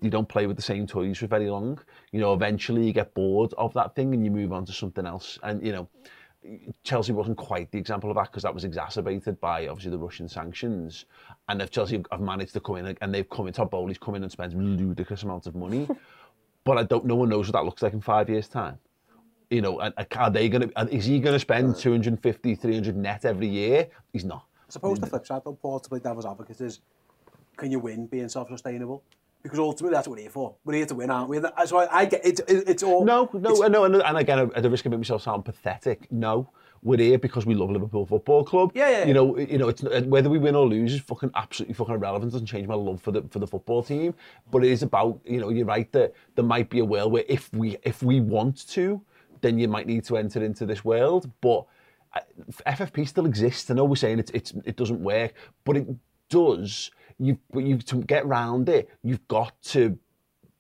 you 0.01 0.11
don't 0.11 0.29
play 0.29 0.45
with 0.47 0.57
the 0.57 0.61
same 0.61 0.85
toys 0.85 1.17
for 1.17 1.27
very 1.27 1.49
long. 1.49 1.79
You 2.11 2.19
know, 2.19 2.33
eventually 2.33 2.85
you 2.85 2.93
get 2.93 3.15
bored 3.15 3.53
of 3.57 3.73
that 3.73 3.95
thing 3.95 4.13
and 4.13 4.23
you 4.23 4.29
move 4.29 4.51
on 4.53 4.65
to 4.65 4.73
something 4.73 5.07
else. 5.07 5.39
And 5.41 5.65
you 5.65 5.71
know, 5.71 5.89
Chelsea 6.83 7.11
wasn't 7.11 7.37
quite 7.37 7.71
the 7.71 7.77
example 7.77 8.09
of 8.09 8.15
that 8.15 8.27
because 8.27 8.43
that 8.43 8.53
was 8.53 8.63
exacerbated 8.63 9.39
by 9.39 9.67
obviously 9.67 9.91
the 9.91 9.97
Russian 9.97 10.27
sanctions. 10.27 11.05
And 11.49 11.61
if 11.61 11.69
Chelsea 11.69 12.03
have 12.11 12.21
managed 12.21 12.53
to 12.53 12.59
come 12.59 12.77
in 12.77 12.97
and 12.99 13.13
they've 13.13 13.29
come 13.29 13.47
in, 13.47 13.53
Todd 13.53 13.69
Boehly's 13.69 13.99
come 13.99 14.15
in 14.15 14.23
and 14.23 14.31
spent 14.31 14.55
ludicrous 14.55 15.23
amounts 15.23 15.45
of 15.47 15.55
money, 15.55 15.87
but 16.63 16.77
I 16.77 16.83
don't. 16.83 17.05
No 17.05 17.15
one 17.15 17.29
knows 17.29 17.47
what 17.47 17.53
that 17.53 17.65
looks 17.65 17.81
like 17.81 17.93
in 17.93 18.01
five 18.01 18.29
years' 18.29 18.47
time. 18.47 18.79
You 19.49 19.61
know, 19.61 19.81
are 19.81 20.29
they 20.31 20.49
going 20.49 20.69
to? 20.69 20.95
Is 20.95 21.05
he 21.05 21.19
going 21.19 21.33
to 21.33 21.39
spend 21.39 21.75
250, 21.75 22.55
300 22.55 22.95
net 22.95 23.25
every 23.25 23.47
year? 23.47 23.89
He's 24.13 24.25
not. 24.25 24.45
I 24.67 24.71
suppose 24.71 24.99
the 24.99 25.07
mm. 25.07 25.09
flip 25.09 25.27
side, 25.27 25.41
though, 25.43 25.53
Paul, 25.53 25.81
to 25.81 25.89
play 25.89 25.99
devil's 25.99 26.25
advocate 26.25 26.61
is, 26.61 26.79
can 27.57 27.69
you 27.69 27.79
win 27.79 28.07
being 28.07 28.29
self-sustainable? 28.29 29.03
Because 29.43 29.59
ultimately, 29.59 29.95
that's 29.95 30.07
what 30.07 30.15
we're 30.17 30.21
here 30.23 30.29
for. 30.31 30.55
We're 30.63 30.75
here 30.75 30.85
to 30.87 30.95
win, 30.95 31.09
aren't 31.09 31.29
we? 31.29 31.37
And 31.37 31.45
that- 31.45 31.67
So 31.67 31.77
I, 31.77 31.99
I 32.01 32.05
get 32.05 32.25
it. 32.25 32.39
it 32.41 32.69
it's 32.69 32.83
all 32.83 33.05
No, 33.05 33.29
no, 33.33 33.67
no, 33.67 33.83
and, 33.85 33.95
and 33.95 34.17
again, 34.17 34.51
at 34.55 34.61
the 34.63 34.69
risk 34.69 34.85
of 34.85 34.91
making 34.91 35.01
myself 35.01 35.23
sound 35.23 35.45
pathetic, 35.45 36.11
no. 36.11 36.49
We're 36.83 36.97
here 36.97 37.19
because 37.19 37.45
we 37.45 37.53
love 37.53 37.69
Liverpool 37.69 38.07
Football 38.07 38.43
Club. 38.43 38.71
Yeah, 38.73 38.89
yeah. 38.89 39.05
You 39.05 39.13
know, 39.13 39.37
you 39.37 39.59
know, 39.59 39.69
it's 39.69 39.83
whether 39.83 40.31
we 40.31 40.39
win 40.39 40.55
or 40.55 40.65
lose 40.67 40.93
is 40.95 41.01
fucking 41.01 41.29
absolutely 41.35 41.75
fucking 41.75 41.93
irrelevant. 41.93 42.31
Doesn't 42.31 42.47
change 42.47 42.67
my 42.67 42.73
love 42.73 42.99
for 42.99 43.11
the 43.11 43.21
for 43.29 43.37
the 43.37 43.45
football 43.45 43.83
team. 43.83 44.15
But 44.49 44.63
it 44.63 44.71
is 44.71 44.81
about, 44.81 45.19
you 45.23 45.39
know, 45.39 45.49
you're 45.49 45.67
right 45.67 45.91
that 45.91 46.13
there 46.33 46.43
might 46.43 46.71
be 46.71 46.79
a 46.79 46.85
world 46.85 47.11
where 47.11 47.23
if 47.27 47.53
we 47.53 47.77
if 47.83 48.01
we 48.01 48.19
want 48.19 48.67
to, 48.69 48.99
then 49.41 49.59
you 49.59 49.67
might 49.67 49.85
need 49.85 50.03
to 50.05 50.17
enter 50.17 50.43
into 50.43 50.65
this 50.65 50.83
world. 50.83 51.29
But 51.41 51.67
uh, 52.15 52.21
FFP 52.65 53.07
still 53.07 53.27
exists. 53.27 53.69
I 53.69 53.75
know 53.75 53.85
we're 53.85 53.95
saying 53.95 54.17
it's 54.17 54.31
it's 54.31 54.51
it 54.65 54.75
doesn't 54.75 55.03
work, 55.03 55.35
but 55.65 55.77
it 55.77 55.87
does. 56.29 56.89
You 57.21 57.37
but 57.51 57.63
you 57.63 57.77
to 57.77 57.97
get 57.97 58.25
round 58.25 58.67
it, 58.67 58.89
you've 59.03 59.27
got 59.27 59.53
to 59.65 59.97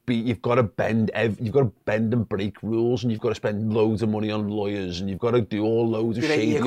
be 0.05 0.15
you've 0.15 0.41
got 0.41 0.55
to 0.55 0.63
bend 0.63 1.11
ev- 1.13 1.37
you've 1.39 1.53
got 1.53 1.61
to 1.61 1.71
bend 1.85 2.13
and 2.13 2.27
break 2.27 2.61
rules 2.63 3.03
and 3.03 3.11
you've 3.11 3.21
got 3.21 3.29
to 3.29 3.35
spend 3.35 3.73
loads 3.73 4.01
of 4.01 4.09
money 4.09 4.31
on 4.31 4.49
lawyers 4.49 4.99
and 4.99 5.09
you've 5.09 5.19
got 5.19 5.31
to 5.31 5.41
do 5.41 5.63
all 5.63 5.87
loads 5.87 6.17
of 6.17 6.23
shady 6.23 6.57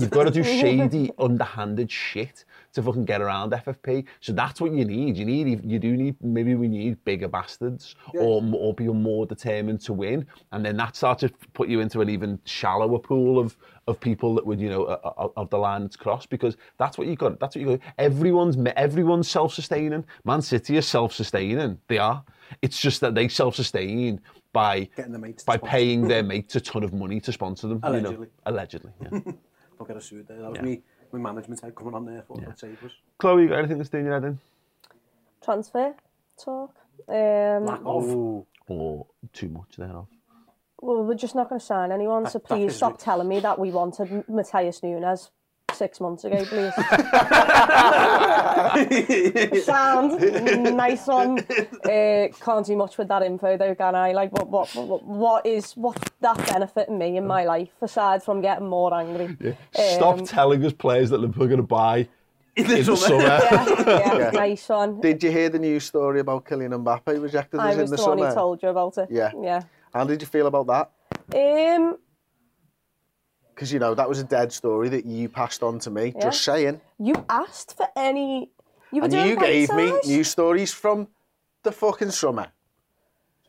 you've 0.00 0.10
got 0.10 0.24
to 0.24 0.30
do 0.30 0.44
shady 0.60 1.10
underhanded 1.18 1.90
shit 1.90 2.44
to 2.72 2.82
fucking 2.82 3.04
get 3.04 3.20
around 3.20 3.52
FFP 3.52 4.04
so 4.20 4.32
that's 4.32 4.60
what 4.60 4.72
you 4.72 4.84
need. 4.84 5.16
You 5.16 5.24
need 5.24 5.64
you 5.64 5.78
do 5.78 5.96
need 5.96 6.16
maybe 6.22 6.54
we 6.54 6.68
need 6.68 7.02
bigger 7.04 7.28
bastards 7.28 7.96
or 8.14 8.42
or 8.52 8.74
people 8.74 8.94
more 8.94 9.26
determined 9.26 9.80
to 9.82 9.92
win 9.92 10.26
and 10.52 10.64
then 10.64 10.76
that 10.76 10.96
starts 10.96 11.20
to 11.22 11.30
put 11.54 11.68
you 11.68 11.80
into 11.80 12.00
an 12.00 12.08
even 12.08 12.38
shallower 12.44 12.98
pool 12.98 13.38
of 13.38 13.56
of 13.88 13.98
people 13.98 14.34
that 14.34 14.46
would 14.46 14.60
you 14.60 14.68
know 14.68 14.84
of 15.36 15.48
the 15.50 15.56
line 15.58 15.82
that's 15.82 15.96
crossed 15.96 16.28
because 16.28 16.56
that's 16.76 16.98
what 16.98 17.06
you 17.06 17.16
got 17.16 17.40
that's 17.40 17.56
what 17.56 17.62
you 17.62 17.76
got. 17.76 17.80
Everyone's 17.98 18.56
everyone's 18.76 19.28
self-sustaining. 19.28 20.04
Man 20.24 20.42
City 20.42 20.76
is 20.76 20.86
self-sustaining. 20.86 21.78
They 21.88 21.98
are 21.98 22.22
It's 22.62 22.78
just 22.78 23.00
that 23.00 23.14
they 23.14 23.28
self-sustain 23.28 24.20
by 24.52 24.88
Getting 24.96 25.20
mate 25.20 25.38
to 25.38 25.46
by 25.46 25.56
sponsor. 25.56 25.70
paying 25.70 26.08
their 26.08 26.22
mates 26.22 26.56
a 26.56 26.60
ton 26.60 26.82
of 26.82 26.92
money 26.92 27.20
to 27.20 27.32
sponsor 27.32 27.68
them. 27.68 27.80
Allegedly. 27.82 28.12
You 28.12 28.20
know? 28.20 28.26
Allegedly, 28.46 28.92
yeah. 29.02 29.20
I'll 29.80 29.86
get 29.86 29.96
a 29.96 30.00
suit 30.00 30.26
there. 30.26 30.38
That 30.38 30.50
was 30.50 30.56
yeah. 30.56 30.62
me, 30.62 30.82
my 31.12 31.18
management 31.18 31.60
head 31.60 31.74
coming 31.74 31.94
on 31.94 32.04
there 32.04 32.24
for 32.26 32.40
yeah. 32.40 32.52
the 32.60 32.90
Chloe, 33.18 33.42
you 33.42 33.48
got 33.48 33.58
anything 33.58 33.78
that's 33.78 33.90
doing 33.90 34.06
your 34.06 34.14
head 34.14 34.24
in? 34.24 34.38
Transfer 35.42 35.94
talk. 36.42 36.74
Um, 37.08 37.66
Lack 37.66 37.80
of. 37.84 38.44
Or 38.68 39.06
too 39.32 39.48
much 39.48 39.76
there 39.78 39.96
off. 39.96 40.08
Well, 40.80 41.04
we're 41.04 41.14
just 41.14 41.34
not 41.34 41.48
going 41.48 41.58
to 41.58 41.64
sign 41.64 41.90
anyone, 41.90 42.24
that, 42.24 42.32
so 42.32 42.38
please 42.38 42.76
stop 42.76 42.98
telling 42.98 43.28
me 43.28 43.40
that 43.40 43.58
we 43.58 43.70
wanted 43.70 44.28
Matthias 44.28 44.82
Nunes 44.82 45.30
six 45.78 46.00
months 46.00 46.24
ago, 46.24 46.44
please. 46.44 46.74
Sound, 49.64 50.20
nice 50.76 51.06
one. 51.06 51.38
Uh, 51.38 52.28
can't 52.40 52.66
do 52.66 52.76
much 52.76 52.98
with 52.98 53.08
that 53.08 53.22
info 53.22 53.56
though, 53.56 53.74
can 53.74 53.94
I? 53.94 54.12
Like, 54.12 54.32
what, 54.32 54.48
what, 54.48 54.74
what, 54.74 55.04
what 55.04 55.46
is, 55.46 55.72
what's 55.72 56.10
that 56.20 56.36
benefiting 56.48 56.98
me 56.98 57.16
in 57.16 57.26
my 57.26 57.44
life, 57.44 57.70
aside 57.80 58.22
from 58.22 58.40
getting 58.40 58.68
more 58.68 58.92
angry? 58.92 59.36
Yeah. 59.40 59.50
Um, 59.50 59.94
Stop 59.94 60.18
um, 60.18 60.26
telling 60.26 60.64
us 60.64 60.72
players 60.72 61.10
that 61.10 61.18
Liverpool 61.18 61.44
are 61.44 61.48
going 61.48 61.58
to 61.58 61.62
buy 61.62 62.08
in 62.56 62.66
the 62.66 62.84
summer. 62.84 62.96
summer. 62.96 63.22
yeah, 63.22 63.64
yeah, 63.86 64.16
yeah, 64.18 64.30
nice 64.30 64.68
one. 64.68 65.00
Did 65.00 65.22
you 65.22 65.30
hear 65.30 65.48
the 65.48 65.58
news 65.58 65.84
story 65.84 66.20
about 66.20 66.44
Kylian 66.44 66.84
Mbappe 66.84 67.22
rejected 67.22 67.60
I 67.60 67.70
us 67.70 67.74
in 67.74 67.80
the, 67.86 67.86
the 67.86 67.98
summer? 67.98 68.10
I 68.10 68.14
was 68.14 68.16
the 68.16 68.24
one 68.24 68.28
who 68.28 68.34
told 68.34 68.62
you 68.62 68.68
about 68.68 68.98
it. 68.98 69.08
Yeah. 69.10 69.30
Yeah. 69.40 69.62
How 69.94 70.04
did 70.04 70.20
you 70.20 70.26
feel 70.26 70.46
about 70.46 70.66
that? 70.66 70.90
Um, 71.34 71.96
Because, 73.58 73.72
you 73.72 73.80
know, 73.80 73.92
that 73.92 74.08
was 74.08 74.20
a 74.20 74.24
dead 74.24 74.52
story 74.52 74.88
that 74.90 75.04
you 75.04 75.28
passed 75.28 75.64
on 75.64 75.80
to 75.80 75.90
me. 75.90 76.12
Yeah. 76.14 76.26
Just 76.26 76.44
saying. 76.44 76.80
you 76.96 77.24
asked 77.28 77.76
for 77.76 77.88
any. 77.96 78.52
You 78.92 79.00
were 79.00 79.06
And 79.06 79.12
doing 79.12 79.30
you 79.30 79.36
gave 79.36 79.72
me 79.72 79.98
news 80.06 80.30
stories 80.30 80.72
from 80.72 81.08
the 81.64 81.72
fucking 81.72 82.12
summer. 82.12 82.46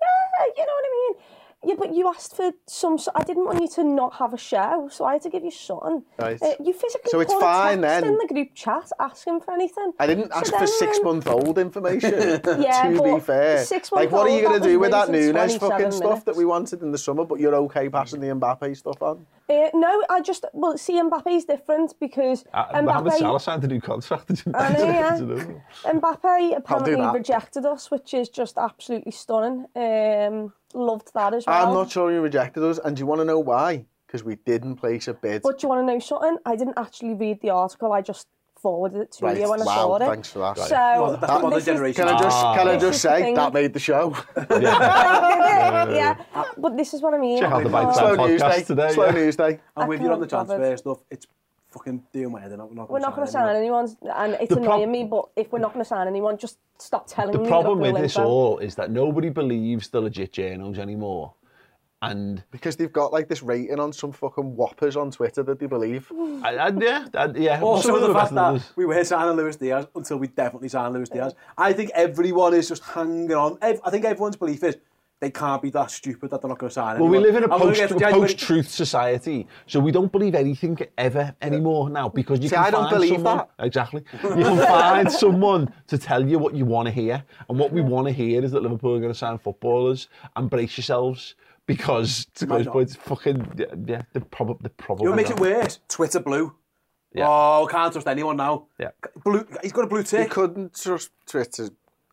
Yeah, 0.01 0.45
you 0.57 0.65
know 0.65 0.73
what 0.73 0.83
I 0.83 1.13
mean. 1.13 1.23
Yeah, 1.61 1.75
but 1.77 1.93
you 1.93 2.07
asked 2.07 2.37
for 2.37 2.53
some. 2.67 2.97
so- 2.97 3.11
I 3.15 3.23
didn't 3.23 3.43
want 3.45 3.61
you 3.61 3.67
to 3.69 3.83
not 3.83 4.13
have 4.13 4.33
a 4.33 4.37
show, 4.37 4.87
so 4.89 5.03
I 5.03 5.13
had 5.13 5.21
to 5.23 5.29
give 5.29 5.43
you 5.43 5.51
something. 5.51 6.03
Right. 6.17 6.41
Uh, 6.41 6.53
you 6.63 6.71
physically 6.71 7.09
So 7.11 7.19
it's 7.19 7.33
put 7.33 7.39
a 7.39 7.45
fine 7.45 7.81
text 7.81 8.01
then. 8.05 8.13
in 8.13 8.17
the 8.17 8.27
group 8.33 8.49
chat 8.55 8.89
asking 8.97 9.41
for 9.41 9.53
anything. 9.53 9.91
I 9.99 10.07
didn't 10.07 10.31
So 10.31 10.39
ask 10.39 10.53
for 10.53 10.59
then 10.59 10.67
six 10.67 10.97
when- 10.99 11.15
month 11.15 11.27
old 11.27 11.57
information. 11.57 12.13
Yeah, 12.69 12.89
to 12.93 13.03
be 13.03 13.19
fair. 13.19 13.65
six 13.65 13.91
like, 13.91 14.09
what 14.11 14.27
are 14.29 14.35
you 14.35 14.41
going 14.41 14.61
to 14.61 14.65
do 14.67 14.79
with 14.79 14.91
that 14.91 15.07
that 15.07 15.17
was 15.17 15.25
Nunes 15.25 15.57
fucking 15.57 15.69
27 15.89 15.91
stuff 15.91 16.25
that 16.25 16.35
we 16.37 16.45
wanted 16.45 16.81
in 16.81 16.91
the 16.93 16.97
summer, 16.97 17.25
but 17.25 17.39
you're 17.41 17.55
okay 17.55 17.89
passing 17.89 18.21
the 18.21 18.27
Mbappe 18.27 18.77
stuff 18.77 19.01
on? 19.01 19.25
Uh, 19.49 19.69
no, 19.73 20.03
I 20.09 20.21
just 20.21 20.45
well, 20.53 20.77
see, 20.77 20.93
Mbappe's 21.01 21.43
different 21.43 21.93
because 21.99 22.45
Uh, 22.53 22.81
Mohamed 22.83 23.13
Salah 23.13 23.39
signed 23.39 23.63
a 23.65 23.67
new 23.67 23.81
contract. 23.81 24.27
didn't 24.27 24.55
I 24.55 24.69
know, 24.73 24.85
yeah. 25.85 25.91
Mbappe 25.91 26.55
apparently 26.55 26.95
rejected 27.19 27.65
us, 27.65 27.91
which 27.91 28.13
is 28.13 28.29
just 28.29 28.57
absolutely 28.57 29.11
stunning. 29.11 29.65
Um, 29.75 30.53
loved 30.73 31.11
that 31.13 31.33
as 31.33 31.45
well. 31.45 31.67
I'm 31.67 31.73
not 31.73 31.91
sure 31.91 32.11
you 32.11 32.21
rejected 32.21 32.63
us, 32.63 32.79
and 32.83 32.95
do 32.95 33.01
you 33.01 33.05
want 33.05 33.19
to 33.21 33.25
know 33.25 33.39
why? 33.39 33.85
Because 34.07 34.23
we 34.23 34.35
didn't 34.37 34.75
place 34.77 35.07
a 35.07 35.13
bid. 35.13 35.41
But 35.43 35.59
do 35.59 35.65
you 35.65 35.69
want 35.69 35.87
to 35.87 35.93
know 35.93 35.99
something? 35.99 36.37
I 36.45 36.55
didn't 36.55 36.77
actually 36.77 37.13
read 37.13 37.41
the 37.41 37.51
article. 37.51 37.91
I 37.93 38.01
just 38.01 38.27
forwarded 38.61 39.01
it 39.01 39.11
to 39.13 39.25
Right, 39.25 39.37
you 39.39 39.49
when 39.49 39.61
I 39.61 39.65
wow, 39.65 39.75
saw 39.75 39.95
it. 39.95 39.99
thanks 39.99 40.31
for 40.31 40.39
that. 40.39 40.57
So 40.57 40.75
Well, 40.75 41.11
that's 41.17 41.31
the 41.33 41.39
modern 41.39 41.59
is- 41.59 41.65
generation. 41.65 42.05
Can 42.05 42.13
I 42.13 42.19
just 42.19 42.37
ah, 42.37 42.55
can 42.57 42.67
I 42.67 42.77
just 42.77 43.01
say 43.01 43.21
thing. 43.21 43.35
that 43.35 43.53
made 43.53 43.73
the 43.73 43.79
show? 43.79 44.15
yeah, 44.51 46.15
but 46.57 46.75
this 46.75 46.93
is 46.93 47.01
what 47.01 47.13
I 47.13 47.19
mean. 47.19 47.39
Check 47.39 47.51
out 47.51 47.63
the 47.63 47.93
Slow 47.93 48.15
Time 48.15 48.27
news 48.29 48.41
day. 48.41 48.63
today. 48.63 48.91
Slow 48.91 49.05
yeah. 49.05 49.11
news 49.11 49.35
day. 49.35 49.59
I'm 49.77 49.87
with 49.87 50.01
you 50.01 50.11
on 50.11 50.19
the 50.19 50.27
can't 50.27 50.47
transfer 50.47 50.77
stuff. 50.77 50.97
It's 51.09 51.25
fucking 51.71 52.03
doing 52.11 52.31
my 52.31 52.39
head 52.41 52.51
in. 52.51 52.59
We're 52.59 52.73
not 52.73 52.89
We're 52.89 52.99
not 52.99 53.15
going 53.15 53.27
to 53.27 53.31
sign 53.31 53.47
sign 53.47 53.55
anyone. 53.55 53.95
anyone, 54.01 54.15
and 54.15 54.33
it's 54.41 54.49
The 54.49 54.55
prob- 54.55 54.65
annoying 54.65 54.91
me. 54.91 55.03
But 55.05 55.29
if 55.35 55.51
we're 55.51 55.59
not 55.59 55.73
going 55.73 55.83
to 55.83 55.87
sign 55.89 56.07
anyone, 56.07 56.37
just 56.37 56.57
stop 56.77 57.07
telling 57.07 57.31
The 57.31 57.39
me. 57.39 57.43
The 57.45 57.49
problem 57.49 57.79
with 57.79 57.95
this 57.97 58.15
info. 58.17 58.27
all 58.27 58.57
is 58.59 58.75
that 58.75 58.91
nobody 58.91 59.29
believes 59.29 59.89
the 59.89 60.01
legit 60.01 60.33
journals 60.33 60.79
anymore. 60.79 61.33
And 62.01 62.41
Because 62.51 62.77
they've 62.77 62.91
got 62.93 63.11
like 63.11 63.27
this 63.27 63.43
rating 63.43 63.77
on 63.77 63.91
some 63.91 64.13
fucking 64.13 64.55
whoppers 64.55 64.95
on 64.95 65.11
Twitter 65.11 65.43
that 65.43 65.59
they 65.59 65.65
believe. 65.65 66.09
I, 66.43 66.55
I, 66.55 66.67
yeah, 66.69 67.05
I, 67.13 67.25
yeah. 67.35 67.55
some 67.59 67.63
Also, 67.67 67.95
of 67.95 68.01
the 68.01 68.07
them 68.07 68.15
fact 68.15 68.33
that 68.35 68.63
we 68.77 68.85
were 68.85 69.03
signing 69.03 69.35
Luis 69.35 69.57
Diaz 69.57 69.85
until 69.93 70.15
we 70.17 70.27
definitely 70.27 70.69
signed 70.69 70.93
Luis 70.93 71.09
Diaz. 71.09 71.35
I 71.57 71.73
think 71.73 71.91
everyone 71.93 72.53
is 72.53 72.69
just 72.69 72.83
hanging 72.83 73.33
on. 73.33 73.57
I 73.61 73.73
think 73.89 74.05
everyone's 74.05 74.37
belief 74.37 74.63
is 74.63 74.77
they 75.21 75.29
can't 75.29 75.61
be 75.61 75.69
that 75.71 75.91
stupid 75.91 76.29
that 76.29 76.41
they're 76.41 76.49
not 76.49 76.57
going 76.59 76.69
to 76.69 76.73
sign 76.73 76.99
Well, 76.99 77.09
we 77.09 77.19
live 77.19 77.35
in 77.35 77.43
a 77.43 77.53
I'm 77.53 77.59
post, 77.59 77.97
get, 77.97 78.11
post-truth 78.13 78.69
society, 78.69 79.47
so 79.67 79.79
we 79.79 79.91
don't 79.91 80.11
believe 80.11 80.33
anything 80.33 80.77
ever 80.97 81.35
anymore 81.41 81.89
now 81.89 82.07
because 82.09 82.39
you 82.39 82.47
See, 82.49 82.55
can 82.55 82.63
I 82.65 82.71
don't 82.71 82.83
find 82.83 82.95
believe 82.95 83.13
someone, 83.15 83.37
that. 83.37 83.49
Exactly. 83.59 84.03
You 84.23 84.29
can 84.29 84.57
find 84.67 85.11
someone 85.25 85.73
to 85.87 85.97
tell 85.97 86.25
you 86.25 86.39
what 86.39 86.55
you 86.55 86.65
want 86.65 86.87
to 86.87 86.91
hear, 86.91 87.23
and 87.49 87.59
what 87.59 87.71
we 87.71 87.81
want 87.81 88.07
to 88.07 88.13
hear 88.13 88.43
is 88.43 88.51
that 88.51 88.63
Liverpool 88.63 88.95
are 88.95 88.99
going 88.99 89.11
to 89.11 89.17
sign 89.17 89.37
footballers 89.37 90.07
and 90.35 90.49
brace 90.49 90.77
yourselves 90.77 91.35
because 91.65 92.25
to 92.35 92.47
my 92.47 92.57
those 92.57 92.65
job. 92.65 92.73
points, 92.73 92.95
fucking 92.95 93.45
yeah, 93.57 93.65
yeah 93.85 94.01
they're 94.13 94.23
probably 94.31 94.69
they're. 94.77 95.03
You 95.03 95.05
know 95.05 95.11
what 95.11 95.17
makes 95.17 95.29
it 95.31 95.39
not. 95.39 95.41
worse? 95.41 95.79
Twitter 95.89 96.19
blue. 96.19 96.55
Yeah. 97.13 97.25
Oh, 97.27 97.67
can't 97.69 97.91
trust 97.91 98.07
anyone 98.07 98.37
now. 98.37 98.67
Yeah. 98.79 98.89
Blue. 99.23 99.45
He's 99.63 99.71
got 99.73 99.83
a 99.83 99.87
blue 99.87 99.99
You 99.99 100.03
tick. 100.03 100.29
couldn't 100.29 100.75
trust 100.79 101.11
Twitter 101.25 101.69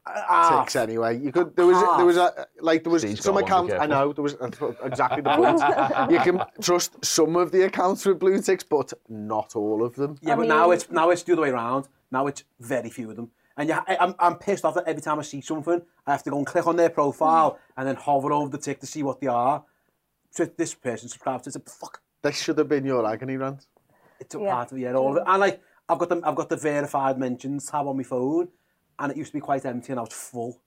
Ah, 0.07 0.61
ticks 0.63 0.77
anyway. 0.77 1.19
You 1.19 1.33
could. 1.33 1.57
There 1.57 1.67
was. 1.67 1.81
There 1.97 2.07
was 2.07 2.17
a 2.17 2.47
like. 2.61 2.85
There 2.85 2.93
was 2.93 3.03
Steve's 3.03 3.23
some 3.25 3.35
got 3.35 3.51
one, 3.51 3.67
be 3.67 3.73
accounts. 3.73 3.83
I 3.83 3.87
know. 3.87 4.13
There 4.13 4.23
was 4.23 4.37
exactly 4.85 5.23
the 5.23 5.31
point. 5.35 6.11
you 6.11 6.21
can 6.21 6.43
trust 6.61 7.05
some 7.05 7.35
of 7.37 7.51
the 7.51 7.63
accounts 7.65 8.07
with 8.07 8.19
blue 8.21 8.41
ticks, 8.41 8.63
but 8.65 8.93
not 9.09 9.57
all 9.57 9.83
of 9.85 9.97
them. 9.97 10.17
Yeah, 10.23 10.35
I 10.35 10.37
but 10.37 10.47
now 10.49 10.71
it's 10.71 10.91
now 10.91 11.11
it's 11.11 11.23
the 11.25 11.33
other 11.33 11.43
way 11.43 11.51
around. 11.51 11.89
Now 12.13 12.29
it's 12.29 12.45
very 12.61 12.89
few 12.89 13.11
of 13.11 13.17
them. 13.17 13.31
And 13.57 13.69
yeah, 13.69 13.83
I, 13.89 13.97
I'm, 13.97 14.15
I'm 14.19 14.37
pissed 14.37 14.65
off 14.67 14.75
that 14.75 14.85
every 14.87 15.01
time 15.01 15.19
I 15.19 15.23
see 15.23 15.41
something, 15.41 15.81
I 16.07 16.13
have 16.13 16.23
to 16.25 16.31
go 16.31 16.37
and 16.37 16.47
click 16.47 16.67
on 16.67 16.77
their 16.77 16.91
profile 16.91 17.59
and 17.77 17.89
then 17.89 17.97
hover 17.97 18.31
over 18.33 18.51
the 18.51 18.59
tick 18.59 18.81
to 18.81 18.87
see 18.87 19.03
what 19.03 19.21
they 19.21 19.29
are. 19.29 19.65
So 20.31 20.45
this 20.45 20.75
person 20.75 21.09
subscribes 21.09 21.45
to 21.51 21.59
it. 21.59 21.69
Fuck, 21.69 22.03
This 22.23 22.37
should 22.41 22.59
have 22.59 22.69
been 22.69 22.85
your 22.85 23.07
agony 23.07 23.39
rant. 23.39 23.67
it 24.21 24.29
took 24.29 24.43
Yeah. 24.43 24.53
part 24.53 24.73
of 24.73 24.79
it, 24.79 24.83
yeah, 24.83 24.93
all 24.93 25.13
of 25.13 25.17
it. 25.17 25.23
And 25.27 25.41
like, 25.41 25.63
I've 25.89 25.99
got 25.99 26.11
the 26.11 26.21
I've 26.23 26.35
got 26.35 26.51
the 26.51 26.57
verified 26.57 27.19
mentions 27.19 27.67
tab 27.71 27.87
on 27.87 27.97
my 27.97 28.03
phone, 28.03 28.49
and 28.99 29.13
it 29.13 29.17
used 29.19 29.31
to 29.33 29.37
be 29.37 29.41
quite 29.41 29.65
empty, 29.65 29.93
and 29.93 29.99
now 29.99 30.05
it's 30.05 30.15
full 30.15 30.61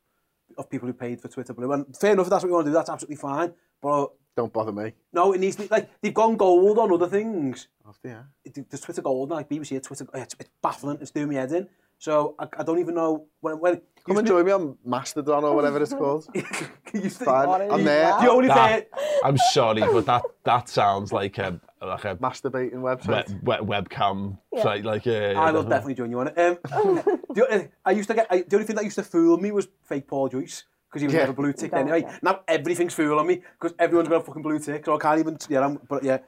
of 0.57 0.69
people 0.69 0.87
who 0.87 0.93
paid 0.93 1.21
for 1.21 1.27
Twitter 1.27 1.53
Blue. 1.53 1.71
And 1.71 1.95
fair 1.95 2.13
enough, 2.13 2.25
if 2.25 2.29
that's 2.29 2.43
what 2.43 2.49
you 2.49 2.53
want 2.53 2.65
to 2.65 2.71
do, 2.71 2.73
that's 2.73 2.89
absolutely 2.89 3.17
fine. 3.17 3.53
But 3.81 4.11
Don't 4.35 4.51
bother 4.51 4.71
me. 4.71 4.93
no, 5.13 5.33
it 5.33 5.39
needs 5.39 5.55
to 5.57 5.63
be 5.63 5.67
like 5.69 5.89
they've 6.01 6.13
gone 6.13 6.37
gold 6.37 6.77
on 6.79 6.91
other 6.91 7.07
things. 7.07 7.67
After 7.87 8.07
yeah. 8.07 8.53
there's 8.69 8.81
Twitter 8.81 9.01
gold 9.01 9.29
like 9.29 9.49
BBC, 9.49 9.81
Twitter, 9.81 10.07
it's, 10.13 10.35
it's 10.39 10.49
baffling, 10.61 10.97
it's 11.01 11.11
doing 11.11 11.29
me 11.29 11.35
head 11.35 11.51
in. 11.51 11.67
So 11.99 12.35
I, 12.39 12.47
I 12.57 12.63
don't 12.63 12.79
even 12.79 12.95
know 12.95 13.25
when. 13.41 13.59
when 13.59 13.81
Come 14.05 14.17
and 14.17 14.27
join 14.27 14.45
me 14.45 14.51
on 14.53 14.77
Mastodon 14.85 15.43
or 15.43 15.53
whatever 15.53 15.81
it's 15.81 15.93
called. 15.93 16.25
Fine. 17.11 17.69
I'm 17.69 17.83
there. 17.83 18.07
The 18.21 18.31
only 18.31 18.47
that, 18.47 18.89
I'm 19.23 19.37
sorry, 19.37 19.81
but 19.81 20.05
that 20.05 20.23
that 20.45 20.69
sounds 20.69 21.11
like 21.11 21.37
a 21.37 21.59
like 21.81 22.05
a 22.05 22.15
masturbating 22.15 22.75
website. 22.75 23.43
Web, 23.43 23.67
web, 23.67 23.89
webcam 23.89 24.37
yeah. 24.53 24.63
site, 24.63 24.85
like 24.85 25.05
yeah. 25.05 25.33
I 25.37 25.51
will 25.51 25.63
definitely 25.63 25.95
join 25.95 26.09
you 26.09 26.19
on 26.21 26.29
it. 26.29 26.37
Um, 26.37 26.57
the, 27.35 27.47
uh, 27.49 27.67
I 27.85 27.91
used 27.91 28.07
to 28.07 28.15
get 28.15 28.27
I, 28.31 28.41
the 28.41 28.55
only 28.55 28.65
thing 28.65 28.77
that 28.77 28.85
used 28.85 28.95
to 28.95 29.03
fool 29.03 29.37
me 29.37 29.51
was 29.51 29.67
fake 29.83 30.07
Paul 30.07 30.29
Joyce 30.29 30.63
because 30.89 31.01
he 31.01 31.07
was 31.07 31.13
yeah. 31.13 31.21
never 31.21 31.33
blue 31.33 31.51
tick 31.51 31.73
anyway. 31.73 32.01
Yeah. 32.01 32.17
Now 32.21 32.39
everything's 32.47 32.93
fooling 32.93 33.27
me 33.27 33.43
because 33.59 33.75
everyone's 33.77 34.07
got 34.07 34.21
a 34.21 34.23
fucking 34.23 34.41
blue 34.41 34.59
tick, 34.59 34.85
so 34.85 34.95
I 34.95 34.99
can't 34.99 35.19
even. 35.19 35.37
Yeah, 35.49 35.65
I'm, 35.65 35.79
but 35.87 36.03
yeah, 36.03 36.19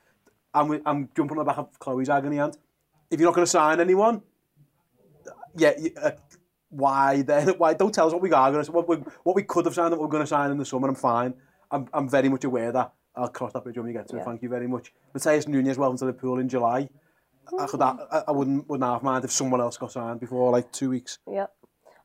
I'm 0.53 0.81
I'm 0.85 1.09
jumping 1.15 1.37
on 1.37 1.45
the 1.45 1.49
back 1.49 1.57
of 1.57 1.79
Chloe's 1.79 2.09
agony 2.09 2.37
hand. 2.37 2.57
If 3.09 3.19
you're 3.19 3.27
not 3.27 3.35
going 3.35 3.45
to 3.45 3.49
sign 3.49 3.79
anyone, 3.79 4.21
yeah, 5.55 5.73
uh, 6.01 6.11
why 6.69 7.21
then? 7.21 7.49
Why 7.57 7.73
don't 7.73 7.93
tell 7.93 8.07
us 8.07 8.13
what 8.13 8.21
we 8.21 8.31
are 8.31 8.51
going 8.51 8.63
to 8.63 8.71
what 8.71 8.87
we 8.87 8.95
what 9.23 9.35
we 9.35 9.43
could 9.43 9.65
have 9.65 9.73
signed 9.75 9.91
that 9.91 9.99
we're 9.99 10.07
going 10.07 10.23
to 10.23 10.27
sign 10.27 10.51
in 10.51 10.57
the 10.57 10.65
summer. 10.65 10.87
I'm 10.87 10.95
fine. 10.95 11.33
I'm 11.69 11.87
I'm 11.93 12.07
very 12.09 12.29
much 12.29 12.43
aware 12.45 12.71
that 12.71 12.93
I'll 13.15 13.27
cross 13.27 13.51
that 13.53 13.63
bridge 13.63 13.77
when 13.77 13.87
we 13.87 13.93
get 13.93 14.07
to 14.09 14.17
it. 14.17 14.23
Thank 14.25 14.41
you 14.41 14.49
very 14.49 14.67
much. 14.67 14.93
Matheus 15.13 15.47
Nunes 15.47 15.77
well 15.77 15.91
into 15.91 16.05
Liverpool 16.05 16.39
in 16.39 16.47
July. 16.47 16.87
I, 17.59 17.65
could, 17.65 17.81
I, 17.81 18.23
I 18.27 18.31
wouldn't 18.31 18.69
wouldn't 18.69 18.89
half 18.89 19.03
mind 19.03 19.25
if 19.25 19.31
someone 19.31 19.59
else 19.59 19.75
got 19.77 19.91
signed 19.91 20.19
before 20.21 20.51
like 20.51 20.71
two 20.71 20.89
weeks. 20.89 21.19
Yeah. 21.29 21.47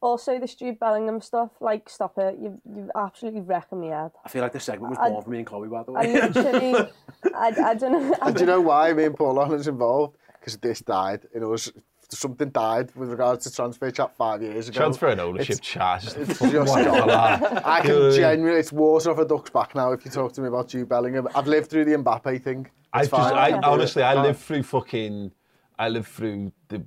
Also, 0.00 0.38
the 0.38 0.46
Jude 0.46 0.78
Bellingham 0.78 1.20
stuff, 1.20 1.50
like, 1.60 1.88
stop 1.88 2.18
it. 2.18 2.36
You've, 2.40 2.58
you've 2.76 2.90
absolutely 2.94 3.40
wrecking 3.40 3.80
me 3.80 3.88
head. 3.88 4.10
I 4.24 4.28
feel 4.28 4.42
like 4.42 4.52
this 4.52 4.64
segment 4.64 4.90
was 4.90 4.98
I- 5.00 5.08
born 5.10 5.24
for 5.24 5.30
me 5.30 5.38
and 5.38 5.46
Chloe, 5.46 5.68
by 5.68 5.82
the 5.84 5.92
way. 5.92 6.00
I 6.00 6.04
way. 6.06 6.28
literally, 6.28 6.90
I, 7.34 7.46
I 7.64 7.74
don't 7.74 7.92
know. 7.92 8.14
I 8.20 8.26
And 8.28 8.34
do 8.36 8.40
you 8.42 8.46
know 8.46 8.60
why 8.60 8.92
me 8.92 9.04
and 9.04 9.16
Paul 9.16 9.36
Holland's 9.36 9.68
involved? 9.68 10.16
Because 10.38 10.58
this 10.58 10.80
died. 10.80 11.22
You 11.34 11.40
know, 11.40 11.54
s- 11.54 11.72
something 12.14 12.50
died 12.50 12.90
with 12.94 13.10
regards 13.10 13.44
to 13.44 13.54
transfer 13.54 13.90
chat 13.90 14.14
five 14.16 14.42
years 14.42 14.68
ago. 14.68 14.78
Transfer 14.78 15.08
and 15.08 15.20
ownership 15.20 15.56
It's- 15.56 15.60
chat. 15.60 16.04
It's 16.04 16.14
it's 16.16 16.38
just 16.38 16.70
what 16.70 16.84
the 16.84 16.90
hell 16.92 17.06
gone. 17.06 17.08
I 17.64 17.82
You 17.82 17.88
know 17.88 18.00
what 18.04 18.12
can 18.12 18.20
genuinely, 18.20 18.60
it's 18.60 18.72
water 18.72 19.10
off 19.10 19.18
a 19.18 19.24
duck's 19.24 19.50
back 19.50 19.74
now 19.74 19.92
if 19.92 20.04
you 20.04 20.10
talk 20.10 20.32
to 20.34 20.40
me 20.40 20.48
about 20.48 20.68
Jude 20.68 20.88
Bellingham. 20.88 21.28
I've 21.34 21.46
lived 21.46 21.68
through 21.70 21.84
the 21.86 21.92
Mbappe 21.92 22.42
thing. 22.42 22.68
I 22.92 23.00
It's 23.00 23.10
just, 23.10 23.20
fine. 23.22 23.32
I, 23.34 23.50
can 23.50 23.60
do 23.60 23.66
it. 23.68 23.70
honestly, 23.72 24.02
I 24.02 24.14
Can't. 24.14 24.26
lived 24.26 24.38
through 24.40 24.62
fucking, 24.62 25.32
I 25.78 25.88
lived 25.88 26.08
through 26.08 26.52
the, 26.68 26.76
if 26.76 26.82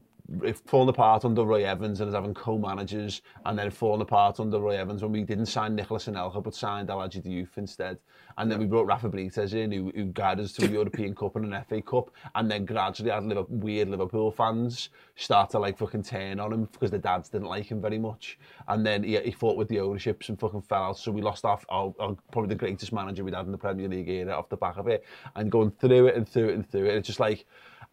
falling 0.65 0.89
apart 0.89 1.25
under 1.25 1.43
Roy 1.43 1.65
Evans 1.65 2.01
and 2.01 2.09
us 2.09 2.15
having 2.15 2.33
co-managers 2.33 3.21
and 3.45 3.57
then 3.57 3.71
falling 3.71 4.01
apart 4.01 4.39
under 4.39 4.59
Roy 4.59 4.77
Evans 4.77 5.01
when 5.01 5.11
we 5.11 5.23
didn't 5.23 5.47
sign 5.47 5.75
Nicholas 5.75 6.07
Anelka 6.07 6.43
but 6.43 6.53
signed 6.53 6.89
Alaji 6.89 7.23
Diouf 7.23 7.57
instead. 7.57 7.97
And 8.37 8.51
then 8.51 8.59
we 8.59 8.65
brought 8.65 8.85
Rafa 8.85 9.09
Benitez 9.09 9.53
in 9.53 9.71
who, 9.71 9.91
who 9.95 10.05
guided 10.05 10.45
us 10.45 10.53
to 10.53 10.67
the 10.67 10.73
European 10.73 11.15
Cup 11.15 11.35
and 11.35 11.53
an 11.53 11.63
FA 11.67 11.81
Cup 11.81 12.11
and 12.35 12.49
then 12.49 12.65
gradually 12.65 13.11
had 13.11 13.23
Liverpool, 13.25 13.57
weird 13.57 13.89
Liverpool 13.89 14.31
fans 14.31 14.89
start 15.15 15.49
to 15.51 15.59
like 15.59 15.77
fucking 15.77 16.03
turn 16.03 16.39
on 16.39 16.53
him 16.53 16.69
because 16.71 16.91
the 16.91 16.99
dads 16.99 17.29
didn't 17.29 17.47
like 17.47 17.65
him 17.65 17.81
very 17.81 17.99
much. 17.99 18.37
And 18.67 18.85
then 18.85 19.03
he, 19.03 19.19
he 19.19 19.31
fought 19.31 19.57
with 19.57 19.67
the 19.67 19.79
ownerships 19.79 20.29
and 20.29 20.39
fucking 20.39 20.61
fell 20.61 20.83
out. 20.83 20.97
So 20.97 21.11
we 21.11 21.21
lost 21.21 21.43
our, 21.43 21.59
our, 21.69 21.93
our 21.99 22.15
probably 22.31 22.49
the 22.49 22.55
greatest 22.55 22.93
manager 22.93 23.23
we'd 23.23 23.33
had 23.33 23.45
in 23.45 23.51
the 23.51 23.57
Premier 23.57 23.87
League 23.87 24.09
era 24.09 24.37
off 24.37 24.49
the 24.49 24.57
back 24.57 24.77
of 24.77 24.87
it 24.87 25.03
and 25.35 25.51
going 25.51 25.71
through 25.71 26.07
it 26.07 26.15
and 26.15 26.27
through 26.27 26.49
it 26.49 26.55
and 26.55 26.69
through 26.69 26.85
it. 26.85 26.89
And 26.89 26.97
it's 26.99 27.07
just 27.07 27.19
like, 27.19 27.45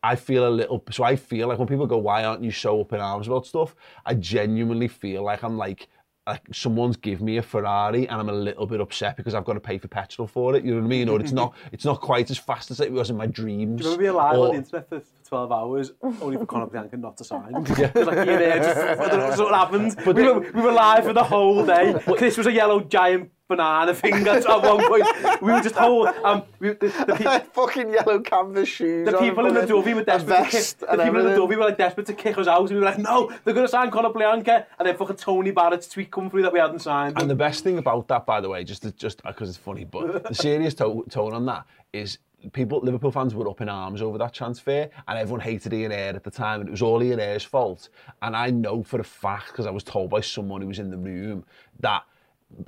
I 0.07 0.15
feel 0.15 0.47
a 0.47 0.51
little, 0.61 0.83
so 0.91 1.03
I 1.03 1.17
feel 1.17 1.49
like 1.49 1.59
when 1.59 1.67
people 1.67 1.87
go, 1.87 1.99
why 1.99 2.25
aren't 2.25 2.45
you 2.45 2.53
so 2.53 2.81
up 2.81 2.93
in 2.93 3.01
arms 3.01 3.27
about 3.27 3.45
stuff? 3.47 3.75
I 4.05 4.15
genuinely 4.15 4.87
feel 4.89 5.23
like 5.25 5.43
I'm 5.43 5.59
like, 5.59 5.89
like 6.29 6.43
someone's 6.53 6.97
give 6.97 7.21
me 7.21 7.37
a 7.39 7.43
Ferrari 7.43 8.09
and 8.09 8.21
I'm 8.21 8.29
a 8.29 8.33
little 8.33 8.67
bit 8.67 8.81
upset 8.81 9.17
because 9.17 9.35
I've 9.35 9.45
got 9.45 9.55
to 9.55 9.61
pay 9.61 9.79
for 9.79 9.89
petrol 9.89 10.29
for 10.29 10.55
it. 10.57 10.65
You 10.65 10.73
know 10.75 10.81
what 10.81 10.87
I 10.87 10.89
mean? 10.89 11.09
Or 11.09 11.21
it's 11.21 11.33
not, 11.33 11.55
it's 11.73 11.85
not 11.85 12.01
quite 12.01 12.31
as 12.31 12.39
fast 12.39 12.71
as 12.71 12.81
it 12.81 12.93
was 12.93 13.11
in 13.11 13.17
my 13.17 13.27
dreams. 13.27 13.83
Do 13.83 13.89
you 13.89 13.97
remember 13.97 14.03
being 14.03 14.15
live 14.15 14.39
Or- 14.39 14.47
on 14.47 14.51
the 14.53 14.59
internet 14.59 14.89
for, 14.89 15.03
12 15.27 15.53
hours, 15.53 15.93
only 16.21 16.37
for 16.37 16.47
Conor 16.47 16.67
Blanca 16.67 16.97
not 16.97 17.17
to 17.19 17.25
sign. 17.25 17.53
yeah. 17.79 17.91
like, 17.95 17.95
you 17.95 18.03
know, 18.05 18.57
just, 18.57 18.79
I 18.79 19.09
don't 19.09 19.39
know 19.39 19.45
what 19.45 19.55
happened. 19.55 19.97
We, 20.07 20.23
were, 20.23 20.41
we 20.41 20.61
were 20.63 20.73
live 20.73 21.05
for 21.05 21.13
the 21.13 21.25
whole 21.25 21.65
day. 21.65 21.95
Chris 22.17 22.37
was 22.37 22.47
a 22.47 22.53
yellow 22.53 22.81
giant 22.81 23.31
banana 23.49 23.95
finger 23.95 24.31
at 24.31 24.45
one 24.45 24.87
point. 24.89 25.43
We 25.43 25.53
were 25.53 25.61
just 25.61 25.75
whole... 25.77 26.09
Um, 26.25 26.43
we, 26.59 26.71
the, 26.71 26.87
the 26.87 27.47
fucking 27.53 27.91
yellow 27.91 28.21
canvas 28.21 28.69
shoes 28.69 29.07
The 29.07 29.19
people 29.19 29.47
in 29.47 29.55
the 29.55 29.67
Dovey 29.67 29.95
were 29.95 30.05
desperate 30.05 30.45
to 30.45 30.51
kick... 30.51 30.79
The 30.79 31.05
people 31.05 31.21
in 31.21 31.27
the 31.27 31.37
Dovey 31.37 31.57
were 31.57 31.65
like 31.65 31.79
desperate 31.79 32.07
to 32.07 32.15
kick 32.15 32.39
us 32.39 32.47
out. 32.47 32.63
And 32.63 32.71
we 32.71 32.77
were 32.77 32.85
like, 32.85 32.99
no, 32.99 33.33
they're 33.45 33.55
going 33.55 33.67
to 33.67 33.71
sign 33.71 33.91
Conor 33.91 34.11
Blanca. 34.11 34.53
Eh? 34.53 34.65
And 34.79 34.89
then 34.89 34.97
fucking 34.97 35.17
Tony 35.17 35.51
Barrett's 35.51 35.89
tweet 35.89 36.11
come 36.11 36.31
through 36.31 36.43
that 36.43 36.53
we 36.53 36.59
hadn't 36.59 36.81
signed. 36.81 37.21
And 37.21 37.31
the 37.31 37.37
best 37.37 37.63
thing 37.63 37.79
about 37.79 38.09
that, 38.09 38.27
by 38.27 38.41
the 38.41 38.49
way, 38.49 38.65
just 38.65 38.85
just, 38.97 39.23
because 39.23 39.49
it's 39.49 39.59
funny, 39.59 39.85
but 39.85 40.25
the 40.25 40.35
serious 40.35 40.75
to 40.75 41.05
tone 41.11 41.33
on 41.33 41.47
that 41.47 41.67
is 41.93 42.19
people, 42.53 42.81
Liverpool 42.81 43.11
fans 43.11 43.35
were 43.35 43.49
up 43.49 43.61
in 43.61 43.69
arms 43.69 44.03
over 44.03 44.19
that 44.19 44.33
transfer, 44.33 44.89
and 45.09 45.19
everyone 45.19 45.41
hated 45.41 45.73
Ian 45.73 45.93
Ayre 45.93 46.15
at 46.15 46.25
the 46.25 46.31
time, 46.31 46.61
and 46.61 46.69
it 46.69 46.73
was 46.73 46.83
all 46.83 47.03
Ian 47.03 47.21
Ayre's 47.21 47.45
fault. 47.45 47.89
And 48.23 48.37
I 48.37 48.51
know 48.51 48.83
for 48.83 49.01
a 49.01 49.05
fact, 49.05 49.49
because 49.49 49.67
I 49.67 49.71
was 49.71 49.85
told 49.85 50.11
by 50.11 50.21
someone 50.21 50.61
who 50.61 50.69
was 50.69 50.79
in 50.79 50.91
the 50.91 50.99
room, 50.99 51.45
that 51.81 52.03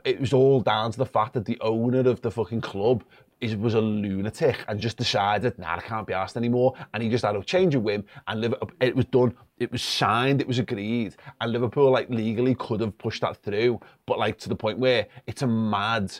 it 0.04 0.20
was 0.20 0.32
all 0.32 0.60
down 0.60 0.90
to 0.92 0.98
the 0.98 1.06
fact 1.06 1.34
that 1.34 1.44
the 1.44 1.58
owner 1.60 2.00
of 2.00 2.20
the 2.20 2.30
fucking 2.30 2.60
club 2.60 3.04
is, 3.40 3.54
was 3.54 3.74
a 3.74 3.80
lunatic 3.80 4.64
and 4.66 4.80
just 4.80 4.96
decided, 4.96 5.56
nah, 5.58 5.76
I 5.76 5.80
can't 5.80 6.06
be 6.06 6.12
asked 6.12 6.36
anymore. 6.36 6.74
And 6.92 7.02
he 7.02 7.08
just 7.08 7.24
had 7.24 7.36
a 7.36 7.42
change 7.42 7.74
of 7.74 7.82
whim 7.82 8.04
and 8.26 8.40
Liverpool, 8.40 8.70
it 8.80 8.96
was 8.96 9.04
done. 9.06 9.34
It 9.58 9.70
was 9.72 9.82
signed, 9.82 10.40
it 10.40 10.48
was 10.48 10.58
agreed. 10.58 11.16
And 11.40 11.52
Liverpool, 11.52 11.90
like, 11.90 12.08
legally 12.10 12.54
could 12.54 12.80
have 12.80 12.96
pushed 12.98 13.22
that 13.22 13.36
through, 13.36 13.80
but, 14.06 14.18
like, 14.18 14.38
to 14.38 14.48
the 14.48 14.56
point 14.56 14.78
where 14.78 15.06
it's 15.26 15.42
a 15.42 15.46
mad, 15.46 16.12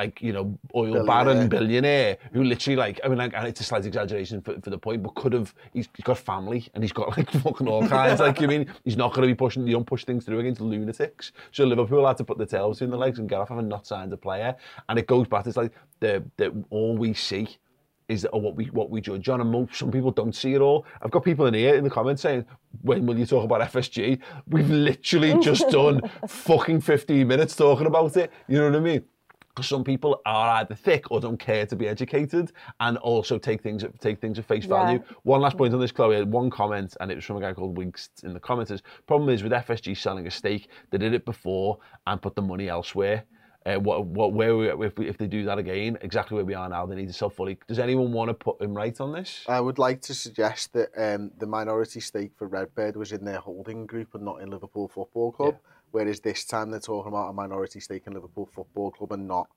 like, 0.00 0.22
you 0.22 0.32
know, 0.32 0.58
oil 0.74 1.04
baron, 1.04 1.48
billionaire 1.48 2.16
who 2.32 2.42
literally, 2.42 2.76
like, 2.76 3.00
I 3.04 3.08
mean, 3.08 3.18
like, 3.18 3.34
and 3.34 3.46
it's 3.46 3.60
a 3.60 3.64
slight 3.64 3.84
exaggeration 3.84 4.40
for, 4.40 4.58
for 4.60 4.70
the 4.70 4.78
point, 4.78 5.02
but 5.02 5.14
could 5.14 5.34
have, 5.34 5.54
he's, 5.74 5.88
he's 5.94 6.04
got 6.04 6.16
family 6.16 6.68
and 6.74 6.82
he's 6.82 6.92
got, 6.92 7.06
like, 7.16 7.30
fucking 7.30 7.68
all 7.68 7.86
kinds. 7.86 8.18
like, 8.18 8.40
you 8.40 8.48
mean, 8.48 8.66
he's 8.84 8.96
not 8.96 9.12
going 9.12 9.28
to 9.28 9.32
be 9.34 9.36
pushing, 9.36 9.66
you 9.66 9.74
don't 9.74 9.86
push 9.86 10.04
things 10.06 10.24
through 10.24 10.38
against 10.38 10.60
lunatics. 10.62 11.32
So 11.52 11.64
Liverpool 11.64 12.06
had 12.06 12.16
to 12.16 12.24
put 12.24 12.38
the 12.38 12.46
tails 12.46 12.78
between 12.78 12.92
the 12.92 12.96
legs 12.96 13.18
and 13.18 13.28
get 13.28 13.40
off 13.40 13.50
having 13.50 13.68
not 13.68 13.86
signed 13.86 14.12
a 14.14 14.16
player. 14.16 14.56
And 14.88 14.98
it 14.98 15.06
goes 15.06 15.28
back, 15.28 15.46
it's 15.46 15.58
like, 15.58 15.72
the, 16.00 16.24
the 16.38 16.64
all 16.70 16.96
we 16.96 17.12
see 17.12 17.58
is 18.08 18.26
or 18.32 18.40
what 18.40 18.56
we 18.56 18.64
what 18.66 18.90
we 18.90 19.00
judge 19.00 19.28
on, 19.28 19.40
and 19.40 19.50
most, 19.52 19.76
some 19.76 19.92
people 19.92 20.10
don't 20.10 20.34
see 20.34 20.54
it 20.54 20.60
all. 20.60 20.84
I've 21.00 21.12
got 21.12 21.22
people 21.22 21.46
in 21.46 21.54
here 21.54 21.76
in 21.76 21.84
the 21.84 21.90
comments 21.90 22.22
saying, 22.22 22.44
"When 22.82 23.06
will 23.06 23.16
you 23.16 23.24
talk 23.24 23.44
about 23.44 23.60
FSG?" 23.60 24.18
We've 24.48 24.68
literally 24.68 25.38
just 25.40 25.68
done 25.78 26.00
fucking 26.26 26.80
15 26.80 27.28
minutes 27.28 27.54
talking 27.54 27.86
about 27.86 28.16
it. 28.16 28.32
You 28.48 28.58
know 28.58 28.70
what 28.70 28.76
I 28.76 28.80
mean? 28.80 29.04
Because 29.50 29.68
some 29.68 29.82
people 29.82 30.20
are 30.26 30.60
either 30.60 30.74
thick 30.74 31.10
or 31.10 31.20
don't 31.20 31.38
care 31.38 31.66
to 31.66 31.74
be 31.76 31.88
educated, 31.88 32.52
and 32.78 32.96
also 32.98 33.36
take 33.36 33.62
things 33.62 33.82
at, 33.82 33.98
take 34.00 34.20
things 34.20 34.38
at 34.38 34.44
face 34.44 34.64
Yeah. 34.64 34.68
value. 34.84 35.02
One 35.24 35.40
last 35.40 35.56
point 35.56 35.74
on 35.74 35.80
this, 35.80 35.90
Chloe. 35.92 36.22
One 36.24 36.50
comment, 36.50 36.96
and 37.00 37.10
it 37.10 37.16
was 37.16 37.24
from 37.24 37.36
a 37.36 37.40
guy 37.40 37.52
called 37.52 37.76
Winks 37.76 38.10
in 38.22 38.32
the 38.32 38.40
comments. 38.40 38.70
is, 38.70 38.82
Problem 39.06 39.28
is 39.28 39.42
with 39.42 39.52
FSG 39.52 39.96
selling 39.96 40.26
a 40.26 40.30
stake, 40.30 40.68
they 40.90 40.98
did 40.98 41.14
it 41.14 41.24
before 41.24 41.78
and 42.06 42.22
put 42.22 42.36
the 42.36 42.42
money 42.42 42.68
elsewhere. 42.68 43.24
Uh, 43.66 43.74
what, 43.74 44.06
what, 44.06 44.32
where 44.32 44.56
we, 44.56 44.68
if, 44.86 44.96
we, 44.96 45.06
if 45.06 45.18
they 45.18 45.26
do 45.26 45.44
that 45.44 45.58
again, 45.58 45.98
exactly 46.00 46.34
where 46.34 46.44
we 46.46 46.54
are 46.54 46.68
now, 46.68 46.86
they 46.86 46.94
need 46.94 47.08
to 47.08 47.12
sell 47.12 47.28
fully. 47.28 47.58
Does 47.68 47.78
anyone 47.78 48.10
want 48.10 48.28
to 48.28 48.34
put 48.34 48.62
him 48.62 48.72
right 48.72 48.98
on 49.00 49.12
this? 49.12 49.44
I 49.48 49.60
would 49.60 49.78
like 49.78 50.00
to 50.02 50.14
suggest 50.14 50.72
that 50.72 50.88
um, 50.96 51.30
the 51.38 51.46
minority 51.46 52.00
stake 52.00 52.32
for 52.38 52.46
Redbird 52.46 52.96
was 52.96 53.12
in 53.12 53.22
their 53.24 53.38
holding 53.40 53.84
group 53.84 54.14
and 54.14 54.24
not 54.24 54.40
in 54.40 54.48
Liverpool 54.48 54.88
Football 54.88 55.32
Club, 55.32 55.56
whereas 55.90 56.20
this 56.20 56.44
time 56.44 56.70
they're 56.70 56.80
talking 56.80 57.12
about 57.12 57.30
a 57.30 57.32
minority 57.32 57.80
stake 57.80 58.06
in 58.06 58.14
Liverpool 58.14 58.46
Football 58.46 58.90
Club 58.90 59.12
and 59.12 59.26
not 59.26 59.48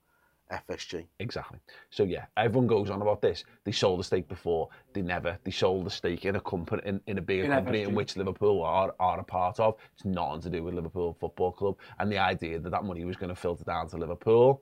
FSG. 0.52 1.06
Exactly. 1.20 1.60
So 1.90 2.04
yeah, 2.04 2.26
everyone 2.38 2.68
goes 2.68 2.90
on 2.90 3.02
about 3.02 3.22
this. 3.22 3.44
They 3.64 3.72
sold 3.72 4.00
the 4.00 4.04
stake 4.04 4.28
before. 4.28 4.70
They 4.94 5.02
never. 5.02 5.38
They 5.44 5.52
sold 5.52 5.86
the 5.86 5.90
stake 5.90 6.26
in 6.26 6.36
a 6.36 6.42
company 6.42 6.82
in, 6.86 7.02
in 7.08 7.18
a 7.18 7.22
bigger 7.22 7.46
In 7.46 7.52
company 7.52 7.84
in 7.84 7.96
which 7.96 8.16
Liverpool 8.18 8.62
are 8.64 8.94
are 9.00 9.20
a 9.20 9.24
part 9.24 9.60
of. 9.60 9.76
It's 9.94 10.06
nothing 10.06 10.42
to 10.42 10.50
do 10.50 10.64
with 10.64 10.76
Liverpool 10.76 11.16
Football 11.20 11.52
Club. 11.54 11.78
And 12.00 12.12
the 12.12 12.18
idea 12.18 12.60
that 12.60 12.70
that 12.70 12.84
money 12.84 13.06
was 13.06 13.16
going 13.16 13.30
to 13.30 13.36
filter 13.36 13.64
down 13.64 13.88
to 13.90 13.98
Liverpool 13.98 14.62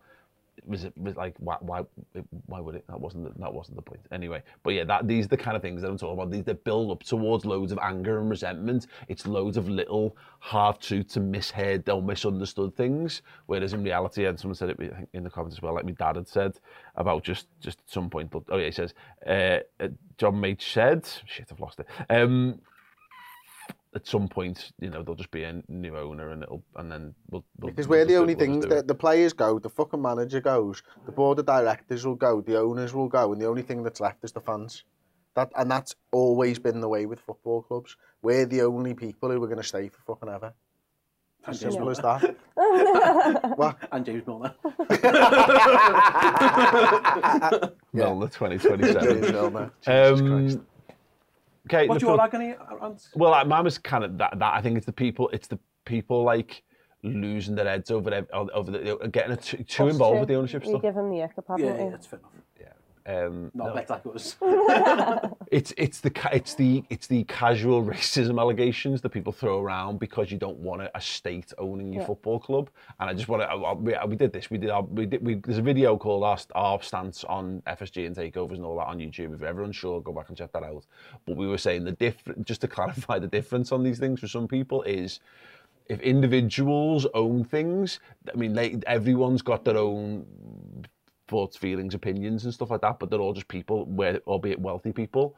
was 0.66 0.86
was 0.96 1.16
like 1.16 1.36
why 1.40 1.58
why 1.60 1.84
why 2.46 2.60
would 2.60 2.76
it? 2.76 2.86
That 2.88 3.00
wasn't 3.00 3.26
the, 3.26 3.40
that 3.40 3.54
wasn't 3.54 3.78
the 3.78 3.82
point 3.82 4.02
anyway. 4.12 4.44
But 4.64 4.74
yeah, 4.74 4.84
that 4.86 5.08
these 5.08 5.26
are 5.26 5.30
the 5.30 5.38
kind 5.38 5.56
of 5.56 5.62
things 5.62 5.82
that 5.82 5.90
I'm 5.90 5.98
talking 5.98 6.14
about. 6.14 6.32
These 6.32 6.46
that 6.46 6.64
build 6.64 6.92
up 6.92 7.04
towards 7.04 7.46
loads 7.46 7.72
of 7.72 7.80
anger 7.82 8.20
and 8.20 8.30
resentment. 8.30 8.88
It's 9.08 9.26
loads 9.28 9.58
of 9.58 9.70
little 9.70 10.16
half 10.40 10.80
truths 10.80 11.18
and 11.18 11.32
misheard 11.32 11.88
or 11.90 12.02
misunderstood 12.02 12.76
things. 12.76 13.22
Whereas 13.48 13.74
in 13.74 13.84
reality, 13.84 14.26
and 14.26 14.40
someone 14.40 14.56
said 14.56 14.70
it 14.70 15.08
in 15.14 15.24
the 15.24 15.30
comments 15.30 15.58
as 15.58 15.62
well, 15.62 15.74
like 15.74 15.86
my 15.86 15.92
dad 15.92 16.16
had 16.16 16.28
said 16.28 16.60
about 16.96 17.24
just 17.24 17.48
just 17.60 17.80
at 17.80 17.90
some 17.90 18.10
point. 18.10 18.34
Oh 18.50 18.58
yeah, 18.58 18.66
he 18.66 18.72
says 18.72 18.94
uh, 19.26 19.60
uh, 19.80 19.88
John 20.18 20.40
Mate 20.40 20.62
said 20.62 21.08
shit, 21.26 21.48
I've 21.52 21.60
lost 21.60 21.80
it. 21.80 21.88
Um, 22.10 22.60
at 23.94 24.08
some 24.08 24.28
point, 24.28 24.72
you 24.80 24.90
know, 24.90 25.04
there'll 25.04 25.16
just 25.16 25.32
be 25.32 25.44
a 25.44 25.62
new 25.68 25.98
owner, 25.98 26.30
and 26.30 26.44
it'll, 26.44 26.64
and 26.78 26.92
then 26.92 27.14
we'll, 27.30 27.44
we'll 27.60 27.72
Because 27.72 27.88
we'll 27.88 28.00
we're 28.00 28.06
the 28.06 28.14
do- 28.14 28.22
only 28.22 28.36
we'll 28.36 28.46
things 28.46 28.66
that 28.68 28.88
the 28.88 28.96
players 28.96 29.34
go, 29.34 29.60
the 29.60 29.70
fucking 29.70 30.02
manager 30.02 30.40
goes, 30.40 30.82
the 31.06 31.12
board 31.12 31.40
of 31.40 31.46
directors 31.46 32.06
will 32.06 32.16
go, 32.16 32.42
the 32.42 32.58
owners 32.60 32.94
will 32.94 33.10
go, 33.10 33.34
and 33.34 33.42
the 33.42 33.48
only 33.48 33.64
thing 33.64 33.84
that's 33.84 34.00
left 34.00 34.24
is 34.24 34.32
the 34.32 34.42
fans. 34.42 34.84
That 35.36 35.52
and 35.58 35.72
that's 35.72 35.96
always 36.12 36.60
been 36.60 36.82
the 36.82 36.90
way 36.90 37.06
with 37.06 37.20
football 37.22 37.62
clubs. 37.62 37.96
We're 38.22 38.46
the 38.46 38.62
only 38.64 38.94
people 38.94 39.30
who 39.30 39.42
are 39.42 39.48
going 39.48 39.62
to 39.62 39.68
stay 39.68 39.88
for 39.90 40.00
fucking 40.06 40.30
ever. 40.34 40.54
As 41.48 41.60
simple 41.60 41.90
as 41.90 41.98
that. 42.00 42.36
what? 43.58 43.78
and 43.92 44.06
James 44.06 44.28
Milner. 44.28 44.54
Milner 47.94 48.28
2027. 48.28 49.04
James 49.04 49.32
Milner. 49.32 49.72
Um, 49.88 50.16
Jesus 50.16 50.22
Christ. 50.22 50.60
Okay, 51.68 51.88
What's 51.88 52.04
Liverpool- 52.04 52.16
your 52.18 52.24
agony, 52.26 52.56
Ant? 52.82 53.08
Well, 53.16 53.32
like, 53.32 53.48
mine 53.48 53.64
was 53.64 53.78
kind 53.78 54.04
of 54.04 54.18
that, 54.18 54.38
that. 54.40 54.54
I 54.54 54.62
think 54.62 54.78
it's 54.78 54.86
the 54.86 54.92
people. 54.94 55.30
It's 55.30 55.48
the 55.48 55.60
people 55.86 56.24
like 56.24 56.64
losing 57.04 57.56
their 57.56 57.66
heads 57.66 57.92
over 57.92 58.12
ev- 58.14 58.28
over 58.32 58.72
the, 58.72 59.10
getting 59.12 59.38
too, 59.38 59.64
too 59.64 59.88
involved 59.88 60.20
with 60.20 60.28
the 60.30 60.36
ownership 60.36 60.64
You 60.64 60.70
stuff. 60.72 60.82
give 60.82 60.96
them 60.96 61.10
the 61.10 61.24
ick, 61.24 61.32
Yeah, 61.58 61.66
yeah, 61.66 61.90
that's 61.90 62.06
fair 62.08 62.20
enough. 62.20 62.32
Um, 63.06 63.52
Not 63.54 63.68
no. 63.70 63.74
like 63.74 63.88
that 63.88 64.04
it's 65.52 65.74
it's 65.78 66.00
the 66.02 66.12
it's 66.32 66.54
the 66.56 66.84
it's 66.90 67.08
the 67.08 67.24
casual 67.24 67.84
racism 67.84 68.40
allegations 68.40 69.02
that 69.02 69.10
people 69.10 69.34
throw 69.34 69.60
around 69.62 70.00
because 70.00 70.32
you 70.32 70.38
don't 70.38 70.58
want 70.60 70.82
a, 70.82 70.98
a 70.98 71.02
state 71.02 71.52
owning 71.58 71.92
your 71.92 72.02
Yeah. 72.02 72.08
football 72.08 72.40
club. 72.40 72.70
And 73.00 73.10
I 73.10 73.14
just 73.14 73.28
want 73.28 73.42
to. 73.42 73.74
We, 73.76 73.96
we 74.08 74.16
did 74.16 74.32
this. 74.32 74.50
We 74.50 74.58
did. 74.58 74.70
Our, 74.70 74.84
we 74.84 75.06
did. 75.06 75.26
We, 75.26 75.36
there's 75.36 75.58
a 75.58 75.62
video 75.64 75.98
called 75.98 76.24
our, 76.24 76.38
our 76.56 76.82
stance 76.82 77.24
on 77.24 77.62
FSG 77.68 78.06
and 78.06 78.16
takeovers 78.16 78.56
and 78.56 78.66
all 78.66 78.78
that 78.78 78.88
on 78.88 79.00
YouTube. 79.00 79.34
If 79.34 79.42
everyone's 79.42 79.76
sure, 79.76 80.00
go 80.02 80.14
back 80.14 80.30
and 80.30 80.38
check 80.38 80.52
that 80.54 80.64
out. 80.64 80.86
But 81.26 81.38
we 81.38 81.48
were 81.48 81.58
saying 81.58 81.84
the 81.86 81.94
different. 81.94 82.46
Just 82.46 82.62
to 82.62 82.68
clarify, 82.68 83.20
the 83.20 83.28
difference 83.28 83.72
on 83.72 83.84
these 83.84 84.00
things 84.00 84.20
for 84.20 84.28
some 84.28 84.48
people 84.48 84.84
is 84.84 85.20
if 85.88 86.00
individuals 86.02 87.08
own 87.14 87.44
things. 87.44 88.00
I 88.32 88.38
mean, 88.38 88.54
they, 88.54 88.80
everyone's 88.88 89.42
got 89.42 89.66
their 89.66 89.78
own 89.78 90.26
thoughts, 91.32 91.58
feelings, 91.58 91.96
opinions, 91.96 92.46
and 92.46 92.54
stuff 92.54 92.70
like 92.70 92.82
that. 92.82 93.00
But 93.00 93.10
they're 93.10 93.20
all 93.20 93.34
just 93.34 93.48
people, 93.48 93.86
where, 93.86 94.18
albeit 94.28 94.60
wealthy 94.60 94.92
people. 94.92 95.36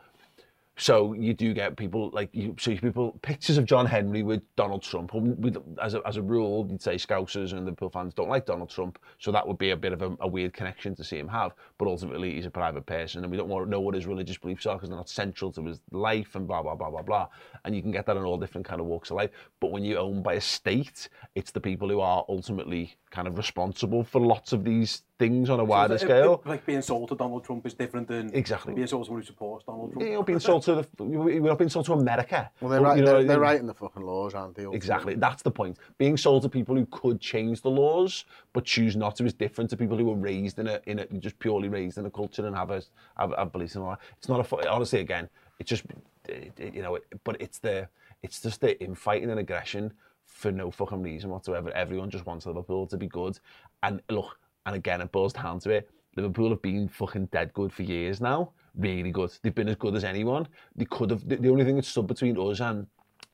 So 0.76 1.14
you 1.14 1.36
do 1.36 1.54
get 1.54 1.78
people 1.78 2.10
like 2.14 2.30
you 2.34 2.56
see 2.60 2.76
people 2.78 3.20
pictures 3.22 3.60
of 3.60 3.66
John 3.66 3.86
Henry 3.86 4.24
with 4.24 4.41
Donald 4.56 4.82
Trump. 4.82 5.14
With, 5.14 5.56
as, 5.80 5.94
a, 5.94 6.02
as 6.04 6.18
a 6.18 6.22
rule, 6.22 6.66
you'd 6.68 6.82
say 6.82 6.96
Scousers 6.96 7.52
and 7.52 7.66
Liverpool 7.66 7.91
fans 7.91 8.16
don't 8.16 8.28
like 8.28 8.48
Donald 8.48 8.72
Trump, 8.72 8.98
so 9.20 9.32
that 9.32 9.48
would 9.48 9.60
be 9.60 9.70
a 9.70 9.78
bit 9.78 9.94
of 9.94 10.02
a, 10.02 10.18
a 10.22 10.28
weird 10.28 10.52
connection 10.52 10.96
to 10.96 11.04
see 11.04 11.20
him 11.20 11.28
have. 11.28 11.52
But 11.78 11.88
ultimately, 11.88 12.34
he's 12.34 12.48
a 12.48 12.50
private 12.50 12.88
person, 12.88 13.24
and 13.24 13.30
we 13.30 13.38
don't 13.38 13.50
want 13.50 13.66
to 13.66 13.70
know 13.70 13.82
what 13.82 13.94
his 13.94 14.08
religious 14.08 14.39
beliefs 14.39 14.66
are 14.66 14.76
because 14.76 14.89
they're 14.89 14.98
not 14.98 15.10
central 15.10 15.52
to 15.52 15.64
his 15.64 15.80
life 15.91 16.34
and 16.34 16.48
blah 16.48 16.64
blah 16.64 16.74
blah 16.74 16.89
blah 16.89 17.04
blah. 17.04 17.28
And 17.66 17.76
you 17.76 17.84
can 17.84 17.91
get 17.91 18.08
that 18.08 18.18
in 18.18 18.24
all 18.24 18.39
different 18.39 18.66
kind 18.66 18.82
of 18.82 18.88
walks 18.88 19.12
of 19.12 19.18
life. 19.18 19.30
But 19.60 19.72
when 19.72 19.86
you're 19.86 20.00
owned 20.00 20.24
by 20.24 20.34
a 20.34 20.41
state, 20.41 21.08
it's 21.36 21.52
the 21.52 21.62
people 21.62 21.88
who 21.88 22.00
are 22.00 22.26
ultimately 22.28 22.96
kind 23.12 23.28
of 23.28 23.38
responsible 23.38 24.04
for 24.04 24.20
lots 24.20 24.54
of 24.54 24.64
these 24.64 25.04
things 25.24 25.49
on 25.49 25.59
a 25.59 25.63
wider 25.63 25.93
It- 25.93 26.01
it- 26.01 26.05
scale. 26.05 26.41
like 26.45 26.65
being 26.65 26.82
sold 26.82 27.09
to 27.09 27.15
Donald 27.15 27.43
Trump 27.45 27.65
is 27.65 27.74
different 27.74 28.07
than 28.07 28.30
Exactly. 28.34 28.74
being 28.74 28.88
sold 28.88 29.03
to 29.03 29.05
someone 29.07 29.21
who 29.21 29.26
supports 29.26 29.65
Donald 29.65 29.91
Trump. 29.93 30.05
You're 30.07 30.17
not 30.17 30.26
being 30.26 30.39
sold 30.39 30.63
to 30.63 30.76
the. 30.76 31.03
We're 31.03 31.39
not 31.53 31.57
being 31.57 31.69
sold 31.69 31.86
to 31.86 31.93
America. 31.93 32.51
Well, 32.59 32.69
they're, 32.71 32.80
You 32.80 32.86
right, 32.86 32.97
know 32.99 33.05
they're, 33.05 33.13
what 33.15 33.21
I 33.24 33.28
they're 33.28 33.39
writing 33.39 33.67
the 33.67 33.74
fucking 33.74 34.03
laws, 34.03 34.34
aren't 34.34 34.55
they? 34.55 34.65
Exactly. 34.71 35.15
That's 35.15 35.41
the 35.43 35.51
point. 35.51 35.78
Being 35.97 36.17
sold 36.17 36.43
to 36.43 36.49
people 36.49 36.76
who 36.76 36.86
could 36.88 37.19
change 37.19 37.61
the 37.61 37.71
laws 37.71 38.26
but 38.53 38.65
choose 38.65 38.95
not 38.95 39.15
to 39.17 39.26
is 39.26 39.34
different 39.34 39.69
to 39.71 39.78
people 39.78 39.97
who 39.97 40.05
were 40.05 40.15
raised 40.15 40.59
in 40.59 40.67
a 40.67 40.80
in 40.86 40.99
a 40.99 41.05
just 41.28 41.38
purely 41.39 41.69
raised 41.69 41.97
in 41.97 42.05
a 42.05 42.11
culture 42.11 42.45
and 42.45 42.55
have 42.55 42.69
a 42.71 42.82
have, 43.17 43.34
have 43.38 43.51
beliefs 43.51 43.76
and 43.76 43.84
all 43.84 43.91
that. 43.91 43.99
It's 44.17 44.30
not 44.30 44.39
a 44.39 44.43
fu- 44.43 44.61
honestly 44.67 44.99
again. 44.99 45.30
It's 45.59 45.69
just 45.69 45.84
it, 46.28 46.51
it- 46.59 46.74
you 46.76 46.82
know. 46.82 46.95
It, 46.95 47.03
but 47.24 47.36
it's 47.41 47.59
the 47.59 47.88
it's 48.21 48.41
just 48.41 48.61
the 48.61 48.71
infighting 48.84 49.30
and 49.30 49.39
aggression 49.39 49.93
for 50.26 50.51
no 50.51 50.71
fucking 50.71 51.01
reason 51.01 51.30
whatsoever. 51.30 51.69
Everyone 51.71 52.09
just 52.09 52.26
wants 52.26 52.45
Liverpool 52.45 52.88
to 52.88 52.97
be 52.97 53.07
good. 53.07 53.38
And 53.84 54.01
look, 54.09 54.38
and 54.66 54.76
again, 54.76 55.01
it 55.01 55.11
boils 55.11 55.34
down 55.34 55.59
to 55.61 55.72
it. 55.72 55.89
Liverpool 56.16 56.49
have 56.49 56.61
been 56.61 56.88
fucking 56.88 57.28
dead 57.28 57.53
good 57.53 57.74
for 57.74 57.84
years 57.84 58.22
now. 58.22 58.51
Really 58.76 59.11
good. 59.11 59.32
They've 59.41 59.53
been 59.53 59.70
as 59.70 59.76
good 59.76 59.95
as 59.95 60.03
anyone. 60.03 60.47
They 60.76 60.86
could 60.86 61.09
have. 61.09 61.28
The, 61.28 61.38
the 61.38 61.49
only 61.49 61.66
thing 61.66 61.76
that 61.76 61.86
stood 61.86 62.07
between 62.07 62.38
us 62.38 62.59
and 62.59 62.88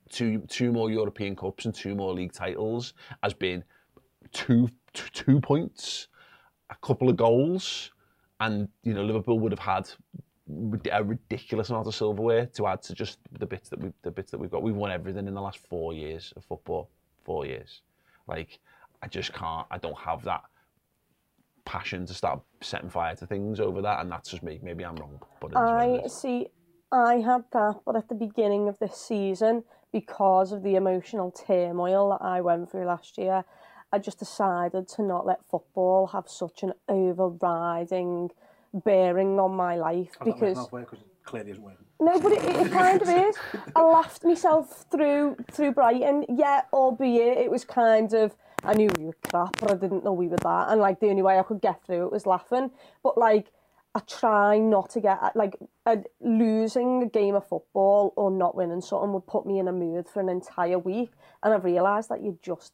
two 0.09 0.39
two 0.47 0.71
more 0.71 0.89
European 0.89 1.35
Cups 1.35 1.65
and 1.65 1.73
two 1.73 1.95
more 1.95 2.13
league 2.13 2.33
titles 2.33 2.93
has 3.23 3.33
been 3.33 3.63
two 4.31 4.69
two 4.93 5.39
points, 5.39 6.07
a 6.69 6.75
couple 6.75 7.09
of 7.09 7.17
goals, 7.17 7.91
and 8.39 8.67
you 8.83 8.93
know 8.93 9.03
Liverpool 9.03 9.39
would 9.39 9.51
have 9.51 9.59
had 9.59 9.89
a 10.91 11.03
ridiculous 11.03 11.69
amount 11.69 11.87
of 11.87 11.93
silverware 11.93 12.47
to 12.47 12.65
add 12.65 12.81
to 12.81 12.93
just 12.93 13.19
the 13.37 13.45
bits 13.45 13.69
that 13.69 13.79
we 13.79 13.91
the 14.01 14.11
bits 14.11 14.31
that 14.31 14.37
we've 14.37 14.51
got. 14.51 14.63
We've 14.63 14.75
won 14.75 14.91
everything 14.91 15.27
in 15.27 15.33
the 15.33 15.41
last 15.41 15.59
four 15.67 15.93
years 15.93 16.33
of 16.35 16.43
football. 16.43 16.89
Four 17.23 17.45
years, 17.45 17.81
like 18.27 18.59
I 19.03 19.07
just 19.07 19.33
can't. 19.33 19.67
I 19.69 19.77
don't 19.77 19.97
have 19.97 20.23
that 20.23 20.43
passion 21.69 22.03
to 22.03 22.15
start 22.15 22.41
setting 22.61 22.89
fire 22.89 23.15
to 23.15 23.27
things 23.27 23.59
over 23.59 23.79
that, 23.83 24.01
and 24.01 24.11
that's 24.11 24.31
just 24.31 24.41
me. 24.41 24.59
Maybe 24.63 24.83
I'm 24.83 24.95
wrong, 24.95 25.21
but 25.39 25.51
it 25.51 25.53
is 25.53 25.55
what 25.55 25.83
it 25.83 26.03
I 26.03 26.07
see. 26.07 26.47
I 26.91 27.15
had 27.17 27.43
that, 27.53 27.81
but 27.85 27.95
at 27.95 28.09
the 28.09 28.15
beginning 28.15 28.67
of 28.67 28.79
this 28.79 28.97
season, 28.97 29.63
because 29.93 30.51
of 30.51 30.63
the 30.63 30.75
emotional 30.75 31.29
turmoil 31.29 32.09
that 32.09 32.25
I 32.25 32.41
went 32.41 32.71
through 32.71 32.85
last 32.85 33.19
year, 33.19 33.45
I 33.93 33.99
just 33.99 34.17
decided 34.17 34.87
to 34.87 35.03
not 35.03 35.27
let 35.27 35.45
football 35.45 36.07
have 36.07 36.27
such 36.27 36.63
an 36.63 36.73
overriding 36.87 38.31
bearing 38.73 39.39
on 39.39 39.55
my 39.55 39.75
life 39.75 40.15
because 40.25 40.67
because 40.69 40.99
it 40.99 41.23
clearly 41.23 41.51
isn't 41.51 41.63
working. 41.63 41.85
no, 41.99 42.19
but 42.19 42.31
it, 42.31 42.43
it 42.43 42.71
kind 42.71 42.99
of 42.99 43.09
is. 43.09 43.35
I 43.75 43.81
laughed 43.83 44.23
myself 44.23 44.85
through 44.89 45.37
through 45.51 45.73
Brighton. 45.73 46.25
Yeah, 46.29 46.61
albeit 46.73 47.37
it 47.37 47.51
was 47.51 47.63
kind 47.63 48.11
of 48.13 48.35
I 48.63 48.73
knew 48.73 48.89
we 48.97 49.05
were 49.05 49.15
crap, 49.29 49.59
but 49.59 49.71
I 49.71 49.75
didn't 49.75 50.03
know 50.03 50.13
we 50.13 50.27
were 50.27 50.37
that. 50.37 50.69
And 50.69 50.81
like 50.81 50.99
the 50.99 51.09
only 51.09 51.21
way 51.21 51.39
I 51.39 51.43
could 51.43 51.61
get 51.61 51.83
through 51.85 52.05
it 52.05 52.11
was 52.11 52.25
laughing. 52.25 52.71
But 53.03 53.17
like 53.17 53.51
I 53.95 54.01
try 54.01 54.59
not 54.59 54.91
to 54.91 55.01
get 55.01 55.35
like 55.35 55.55
uh, 55.85 55.97
losing 56.21 57.03
a 57.03 57.07
game 57.07 57.35
of 57.35 57.47
football 57.47 58.13
or 58.15 58.29
not 58.29 58.55
winning 58.55 58.81
something 58.81 59.13
would 59.13 59.25
put 59.27 59.45
me 59.45 59.59
in 59.59 59.67
a 59.67 59.71
mood 59.71 60.07
for 60.07 60.19
an 60.19 60.29
entire 60.29 60.77
week. 60.77 61.11
And 61.41 61.53
I've 61.53 61.63
realised 61.63 62.09
that 62.09 62.23
you're 62.23 62.37
just 62.41 62.73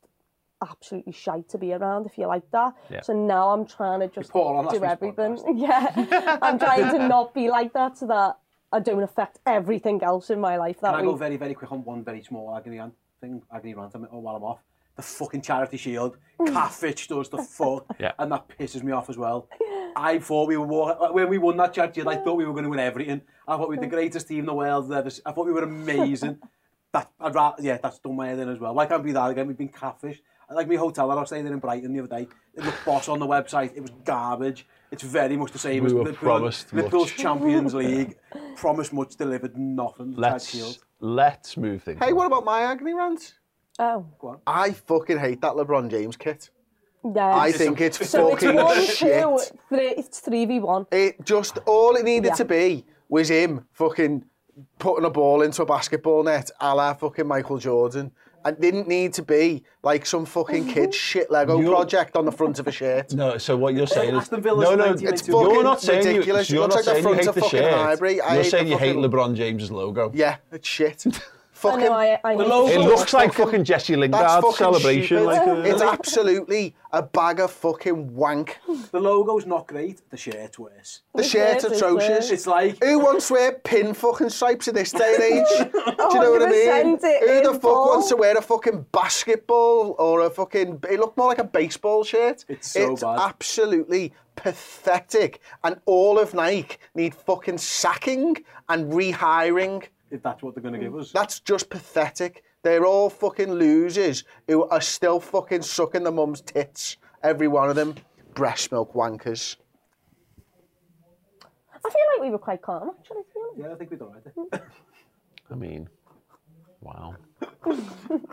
absolutely 0.62 1.14
shite 1.14 1.48
to 1.50 1.58
be 1.58 1.74
around 1.74 2.06
if 2.06 2.18
you're 2.18 2.28
like 2.28 2.50
that. 2.52 2.74
Yeah. 2.90 3.02
So 3.02 3.14
now 3.14 3.50
I'm 3.50 3.66
trying 3.66 4.02
to 4.02 4.08
just 4.08 4.32
on 4.34 4.66
do 4.66 4.80
week's 4.80 4.92
everything. 4.92 5.38
Yeah, 5.58 6.40
I'm 6.42 6.60
trying 6.60 6.92
to 6.92 7.08
not 7.08 7.34
be 7.34 7.50
like 7.50 7.74
that 7.74 7.98
so 7.98 8.08
that 8.08 8.38
I 8.72 8.80
don't 8.80 9.04
affect 9.04 9.40
everything 9.46 10.04
else 10.04 10.30
in 10.30 10.40
my 10.40 10.58
life 10.58 10.82
that 10.82 10.92
Can 10.92 11.00
I 11.00 11.04
go 11.04 11.12
week. 11.12 11.20
very, 11.20 11.38
very 11.38 11.54
quick 11.54 11.72
on 11.72 11.84
one 11.84 12.04
very 12.04 12.22
small 12.22 12.56
agony 12.56 12.80
rant 12.80 12.94
thing, 13.22 13.42
agony 13.54 13.74
rant 13.74 13.96
a 13.96 14.00
while 14.20 14.36
I'm 14.36 14.44
off? 14.44 14.60
The 14.96 15.02
fucking 15.02 15.42
charity 15.42 15.78
shield, 15.78 16.18
mm. 16.40 16.52
catfish 16.54 17.08
does 17.08 17.30
the 17.30 17.38
fuck, 17.40 17.86
Yeah. 18.00 18.14
and 18.18 18.32
that 18.32 18.48
pisses 18.48 18.82
me 18.84 18.92
off 18.94 19.10
as 19.10 19.18
well. 19.18 19.48
I 19.96 20.20
thought 20.20 20.48
we 20.48 20.58
were 20.58 20.68
more, 20.68 20.94
when 21.12 21.30
we 21.30 21.38
won 21.38 21.58
that 21.58 21.74
charity 21.74 22.02
shield, 22.02 22.14
I 22.14 22.18
thought 22.18 22.36
we 22.36 22.46
were 22.46 22.52
going 22.54 22.64
to 22.64 22.70
win 22.70 22.80
everything. 22.80 23.22
I 23.48 23.58
thought 23.58 23.70
we 23.70 23.76
were 23.76 23.82
the 23.82 23.88
greatest 23.88 24.28
team 24.28 24.40
in 24.40 24.46
the 24.46 24.54
world. 24.54 24.92
ever. 24.92 25.10
I 25.26 25.32
thought 25.32 25.46
we 25.46 25.54
were 25.54 25.64
amazing. 25.64 26.38
that, 26.94 27.12
I'd 27.20 27.36
rather, 27.36 27.62
yeah, 27.62 27.78
that's 27.82 28.00
done 28.00 28.16
my 28.16 28.28
head 28.28 28.40
in 28.40 28.50
as 28.50 28.60
well. 28.60 28.74
Why 28.74 28.86
can't 28.86 29.04
we 29.04 29.10
be 29.10 29.14
that 29.14 29.30
again? 29.32 29.48
We've 29.48 29.58
been 29.58 29.70
catfish. 29.70 30.22
Like 30.50 30.68
my 30.68 30.76
hotel 30.76 31.08
that 31.08 31.18
I 31.18 31.20
was 31.22 31.30
staying 31.30 31.48
in 31.48 31.54
in 31.54 31.60
Brighton 31.60 31.92
the 31.92 32.00
other 32.00 32.08
day, 32.20 32.28
it 32.54 32.64
looked 32.64 32.86
boss 32.86 33.10
on 33.10 33.18
the 33.20 33.26
website. 33.26 33.76
It 33.76 33.82
was 33.82 33.90
garbage. 34.04 34.68
It's 34.92 35.02
very 35.02 35.36
much 35.36 35.52
the 35.52 35.58
same 35.60 35.84
We 35.84 35.88
as 35.88 35.94
were 35.94 36.04
Liverpool, 36.04 36.30
promised 36.30 36.72
Liverpool's 36.72 37.10
much. 37.12 37.18
Champions 37.18 37.74
League. 37.74 38.16
Promised 38.56 38.94
much, 38.94 39.16
delivered 39.16 39.58
nothing. 39.58 40.12
the 40.14 40.22
charity 40.22 40.46
shield. 40.60 40.78
Let's 41.00 41.56
let's 41.56 41.58
move 41.58 41.82
things. 41.84 42.00
Hey, 42.00 42.12
on. 42.12 42.16
what 42.16 42.28
about 42.28 42.46
my 42.46 42.62
agony 42.62 42.94
rant? 42.94 43.34
Oh, 43.78 44.06
I 44.48 44.72
fucking 44.72 45.18
hate 45.20 45.42
that 45.42 45.54
LeBron 45.54 45.90
James 45.90 46.16
kit. 46.16 46.50
yeah. 47.04 47.36
I 47.36 47.52
think 47.52 47.82
it's 47.82 47.98
so 48.10 48.32
it's 48.32 48.44
fucking 48.44 48.56
one, 48.64 48.82
shit. 48.86 49.22
two, 49.24 49.40
three, 49.70 49.90
it's 49.90 50.20
three 50.20 50.46
v 50.46 50.60
one. 50.60 50.88
It 50.92 51.24
just 51.26 51.60
all 51.66 51.96
it 51.96 52.06
needed 52.06 52.30
Yeah. 52.30 52.36
to 52.36 52.46
be 52.46 52.86
was 53.10 53.30
him 53.30 53.66
fucking 53.74 54.24
putting 54.80 55.06
a 55.06 55.10
ball 55.10 55.42
into 55.42 55.62
a 55.62 55.66
basketball 55.66 56.24
net, 56.24 56.50
a 56.62 56.74
la 56.74 56.94
fucking 56.94 57.28
Michael 57.28 57.58
Jordan. 57.58 58.12
And 58.46 58.62
didn't 58.62 58.88
need 58.88 59.12
to 59.16 59.24
be 59.24 59.64
like 59.82 60.06
some 60.06 60.24
fucking 60.24 60.68
kid's 60.68 60.96
mm-hmm. 60.96 61.20
shit 61.20 61.32
Lego 61.32 61.60
You're- 61.60 61.74
project 61.74 62.16
on 62.16 62.26
the 62.26 62.32
front 62.32 62.60
of 62.60 62.68
a 62.68 62.72
shirt. 62.72 63.12
No, 63.12 63.40
so 63.40 63.58
what 63.58 63.74
you're 63.74 63.88
saying 63.88 64.14
is 64.14 64.22
Aston 64.22 64.42
Villa's 64.44 64.70
no, 64.70 64.76
no. 64.76 64.86
1992. 64.92 65.14
It's 65.14 65.28
You're 65.28 65.46
fucking 65.48 65.64
not 65.64 65.82
saying 65.82 66.06
ridiculous. 66.06 66.50
You, 66.52 66.54
you're 66.60 66.68
looks 66.68 66.76
not 66.76 66.86
like 66.86 66.86
the 66.86 66.92
saying 66.92 66.98
you 66.98 67.04
front 67.04 67.20
hate 67.22 67.28
of 67.28 67.36
the 67.36 67.42
fucking 67.42 67.60
shirt. 67.60 67.74
Highbury. 67.74 68.22
I 68.22 68.34
You're 68.36 68.44
hate 68.44 68.52
saying 68.52 68.66
the 68.66 68.72
you 68.72 68.78
hate 68.78 68.96
LeBron 68.98 69.36
James's 69.36 69.72
logo. 69.72 70.12
Yeah, 70.14 70.36
it's 70.52 70.68
shit. 70.68 71.06
I 71.74 71.76
know, 71.78 71.94
I, 71.94 72.20
I 72.24 72.34
hate 72.36 72.42
It 72.76 72.82
it. 72.82 72.86
looks 72.86 73.14
like 73.14 73.34
fucking 73.34 73.64
Jesse 73.64 73.94
that's 73.94 74.00
Lingard's 74.02 74.34
fucking 74.44 74.52
celebration. 74.58 75.18
stupid. 75.18 75.26
Like, 75.26 75.48
uh, 75.48 75.62
it's 75.62 75.82
absolutely 75.82 76.76
a 76.92 77.02
bag 77.02 77.40
of 77.40 77.52
fucking 77.52 78.14
wank. 78.16 78.58
The 78.92 79.00
logo's 79.00 79.46
not 79.46 79.68
great. 79.68 80.02
The 80.10 80.18
shirt's 80.18 80.58
worse. 80.60 81.02
The 81.14 81.22
The 81.22 81.28
shirt's 81.28 81.64
shirt 81.64 81.72
atrocious. 81.74 82.10
worse. 82.10 82.32
It's 82.32 82.48
like 82.48 82.84
Who 82.84 83.00
wants 83.00 83.28
to 83.28 83.34
wear 83.34 83.52
pin 83.54 83.94
fucking 83.94 84.30
stripes 84.30 84.68
in 84.68 84.76
this 84.76 84.92
day 84.92 85.16
and 85.16 85.24
age? 85.24 85.72
Do 85.74 85.80
you 86.14 86.22
know 86.22 86.32
what 86.32 86.44
I 86.44 86.50
mean? 86.50 86.98
Who 87.00 87.42
the 87.44 87.52
fuck 87.54 87.62
Paul. 87.62 87.90
wants 87.90 88.10
to 88.10 88.16
wear 88.16 88.38
a 88.38 88.42
fucking 88.42 88.86
basketball 88.92 89.96
or 90.00 90.22
a 90.22 90.30
fucking... 90.30 90.80
It 90.90 91.00
looked 91.00 91.18
more 91.18 91.28
like 91.28 91.40
a 91.40 91.44
baseball 91.44 92.04
shirt. 92.04 92.46
It's 92.48 92.72
so 92.72 92.94
it's 92.94 93.02
bad. 93.04 93.20
absolutely 93.20 94.14
pathetic. 94.36 95.42
And 95.64 95.80
all 95.86 96.20
of 96.20 96.34
Nike 96.34 96.78
need 96.94 97.14
fucking 97.16 97.58
sacking 97.58 98.38
and 98.70 98.92
rehiring. 98.92 99.84
If 100.12 100.22
that's 100.24 100.42
what 100.44 100.56
they're 100.56 100.62
going 100.62 100.74
to 100.74 100.80
give 100.80 100.96
us. 100.96 101.12
That's 101.12 101.40
just 101.40 101.70
pathetic. 101.70 102.44
They're 102.64 102.86
all 102.86 103.10
fucking 103.10 103.52
losers 103.52 104.24
who 104.48 104.66
are 104.66 104.82
still 104.82 105.20
fucking 105.20 105.62
sucking 105.62 106.04
the 106.04 106.12
mum's 106.12 106.42
tits. 106.42 106.98
Every 107.24 107.48
one 107.48 107.70
of 107.70 107.76
them. 107.76 107.96
Breast 108.34 108.72
milk 108.72 108.94
wankers. 108.94 109.56
I 111.74 111.90
feel 111.90 112.02
like 112.16 112.22
we 112.22 112.32
were 112.32 112.40
quite 112.40 112.62
calm, 112.62 112.92
actually, 113.00 113.18
to 113.18 113.24
be 113.34 113.40
honest. 113.42 113.60
Yeah, 113.60 113.74
I 113.74 113.76
think 113.76 113.92
we 113.92 113.98
done 113.98 114.12
right. 114.52 114.62
I 115.52 115.56
mean, 115.56 115.88
wow. 116.82 117.16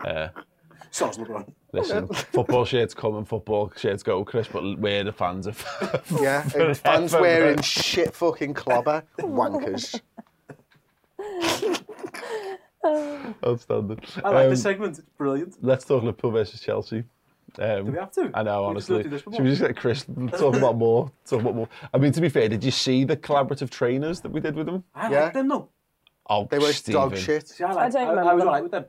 uh, 0.03 0.29
Soz 0.91 1.17
LeBron. 1.17 1.51
listen, 1.71 2.07
football 2.31 2.65
shirts 2.65 2.93
come 2.93 3.15
and 3.15 3.27
football 3.27 3.71
shirts 3.75 4.03
go, 4.03 4.23
Chris. 4.23 4.47
But 4.47 4.79
we're 4.79 5.03
the 5.03 5.11
fans 5.11 5.47
of. 5.47 5.65
Yeah, 6.21 6.41
fans 6.73 7.13
wearing 7.13 7.61
shit 7.61 8.13
fucking 8.13 8.53
clobber. 8.53 9.03
Wankers. 9.19 9.99
Outstanding. 13.45 13.99
I 14.23 14.29
like 14.29 14.43
Um, 14.45 14.49
this 14.49 14.61
segment. 14.61 14.99
It's 14.99 15.07
brilliant. 15.17 15.55
Let's 15.61 15.85
talk 15.85 16.03
Liverpool 16.03 16.31
versus 16.31 16.59
Chelsea. 16.59 17.03
Um, 17.59 17.85
Do 17.85 17.91
we 17.91 17.97
have 17.99 18.11
to? 18.13 18.31
I 18.33 18.43
know, 18.43 18.61
We 18.61 18.67
honestly. 18.67 18.95
don't 18.95 19.03
do 19.03 19.09
this 19.09 19.21
Should 19.21 19.43
we 19.43 19.49
just 19.51 19.61
get 19.61 19.77
Chris 19.77 20.05
talk 20.37 20.55
about 20.55 20.77
more? 20.77 21.11
Talk 21.25 21.41
about 21.41 21.55
more. 21.55 21.69
I 21.93 21.97
mean, 21.97 22.11
to 22.11 22.21
be 22.21 22.29
fair, 22.29 22.49
did 22.49 22.63
you 22.63 22.71
see 22.71 23.03
the 23.03 23.15
collaborative 23.15 23.69
trainers 23.69 24.21
that 24.21 24.31
we 24.31 24.39
did 24.39 24.55
with 24.55 24.65
them? 24.65 24.83
I 24.95 25.11
Yeah. 25.11 25.23
like 25.25 25.33
them 25.33 25.47
though. 25.49 25.69
Oh, 26.29 26.47
They 26.49 26.59
were 26.59 26.71
Stephen. 26.73 27.01
dog 27.01 27.17
shit. 27.17 27.47
See, 27.49 27.63
I, 27.63 27.73
like, 27.73 27.91
don't 27.91 28.01
I, 28.01 28.05
I 28.05 28.09
remember 28.09 28.33
was 28.35 28.39
them. 28.39 28.47
alright 28.47 28.63
with 28.63 28.71
them. 28.71 28.85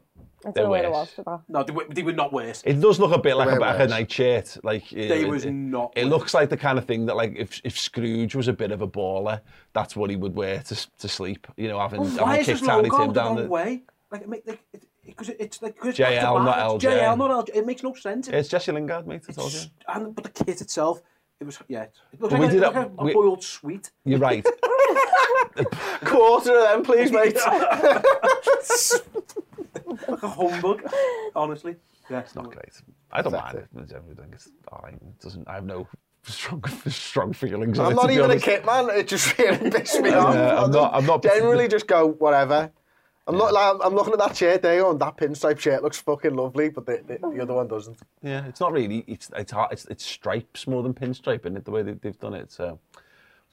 I 0.47 0.51
They're 0.51 0.53
don't 0.53 0.65
know 0.65 0.71
where 0.71 0.85
it 0.85 0.91
worse. 0.91 0.97
was 0.99 1.11
for 1.11 1.23
that. 1.25 1.41
No, 1.49 1.63
they 1.63 1.73
were, 1.73 1.87
they 1.89 2.03
were 2.03 2.13
not 2.13 2.33
worse. 2.33 2.63
It 2.67 2.75
does 2.81 3.01
look 3.01 3.13
a 3.13 3.19
bit 3.19 3.35
like 3.37 3.49
a, 3.49 3.53
were 3.55 3.59
like 3.61 3.77
a 3.77 3.79
worse. 3.81 3.91
night 3.91 4.13
shirt. 4.13 4.59
Like 4.63 4.93
you 4.93 5.09
They 5.09 5.23
know, 5.23 5.29
was 5.31 5.45
it, 5.47 5.53
not 5.53 5.93
It 5.97 6.05
worse. 6.05 6.11
looks 6.11 6.35
like 6.35 6.51
the 6.51 6.57
kind 6.59 6.79
of 6.79 6.85
thing 6.85 7.07
that, 7.07 7.17
like, 7.17 7.35
if 7.37 7.61
if 7.65 7.79
Scrooge 7.79 8.35
was 8.35 8.47
a 8.49 8.53
bit 8.53 8.71
of 8.71 8.83
a 8.83 8.87
baller, 8.87 9.41
that's 9.73 9.97
what 9.97 10.11
he 10.11 10.17
would 10.17 10.35
wear 10.37 10.61
to 10.61 10.89
to 10.99 11.09
sleep. 11.09 11.47
You 11.57 11.69
know, 11.69 11.79
having, 11.81 12.01
Well, 12.03 12.11
having 12.11 12.27
why 12.27 12.39
is 12.39 12.47
kicked 12.47 12.61
this 12.61 12.69
Tiny 12.69 12.91
Tim 12.91 13.07
the 13.09 13.13
down 13.15 13.27
wrong 13.27 13.37
the. 13.37 13.49
way? 13.49 13.83
Like, 14.13 14.21
it 14.23 14.29
make, 14.29 14.47
like, 14.47 14.61
it, 14.75 14.85
because 15.07 15.31
it, 15.31 15.37
it's 15.41 15.63
like 15.63 15.77
'cause 15.79 15.89
it's 15.89 15.99
JL, 15.99 16.35
back 16.37 16.45
not 16.45 16.75
it's 16.77 16.85
LJ. 16.85 16.99
JL, 17.01 17.17
not 17.19 17.47
LJ. 17.47 17.57
It 17.57 17.67
makes 17.67 17.83
no 17.83 17.95
sense. 17.95 18.29
It's 18.29 18.49
Jesse 18.51 18.71
Lingard, 18.71 19.07
mate. 19.07 19.23
I 19.29 19.33
told 19.33 19.51
you. 19.53 19.59
It's- 19.61 19.71
and, 19.97 20.15
but 20.15 20.25
the 20.25 20.45
kit 20.45 20.61
itself, 20.61 21.01
it 21.45 21.47
was 21.47 21.59
yeah. 21.69 21.83
It 21.83 22.21
looks 22.21 22.33
like, 22.33 22.41
we 22.41 22.47
a, 22.47 22.51
did 22.51 22.61
like 22.63 22.73
that- 22.75 22.91
a, 22.99 23.05
we- 23.05 23.11
a 23.11 23.15
boiled 23.15 23.43
sweet. 23.45 23.91
You're 24.05 24.19
right. 24.19 24.45
Quarter 26.05 26.57
of 26.57 26.63
them, 26.65 26.83
please, 26.83 27.13
mate. 27.19 27.37
like 30.09 30.23
a 30.23 30.29
humbug. 30.29 30.83
Honestly, 31.37 31.77
yeah, 32.11 32.21
it's 32.21 32.35
not 32.35 32.51
great. 32.51 32.73
I 33.13 33.23
don't 33.23 33.33
mind 33.33 33.59
it. 33.59 33.69
I 33.77 33.83
think 33.85 34.33
it's 34.35 34.49
all 34.73 34.81
right. 34.83 34.95
It 34.95 35.21
doesn't. 35.21 35.47
I 35.49 35.55
have 35.55 35.65
no 35.65 35.87
strong 36.25 36.65
strong 36.89 37.33
feelings. 37.33 37.79
I'm 37.79 37.93
it, 37.93 37.95
not 37.95 38.03
to 38.03 38.09
be 38.09 38.15
even 38.15 38.25
a 38.27 38.33
honest. 38.33 38.45
kit 38.45 38.65
man. 38.67 38.89
It 38.91 39.07
just 39.09 39.37
really 39.39 39.57
pisses 39.71 40.01
me 40.03 40.11
off. 40.15 40.35
Yeah, 40.35 40.59
I'm 40.63 40.71
I 40.71 40.73
not- 40.73 40.95
I'm 40.95 41.07
not- 41.07 41.23
Generally, 41.23 41.69
just 41.69 41.87
go 41.87 42.09
whatever. 42.09 42.73
I'm 43.27 43.39
not 43.39 43.53
like 43.55 43.77
I'm 43.83 43.95
looking 43.95 44.13
at 44.13 44.19
that 44.19 44.37
shirt 44.37 44.61
there, 44.63 44.81
going 44.83 44.99
that 44.99 45.17
pinstripe 45.17 45.59
shirt 45.59 45.83
looks 45.83 45.99
fucking 46.01 46.35
lovely, 46.35 46.69
but 46.69 46.85
the, 46.85 47.03
the, 47.07 47.19
the 47.35 47.43
other 47.43 47.55
one 47.55 47.69
doesn't. 47.69 47.99
Yeah, 48.23 48.45
it's 48.47 48.61
not 48.61 48.73
really. 48.73 49.03
It's 49.07 49.31
it's 49.37 49.53
hard, 49.53 49.73
it's, 49.73 49.87
it's 49.87 50.05
stripes 50.05 50.67
more 50.67 50.83
than 50.83 50.93
pinstripe, 50.93 51.41
isn't 51.41 51.57
it? 51.57 51.65
The 51.65 51.71
way 51.71 51.83
they, 51.83 51.93
they've 51.93 52.19
done 52.19 52.35
it. 52.35 52.53
So, 52.53 52.79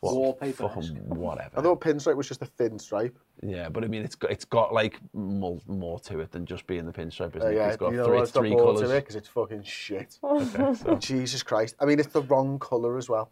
what, 0.01 0.15
Wallpaper. 0.15 0.67
fucking 0.67 0.97
whatever. 1.07 1.57
I 1.57 1.61
thought 1.61 1.79
pinstripe 1.79 2.17
was 2.17 2.27
just 2.27 2.41
a 2.41 2.47
thin 2.47 2.79
stripe. 2.79 3.17
Yeah, 3.41 3.69
but 3.69 3.85
I 3.85 3.87
mean, 3.87 4.03
it's 4.03 4.15
got 4.15 4.31
it's 4.31 4.43
got 4.43 4.73
like 4.73 4.99
more, 5.13 5.61
more 5.67 5.99
to 6.01 6.19
it 6.19 6.31
than 6.31 6.45
just 6.45 6.67
being 6.67 6.85
the 6.85 6.91
pinstripe, 6.91 7.37
isn't 7.37 7.41
Uh, 7.43 7.47
it? 7.51 7.55
yeah, 7.55 7.67
it's 7.69 7.77
got 7.77 7.91
you 7.91 7.97
know 7.97 8.05
three, 8.07 8.15
what? 8.15 8.23
It's 8.23 8.31
got 8.33 8.39
three 8.41 8.55
colours. 8.55 8.81
to 8.81 8.95
it 8.97 8.99
because 9.01 9.15
it's 9.15 9.27
fucking 9.29 9.63
shit. 9.63 10.17
Okay, 10.21 10.73
so- 10.73 10.95
Jesus 10.99 11.43
Christ! 11.43 11.75
I 11.79 11.85
mean, 11.85 11.97
it's 11.99 12.11
the 12.11 12.23
wrong 12.23 12.59
colour 12.59 12.97
as 12.97 13.07
well. 13.07 13.31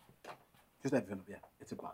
just 0.84 0.94
everything. 0.94 1.22
Yeah, 1.28 1.36
it's 1.60 1.74
a 1.74 1.76
bad. 1.76 1.90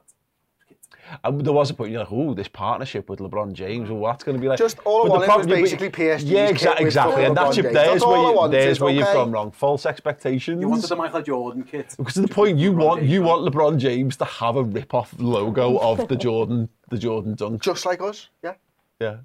Kit. 0.92 1.20
And 1.24 1.46
there 1.46 1.54
was 1.54 1.70
a 1.70 1.74
point 1.74 1.92
you're 1.92 2.00
like, 2.02 2.12
oh, 2.12 2.34
this 2.34 2.48
partnership 2.48 3.10
with 3.10 3.20
LeBron 3.20 3.54
James, 3.54 3.90
well, 3.90 4.00
what's 4.00 4.24
going 4.24 4.36
to 4.38 4.42
be 4.42 4.48
like? 4.48 4.58
Just 4.58 4.80
all 4.86 5.02
I 5.02 5.04
But 5.04 5.04
the 5.06 5.10
wanted 5.12 5.26
problem- 5.28 5.50
was 5.50 5.72
basically 5.72 5.90
PSG. 5.90 6.24
Yeah, 6.26 6.48
kit 6.48 6.58
exa- 6.58 6.70
with 6.72 6.80
exactly, 6.82 7.12
fucking 7.14 7.26
and 7.28 7.38
that's 7.38 7.58
your, 7.58 7.64
there's 7.72 7.74
That's 7.74 8.06
where 8.06 8.18
you, 8.18 8.34
wanted, 8.36 8.52
there's 8.54 8.80
where 8.80 8.94
you've 8.94 9.06
gone 9.06 9.32
wrong. 9.32 9.52
False 9.52 9.86
expectations. 9.86 10.62
You 10.62 10.70
wanted 10.70 10.90
the 10.90 10.96
Michael 10.96 11.22
Jordan 11.22 11.64
kit. 11.64 11.96
Because 11.98 12.14
to 12.16 12.22
the 12.22 12.28
point 12.28 12.58
you 12.58 12.72
want 12.72 13.04
you 13.04 13.22
want 13.22 13.52
LeBron 13.52 13.78
James 13.78 14.18
to 14.18 14.26
have 14.26 14.56
a 14.56 14.64
rip-off 14.64 15.14
logo 15.20 15.78
of 15.80 16.08
the 16.08 16.16
Jordan 16.16 16.70
the 16.90 16.98
Jordan 16.98 17.36
dunk. 17.36 17.62
Just 17.62 17.86
like 17.86 18.02
us, 18.02 18.30
yeah. 18.44 18.54
Yeah, 19.02 19.18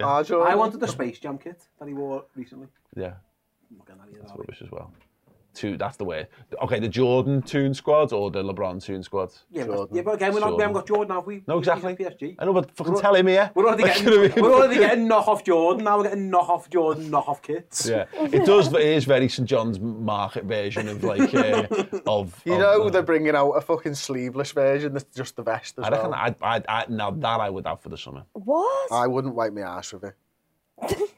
ah, 0.00 0.16
Our 0.16 0.24
Jordan. 0.24 0.52
I 0.52 0.56
wanted 0.56 0.80
the 0.80 0.88
Space 0.88 1.18
Jam 1.18 1.38
kit 1.38 1.62
that 1.78 1.86
he 1.88 1.94
wore 1.94 2.24
recently. 2.34 2.66
yeah, 2.96 3.06
I'm 3.70 3.78
not 3.78 3.86
getting 3.86 4.02
that 4.02 4.08
either, 4.10 4.18
that's 4.22 4.32
rubbish 4.38 4.62
as 4.62 4.70
well. 4.70 4.92
Two, 5.54 5.76
that's 5.76 5.96
the 5.98 6.04
way. 6.04 6.26
Okay, 6.62 6.78
the 6.80 6.88
Jordan 6.88 7.42
Toon 7.42 7.74
Squad 7.74 8.12
or 8.12 8.30
the 8.30 8.42
LeBron 8.42 8.82
Toon 8.82 9.02
Squad? 9.02 9.32
Yeah, 9.50 9.64
but, 9.64 9.88
yeah, 9.92 10.00
but 10.02 10.14
again, 10.14 10.32
we're 10.32 10.40
not, 10.40 10.56
we 10.56 10.62
haven't 10.62 10.74
Jordan. 10.74 10.74
got 10.74 10.86
Jordan, 10.86 11.16
have 11.16 11.26
we? 11.26 11.44
No, 11.46 11.58
exactly. 11.58 11.94
PSG. 11.94 12.36
I 12.38 12.44
know, 12.46 12.54
but 12.54 12.70
fucking 12.70 12.94
We're- 12.94 13.02
tell 13.02 13.14
him 13.14 13.26
here. 13.26 13.50
We're 13.54 13.66
already 13.66 13.82
getting, 13.84 14.06
you 14.06 14.20
what 14.22 14.36
we're 14.36 14.54
already 14.54 14.74
getting 14.78 15.06
knock 15.06 15.28
off 15.28 15.44
Jordan. 15.44 15.84
Now 15.84 15.98
we're 15.98 16.04
getting 16.04 16.30
knock 16.30 16.48
off 16.48 16.70
Jordan, 16.70 17.10
knock 17.10 17.28
off 17.28 17.42
kits. 17.42 17.86
Yeah, 17.86 18.06
it 18.14 18.46
does. 18.46 18.72
It 18.72 18.80
is 18.80 19.04
very 19.04 19.28
St 19.28 19.46
John's 19.48 19.78
market 19.78 20.44
version 20.44 20.88
of 20.88 21.04
like 21.04 21.34
uh, 21.34 21.66
of. 22.06 22.40
You 22.44 22.54
of, 22.54 22.58
know 22.60 22.82
uh, 22.84 22.90
they're 22.90 23.02
bringing 23.02 23.34
out 23.34 23.50
a 23.52 23.60
fucking 23.60 23.94
sleeveless 23.94 24.52
version 24.52 24.94
that's 24.94 25.04
just 25.14 25.36
the 25.36 25.42
vest 25.42 25.78
as 25.78 25.84
I 25.84 25.90
reckon 25.90 26.10
well. 26.10 26.20
I'd, 26.20 26.36
I'd, 26.40 26.66
I'd, 26.66 26.90
now 26.90 27.10
that 27.10 27.40
I 27.40 27.50
would 27.50 27.66
have 27.66 27.80
for 27.80 27.90
the 27.90 27.98
summer. 27.98 28.22
What? 28.32 28.90
I 28.90 29.06
wouldn't 29.06 29.34
wipe 29.34 29.52
my 29.52 29.60
ass 29.62 29.92
with 29.92 30.04
it. 30.04 31.10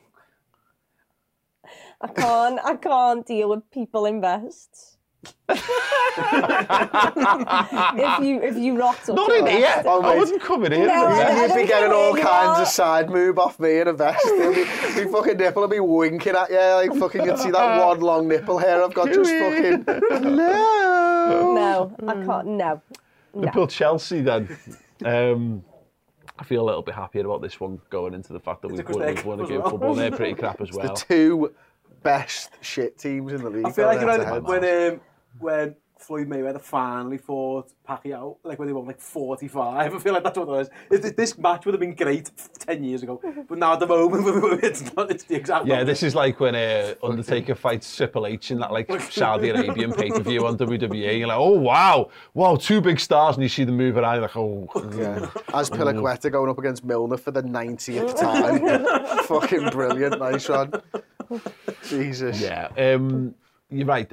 I 2.01 2.09
can't. 2.09 2.59
I 2.65 2.77
can't 2.77 3.27
deal 3.27 3.51
with 3.51 3.71
people 3.71 4.07
in 4.07 4.21
vests. 4.21 4.97
if 5.49 5.69
you 8.23 8.41
if 8.43 8.57
you 8.57 8.79
rocked 8.79 9.09
up 9.09 9.17
Not 9.17 9.33
in 9.33 9.47
a 9.47 9.51
here. 9.51 9.61
vest- 9.61 9.87
Oh, 9.89 10.03
I 10.03 10.11
mate. 10.11 10.19
wasn't 10.19 10.43
coming 10.43 10.73
here. 10.73 10.87
No, 10.87 11.07
I- 11.07 11.43
You'd 11.43 11.51
I 11.51 11.63
be 11.63 11.67
getting 11.67 11.93
all 11.93 12.15
kinds 12.15 12.59
are. 12.59 12.63
of 12.63 12.69
side 12.69 13.11
move 13.11 13.39
off 13.39 13.59
me 13.59 13.81
in 13.81 13.89
a 13.89 13.93
vest. 13.93 14.25
It'll 14.27 14.55
be, 14.55 14.65
be 15.05 15.11
fucking 15.11 15.37
nipple 15.39 15.63
will 15.63 15.69
be 15.69 15.81
winking 15.81 16.35
at 16.37 16.51
you 16.51 16.59
like 16.59 16.95
fucking. 16.99 17.25
You'd 17.25 17.39
see 17.39 17.51
that 17.51 17.85
one 17.87 18.01
long 18.01 18.29
nipple 18.29 18.59
hair 18.59 18.83
I've 18.85 18.95
got 18.95 19.09
just 19.13 19.31
fucking. 19.31 19.85
No, 20.35 21.55
No, 21.55 21.97
I 22.07 22.15
can't. 22.25 22.47
No. 22.49 22.83
Liverpool 23.33 23.67
Chelsea 23.67 24.21
then. 24.21 24.57
Um, 25.05 25.65
I 26.39 26.45
feel 26.45 26.63
a 26.63 26.67
little 26.67 26.83
bit 26.83 26.95
happier 26.95 27.25
about 27.25 27.41
this 27.43 27.59
one 27.59 27.81
going 27.91 28.15
into 28.15 28.33
the 28.33 28.41
fact 28.41 28.63
that 28.63 28.69
It's 28.69 28.77
we've 28.79 28.87
because 28.87 28.97
won, 28.97 29.05
they're 29.07 29.15
we've 29.15 29.25
won 29.25 29.41
a 29.41 29.47
game 29.47 29.57
of 29.57 29.63
well. 29.63 29.71
football. 29.71 29.95
They're 29.95 30.11
pretty 30.11 30.35
crap 30.35 30.61
as 30.61 30.71
The 30.71 30.79
well. 30.79 30.95
two 30.95 31.55
best 32.05 32.51
shit 32.61 32.97
teams 32.99 33.33
in 33.33 33.43
the 33.43 33.51
league. 33.51 33.67
I 33.67 33.73
feel 33.73 33.87
like 33.87 34.01
when, 34.01 34.45
when, 34.45 34.93
um, 34.93 35.01
when 35.41 35.77
Floyd 36.05 36.29
Mayweather 36.29 36.61
finally 36.61 37.17
fought 37.17 37.73
Pacquiao, 37.89 38.37
like 38.45 38.59
when 38.59 38.69
they 38.69 38.75
won 38.75 38.87
like 38.87 39.01
45. 39.01 39.95
I 39.95 39.99
feel 39.99 40.13
like 40.13 40.23
that's 40.23 40.37
what 40.37 40.49
it 40.49 40.51
was. 40.51 40.71
It, 40.91 41.17
this 41.17 41.39
match 41.39 41.65
would 41.65 41.73
have 41.73 41.81
been 41.81 41.95
great 41.95 42.31
10 42.59 42.85
years 42.85 43.03
ago, 43.03 43.21
mm-hmm. 43.25 43.43
but 43.49 43.59
now 43.59 43.73
at 43.73 43.81
the 43.81 43.87
moment, 43.87 44.25
it's 44.63 44.95
not, 44.95 45.11
it's 45.11 45.25
the 45.25 45.35
exact 45.35 45.67
Yeah, 45.67 45.75
moment. 45.75 45.87
this 45.87 46.03
is 46.03 46.15
like 46.15 46.41
when 46.41 46.55
uh, 46.55 46.95
Undertaker 47.03 47.55
fights 47.55 47.97
Triple 47.97 48.27
H 48.27 48.51
in 48.51 48.59
that 48.59 48.71
like 48.71 48.91
Saudi 49.11 49.49
Arabian 49.49 49.93
pay-per-view 49.93 50.47
on 50.47 50.59
WWE, 50.59 51.19
you're 51.19 51.29
like, 51.29 51.39
oh 51.39 51.59
wow, 51.59 52.11
wow, 52.35 52.57
two 52.57 52.83
big 52.83 53.01
stars, 53.01 53.37
and 53.37 53.43
you 53.43 53.49
see 53.49 53.65
them 53.65 53.77
move 53.77 53.97
around, 53.97 54.21
like, 54.21 54.37
oh. 54.37 54.69
Yeah. 54.97 55.31
As 55.55 55.71
Pilaqueta 55.75 56.27
oh. 56.27 56.31
going 56.31 56.51
up 56.51 56.59
against 56.59 56.85
Milner 56.85 57.17
for 57.17 57.31
the 57.31 57.43
90th 57.43 58.19
time. 58.19 59.25
Fucking 59.25 59.71
brilliant, 59.71 60.19
nice 60.19 60.49
one. 60.49 60.73
Jesus. 61.89 62.41
Yeah, 62.41 62.69
um, 62.77 63.35
you're 63.71 63.87
right 63.87 64.13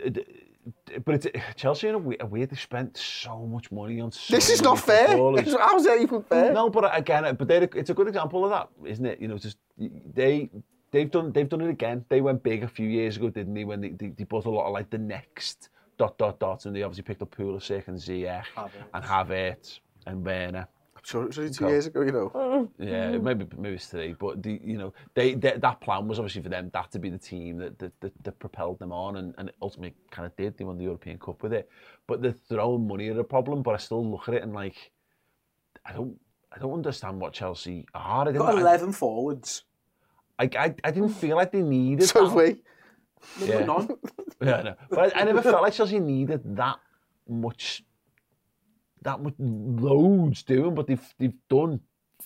but 1.05 1.25
it, 1.25 1.41
Chelsea 1.55 1.87
in 1.87 1.95
a 1.95 1.97
weird, 1.97 2.21
a 2.21 2.25
weird, 2.25 2.49
they 2.49 2.55
spent 2.55 2.97
so 2.97 3.45
much 3.45 3.71
money 3.71 3.99
on. 3.99 4.11
So 4.11 4.35
this 4.35 4.49
is 4.49 4.61
not 4.61 4.79
fair. 4.79 5.07
How's 5.07 5.85
that 5.85 5.99
even 6.01 6.23
fair? 6.23 6.53
No, 6.53 6.69
but 6.69 6.95
again, 6.97 7.35
but 7.35 7.49
it's 7.51 7.89
a 7.89 7.93
good 7.93 8.07
example 8.07 8.43
of 8.45 8.51
that, 8.51 8.69
isn't 8.87 9.05
it? 9.05 9.19
You 9.21 9.27
know, 9.27 9.37
just 9.37 9.57
they 9.77 10.49
they've 10.91 11.09
done 11.09 11.31
they've 11.31 11.49
done 11.49 11.61
it 11.61 11.69
again. 11.69 12.05
They 12.09 12.21
went 12.21 12.43
big 12.43 12.63
a 12.63 12.67
few 12.67 12.87
years 12.87 13.17
ago, 13.17 13.29
didn't 13.29 13.53
they? 13.53 13.63
When 13.63 13.81
they, 13.81 13.89
they, 13.89 14.09
they 14.09 14.23
bought 14.23 14.45
a 14.45 14.49
lot 14.49 14.67
of 14.67 14.73
like 14.73 14.89
the 14.89 14.97
next 14.97 15.69
dot 15.97 16.17
dot 16.17 16.39
dot, 16.39 16.65
and 16.65 16.75
they 16.75 16.83
obviously 16.83 17.03
picked 17.03 17.21
up 17.21 17.35
Pulisic 17.35 17.87
and 17.87 17.97
Ziyech 17.97 18.45
Havertz. 18.55 18.71
and 18.93 19.03
Havertz 19.03 19.79
and 20.05 20.25
Werner. 20.25 20.67
I'm 21.01 21.07
sure 21.07 21.23
it 21.23 21.27
was 21.27 21.39
only 21.39 21.51
two 21.51 21.67
years 21.67 21.87
ago, 21.87 22.01
you 22.01 22.11
know. 22.11 22.69
Yeah, 22.79 23.11
mm. 23.11 23.23
maybe 23.23 23.45
maybe 23.57 23.75
it's 23.75 23.87
three, 23.87 24.13
but 24.13 24.43
the 24.43 24.59
you 24.63 24.77
know 24.77 24.93
they, 25.15 25.33
they 25.33 25.57
that 25.57 25.81
plan 25.81 26.07
was 26.07 26.19
obviously 26.19 26.43
for 26.43 26.49
them 26.49 26.69
that 26.73 26.91
to 26.91 26.99
be 26.99 27.09
the 27.09 27.17
team 27.17 27.57
that 27.57 27.79
that, 27.79 27.99
that, 28.01 28.23
that 28.23 28.39
propelled 28.39 28.77
them 28.77 28.91
on, 28.91 29.17
and, 29.17 29.33
and 29.39 29.49
it 29.49 29.55
ultimately 29.61 29.95
kind 30.11 30.27
of 30.27 30.35
did. 30.35 30.57
They 30.57 30.63
won 30.63 30.77
the 30.77 30.83
European 30.83 31.17
Cup 31.17 31.41
with 31.41 31.53
it, 31.53 31.69
but 32.05 32.21
they're 32.21 32.35
throwing 32.47 32.87
money 32.87 33.09
at 33.09 33.17
a 33.17 33.23
problem. 33.23 33.63
But 33.63 33.73
I 33.73 33.77
still 33.77 34.05
look 34.09 34.27
at 34.27 34.35
it 34.35 34.43
and 34.43 34.53
like, 34.53 34.91
I 35.85 35.93
don't 35.93 36.19
I 36.51 36.59
don't 36.59 36.73
understand 36.73 37.19
what 37.19 37.33
Chelsea 37.33 37.85
are. 37.95 38.21
I, 38.21 38.25
didn't, 38.25 38.39
got 38.39 38.57
I, 38.57 38.61
11 38.61 38.91
forwards. 38.91 39.63
I, 40.37 40.49
I, 40.57 40.75
I 40.83 40.91
didn't 40.91 41.09
feel 41.23 41.35
like 41.35 41.51
they 41.51 41.61
needed. 41.61 42.07
So 42.07 42.27
that. 42.27 42.35
we. 42.35 42.61
They've 43.39 43.59
Yeah. 43.59 43.65
none. 43.65 43.89
Yeah, 44.41 44.61
no. 44.63 44.75
But 44.89 45.15
I, 45.15 45.21
I 45.21 45.23
never 45.25 45.43
felt 45.43 45.61
like 45.61 45.73
Chelsea 45.73 45.99
needed 45.99 46.55
that 46.55 46.79
much, 47.29 47.83
that 49.03 49.21
much 49.21 49.33
loads 49.39 50.43
doing, 50.43 50.75
but 50.75 50.87
they've 50.87 51.13
they've 51.17 51.33
done 51.49 51.79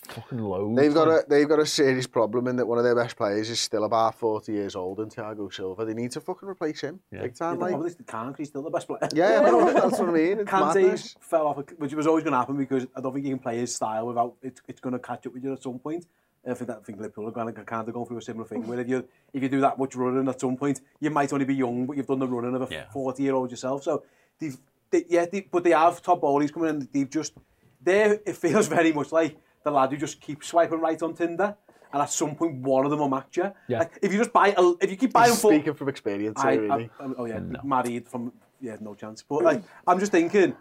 fucking 0.08 0.38
loads. 0.38 0.76
They've 0.78 0.92
got 0.94 1.08
man. 1.08 1.18
a 1.26 1.28
they've 1.28 1.48
got 1.48 1.58
a 1.58 1.66
serious 1.66 2.06
problem 2.06 2.46
in 2.48 2.56
that 2.56 2.66
one 2.66 2.78
of 2.78 2.84
their 2.84 2.94
best 2.94 3.16
players 3.16 3.48
is 3.50 3.58
still 3.58 3.84
about 3.84 4.14
40 4.14 4.52
years 4.52 4.76
old 4.76 5.00
and 5.00 5.10
Thiago 5.10 5.52
Silva. 5.52 5.84
They 5.84 5.94
need 5.94 6.10
to 6.12 6.20
fucking 6.20 6.48
replace 6.48 6.80
him. 6.82 7.00
Yeah. 7.10 7.22
Big 7.22 7.32
Yeah, 7.32 7.46
time, 7.46 7.54
the 7.56 7.60
like. 7.62 7.70
problem 7.70 7.86
is 7.88 7.96
they 7.96 8.04
can't 8.04 8.28
'cause 8.28 8.38
he's 8.38 8.48
still 8.48 8.62
the 8.62 8.70
best 8.70 8.86
player. 8.86 9.08
Yeah, 9.14 9.40
no, 9.40 9.72
that's 9.72 9.98
what 9.98 10.08
I 10.08 10.12
mean. 10.12 10.40
It's 10.40 10.50
Kante's 10.50 10.74
madness. 10.74 11.16
fell 11.20 11.46
off, 11.48 11.58
a, 11.58 11.62
which 11.78 11.94
was 11.94 12.06
always 12.06 12.24
going 12.24 12.32
to 12.32 12.38
happen 12.38 12.56
because 12.56 12.86
I 12.94 13.00
don't 13.00 13.14
think 13.14 13.24
you 13.26 13.32
can 13.32 13.38
play 13.42 13.58
his 13.58 13.74
style 13.74 14.06
without 14.06 14.34
it's, 14.42 14.60
it's 14.68 14.80
going 14.80 14.92
to 14.92 14.98
catch 14.98 15.26
up 15.26 15.32
with 15.34 15.42
you 15.44 15.52
at 15.52 15.62
some 15.62 15.78
point. 15.78 16.06
I 16.48 16.54
think 16.54 16.68
that 16.68 16.78
I 16.78 16.82
think 16.84 16.98
Liverpool 17.00 17.26
are 17.26 17.32
going 17.32 17.52
to 17.52 17.64
kind 17.64 17.88
of 17.88 17.92
going 17.92 18.06
through 18.06 18.18
a 18.18 18.22
similar 18.22 18.46
thing 18.46 18.64
where 18.68 18.78
if 18.78 18.88
you 18.88 19.04
if 19.32 19.42
you 19.42 19.48
do 19.48 19.60
that 19.62 19.78
much 19.80 19.96
running 19.96 20.28
at 20.28 20.40
some 20.40 20.56
point, 20.56 20.80
you 21.00 21.10
might 21.10 21.32
only 21.32 21.44
be 21.44 21.56
young, 21.56 21.86
but 21.86 21.96
you've 21.96 22.06
done 22.06 22.20
the 22.20 22.28
running 22.28 22.54
of 22.54 22.62
a 22.62 22.72
Yeah. 22.72 22.84
forty 22.92 23.24
year 23.24 23.34
old 23.34 23.50
yourself. 23.50 23.82
So 23.82 24.04
they've 24.38 24.56
they, 24.90 25.04
yeah, 25.08 25.26
they, 25.26 25.40
but 25.40 25.64
they 25.64 25.70
have 25.70 26.02
top 26.02 26.20
goalies 26.20 26.52
coming 26.52 26.70
in. 26.70 26.88
They've 26.92 27.10
just 27.10 27.34
there. 27.82 28.20
It 28.24 28.36
feels 28.36 28.68
very 28.68 28.92
much 28.92 29.12
like 29.12 29.36
the 29.64 29.70
lad 29.70 29.90
who 29.90 29.96
just 29.96 30.20
keeps 30.20 30.48
swiping 30.48 30.80
right 30.80 31.00
on 31.02 31.14
Tinder. 31.14 31.56
And 31.92 32.02
at 32.02 32.10
some 32.10 32.34
point, 32.34 32.56
one 32.62 32.84
of 32.84 32.90
them 32.90 33.00
will 33.00 33.08
match 33.08 33.36
you. 33.36 33.52
Yeah. 33.68 33.78
Like, 33.78 33.98
if 34.02 34.12
you 34.12 34.18
just 34.18 34.32
buy, 34.32 34.54
a, 34.56 34.72
if 34.80 34.90
you 34.90 34.96
keep 34.96 35.12
buying 35.12 35.30
He's 35.30 35.40
full, 35.40 35.50
speaking 35.50 35.72
from 35.74 35.88
experience 35.88 36.38
I, 36.42 36.52
here, 36.52 36.62
really. 36.62 36.90
I, 37.00 37.04
oh 37.16 37.24
yeah, 37.24 37.40
married 37.62 38.08
from 38.08 38.32
yeah, 38.60 38.76
no 38.80 38.94
chance. 38.94 39.22
But 39.22 39.44
like, 39.44 39.62
I'm 39.86 39.98
just 39.98 40.12
thinking, 40.12 40.54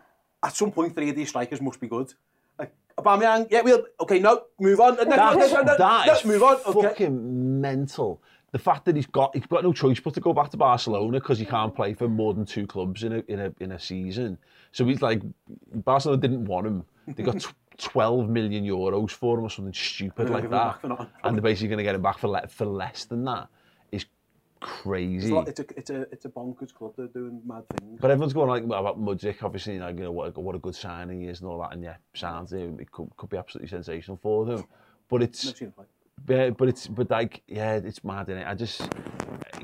at 0.44 0.56
some 0.56 0.72
point, 0.72 0.96
three 0.96 1.10
of 1.10 1.16
these 1.16 1.30
strikers 1.30 1.62
must 1.62 1.80
be 1.80 1.88
good. 1.88 2.14
Like, 2.58 2.74
Aubameyang, 2.98 3.48
yeah, 3.50 3.62
we'll, 3.62 3.84
okay, 4.02 4.20
no, 4.20 4.44
move 4.60 4.80
on. 4.80 4.96
Next, 4.96 5.10
That's, 5.10 5.38
next, 5.38 5.54
next, 5.54 5.78
that 5.78 6.06
next, 6.06 6.20
is 6.20 6.26
move 6.26 6.44
on. 6.44 6.58
Okay. 6.66 6.88
fucking 6.88 7.62
mental. 7.62 8.22
The 8.56 8.60
fact 8.60 8.86
that 8.86 8.96
he's 8.96 9.06
got 9.06 9.36
he's 9.36 9.46
got 9.48 9.64
no 9.64 9.74
choice 9.74 10.00
but 10.00 10.14
to 10.14 10.22
go 10.22 10.32
back 10.32 10.50
to 10.52 10.58
Barcelona 10.58 11.20
because 11.20 11.40
he 11.40 11.46
can't 11.46 11.76
play 11.76 11.94
for 11.94 12.08
more 12.08 12.34
than 12.34 12.46
two 12.46 12.66
clubs 12.66 13.04
in 13.04 13.12
a 13.12 13.24
in 13.28 13.40
a 13.42 13.54
in 13.60 13.74
a 13.74 13.80
season. 13.80 14.38
So 14.72 14.86
he's 14.86 15.02
like 15.02 15.22
Barcelona 15.74 16.22
didn't 16.22 16.46
want 16.46 16.68
him. 16.68 16.86
They 17.06 17.24
got 17.24 17.42
tw- 17.42 17.54
12 17.78 18.30
million 18.30 18.64
euros 18.64 19.12
for 19.12 19.38
him 19.38 19.44
or 19.44 19.50
something 19.50 19.74
stupid 19.74 20.30
like 20.30 20.44
that. 20.44 20.50
back 20.50 20.82
for 20.82 20.88
nothing. 20.88 21.08
And 21.26 21.36
they're 21.36 21.42
basically 21.42 21.68
going 21.68 21.80
to 21.80 21.84
get 21.84 21.96
him 21.96 22.02
back 22.02 22.18
for 22.18 22.30
le- 22.30 22.48
for 22.48 22.66
less 22.66 23.04
than 23.04 23.26
that. 23.26 23.50
It's, 23.92 24.06
crazy. 24.62 25.32
like, 25.32 25.50
it's, 25.50 25.60
a, 25.60 25.66
it's, 25.78 25.90
a, 25.90 26.02
it's 26.12 26.26
a 26.26 26.30
bonkers 26.30 26.74
club. 26.74 26.94
They're 26.98 27.08
doing 27.08 27.42
mad 27.46 27.64
things. 27.78 28.00
But 28.02 28.12
everyone's 28.12 28.34
going 28.34 28.50
like 28.50 28.64
about 28.64 29.00
Mudryk, 29.00 29.44
obviously, 29.44 29.78
like, 29.80 29.98
you 29.98 30.04
know, 30.04 30.12
what 30.12 30.36
a, 30.36 30.40
what 30.40 30.56
a 30.56 30.60
good 30.60 30.76
signing 30.76 31.22
he 31.22 31.28
is 31.28 31.42
and 31.42 31.50
all 31.50 31.60
that, 31.60 31.74
and 31.74 31.84
yeah, 31.84 31.98
sounds 32.14 32.54
it, 32.54 32.72
it 32.80 32.92
could, 32.92 33.10
could 33.18 33.30
be 33.30 33.38
absolutely 33.38 33.70
sensational 33.70 34.18
for 34.18 34.46
them. 34.46 34.64
But 35.08 35.22
it's 35.22 35.54
Yeah, 36.28 36.50
but 36.52 36.70
it's 36.70 36.88
but 36.88 37.10
like 37.10 37.44
yeah, 37.48 37.76
it's 37.76 38.04
mad 38.04 38.30
in 38.30 38.38
it. 38.38 38.48
I 38.48 38.56
just 38.56 38.90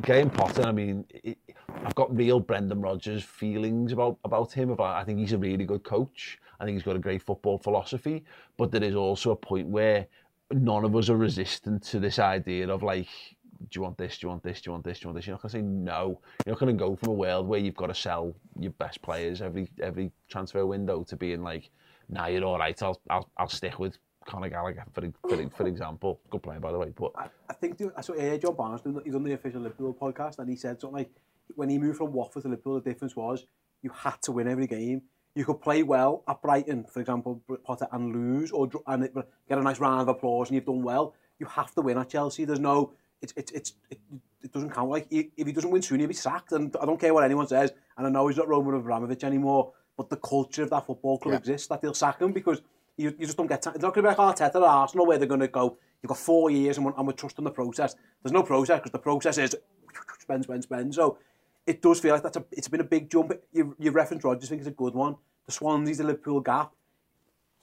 Graham 0.01 0.29
Potter. 0.29 0.63
I 0.63 0.71
mean, 0.71 1.05
it, 1.09 1.37
I've 1.85 1.95
got 1.95 2.15
real 2.15 2.39
Brendan 2.39 2.81
Rodgers 2.81 3.23
feelings 3.23 3.91
about 3.93 4.17
about 4.23 4.51
him. 4.51 4.69
About 4.69 4.95
I 4.95 5.03
think 5.03 5.19
he's 5.19 5.33
a 5.33 5.37
really 5.37 5.65
good 5.65 5.83
coach. 5.83 6.39
I 6.59 6.65
think 6.65 6.75
he's 6.75 6.83
got 6.83 6.95
a 6.95 6.99
great 6.99 7.23
football 7.23 7.57
philosophy. 7.57 8.23
But 8.57 8.71
there 8.71 8.83
is 8.83 8.95
also 8.95 9.31
a 9.31 9.35
point 9.35 9.67
where 9.67 10.07
none 10.51 10.85
of 10.85 10.95
us 10.95 11.09
are 11.09 11.17
resistant 11.17 11.83
to 11.83 11.99
this 11.99 12.19
idea 12.19 12.67
of 12.69 12.83
like. 12.83 13.07
Do 13.69 13.77
you 13.77 13.83
want 13.83 13.97
this? 13.97 14.17
Do 14.17 14.25
you 14.25 14.29
want 14.29 14.41
this? 14.41 14.59
Do 14.59 14.69
you 14.69 14.73
want 14.73 14.83
this? 14.83 14.99
Do 14.99 15.03
you 15.03 15.07
want 15.09 15.17
this? 15.17 15.27
You're 15.27 15.35
not 15.35 15.41
going 15.43 15.51
to 15.51 15.57
say 15.57 15.61
no. 15.61 16.19
You're 16.45 16.53
not 16.53 16.59
going 16.59 16.75
to 16.75 16.83
go 16.83 16.95
from 16.95 17.09
a 17.09 17.13
world 17.13 17.47
where 17.47 17.59
you've 17.59 17.75
got 17.75 17.87
to 17.87 17.93
sell 17.93 18.33
your 18.59 18.71
best 18.71 19.03
players 19.03 19.39
every 19.39 19.69
every 19.81 20.11
transfer 20.29 20.65
window 20.65 21.03
to 21.03 21.15
being 21.15 21.43
like, 21.43 21.69
nah, 22.09 22.25
you're 22.25 22.43
all 22.43 22.57
right. 22.57 22.81
I'll 22.81 22.99
I'll, 23.09 23.29
I'll 23.37 23.49
stick 23.49 23.77
with 23.77 23.99
Conor 24.25 24.49
Gallagher 24.49 24.85
for 24.93 25.03
for, 25.27 25.49
for 25.49 25.67
example. 25.67 26.19
Good 26.29 26.43
player 26.43 26.59
by 26.59 26.71
the 26.71 26.77
way, 26.79 26.93
but 26.95 27.11
I, 27.15 27.27
I 27.49 27.53
think 27.53 27.77
the, 27.77 27.91
I 27.95 28.01
saw 28.01 28.13
uh, 28.13 28.37
John 28.37 28.55
Barnes 28.55 28.81
he's 29.03 29.15
on 29.15 29.23
the 29.23 29.33
official 29.33 29.61
Liverpool 29.61 29.93
podcast 29.99 30.39
and 30.39 30.49
he 30.49 30.55
said 30.55 30.79
something 30.79 30.97
like 30.97 31.11
when 31.55 31.69
he 31.69 31.77
moved 31.77 31.97
from 31.97 32.13
Watford 32.13 32.43
to 32.43 32.49
Liverpool 32.49 32.75
the 32.79 32.89
difference 32.89 33.15
was 33.15 33.45
you 33.81 33.89
had 33.89 34.21
to 34.23 34.31
win 34.31 34.47
every 34.47 34.67
game 34.67 35.01
you 35.35 35.43
could 35.45 35.61
play 35.61 35.81
well 35.83 36.23
at 36.27 36.41
Brighton 36.41 36.83
for 36.85 36.99
example 36.99 37.41
Potter 37.63 37.87
and 37.91 38.13
lose 38.13 38.51
or 38.51 38.69
and 38.87 39.03
it, 39.05 39.13
get 39.49 39.57
a 39.57 39.61
nice 39.61 39.79
round 39.79 40.01
of 40.01 40.07
applause 40.07 40.49
and 40.49 40.55
you've 40.55 40.65
done 40.65 40.83
well 40.83 41.13
you 41.39 41.45
have 41.47 41.73
to 41.75 41.81
win 41.81 41.97
at 41.97 42.09
Chelsea 42.09 42.45
there's 42.45 42.59
no 42.59 42.93
it's 43.21 43.33
it's 43.35 43.51
it's 43.51 43.73
it, 43.89 43.99
it 44.43 44.51
doesn't 44.51 44.69
count 44.71 44.89
like 44.89 45.07
if 45.09 45.27
he 45.47 45.51
doesn't 45.51 45.71
win 45.71 45.81
soon 45.81 45.99
he'll 45.99 46.07
be 46.07 46.13
sacked 46.13 46.51
and 46.53 46.75
I 46.81 46.85
don't 46.85 46.99
care 46.99 47.13
what 47.13 47.23
anyone 47.23 47.47
says 47.47 47.71
and 47.97 48.05
I 48.07 48.09
know 48.09 48.27
he's 48.27 48.37
not 48.37 48.47
Roman 48.47 48.75
Abramovich 48.75 49.23
anymore 49.23 49.73
but 49.97 50.09
the 50.09 50.17
culture 50.17 50.63
of 50.63 50.69
that 50.69 50.85
football 50.85 51.17
club 51.17 51.33
Yeah. 51.33 51.39
exists 51.39 51.67
that 51.67 51.81
they'll 51.81 51.93
sack 51.93 52.21
him 52.21 52.31
because 52.31 52.61
you, 53.01 53.15
you 53.17 53.25
just 53.25 53.37
don't 53.37 53.47
get 53.47 53.61
time. 53.61 53.73
It's 53.75 53.83
not 53.83 53.93
going 53.93 54.03
to 54.05 54.11
be 54.11 54.15
like 54.15 54.19
oh, 54.19 54.33
Arteta 54.33 54.55
or 54.55 54.65
Arsenal 54.65 55.05
where 55.05 55.17
they're 55.17 55.27
going 55.27 55.41
to 55.41 55.47
go, 55.47 55.77
you've 56.01 56.09
got 56.09 56.17
four 56.17 56.49
years 56.49 56.77
and 56.77 56.93
and 56.97 57.07
we're 57.07 57.13
trusting 57.13 57.43
the 57.43 57.51
process. 57.51 57.95
There's 58.23 58.33
no 58.33 58.43
process 58.43 58.79
because 58.79 58.91
the 58.91 58.99
process 58.99 59.37
is 59.37 59.55
spend, 60.19 60.43
spend, 60.43 60.63
spend. 60.63 60.95
So 60.95 61.17
it 61.65 61.81
does 61.81 61.99
feel 61.99 62.13
like 62.13 62.23
that's 62.23 62.37
a, 62.37 62.45
it's 62.51 62.67
been 62.67 62.81
a 62.81 62.85
big 62.85 63.09
jump. 63.09 63.33
You, 63.51 63.75
you 63.79 63.91
referenced 63.91 64.23
Rodgers, 64.23 64.49
I 64.49 64.49
think 64.49 64.61
it's 64.61 64.67
a 64.67 64.71
good 64.71 64.93
one. 64.93 65.15
The 65.45 65.51
Swansea's 65.51 65.97
the 65.97 66.03
Liverpool 66.03 66.39
gap. 66.39 66.71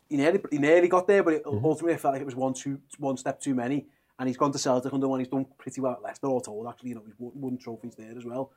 He 0.08 0.16
nearly, 0.16 0.40
he 0.50 0.58
nearly 0.58 0.88
got 0.88 1.06
there, 1.06 1.22
but 1.22 1.34
it, 1.34 1.44
mm-hmm. 1.44 1.64
ultimately 1.64 1.94
it 1.94 2.00
felt 2.00 2.14
like 2.14 2.22
it 2.22 2.26
was 2.26 2.36
one, 2.36 2.54
two, 2.54 2.80
one 2.98 3.16
step 3.16 3.40
too 3.40 3.54
many. 3.54 3.86
And 4.18 4.28
he's 4.28 4.36
gone 4.36 4.52
to 4.52 4.58
Celtic 4.58 4.92
under 4.92 5.06
one. 5.06 5.20
He's 5.20 5.28
done 5.28 5.46
pretty 5.58 5.80
well 5.80 5.92
at 5.92 6.02
Leicester, 6.02 6.26
all 6.26 6.40
told. 6.40 6.66
Actually, 6.66 6.90
you 6.90 6.94
know, 6.96 7.02
he's 7.04 7.14
won, 7.18 7.32
won 7.34 7.58
trophies 7.58 7.94
there 7.96 8.16
as 8.16 8.24
well. 8.24 8.50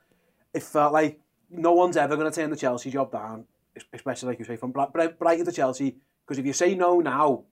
It 0.54 0.62
felt 0.62 0.92
like 0.92 1.20
no 1.50 1.72
one's 1.72 1.96
ever 1.96 2.16
going 2.16 2.30
to 2.30 2.34
turn 2.34 2.50
the 2.50 2.56
Chelsea 2.56 2.90
job 2.90 3.12
down, 3.12 3.44
especially 3.92 4.28
like 4.28 4.38
you 4.38 4.44
say 4.44 4.56
from 4.56 4.72
Bri- 4.72 4.86
Bri- 4.92 5.14
Brighton 5.18 5.44
to 5.44 5.52
Chelsea. 5.52 5.96
Because 6.32 6.38
if 6.38 6.46
you 6.46 6.54
say 6.54 6.74
no 6.74 7.00
now, 7.00 7.44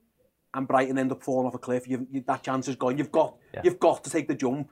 and 0.55 0.67
Brighton 0.67 0.97
end 0.97 1.13
up 1.13 1.23
falling 1.23 1.47
off 1.47 1.55
a 1.55 1.59
cliff, 1.59 1.87
you've, 1.87 2.07
you, 2.11 2.25
that 2.27 2.43
chance 2.43 2.67
is 2.67 2.77
gone. 2.77 2.97
You've 2.97 3.13
got, 3.13 3.37
Yeah. 3.53 3.61
you've 3.63 3.79
got 3.79 4.03
to 4.05 4.09
take 4.11 4.27
the 4.27 4.35
jump. 4.35 4.71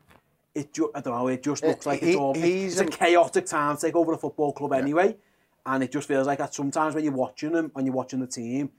It, 0.55 0.73
ju- 0.73 0.91
I 0.95 1.03
don't 1.03 1.15
know. 1.15 1.29
It 1.29 1.43
just 1.43 1.63
looks 1.63 1.87
Uh, 1.87 1.91
like 1.91 2.01
he- 2.01 2.13
it's 2.13 2.17
all. 2.19 2.33
he's 2.35 2.73
It's 2.73 2.81
a 2.81 2.85
an- 2.85 2.91
chaotic 2.91 3.45
time 3.45 3.77
to 3.77 3.83
take 3.83 3.95
over 3.95 4.15
a 4.15 4.17
football 4.17 4.55
club 4.55 4.73
anyway, 4.73 5.19
and 5.67 5.85
it 5.85 5.93
just 5.93 6.09
feels 6.09 6.27
like 6.27 6.39
that 6.39 6.55
sometimes 6.55 6.95
when 6.95 7.05
you're 7.05 7.13
watching 7.13 7.53
him, 7.55 7.71
and 7.77 7.85
you're 7.87 7.95
watching 7.95 8.21
the 8.21 8.27
team, 8.27 8.71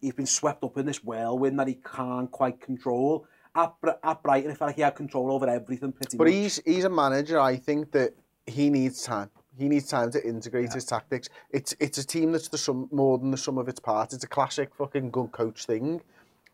he's 0.00 0.14
been 0.14 0.24
swept 0.24 0.64
up 0.64 0.78
in 0.78 0.86
this 0.86 1.04
whirlwind 1.04 1.58
that 1.60 1.68
he 1.68 1.74
can't 1.74 2.30
quite 2.30 2.58
control. 2.62 3.26
At, 3.54 3.78
Br- 3.82 3.90
at 4.02 4.22
Brighton, 4.22 4.50
it 4.52 4.56
felt 4.56 4.68
like 4.70 4.76
he 4.76 4.82
had 4.82 4.94
control 4.96 5.30
over 5.32 5.46
everything 5.50 5.92
pretty 5.92 6.16
much. 6.16 6.18
But 6.18 6.28
much. 6.28 6.32
he's 6.34 6.62
he's 6.64 6.84
a 6.84 6.88
manager. 6.90 7.38
I 7.38 7.56
think 7.56 7.92
that 7.92 8.14
he 8.46 8.70
needs 8.70 9.02
time. 9.02 9.28
He 9.58 9.68
needs 9.68 9.88
time 9.88 10.10
to 10.12 10.24
integrate 10.24 10.72
his 10.72 10.84
tactics. 10.84 11.28
It's 11.50 11.74
it's 11.80 11.98
a 11.98 12.06
team 12.06 12.30
that's 12.32 12.48
the 12.48 12.58
sum 12.58 12.88
more 12.92 13.18
than 13.18 13.30
the 13.32 13.36
sum 13.36 13.58
of 13.58 13.68
its 13.68 13.80
parts. 13.80 14.14
It's 14.14 14.24
a 14.24 14.28
classic 14.28 14.74
fucking 14.74 15.10
good 15.10 15.32
coach 15.32 15.66
thing. 15.66 16.00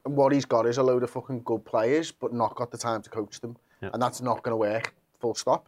And 0.06 0.16
what 0.16 0.32
he's 0.32 0.44
got 0.46 0.66
is 0.66 0.78
a 0.78 0.82
load 0.82 1.02
of 1.02 1.10
fucking 1.10 1.42
good 1.44 1.64
players, 1.64 2.10
but 2.12 2.32
not 2.32 2.54
got 2.56 2.70
the 2.70 2.78
time 2.78 3.02
to 3.02 3.10
coach 3.10 3.40
them. 3.40 3.56
And 3.82 4.00
that's 4.00 4.22
not 4.22 4.42
going 4.42 4.52
to 4.52 4.56
work. 4.56 4.94
Full 5.20 5.34
stop. 5.34 5.66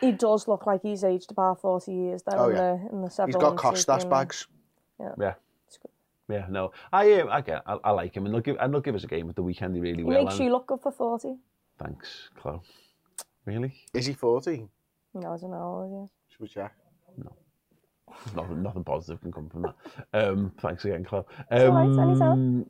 He 0.00 0.12
does 0.12 0.48
look 0.48 0.66
like 0.66 0.82
he's 0.82 1.04
aged 1.04 1.30
about 1.30 1.60
40 1.60 1.92
years 1.92 2.22
though 2.22 2.36
Oh, 2.36 2.48
in, 2.50 2.56
yeah. 2.56 2.76
the, 2.76 2.88
in 2.92 3.02
the 3.02 3.10
several 3.10 3.26
He's 3.28 3.36
got 3.42 3.48
months 3.62 3.62
Costas 3.62 4.04
been- 4.04 4.10
bags. 4.10 4.46
Yeah. 5.00 5.34
Yeah, 6.28 6.46
no. 6.50 6.72
I 6.92 7.12
um, 7.20 7.28
I 7.30 7.40
get 7.40 7.62
I, 7.66 7.74
I 7.84 7.90
like 7.92 8.16
him 8.16 8.24
and 8.26 8.34
they'll 8.34 8.40
give 8.42 8.56
and 8.58 8.74
they'll 8.74 8.80
give 8.80 8.96
us 8.96 9.04
a 9.04 9.06
game 9.06 9.28
at 9.28 9.36
the 9.36 9.42
weekend 9.44 9.76
he 9.76 9.80
really 9.80 9.98
He 9.98 10.02
will. 10.04 10.24
makes 10.24 10.34
and- 10.36 10.44
you 10.44 10.50
look 10.50 10.66
good 10.66 10.80
for 10.80 10.90
40. 10.90 11.36
Thanks, 11.78 12.30
Chloe. 12.36 12.60
Really? 13.44 13.74
Is 13.94 14.06
he 14.06 14.12
40? 14.14 14.66
No, 15.14 15.32
I 15.34 15.36
don't 15.38 15.50
know. 15.50 16.10
Should 16.36 16.42
we 16.42 16.48
check? 16.48 16.74
Nothing, 18.34 18.62
nothing 18.62 18.84
positive 18.84 19.20
can 19.22 19.32
come 19.32 19.48
from 19.48 19.62
that. 19.62 19.74
Um, 20.12 20.52
thanks 20.60 20.84
again, 20.84 21.04
Chloe. 21.04 21.24
all 21.50 21.70
right, 21.70 21.84
anytime. 21.86 22.22
Um, 22.22 22.66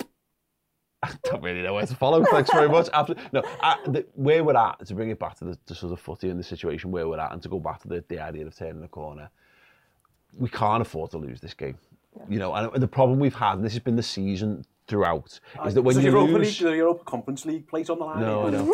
I 1.02 1.12
don't 1.24 1.42
really 1.42 1.62
know 1.62 1.74
where 1.74 1.86
to 1.86 1.94
follow. 1.94 2.24
Thanks 2.24 2.50
very 2.52 2.68
much. 2.68 2.88
Absolutely. 2.92 3.24
No, 3.32 3.42
I, 3.62 3.78
the, 3.86 4.04
where 4.14 4.42
we're 4.42 4.56
at, 4.56 4.84
to 4.86 4.94
bring 4.94 5.10
it 5.10 5.18
back 5.18 5.38
to 5.38 5.44
the, 5.44 5.58
the 5.66 5.74
sort 5.74 5.92
of 5.92 6.00
footy 6.00 6.28
and 6.28 6.38
the 6.38 6.44
situation 6.44 6.90
where 6.90 7.08
we're 7.08 7.20
at, 7.20 7.32
and 7.32 7.40
to 7.42 7.48
go 7.48 7.60
back 7.60 7.80
to 7.82 7.88
the, 7.88 8.04
the 8.08 8.18
idea 8.18 8.46
of 8.46 8.56
turning 8.56 8.80
the 8.80 8.88
corner, 8.88 9.30
we 10.36 10.48
can't 10.48 10.82
afford 10.82 11.12
to 11.12 11.18
lose 11.18 11.40
this 11.40 11.54
game. 11.54 11.78
You 12.28 12.40
know, 12.40 12.52
and 12.52 12.82
the 12.82 12.88
problem 12.88 13.20
we've 13.20 13.34
had, 13.34 13.54
and 13.54 13.64
this 13.64 13.72
has 13.72 13.82
been 13.82 13.96
the 13.96 14.02
season 14.02 14.64
throughout, 14.90 15.40
is 15.64 15.72
that 15.74 15.82
when 15.82 15.94
so 15.94 16.00
you 16.02 16.10
Europa 16.10 16.32
lose... 16.32 16.60
League, 16.60 16.70
the 16.70 16.76
Europa 16.76 17.04
Conference 17.04 17.46
League 17.46 17.66
place 17.66 17.88
on 17.88 17.98
the 17.98 18.04
line. 18.04 18.20
No, 18.20 18.46
I 18.46 18.50
know. 18.50 18.64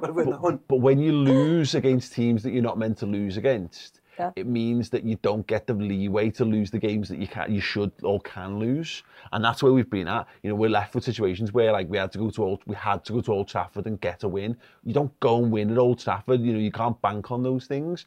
Gotta 0.00 0.12
win 0.12 0.30
that 0.30 0.40
one. 0.40 0.60
But 0.68 0.76
when 0.76 0.98
you 0.98 1.12
lose 1.12 1.74
against 1.74 2.14
teams 2.14 2.42
that 2.44 2.52
you're 2.52 2.62
not 2.62 2.78
meant 2.78 2.96
to 2.98 3.06
lose 3.06 3.36
against, 3.36 4.00
Yeah. 4.18 4.32
it 4.36 4.46
means 4.46 4.90
that 4.90 5.02
you 5.04 5.16
don't 5.22 5.46
get 5.46 5.66
the 5.66 5.74
leeway 5.74 6.30
to 6.30 6.44
lose 6.44 6.70
the 6.70 6.78
games 6.78 7.08
that 7.08 7.18
you 7.18 7.26
can, 7.26 7.52
you 7.52 7.60
should 7.60 7.92
or 8.02 8.20
can 8.20 8.58
lose, 8.58 9.02
and 9.32 9.44
that's 9.44 9.62
where 9.62 9.72
we've 9.72 9.90
been 9.90 10.08
at. 10.08 10.26
You 10.42 10.50
know, 10.50 10.56
we're 10.56 10.70
left 10.80 10.94
with 10.94 11.04
situations 11.04 11.52
where 11.52 11.72
like 11.72 11.88
we 11.88 11.98
had 11.98 12.12
to 12.12 12.18
go 12.18 12.30
to 12.30 12.44
old, 12.44 12.60
we 12.66 12.76
had 12.76 13.04
to 13.06 13.12
go 13.14 13.20
to 13.22 13.32
Old 13.32 13.48
Trafford 13.48 13.86
and 13.86 14.00
get 14.00 14.22
a 14.22 14.28
win. 14.28 14.56
You 14.84 14.94
don't 14.94 15.14
go 15.20 15.42
and 15.42 15.50
win 15.50 15.70
at 15.70 15.78
Old 15.78 15.98
Trafford. 15.98 16.40
You 16.40 16.52
know, 16.52 16.58
you 16.58 16.72
can't 16.72 17.00
bank 17.02 17.30
on 17.30 17.42
those 17.42 17.66
things. 17.66 18.06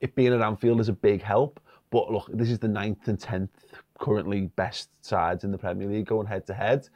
It 0.00 0.14
being 0.14 0.32
at 0.32 0.40
Anfield 0.40 0.80
is 0.80 0.88
a 0.88 0.92
big 0.92 1.22
help. 1.22 1.60
But 1.90 2.10
look, 2.10 2.28
this 2.32 2.50
is 2.50 2.58
the 2.58 2.66
ninth 2.66 3.06
and 3.06 3.18
tenth 3.18 3.56
currently 3.98 4.42
best 4.56 5.04
sides 5.04 5.44
in 5.44 5.52
the 5.52 5.58
Premier 5.58 5.88
League 5.88 6.06
going 6.06 6.26
head 6.26 6.46
to 6.46 6.54
head. 6.54 6.88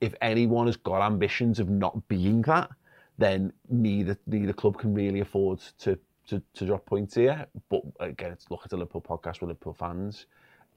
If 0.00 0.14
anyone 0.20 0.66
has 0.66 0.76
got 0.76 1.02
ambitions 1.02 1.60
of 1.60 1.68
not 1.68 2.08
being 2.08 2.42
that, 2.42 2.70
then 3.18 3.52
neither 3.68 4.16
neither 4.26 4.52
club 4.52 4.78
can 4.78 4.94
really 4.94 5.20
afford 5.20 5.60
to 5.80 5.98
to, 6.28 6.42
to 6.54 6.66
drop 6.66 6.86
points 6.86 7.14
here. 7.14 7.46
But 7.68 7.82
again, 8.00 8.32
it's 8.32 8.50
look 8.50 8.62
at 8.64 8.70
the 8.70 8.76
Liverpool 8.76 9.02
podcast 9.02 9.40
with 9.40 9.48
Liverpool 9.48 9.74
fans. 9.74 10.26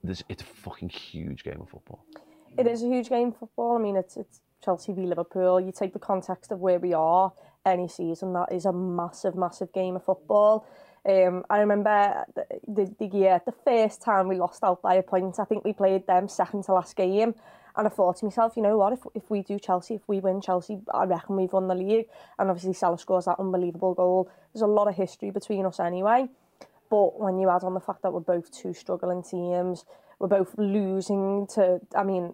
There's, 0.04 0.24
it's 0.30 0.44
a 0.44 0.46
fucking 0.46 0.90
huge 0.90 1.44
game 1.44 1.62
of 1.62 1.70
football. 1.70 2.06
It 2.58 2.68
is 2.68 2.84
a 2.84 2.88
huge 2.88 3.10
game 3.10 3.30
of 3.30 3.38
football. 3.38 3.78
I 3.78 3.82
mean, 3.82 3.96
it's, 3.96 4.18
it's 4.18 4.42
Chelsea 4.64 4.94
v 4.94 5.06
Liverpool. 5.06 5.60
You 5.60 5.72
take 5.72 5.94
the 5.94 6.00
context 6.00 6.52
of 6.52 6.60
where 6.60 6.80
we 6.80 6.94
are 6.94 7.32
any 7.66 7.88
season, 7.88 8.34
that 8.34 8.52
is 8.52 8.66
a 8.66 8.74
massive, 8.74 9.36
massive 9.36 9.74
game 9.74 9.96
of 9.96 10.06
football. 10.06 10.68
Um, 11.08 11.46
I 11.50 11.60
remember 11.60 12.26
the, 12.34 12.46
the, 12.68 12.96
the 12.98 13.16
year, 13.16 13.42
the 13.46 13.52
first 13.52 14.02
time 14.02 14.28
we 14.28 14.38
lost 14.38 14.64
out 14.64 14.82
by 14.82 14.96
a 14.96 15.04
point, 15.04 15.40
I 15.40 15.46
think 15.46 15.64
we 15.64 15.74
played 15.74 16.08
them 16.08 16.28
second 16.28 16.64
to 16.64 16.74
last 16.74 16.96
game. 16.96 17.36
And 17.78 17.86
I 17.86 17.90
thought 17.90 18.18
to 18.18 18.26
myself, 18.26 18.54
you 18.56 18.64
know 18.64 18.78
what, 18.78 18.94
if, 18.94 19.00
if 19.14 19.30
we 19.30 19.42
do 19.42 19.60
Chelsea, 19.60 19.96
if 19.96 20.08
we 20.08 20.20
win 20.20 20.42
Chelsea, 20.42 20.80
I 20.94 21.04
reckon 21.04 21.36
we've 21.36 21.52
won 21.52 21.68
the 21.68 21.76
league. 21.76 22.08
And 22.40 22.50
obviously 22.50 22.74
Salah 22.74 22.98
scores 22.98 23.26
that 23.26 23.40
unbelievable 23.40 23.94
goal. 23.94 24.32
There's 24.54 24.62
a 24.62 24.68
lot 24.68 24.88
of 24.88 24.96
history 24.96 25.30
between 25.30 25.66
us 25.66 25.80
anyway. 25.80 26.30
But 26.90 27.20
when 27.20 27.38
you 27.38 27.50
add 27.50 27.64
on 27.64 27.74
the 27.74 27.80
fact 27.82 28.02
that 28.04 28.14
we're 28.14 28.22
both 28.22 28.50
two 28.52 28.74
struggling 28.74 29.24
teams, 29.24 29.86
we're 30.20 30.28
both 30.28 30.58
losing 30.58 31.48
to, 31.48 31.82
I 31.96 32.04
mean, 32.04 32.34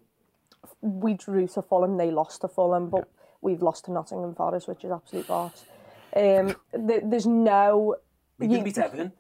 we 0.81 1.15
drew 1.15 1.47
to 1.47 1.61
Fulham, 1.61 1.97
they 1.97 2.11
lost 2.11 2.41
to 2.41 2.47
Fulham, 2.47 2.89
but 2.89 3.09
we've 3.41 3.61
lost 3.61 3.85
to 3.85 3.91
Nottingham 3.91 4.35
Forest, 4.35 4.67
which 4.67 4.83
is 4.83 4.91
absolute 4.91 5.27
boss. 5.27 5.65
Um, 6.15 6.55
th- 6.87 7.03
there's 7.05 7.25
no. 7.25 7.95
We 8.47 8.61
beat 8.61 8.77
Everton. 8.77 9.11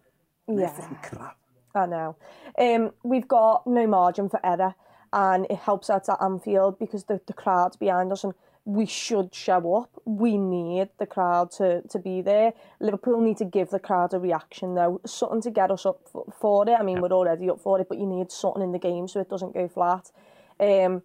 They're 0.47 0.59
Yeah. 0.59 0.87
crap. 1.03 1.37
I 1.73 1.85
know. 1.85 2.15
Um, 2.57 2.91
we've 3.03 3.27
got 3.27 3.65
no 3.65 3.87
margin 3.87 4.27
for 4.29 4.39
error, 4.45 4.75
and 5.13 5.45
it 5.49 5.57
helps 5.57 5.89
us 5.89 6.09
at 6.09 6.21
Anfield 6.21 6.77
because 6.79 7.05
the, 7.05 7.21
the 7.25 7.33
crowd's 7.33 7.77
behind 7.77 8.11
us. 8.11 8.23
And 8.23 8.33
we 8.65 8.85
should 8.85 9.33
show 9.33 9.75
up. 9.75 9.89
We 10.05 10.37
need 10.37 10.89
the 10.99 11.05
crowd 11.07 11.51
to, 11.53 11.81
to 11.83 11.97
be 11.99 12.21
there. 12.21 12.53
Liverpool 12.79 13.19
need 13.21 13.37
to 13.37 13.45
give 13.45 13.69
the 13.69 13.79
crowd 13.79 14.13
a 14.13 14.19
reaction 14.19 14.75
though, 14.75 15.01
something 15.05 15.41
to 15.41 15.49
get 15.51 15.71
us 15.71 15.85
up 15.85 16.01
f- 16.13 16.33
for 16.39 16.67
it. 16.69 16.75
I 16.79 16.83
mean, 16.83 17.01
we're 17.01 17.11
already 17.11 17.49
up 17.49 17.59
for 17.59 17.79
it, 17.79 17.87
but 17.89 17.97
you 17.97 18.05
need 18.05 18.31
something 18.31 18.61
in 18.61 18.71
the 18.71 18.77
game 18.79 19.07
so 19.07 19.19
it 19.19 19.29
doesn't 19.29 19.53
go 19.55 19.67
flat. 19.67 20.11
Um, 20.59 21.01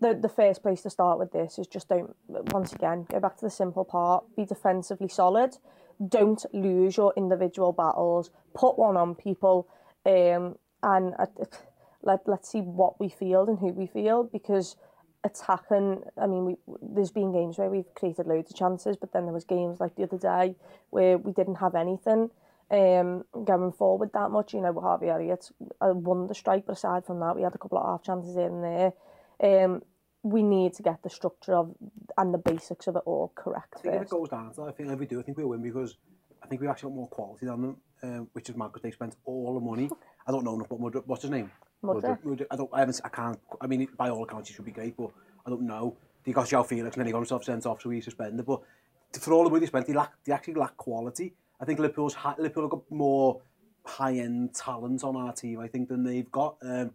the 0.00 0.14
the 0.14 0.28
first 0.28 0.62
place 0.62 0.82
to 0.82 0.90
start 0.90 1.18
with 1.18 1.32
this 1.32 1.58
is 1.58 1.66
just 1.66 1.88
don't 1.88 2.14
once 2.28 2.72
again 2.72 3.06
go 3.10 3.18
back 3.20 3.36
to 3.38 3.44
the 3.44 3.50
simple 3.50 3.84
part. 3.84 4.24
Be 4.36 4.44
defensively 4.44 5.08
solid. 5.08 5.56
don't 6.08 6.44
lose 6.52 6.96
your 6.96 7.12
individual 7.16 7.72
battles. 7.72 8.30
Put 8.54 8.78
one 8.78 8.96
on 8.96 9.14
people, 9.14 9.68
um, 10.04 10.56
and 10.82 11.14
uh, 11.18 11.26
let 12.02 12.20
let's 12.26 12.50
see 12.50 12.60
what 12.60 12.98
we 13.00 13.08
field 13.08 13.48
and 13.48 13.58
who 13.58 13.68
we 13.68 13.86
field 13.86 14.32
because 14.32 14.76
attacking. 15.24 16.02
I 16.20 16.26
mean, 16.26 16.44
we 16.44 16.56
there's 16.82 17.10
been 17.10 17.32
games 17.32 17.58
where 17.58 17.70
we've 17.70 17.92
created 17.94 18.26
loads 18.26 18.50
of 18.50 18.56
chances, 18.56 18.96
but 18.96 19.12
then 19.12 19.24
there 19.24 19.34
was 19.34 19.44
games 19.44 19.80
like 19.80 19.96
the 19.96 20.04
other 20.04 20.18
day 20.18 20.56
where 20.90 21.18
we 21.18 21.32
didn't 21.32 21.56
have 21.56 21.74
anything 21.74 22.30
um, 22.70 23.24
going 23.44 23.72
forward 23.72 24.10
that 24.14 24.30
much. 24.30 24.54
You 24.54 24.60
know, 24.60 24.78
Harvey 24.80 25.08
Elliott 25.08 25.50
uh, 25.80 25.92
won 25.94 26.26
the 26.26 26.34
strike, 26.34 26.66
but 26.66 26.76
aside 26.76 27.04
from 27.04 27.20
that, 27.20 27.36
we 27.36 27.42
had 27.42 27.54
a 27.54 27.58
couple 27.58 27.78
of 27.78 27.86
half 27.86 28.02
chances 28.02 28.36
in 28.36 28.62
there. 28.62 28.92
Um, 29.42 29.82
we 30.26 30.42
need 30.42 30.74
to 30.74 30.82
get 30.82 31.02
the 31.02 31.10
structure 31.10 31.54
of 31.54 31.72
and 32.18 32.34
the 32.34 32.38
basics 32.38 32.88
of 32.88 32.96
it 32.96 33.02
all 33.06 33.32
correct. 33.36 33.74
I 33.76 33.80
think 33.80 33.94
first. 33.94 34.02
if 34.02 34.08
it 34.08 34.10
goes 34.10 34.28
down 34.28 34.50
to 34.50 34.56
that, 34.56 34.68
I 34.68 34.72
think 34.72 34.90
if 34.90 34.98
we 34.98 35.06
do, 35.06 35.20
I 35.20 35.22
think 35.22 35.38
we 35.38 35.44
win 35.44 35.62
because 35.62 35.96
I 36.42 36.46
think 36.48 36.60
we 36.60 36.66
actually 36.68 36.90
got 36.90 36.96
more 36.96 37.08
quality 37.08 37.46
than 37.46 37.62
them, 37.62 37.76
um, 38.02 38.28
which 38.32 38.48
is 38.48 38.56
mad 38.56 38.68
because 38.68 38.82
they 38.82 38.90
spent 38.90 39.14
all 39.24 39.54
the 39.54 39.60
money. 39.60 39.88
I 40.26 40.32
don't 40.32 40.44
know 40.44 40.54
enough 40.54 40.70
about 40.70 40.80
Mudrick. 40.80 41.06
What's 41.06 41.22
his 41.22 41.30
name? 41.30 41.50
Mudrick. 41.84 42.46
I, 42.50 42.56
don't, 42.56 42.70
I, 42.72 42.80
haven't, 42.80 43.00
I 43.04 43.08
can't, 43.08 43.38
I 43.60 43.66
mean, 43.68 43.86
by 43.96 44.10
all 44.10 44.24
accounts, 44.24 44.48
he 44.48 44.54
should 44.54 44.64
be 44.64 44.72
great, 44.72 44.96
but 44.96 45.10
I 45.46 45.50
don't 45.50 45.62
know. 45.62 45.96
He 46.24 46.32
got 46.32 46.48
Joe 46.48 46.64
Felix 46.64 46.96
and 46.96 47.00
then 47.00 47.06
he 47.06 47.12
got 47.12 47.18
himself 47.18 47.44
sent 47.44 47.64
off, 47.66 47.82
so 47.82 47.90
he's 47.90 48.04
suspended. 48.04 48.44
But 48.44 48.62
for 49.20 49.32
all 49.32 49.44
the 49.44 49.50
money 49.50 49.60
they 49.60 49.66
spent, 49.66 49.86
they, 49.86 49.92
lack, 49.92 50.12
they 50.24 50.32
actually 50.32 50.54
lack 50.54 50.76
quality. 50.76 51.34
I 51.60 51.64
think 51.64 51.78
Liverpool's 51.78 52.14
ha 52.14 52.34
Liverpool 52.36 52.64
have 52.64 52.70
got 52.70 52.90
more 52.90 53.40
high-end 53.84 54.54
talent 54.54 55.04
on 55.04 55.14
our 55.14 55.32
team, 55.32 55.60
I 55.60 55.68
think, 55.68 55.88
than 55.88 56.02
they've 56.02 56.30
got. 56.32 56.56
Um, 56.62 56.90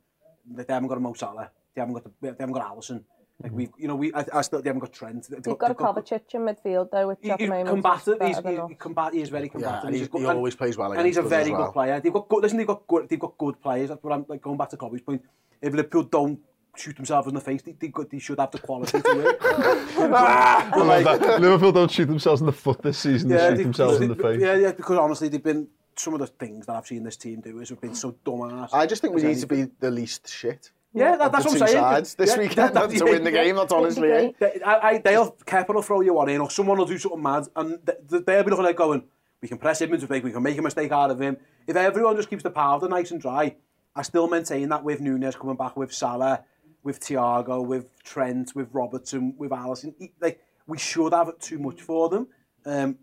they 0.45 0.65
haven't 0.67 0.89
got 0.89 0.97
a 0.97 1.01
Mo 1.01 1.13
Salah. 1.13 1.49
They 1.73 1.81
haven't 1.81 1.93
got, 1.93 2.03
the, 2.03 2.11
they 2.19 2.27
haven't 2.27 2.51
got 2.51 2.65
Allison. 2.65 3.05
Like 3.43 3.51
hmm. 3.51 3.57
we, 3.57 3.69
you 3.77 3.87
know, 3.87 3.95
we. 3.95 4.13
I, 4.13 4.25
I 4.33 4.41
still. 4.41 4.61
They 4.61 4.69
haven't 4.69 4.81
got 4.81 4.93
Trent. 4.93 5.27
They've 5.29 5.45
We've 5.45 5.57
got 5.57 5.71
a 5.71 5.75
Kovacic 5.75 6.33
in 6.33 6.41
midfield 6.41 6.91
though, 6.91 7.07
which 7.09 7.19
he- 7.21 7.31
at 7.31 7.37
the 7.37 7.43
he's 7.45 7.49
moment 7.49 7.69
combative. 7.69 8.21
is 8.21 8.27
He's, 8.27 8.35
better 8.37 8.49
he, 8.49 8.55
than 8.57 8.75
combat, 8.75 9.13
he 9.13 9.23
very 9.23 9.49
combative. 9.49 9.83
and 9.85 9.93
he- 9.93 9.99
He's 9.99 10.07
good- 10.07 10.21
he 10.21 10.25
always 10.27 10.55
plays 10.55 10.77
well 10.77 10.91
And 10.91 11.05
he's 11.05 11.17
a 11.17 11.21
against 11.21 11.33
us 11.33 11.39
as 11.39 11.47
very 11.47 11.57
well. 11.57 11.65
good 11.67 11.73
player. 11.73 11.99
They've 11.99 12.13
got 12.13 12.29
good. 12.29 12.43
Listen, 12.43 12.57
they've 12.57 12.67
got 12.67 12.87
good. 12.87 13.09
They've 13.09 13.19
got 13.19 13.37
good 13.37 13.61
players. 13.61 13.89
That's 13.89 14.03
what 14.03 14.13
I'm 14.13 14.25
like 14.27 14.41
going 14.41 14.57
back 14.57 14.69
to 14.69 14.77
Cobby's 14.77 15.01
point. 15.01 15.21
If 15.61 15.73
Liverpool 15.73 16.03
don't 16.03 16.39
shoot 16.75 16.95
themselves 16.95 17.27
in 17.27 17.33
the 17.33 17.41
face, 17.41 17.61
they, 17.61 17.73
they, 17.73 17.91
they 18.09 18.19
should 18.19 18.39
have 18.39 18.51
the 18.51 18.59
quality 18.59 19.01
to 19.01 19.13
win. 19.15 19.35
I 19.41 20.71
love 20.75 21.19
that. 21.19 21.41
Liverpool 21.41 21.71
don't 21.71 21.91
shoot 21.91 22.05
themselves 22.05 22.41
in 22.41 22.47
the 22.47 22.53
foot 22.53 22.81
this 22.81 22.97
season, 22.97 23.29
they 23.29 23.37
shoot 23.37 23.57
they- 23.57 23.63
themselves 23.63 23.99
in 24.01 24.09
the 24.09 24.15
face. 24.15 24.39
Yeah, 24.39 24.55
yeah, 24.55 24.71
because 24.71 24.97
honestly, 24.97 25.27
they've 25.27 25.43
been 25.43 25.67
some 25.95 26.13
of 26.13 26.19
the 26.19 26.27
things 26.27 26.65
that 26.65 26.75
I've 26.75 26.87
seen 26.87 27.03
this 27.03 27.17
team 27.17 27.41
do 27.41 27.59
is 27.59 27.69
have 27.69 27.81
been 27.81 27.95
so 27.95 28.15
dumbass. 28.25 28.69
I 28.73 28.85
just 28.85 29.01
think 29.01 29.13
we 29.13 29.21
as 29.23 29.27
need 29.35 29.41
to 29.41 29.47
be 29.47 29.71
the 29.79 29.91
least 29.91 30.29
shit. 30.29 30.71
Yeah, 30.93 31.15
that, 31.15 31.31
that's 31.31 31.45
what 31.45 31.53
I'm 31.61 31.67
saying. 31.67 31.79
sides 31.79 32.15
this 32.15 32.31
Yeah, 32.31 32.39
weekend 32.39 32.75
that- 32.75 32.89
to 32.91 33.05
win 33.05 33.23
the 33.23 33.31
game. 33.31 33.55
That's 33.55 33.71
honestly 33.71 34.09
it. 34.09 34.39
They, 34.39 34.61
I, 34.65 34.89
I, 34.89 34.97
they'll 34.97 35.31
Kepa 35.45 35.73
will 35.73 35.81
throw 35.81 36.01
you 36.01 36.13
one 36.15 36.29
in, 36.29 36.41
or 36.41 36.49
someone 36.49 36.77
will 36.77 36.85
do 36.85 36.97
something 36.97 37.21
mad, 37.21 37.47
and 37.55 37.79
th- 37.85 38.23
they'll 38.25 38.43
be 38.43 38.49
looking 38.51 38.65
at 38.65 38.75
going, 38.75 39.03
we 39.41 39.47
can 39.47 39.57
press 39.57 39.81
him 39.81 39.93
into 39.93 40.05
mistake, 40.05 40.23
we 40.23 40.31
can 40.31 40.43
make 40.43 40.57
a 40.57 40.61
mistake 40.61 40.91
out 40.91 41.09
of 41.11 41.19
him. 41.21 41.37
If 41.65 41.75
everyone 41.75 42.15
just 42.17 42.29
keeps 42.29 42.43
the 42.43 42.49
powder 42.51 42.89
nice 42.89 43.11
and 43.11 43.21
dry, 43.21 43.55
I 43.95 44.01
still 44.01 44.27
maintain 44.27 44.69
that 44.69 44.83
with 44.83 44.99
Nunes 44.99 45.35
coming 45.35 45.55
back, 45.55 45.77
with 45.77 45.93
Salah, 45.93 46.43
with 46.83 46.99
Thiago, 46.99 47.65
with 47.65 48.03
Trent, 48.03 48.53
with 48.55 48.67
Robertson, 48.73 49.33
with 49.37 49.51
Alisson, 49.51 49.93
like 50.19 50.41
we 50.67 50.77
should 50.77 51.13
have 51.13 51.29
it 51.29 51.39
too 51.39 51.59
much 51.59 51.81
for 51.81 52.09
them. 52.09 52.27
Um, 52.65 52.97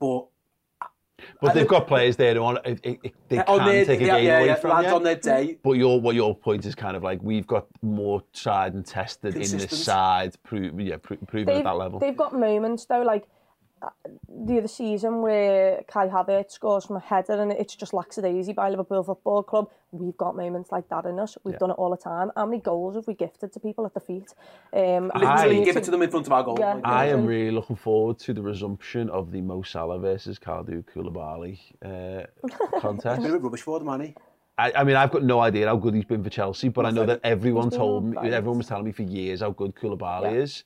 but 0.00 0.26
But 1.40 1.54
they've 1.54 1.66
got 1.68 1.86
players 1.86 2.16
there 2.16 2.34
who 2.34 2.42
eh, 2.44 2.44
eh, 2.44 2.48
on, 2.48 2.58
it, 2.64 2.80
it, 2.82 3.00
it- 3.04 3.14
they 3.28 3.36
can 3.42 3.66
their, 3.66 3.84
take 3.84 4.00
a 4.00 4.04
game 4.04 4.24
yeah, 4.24 4.38
away 4.38 4.46
yeah, 4.48 4.54
from 4.56 4.70
lads 4.70 4.88
you. 4.88 4.94
on 4.94 5.02
their 5.02 5.16
day, 5.16 5.58
But 5.62 5.72
your 5.72 6.00
what 6.00 6.14
your 6.14 6.34
point 6.34 6.64
is 6.66 6.74
kind 6.74 6.96
of 6.96 7.02
like 7.02 7.20
we've 7.22 7.46
got 7.46 7.66
more 7.82 8.22
tried 8.34 8.74
and 8.74 8.84
tested 8.84 9.34
in 9.34 9.40
Consistent. 9.40 9.70
this 9.70 9.84
side, 9.84 10.34
prove, 10.44 10.78
yeah, 10.80 10.96
pro- 11.02 11.16
proving 11.18 11.46
They've, 11.46 11.56
at 11.58 11.64
that 11.64 11.76
level. 11.76 11.98
they've 11.98 12.16
got 12.16 12.38
moments 12.38 12.84
though, 12.86 13.02
like 13.02 13.26
the 14.28 14.58
other 14.58 14.68
season 14.68 15.22
where 15.22 15.82
Kai 15.88 16.08
Havertz 16.08 16.52
scores 16.52 16.84
from 16.84 16.96
a 16.96 17.00
header 17.00 17.40
and 17.40 17.52
it's 17.52 17.74
just 17.74 17.92
lackadaisy 17.92 18.52
by 18.52 18.70
Liverpool 18.70 19.02
Football 19.02 19.42
Club. 19.42 19.70
We've 19.92 20.16
got 20.16 20.36
moments 20.36 20.70
like 20.72 20.88
that 20.88 21.04
in 21.06 21.18
us. 21.18 21.38
We've 21.44 21.54
yeah. 21.54 21.58
done 21.58 21.70
it 21.70 21.74
all 21.74 21.90
the 21.90 21.96
time. 21.96 22.30
How 22.36 22.46
many 22.46 22.60
goals 22.60 22.96
have 22.96 23.06
we 23.06 23.14
gifted 23.14 23.52
to 23.52 23.60
people 23.60 23.86
at 23.86 23.94
the 23.94 24.00
feet? 24.00 24.34
Um, 24.72 25.10
Literally 25.14 25.60
I, 25.60 25.64
give 25.64 25.76
it 25.76 25.84
to 25.84 25.90
them 25.90 26.02
in 26.02 26.10
front 26.10 26.26
of 26.26 26.32
our 26.32 26.42
goal. 26.42 26.56
Yeah, 26.58 26.74
like 26.74 26.86
I 26.86 27.06
am 27.06 27.26
really 27.26 27.50
looking 27.50 27.76
forward 27.76 28.18
to 28.20 28.34
the 28.34 28.42
resumption 28.42 29.08
of 29.10 29.32
the 29.32 29.40
Mo 29.40 29.62
Salah 29.62 29.98
versus 29.98 30.38
Kaldu 30.38 30.84
Koulibaly 30.84 31.58
uh, 31.84 32.26
contest. 32.80 33.20
a 33.20 33.22
bit 33.22 33.34
of 33.34 33.42
rubbish 33.42 33.62
for 33.62 33.78
the 33.78 33.84
money. 33.84 34.14
I, 34.58 34.72
I 34.76 34.84
mean, 34.84 34.96
I've 34.96 35.10
got 35.10 35.22
no 35.22 35.40
idea 35.40 35.66
how 35.66 35.76
good 35.76 35.94
he's 35.94 36.04
been 36.04 36.24
for 36.24 36.30
Chelsea, 36.30 36.68
but 36.68 36.86
I 36.86 36.90
know 36.90 37.04
that, 37.04 37.22
that 37.22 37.28
everyone 37.28 37.68
told 37.68 38.04
me, 38.04 38.16
everyone 38.16 38.58
was 38.58 38.66
telling 38.66 38.84
me 38.86 38.92
for 38.92 39.02
years 39.02 39.40
how 39.40 39.50
good 39.50 39.74
Koulibaly 39.74 40.32
yeah. 40.32 40.40
is. 40.40 40.64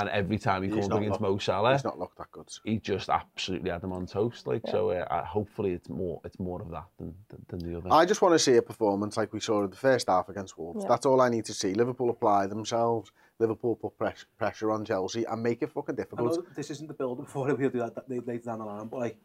And 0.00 0.08
every 0.10 0.38
time 0.38 0.62
he 0.62 0.68
comes 0.68 0.86
against 0.86 1.20
looked- 1.20 1.20
Mo 1.20 1.38
Salah, 1.38 1.72
He's 1.72 1.84
not 1.84 1.98
looked 1.98 2.18
that 2.18 2.30
good. 2.32 2.48
he 2.64 2.78
just 2.78 3.08
absolutely 3.08 3.70
had 3.70 3.80
them 3.80 3.92
on 3.92 4.06
toast. 4.06 4.46
Like 4.46 4.62
so, 4.68 4.90
uh, 4.90 5.24
hopefully 5.24 5.72
it's 5.72 5.88
more 5.88 6.20
it's 6.24 6.38
more 6.38 6.60
of 6.62 6.70
that 6.70 6.86
than 6.98 7.14
than, 7.28 7.44
than 7.48 7.58
the 7.72 7.78
other. 7.78 7.88
I 7.92 8.04
just 8.04 8.22
want 8.22 8.34
to 8.34 8.38
see 8.38 8.56
a 8.56 8.62
performance 8.62 9.16
like 9.16 9.32
we 9.32 9.40
saw 9.40 9.62
in 9.64 9.70
the 9.70 9.76
first 9.76 10.08
half 10.08 10.28
against 10.28 10.58
Wolves. 10.58 10.82
Yeah. 10.82 10.88
That's 10.88 11.06
all 11.06 11.20
I 11.20 11.28
need 11.28 11.44
to 11.46 11.54
see. 11.54 11.74
Liverpool 11.74 12.10
apply 12.10 12.46
themselves. 12.46 13.12
Liverpool 13.38 13.74
put 13.76 13.98
press, 13.98 14.24
pressure 14.38 14.70
on 14.70 14.84
Chelsea 14.84 15.24
and 15.24 15.42
make 15.42 15.60
it 15.62 15.70
fucking 15.72 15.94
I 15.94 16.02
difficult. 16.02 16.36
know 16.36 16.44
this 16.54 16.70
isn't 16.70 16.86
the 16.86 16.94
build-up 16.94 17.28
for 17.28 17.50
it, 17.50 17.58
we'll 17.58 17.68
do 17.70 17.80
that, 17.80 17.94
that 17.96 18.08
later 18.08 18.44
down 18.44 18.60
the 18.60 18.64
line, 18.64 18.86
but 18.86 19.00
like, 19.00 19.16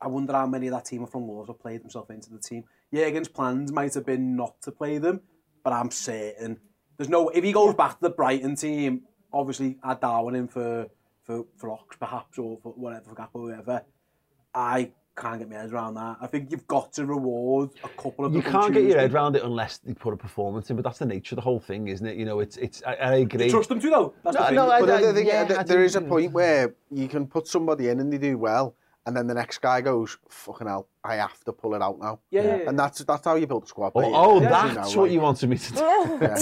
I 0.00 0.08
wonder 0.08 0.32
how 0.32 0.46
many 0.46 0.68
of 0.68 0.72
that 0.74 0.84
team 0.86 1.04
are 1.04 1.06
from 1.06 1.26
Wolves 1.26 1.48
have 1.48 1.58
played 1.60 1.82
themselves 1.82 2.08
into 2.10 2.30
the 2.30 2.38
team. 2.38 2.64
Jurgen's 2.92 3.28
plans 3.28 3.72
might 3.72 3.92
have 3.94 4.06
been 4.06 4.36
not 4.36 4.60
to 4.62 4.70
play 4.72 4.98
them, 4.98 5.20
but 5.62 5.72
I'm 5.72 5.90
certain 5.90 6.58
there's 6.96 7.08
no. 7.08 7.28
If 7.28 7.42
he 7.42 7.52
goes 7.52 7.74
back 7.74 7.94
to 7.96 8.00
the 8.02 8.10
Brighton 8.10 8.54
team, 8.56 9.02
obviously 9.34 9.76
add 9.84 10.00
Darwin 10.00 10.34
in 10.34 10.48
for 10.48 10.86
for 11.22 11.44
for 11.56 11.70
Ox 11.70 11.96
perhaps 11.98 12.38
or 12.38 12.58
for 12.62 12.72
whatever 12.72 13.04
for 13.10 13.14
Gap 13.14 13.30
or 13.34 13.42
whatever. 13.42 13.82
I 14.54 14.90
can't 15.16 15.38
get 15.38 15.48
my 15.48 15.56
head 15.56 15.72
around 15.72 15.94
that. 15.94 16.16
I 16.20 16.26
think 16.26 16.50
you've 16.50 16.66
got 16.66 16.92
to 16.94 17.06
reward 17.06 17.70
a 17.84 17.88
couple 18.00 18.24
of. 18.24 18.34
you 18.34 18.42
can't 18.42 18.72
get 18.74 18.82
your 18.84 18.98
head 18.98 19.12
around 19.12 19.36
it 19.36 19.44
unless 19.44 19.78
they 19.78 19.94
put 19.94 20.12
a 20.12 20.16
performance 20.16 20.70
in, 20.70 20.76
but 20.76 20.82
that's 20.84 20.98
the 20.98 21.06
nature 21.06 21.34
of 21.34 21.36
the 21.36 21.42
whole 21.42 21.60
thing, 21.60 21.86
isn't 21.88 22.06
it? 22.06 22.16
You 22.16 22.24
know, 22.24 22.40
it's 22.40 22.56
it's. 22.56 22.82
I, 22.86 22.94
I 22.94 23.14
agree. 23.16 23.48
Trust 23.50 23.68
them 23.68 23.80
to 23.80 23.90
though. 23.90 24.14
That's 24.24 24.36
the 24.36 24.42
No, 24.42 24.46
thing. 24.48 24.54
no, 24.56 24.70
I- 24.70 24.80
But 24.80 25.00
the 25.02 25.12
thing, 25.12 25.26
yeah, 25.26 25.42
uh, 25.42 25.46
th- 25.46 25.58
I 25.60 25.62
there 25.62 25.84
is 25.84 25.96
a 25.96 26.00
point 26.00 26.32
where 26.32 26.74
you 26.90 27.08
can 27.08 27.26
put 27.26 27.46
somebody 27.46 27.88
in 27.88 28.00
and 28.00 28.12
they 28.12 28.18
do 28.18 28.36
well, 28.38 28.74
and 29.06 29.16
then 29.16 29.26
the 29.26 29.34
next 29.34 29.58
guy 29.58 29.80
goes, 29.80 30.16
"Fucking 30.28 30.66
hell, 30.66 30.88
I 31.04 31.16
have 31.16 31.42
to 31.44 31.52
pull 31.52 31.74
it 31.74 31.82
out 31.82 31.98
now." 31.98 32.20
Yeah, 32.30 32.42
yeah, 32.42 32.56
yeah. 32.56 32.68
And 32.68 32.78
that's 32.78 33.04
that's 33.04 33.24
how 33.24 33.34
you 33.34 33.46
build 33.46 33.64
a 33.64 33.66
squad. 33.66 33.92
Oh, 33.94 34.02
oh 34.14 34.36
As 34.40 34.50
that's 34.50 34.74
know, 34.94 35.00
what 35.00 35.04
like- 35.08 35.12
you 35.12 35.20
wanted 35.20 35.50
me 35.50 35.58
to 35.58 35.72
do. 35.72 35.78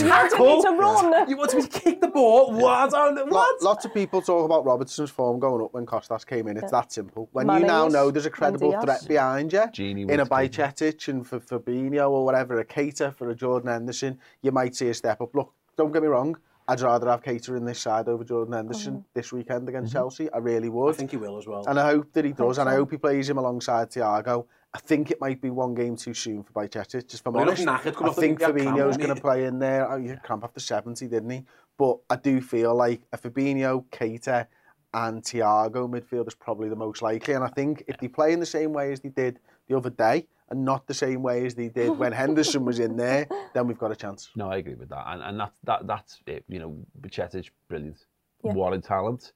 You 0.03 0.09
wanted 0.09 0.39
me 0.39 0.63
to 0.63 0.71
run. 0.79 1.29
You 1.31 1.37
want 1.37 1.55
me 1.55 1.63
to 1.63 1.69
kick 1.69 2.01
the 2.01 2.09
ball? 2.09 2.53
What? 2.53 2.95
I 2.95 3.11
don't- 3.11 3.17
Lo- 3.17 3.25
What? 3.27 3.63
lots 3.63 3.85
of 3.85 3.93
people 3.95 4.23
talk 4.23 4.45
about 4.45 4.65
Robertson's 4.65 5.11
form 5.11 5.39
going 5.41 5.63
up 5.65 5.73
when 5.75 5.87
Kostas 5.87 6.25
came 6.27 6.47
in. 6.49 6.57
It's 6.57 6.71
that 6.71 6.93
simple. 6.93 7.29
When 7.33 7.49
you 7.49 7.61
now 7.61 7.89
know 7.89 8.11
there's 8.11 8.27
a 8.27 8.31
credible 8.31 8.81
threat 8.81 9.07
behind 9.09 9.53
you, 9.53 9.65
Genie 9.73 10.03
in 10.03 10.21
a 10.21 10.25
wants 10.25 10.57
Bajcetic 10.57 11.09
and 11.09 11.27
for 11.27 11.41
Fabinho 11.41 12.11
or 12.11 12.25
whatever, 12.25 12.59
a 12.61 12.65
Keita 12.65 13.15
for 13.15 13.31
a 13.31 13.35
Jordan 13.35 13.71
Henderson, 13.71 14.19
you 14.43 14.53
might 14.53 14.75
see 14.77 14.89
a 14.89 14.95
step 14.95 15.21
up. 15.21 15.35
Look, 15.35 15.53
don't 15.77 15.93
get 15.93 16.03
me 16.03 16.09
wrong. 16.09 16.37
I'd 16.73 16.81
rather 16.81 17.09
have 17.09 17.23
Keita 17.23 17.57
in 17.57 17.65
this 17.65 17.81
side 17.81 18.09
over 18.09 18.25
Jordan 18.25 18.55
Henderson 18.55 18.95
mm-hmm. 18.95 19.03
this 19.15 19.33
weekend 19.33 19.69
against 19.69 19.91
mm-hmm. 19.91 19.99
Chelsea. 19.99 20.33
I 20.33 20.39
really 20.39 20.69
would. 20.69 20.95
I 20.95 20.97
think 20.97 21.11
he 21.11 21.17
will 21.17 21.39
as 21.39 21.47
well. 21.47 21.65
And 21.67 21.79
I 21.79 21.87
hope 21.91 22.13
that 22.13 22.25
he 22.25 22.33
does, 22.33 22.59
and 22.59 22.69
I 22.69 22.75
hope 22.75 22.91
he 22.91 22.97
plays 22.97 23.29
him 23.29 23.39
alongside 23.39 23.91
Thiago. 23.91 24.47
I 24.75 24.79
think 24.79 25.11
it 25.11 25.21
might 25.21 25.41
be 25.41 25.51
one 25.51 25.75
game 25.75 25.97
too 25.97 26.15
soon 26.15 26.43
for 26.43 26.53
Bajcetic, 26.53 27.07
just 27.07 27.23
for 27.23 27.31
Well, 27.31 27.45
he 27.45 27.51
honest. 27.51 27.67
looked 27.67 27.85
knackered 27.85 27.95
coming 27.95 28.07
I 28.07 28.09
off 28.09 28.17
the 28.17 28.21
think 28.23 28.39
big- 28.39 28.49
he 28.49 28.65
had 28.65 28.75
cramp, 28.75 28.79
Fabinho's 28.79 28.97
going 28.97 29.15
to 29.15 29.21
play 29.21 29.45
in 29.45 29.59
there. 29.59 29.91
Oh, 29.91 29.99
he 29.99 30.09
had 30.09 30.23
cramp 30.23 30.45
after 30.45 30.61
70, 30.61 31.07
didn't 31.09 31.29
he? 31.29 31.45
But 31.77 31.99
I 32.09 32.17
do 32.17 32.41
feel 32.41 32.75
like 32.75 33.03
a 33.13 33.19
Fabinho, 33.19 33.85
Keita 33.91 34.47
and 34.95 35.23
Thiago 35.23 35.91
midfield 35.91 36.29
is 36.29 36.35
probably 36.35 36.69
the 36.69 36.77
most 36.77 37.03
likely. 37.03 37.35
And 37.35 37.45
I 37.45 37.49
think 37.49 37.85
if 37.87 37.99
they 37.99 38.09
play 38.09 38.33
in 38.33 38.41
the 38.41 38.47
same 38.47 38.73
way 38.73 38.93
as 38.93 39.01
they 39.01 39.09
did 39.09 39.41
the 39.69 39.77
other 39.77 39.91
day, 39.91 40.27
and 40.53 40.65
not 40.65 40.87
the 40.87 40.95
same 40.95 41.23
way 41.23 41.47
as 41.47 41.55
they 41.55 41.69
did 41.69 41.91
when 41.91 42.13
Henderson 42.23 42.65
was 42.65 42.79
in 42.79 42.97
there, 42.97 43.27
then 43.55 43.67
we've 43.67 43.79
got 43.79 43.91
a 43.91 43.97
chance. 43.97 44.29
No, 44.37 44.51
I 44.51 44.59
agree 44.59 44.75
with 44.75 44.91
that, 44.91 45.05
and 45.09 45.23
and 45.23 45.41
that's 45.41 45.59
that 45.65 45.87
that's 45.87 46.21
it. 46.27 46.45
You 46.49 46.59
know, 46.61 46.77
Bajcetic, 47.01 47.51
brilliant. 47.69 48.05
Yeah. 48.45 48.53
What 48.53 48.75
a 48.75 48.81
talent. 48.81 49.33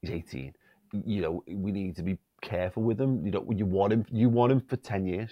He's 0.00 0.10
18. 0.10 0.54
You 1.04 1.22
know, 1.22 1.44
we 1.46 1.72
need 1.72 1.96
to 1.96 2.02
be 2.02 2.18
careful 2.40 2.82
with 2.84 3.00
him. 3.00 3.24
You 3.26 3.32
know, 3.32 3.46
you 3.50 3.66
want 3.66 3.92
him. 3.92 4.06
You 4.10 4.28
want 4.28 4.52
him 4.52 4.60
for 4.60 4.76
10 4.76 5.06
years, 5.06 5.30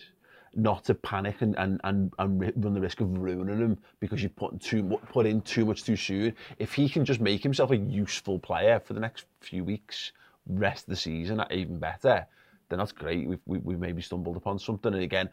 not 0.54 0.84
to 0.86 0.94
panic 0.94 1.40
and 1.40 1.56
and 1.56 1.80
and, 1.84 2.12
and 2.18 2.52
run 2.56 2.74
the 2.74 2.80
risk 2.80 3.00
of 3.00 3.16
ruining 3.16 3.58
him 3.58 3.78
because 4.00 4.22
you 4.22 4.28
put 4.28 4.60
too 4.60 4.82
mu- 4.82 4.98
put 5.12 5.24
in 5.24 5.40
too 5.42 5.64
much 5.64 5.84
too 5.84 5.96
soon. 5.96 6.34
If 6.58 6.74
he 6.74 6.88
can 6.88 7.04
just 7.04 7.20
make 7.20 7.44
himself 7.44 7.70
a 7.70 7.76
useful 7.76 8.40
player 8.40 8.80
for 8.80 8.92
the 8.92 9.00
next 9.00 9.26
few 9.40 9.62
weeks, 9.62 10.12
rest 10.48 10.84
of 10.86 10.90
the 10.90 10.96
season, 10.96 11.44
even 11.50 11.78
better. 11.78 12.26
Then 12.68 12.78
that's 12.78 12.92
great. 12.92 13.28
We've, 13.28 13.40
we, 13.46 13.58
we've 13.58 13.78
maybe 13.78 14.02
stumbled 14.02 14.36
upon 14.36 14.58
something. 14.58 14.92
And 14.92 15.02
again, 15.02 15.28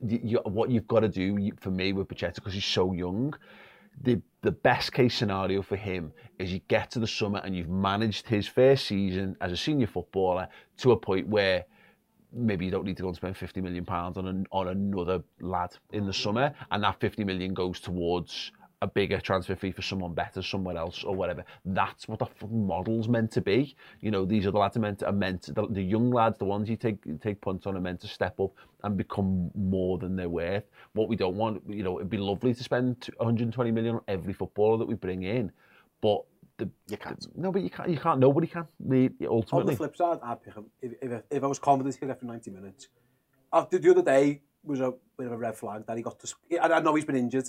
you, 0.00 0.40
what 0.44 0.70
you've 0.70 0.86
got 0.86 1.00
to 1.00 1.08
do 1.08 1.50
for 1.58 1.70
me 1.70 1.92
with 1.92 2.08
Bajcetic, 2.08 2.36
because 2.36 2.54
he's 2.54 2.64
so 2.64 2.92
young, 2.92 3.34
the 4.02 4.20
the 4.42 4.52
best 4.52 4.92
case 4.92 5.16
scenario 5.16 5.62
for 5.62 5.76
him 5.76 6.12
is 6.38 6.52
you 6.52 6.60
get 6.68 6.90
to 6.92 7.00
the 7.00 7.06
summer 7.06 7.40
and 7.44 7.56
you've 7.56 7.68
managed 7.68 8.28
his 8.28 8.46
first 8.46 8.86
season 8.86 9.36
as 9.40 9.50
a 9.50 9.56
senior 9.56 9.88
footballer 9.88 10.46
to 10.76 10.92
a 10.92 10.96
point 10.96 11.26
where 11.26 11.64
maybe 12.32 12.64
you 12.64 12.70
don't 12.70 12.84
need 12.84 12.96
to 12.96 13.02
go 13.02 13.08
and 13.08 13.16
spend 13.16 13.36
50 13.36 13.60
million 13.60 13.84
pounds 13.84 14.16
on 14.16 14.28
an, 14.28 14.46
on 14.52 14.68
another 14.68 15.22
lad 15.40 15.70
in 15.92 16.06
the 16.06 16.12
summer 16.12 16.52
and 16.70 16.84
that 16.84 17.00
50 17.00 17.24
million 17.24 17.52
goes 17.54 17.80
towards 17.80 18.52
a 18.80 18.86
bigger 18.86 19.20
transfer 19.20 19.56
fee 19.56 19.72
for 19.72 19.82
someone 19.82 20.14
better 20.14 20.40
somewhere 20.40 20.76
else 20.76 21.02
or 21.02 21.14
whatever 21.14 21.44
that's 21.64 22.06
what 22.06 22.18
the 22.20 22.28
model's 22.46 23.08
meant 23.08 23.30
to 23.30 23.40
be 23.40 23.74
you 24.00 24.10
know 24.10 24.24
these 24.24 24.46
are 24.46 24.52
the 24.52 24.58
lads 24.58 24.76
are 24.76 24.80
meant 24.80 25.00
to, 25.00 25.06
are 25.06 25.12
meant 25.12 25.42
to, 25.42 25.52
the, 25.52 25.66
the 25.70 25.82
young 25.82 26.10
lads 26.10 26.38
the 26.38 26.44
ones 26.44 26.68
you 26.68 26.76
take 26.76 26.98
take 27.20 27.40
punts 27.40 27.66
on 27.66 27.76
are 27.76 27.80
meant 27.80 28.00
to 28.00 28.06
step 28.06 28.38
up 28.38 28.52
and 28.84 28.96
become 28.96 29.50
more 29.56 29.98
than 29.98 30.14
they're 30.14 30.28
worth 30.28 30.64
what 30.92 31.08
we 31.08 31.16
don't 31.16 31.34
want 31.34 31.60
you 31.68 31.82
know 31.82 31.98
it'd 31.98 32.08
be 32.10 32.18
lovely 32.18 32.54
to 32.54 32.62
spend 32.62 33.08
120 33.16 33.70
million 33.72 33.96
on 33.96 34.00
every 34.06 34.32
footballer 34.32 34.78
that 34.78 34.86
we 34.86 34.94
bring 34.94 35.24
in 35.24 35.50
but 36.00 36.22
the, 36.58 36.68
You 36.88 36.96
can't. 36.96 37.20
the- 37.20 37.28
no 37.34 37.50
but 37.50 37.62
you 37.62 37.70
can't 37.70 37.88
you 37.88 37.98
can't 37.98 38.20
nobody 38.20 38.46
can 38.46 38.66
the, 38.80 39.10
ultimately. 39.26 39.60
On 39.60 39.66
the 39.66 39.76
flip 39.76 39.96
side, 39.96 40.18
I'd 40.22 40.42
pick 40.42 40.54
him 40.54 40.66
if, 40.82 40.92
if, 41.02 41.22
if 41.30 41.42
I 41.44 41.46
was 41.46 41.58
confident 41.60 41.94
he 41.94 41.98
could 42.00 42.08
get 42.08 42.18
through 42.20 42.28
90 42.30 42.50
minutes. 42.50 42.88
After 43.52 43.78
the 43.78 43.90
other 43.90 44.02
day 44.02 44.42
was 44.64 44.80
a 44.80 44.92
bit 45.16 45.26
of 45.28 45.32
a 45.32 45.36
red 45.36 45.56
flag 45.56 45.86
that 45.86 45.96
he 45.96 46.02
got 46.02 46.18
to. 46.18 46.26
sp- 46.26 46.58
I, 46.60 46.68
I 46.68 46.80
know 46.80 46.94
he's 46.96 47.04
been 47.04 47.14
injured. 47.16 47.48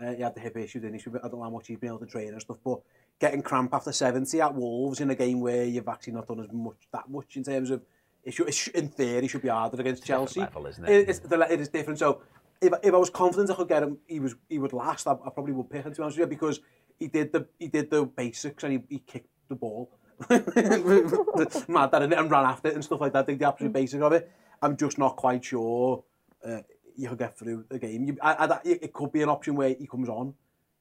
Uh, 0.00 0.12
he 0.14 0.22
had 0.22 0.34
the 0.34 0.40
hip 0.40 0.56
issue, 0.56 0.80
didn't 0.80 0.94
he? 0.94 1.00
So 1.00 1.10
I 1.16 1.28
don't 1.28 1.38
know 1.38 1.42
how 1.42 1.50
much 1.50 1.66
he's 1.66 1.78
been 1.78 1.90
able 1.90 2.00
to 2.00 2.06
train 2.06 2.28
and 2.28 2.40
stuff, 2.40 2.58
but 2.64 2.80
getting 3.18 3.42
cramp 3.42 3.74
after 3.74 3.92
70 3.92 4.40
at 4.40 4.54
Wolves 4.54 5.00
in 5.00 5.10
a 5.10 5.14
game 5.14 5.40
where 5.40 5.64
you've 5.64 5.88
actually 5.88 6.12
not 6.12 6.28
done 6.28 6.40
as 6.40 6.52
much 6.52 6.76
that 6.92 7.08
much 7.10 7.36
in 7.36 7.42
terms 7.42 7.70
of. 7.70 7.82
It 8.24 8.34
should, 8.34 8.48
it 8.48 8.54
should, 8.54 8.74
in 8.74 8.88
theory, 8.88 9.26
should 9.28 9.42
be 9.42 9.48
harder 9.48 9.80
against 9.80 10.04
Chelsea. 10.04 10.40
level, 10.40 10.66
isn't 10.66 10.84
it? 10.84 10.90
it, 10.90 11.08
it's, 11.08 11.18
the, 11.20 11.40
it 11.50 11.60
is 11.60 11.68
different. 11.68 11.98
So 11.98 12.20
if, 12.60 12.72
if 12.82 12.92
I 12.92 12.96
was 12.96 13.10
confident 13.10 13.50
I 13.50 13.54
could 13.54 13.68
get 13.68 13.82
him, 13.82 13.98
he 14.06 14.20
was 14.20 14.34
he 14.48 14.58
would 14.58 14.72
last. 14.72 15.06
I, 15.06 15.12
I 15.12 15.30
probably 15.30 15.52
would 15.52 15.70
pick 15.70 15.84
him 15.84 15.92
to 15.92 15.96
be 15.96 16.02
honest 16.02 16.18
with 16.18 16.26
you 16.26 16.30
because 16.30 16.60
he 16.98 17.08
did 17.08 17.32
the 17.32 17.46
he 17.58 17.68
did 17.68 17.90
the 17.90 18.04
basics 18.04 18.64
and 18.64 18.72
he, 18.72 18.80
he 18.88 18.98
kicked 18.98 19.30
the 19.48 19.54
ball. 19.54 19.90
Mad 20.28 21.92
that 21.92 22.02
and, 22.02 22.12
and 22.12 22.30
ran 22.30 22.44
after 22.44 22.68
it 22.68 22.74
and 22.74 22.84
stuff 22.84 23.00
like 23.00 23.12
that. 23.12 23.26
Did 23.26 23.38
the 23.38 23.46
absolute 23.46 23.72
basics 23.72 24.02
of 24.02 24.12
it. 24.12 24.30
I'm 24.60 24.76
just 24.76 24.98
not 24.98 25.16
quite 25.16 25.44
sure 25.44 26.02
uh, 26.44 26.62
you 26.98 27.08
could 27.08 27.18
get 27.18 27.38
through 27.38 27.64
the 27.70 27.78
game. 27.78 28.04
You, 28.04 28.18
I, 28.20 28.32
I, 28.46 28.58
it 28.64 28.92
could 28.92 29.12
be 29.12 29.22
an 29.22 29.30
option 29.30 29.54
where 29.54 29.70
he 29.70 29.86
comes 29.86 30.10
on. 30.10 30.34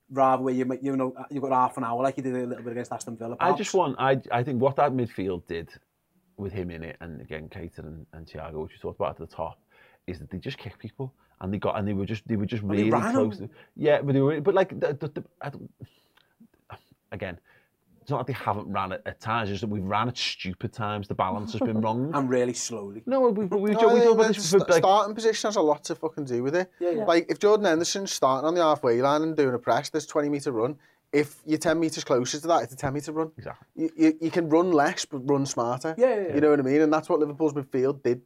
Rather 0.09 0.41
where 0.41 0.53
you 0.53 0.65
you 0.81 0.95
know 0.95 1.13
you've 1.29 1.43
got 1.43 1.51
half 1.51 1.75
an 1.75 1.83
hour 1.83 2.01
like 2.01 2.15
you 2.15 2.23
did 2.23 2.33
a 2.33 2.45
little 2.45 2.63
bit 2.63 2.71
against 2.71 2.93
Aston 2.93 3.17
Villa. 3.17 3.35
I 3.41 3.51
just 3.51 3.73
want, 3.73 3.97
I, 3.99 4.17
I 4.31 4.41
think 4.41 4.61
what 4.61 4.77
that 4.77 4.93
midfield 4.93 5.45
did 5.47 5.69
with 6.37 6.53
him 6.53 6.71
in 6.71 6.81
it, 6.81 6.95
and 7.01 7.19
again, 7.19 7.49
Keita 7.49 7.79
and, 7.79 8.05
and 8.13 8.25
Thiago, 8.25 8.63
which 8.63 8.71
we 8.71 8.77
talked 8.79 8.97
about 9.01 9.19
at 9.19 9.29
the 9.29 9.35
top, 9.35 9.59
is 10.05 10.19
that 10.19 10.29
they 10.29 10.37
just 10.37 10.57
kicked 10.57 10.79
people 10.79 11.13
and 11.41 11.53
they 11.53 11.57
got, 11.57 11.77
and 11.77 11.85
they 11.85 11.91
were 11.91 12.05
just, 12.05 12.25
they 12.25 12.37
were 12.37 12.45
just 12.45 12.63
really 12.63 12.89
close. 12.89 13.39
To, 13.39 13.49
yeah, 13.75 14.01
but 14.01 14.13
they 14.13 14.21
were, 14.21 14.39
but 14.39 14.55
like, 14.55 14.79
the, 14.79 14.93
the, 14.93 15.09
the, 15.09 15.23
I 15.41 15.49
don't, 15.49 15.69
again, 17.11 17.37
it's 18.07 18.11
not 18.13 18.19
like 18.19 18.27
they 18.27 18.45
haven't 18.45 18.71
ran 18.71 18.93
at, 18.93 19.01
at 19.05 19.19
times, 19.19 19.49
it's 19.49 19.59
just 19.59 19.69
that 19.69 19.75
we've 19.75 19.83
ran 19.83 20.07
at 20.07 20.17
stupid 20.17 20.71
times. 20.71 21.09
The 21.09 21.13
balance 21.13 21.51
has 21.51 21.59
been 21.59 21.81
wrong. 21.85 22.09
and 22.13 22.29
really 22.29 22.53
slowly. 22.53 23.03
no, 23.05 23.19
we, 23.19 23.43
we, 23.43 23.45
we, 23.47 23.47
No, 23.47 23.57
we, 23.57 23.69
we 23.69 23.71
I 23.71 23.73
talk 23.73 24.13
about 24.13 24.17
the 24.27 24.27
this 24.29 24.37
for, 24.49 24.59
st- 24.59 24.69
like, 24.69 24.77
starting 24.77 25.13
position 25.13 25.49
has 25.49 25.57
a 25.57 25.61
lot 25.61 25.83
to 25.83 25.95
fucking 25.95 26.23
do 26.23 26.41
with 26.41 26.55
it. 26.55 26.71
Yeah, 26.79 26.91
yeah. 26.91 27.03
Like 27.03 27.29
if 27.29 27.37
Jordan 27.39 27.65
Henderson's 27.65 28.13
starting 28.13 28.47
on 28.47 28.55
the 28.55 28.61
halfway 28.61 29.01
line 29.01 29.23
and 29.23 29.35
doing 29.35 29.53
a 29.53 29.59
press, 29.59 29.89
there's 29.89 30.05
20 30.05 30.29
metre 30.29 30.53
run. 30.53 30.77
If 31.11 31.35
you're 31.45 31.57
10 31.57 31.77
metres 31.81 32.05
closer 32.05 32.39
to 32.39 32.47
that, 32.47 32.63
it's 32.63 32.71
a 32.73 32.77
10 32.77 32.93
metre 32.93 33.11
run. 33.11 33.29
Exactly. 33.37 33.67
You, 33.75 33.91
you, 33.97 34.17
you 34.21 34.31
can 34.31 34.47
run 34.47 34.71
less, 34.71 35.03
but 35.03 35.29
run 35.29 35.45
smarter. 35.45 35.93
Yeah, 35.97 36.07
yeah, 36.07 36.21
yeah. 36.29 36.35
You 36.35 36.39
know 36.39 36.51
what 36.51 36.59
I 36.59 36.63
mean? 36.63 36.79
And 36.79 36.93
that's 36.93 37.09
what 37.09 37.19
Liverpool's 37.19 37.55
midfield 37.55 38.03
did. 38.03 38.21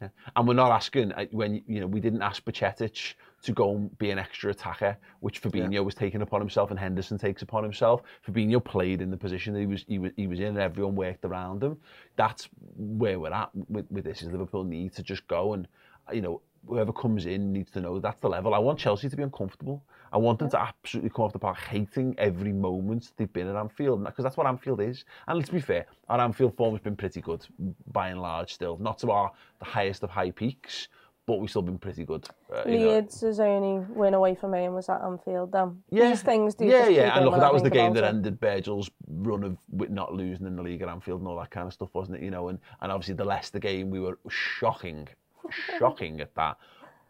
Yeah. 0.00 0.08
And 0.34 0.48
we're 0.48 0.54
not 0.54 0.70
asking 0.72 1.12
uh, 1.12 1.26
when 1.32 1.62
you 1.66 1.80
know 1.80 1.86
we 1.86 2.00
didn't 2.00 2.22
ask 2.22 2.42
Bajcetic 2.44 3.12
to 3.42 3.52
go 3.52 3.74
and 3.74 3.98
be 3.98 4.10
an 4.10 4.18
extra 4.18 4.50
attacker, 4.50 4.96
which 5.20 5.42
Fabinho 5.42 5.72
yeah. 5.72 5.80
was 5.80 5.94
taking 5.94 6.22
upon 6.22 6.40
himself 6.40 6.70
and 6.70 6.78
Henderson 6.78 7.18
takes 7.18 7.42
upon 7.42 7.62
himself. 7.62 8.02
Fabinho 8.26 8.62
played 8.62 9.02
in 9.02 9.10
the 9.10 9.16
position 9.16 9.52
that 9.54 9.60
he 9.60 9.66
was 9.66 9.84
he 9.88 9.98
was, 9.98 10.12
he 10.16 10.26
was 10.26 10.38
in 10.38 10.46
and 10.46 10.58
everyone 10.58 10.94
worked 10.94 11.24
around 11.24 11.62
him. 11.62 11.76
That's 12.16 12.48
where 12.76 13.18
we're 13.18 13.32
at 13.32 13.50
with, 13.68 13.90
with 13.90 14.04
this 14.04 14.22
is 14.22 14.28
Liverpool 14.28 14.64
need 14.64 14.92
to 14.94 15.02
just 15.02 15.26
go 15.26 15.54
and 15.54 15.66
you 16.12 16.20
know 16.20 16.40
whoever 16.66 16.92
comes 16.92 17.26
in 17.26 17.52
needs 17.52 17.70
to 17.72 17.80
know 17.80 17.98
that's 17.98 18.20
the 18.20 18.28
level. 18.28 18.54
I 18.54 18.58
want 18.58 18.78
Chelsea 18.78 19.08
to 19.08 19.16
be 19.16 19.22
uncomfortable. 19.22 19.82
I 20.12 20.18
want 20.18 20.38
them 20.38 20.50
to 20.50 20.60
absolutely 20.60 21.10
come 21.10 21.24
off 21.24 21.32
the 21.32 21.38
park 21.38 21.58
hating 21.58 22.14
every 22.18 22.52
moment 22.52 23.12
they've 23.16 23.32
been 23.32 23.48
at 23.48 23.56
Anfield, 23.56 24.04
because 24.04 24.22
that's 24.22 24.36
what 24.36 24.46
Anfield 24.46 24.80
is. 24.80 25.04
And 25.26 25.38
let's 25.38 25.50
be 25.50 25.60
fair, 25.60 25.86
our 26.08 26.20
Anfield 26.20 26.56
form 26.56 26.74
has 26.74 26.82
been 26.82 26.96
pretty 26.96 27.20
good 27.20 27.44
by 27.92 28.08
and 28.08 28.20
large 28.20 28.52
still. 28.52 28.78
Not 28.78 28.98
to 28.98 29.10
our 29.10 29.32
the 29.58 29.64
highest 29.64 30.02
of 30.02 30.10
high 30.10 30.30
peaks, 30.30 30.88
but 31.26 31.38
we've 31.38 31.50
still 31.50 31.62
been 31.62 31.78
pretty 31.78 32.04
good. 32.04 32.26
Uh, 32.52 32.62
you 32.68 32.78
know. 32.78 32.94
Leeds' 32.96 33.40
only 33.40 33.84
win 33.88 34.14
away 34.14 34.34
from 34.34 34.52
me 34.52 34.64
and 34.64 34.74
was 34.74 34.88
at 34.88 35.00
Anfield. 35.02 35.52
Then 35.52 35.82
Yeah. 35.90 36.10
these 36.10 36.22
things 36.22 36.54
do 36.54 36.64
yeah, 36.64 36.80
just 36.80 36.90
yeah. 36.92 37.16
And 37.16 37.24
look, 37.24 37.34
that 37.34 37.44
I 37.44 37.52
was 37.52 37.62
the 37.62 37.70
game 37.70 37.94
that 37.94 38.04
it. 38.04 38.08
ended 38.08 38.40
Virgil's 38.40 38.90
run 39.08 39.44
of 39.44 39.56
not 39.90 40.12
losing 40.12 40.46
in 40.46 40.56
the 40.56 40.62
league 40.62 40.82
at 40.82 40.88
Anfield 40.88 41.20
and 41.20 41.28
all 41.28 41.38
that 41.38 41.50
kind 41.50 41.66
of 41.66 41.72
stuff, 41.72 41.90
wasn't 41.92 42.18
it? 42.18 42.24
You 42.24 42.30
know, 42.30 42.48
and, 42.48 42.58
and 42.80 42.90
obviously 42.90 43.14
the 43.14 43.24
Leicester 43.24 43.60
game, 43.60 43.90
we 43.90 44.00
were 44.00 44.18
shocking, 44.28 45.08
shocking 45.78 46.20
at 46.20 46.34
that. 46.34 46.58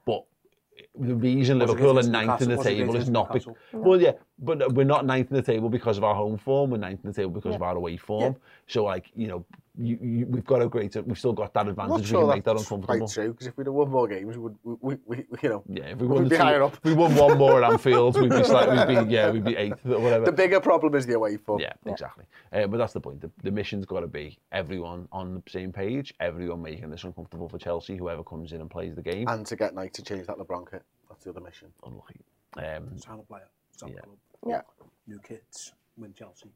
But 0.04 0.24
the 0.98 1.14
reason 1.14 1.58
Was 1.58 1.70
Liverpool 1.70 1.98
are 1.98 2.02
ninth 2.02 2.42
in 2.42 2.48
the 2.50 2.56
Newcastle? 2.56 2.56
Was 2.56 2.66
it 2.66 2.70
table 2.78 2.96
is 2.96 3.08
not 3.08 3.32
because. 3.32 3.54
Well, 3.72 4.00
yeah, 4.00 4.12
but 4.42 4.72
we're 4.74 4.84
not 4.84 5.06
ninth 5.06 5.30
in 5.30 5.36
the 5.36 5.42
table 5.42 5.68
because 5.70 5.96
of 5.98 6.04
our 6.04 6.14
home 6.14 6.36
form. 6.36 6.70
We're 6.70 6.78
ninth 6.78 7.00
in 7.04 7.10
the 7.12 7.16
table 7.16 7.30
because 7.30 7.54
of 7.54 7.62
our 7.62 7.76
away 7.76 7.96
form. 7.96 8.36
So, 8.66 8.84
like, 8.84 9.06
you 9.14 9.28
know, 9.28 9.44
you, 9.78 9.98
you, 10.02 10.26
we've 10.26 10.44
got 10.44 10.60
a 10.60 10.68
greater, 10.68 11.00
we've 11.02 11.18
still 11.18 11.32
got 11.32 11.54
that 11.54 11.60
I'm 11.60 11.68
advantage. 11.68 11.90
not 11.90 12.00
we 12.00 12.06
sure 12.06 12.20
can 12.22 12.28
make 12.36 12.44
that 12.44 12.50
uncomfortable. 12.58 12.98
quite 12.98 13.10
true, 13.10 13.32
because 13.32 13.46
if 13.46 13.56
we'd 13.56 13.66
have 13.66 13.74
won 13.74 13.90
more 13.90 14.06
games, 14.06 14.36
we 14.36 14.50
we, 14.80 14.96
we, 15.06 15.24
you 15.42 15.48
know, 15.48 15.62
Yeah, 15.68 15.84
if 15.84 15.98
we 15.98 16.06
we'd 16.06 16.14
won, 16.14 16.28
be 16.28 16.36
two- 16.36 16.42
higher 16.42 16.62
up. 16.62 16.74
if 16.74 16.84
we 16.84 16.92
won 16.92 17.14
one 17.14 17.38
more 17.38 17.62
at 17.64 17.70
Anfield, 17.72 18.20
we'd 18.20 18.30
be 18.30 18.44
slightly, 18.44 18.94
we'd 18.94 19.08
be, 19.08 19.14
yeah, 19.14 19.30
we'd 19.30 19.44
be 19.44 19.56
eighth 19.56 19.86
or 19.86 19.98
whatever. 20.00 20.26
The 20.26 20.32
bigger 20.32 20.60
problem 20.60 20.94
is 20.94 21.06
the 21.06 21.14
away 21.14 21.36
form. 21.38 21.60
Yeah, 21.60 21.72
exactly. 21.86 22.24
Uh, 22.52 22.66
but 22.66 22.76
that's 22.76 22.92
the 22.92 23.00
point. 23.00 23.20
The, 23.22 23.30
the 23.42 23.50
mission's 23.50 23.86
got 23.86 24.00
to 24.00 24.06
be 24.08 24.38
everyone 24.52 25.08
on 25.10 25.34
the 25.44 25.50
same 25.50 25.72
page, 25.72 26.12
everyone 26.20 26.60
making 26.62 26.90
this 26.90 27.04
uncomfortable 27.04 27.48
for 27.48 27.58
Chelsea, 27.58 27.96
whoever 27.96 28.22
comes 28.22 28.52
in 28.52 28.60
and 28.60 28.70
plays 28.70 28.94
the 28.94 29.02
game. 29.02 29.26
And 29.28 29.46
to 29.46 29.56
get 29.56 29.74
Knight 29.74 29.94
to 29.94 30.02
change 30.02 30.26
that 30.26 30.36
LeBron 30.36 30.70
kit. 30.70 30.82
That's 31.08 31.24
the 31.24 31.30
other 31.30 31.40
mission. 31.40 31.68
Unlucky. 31.86 32.20
Um, 32.58 32.88
a 33.08 33.22
player. 33.22 33.48
Sign 33.76 33.90
a 33.90 33.92
Yeah. 33.94 34.00
club. 34.00 34.16
Yeah. 34.46 34.62
New 35.06 35.18
kits. 35.20 35.72
Win 35.96 36.12
Chelsea. 36.14 36.50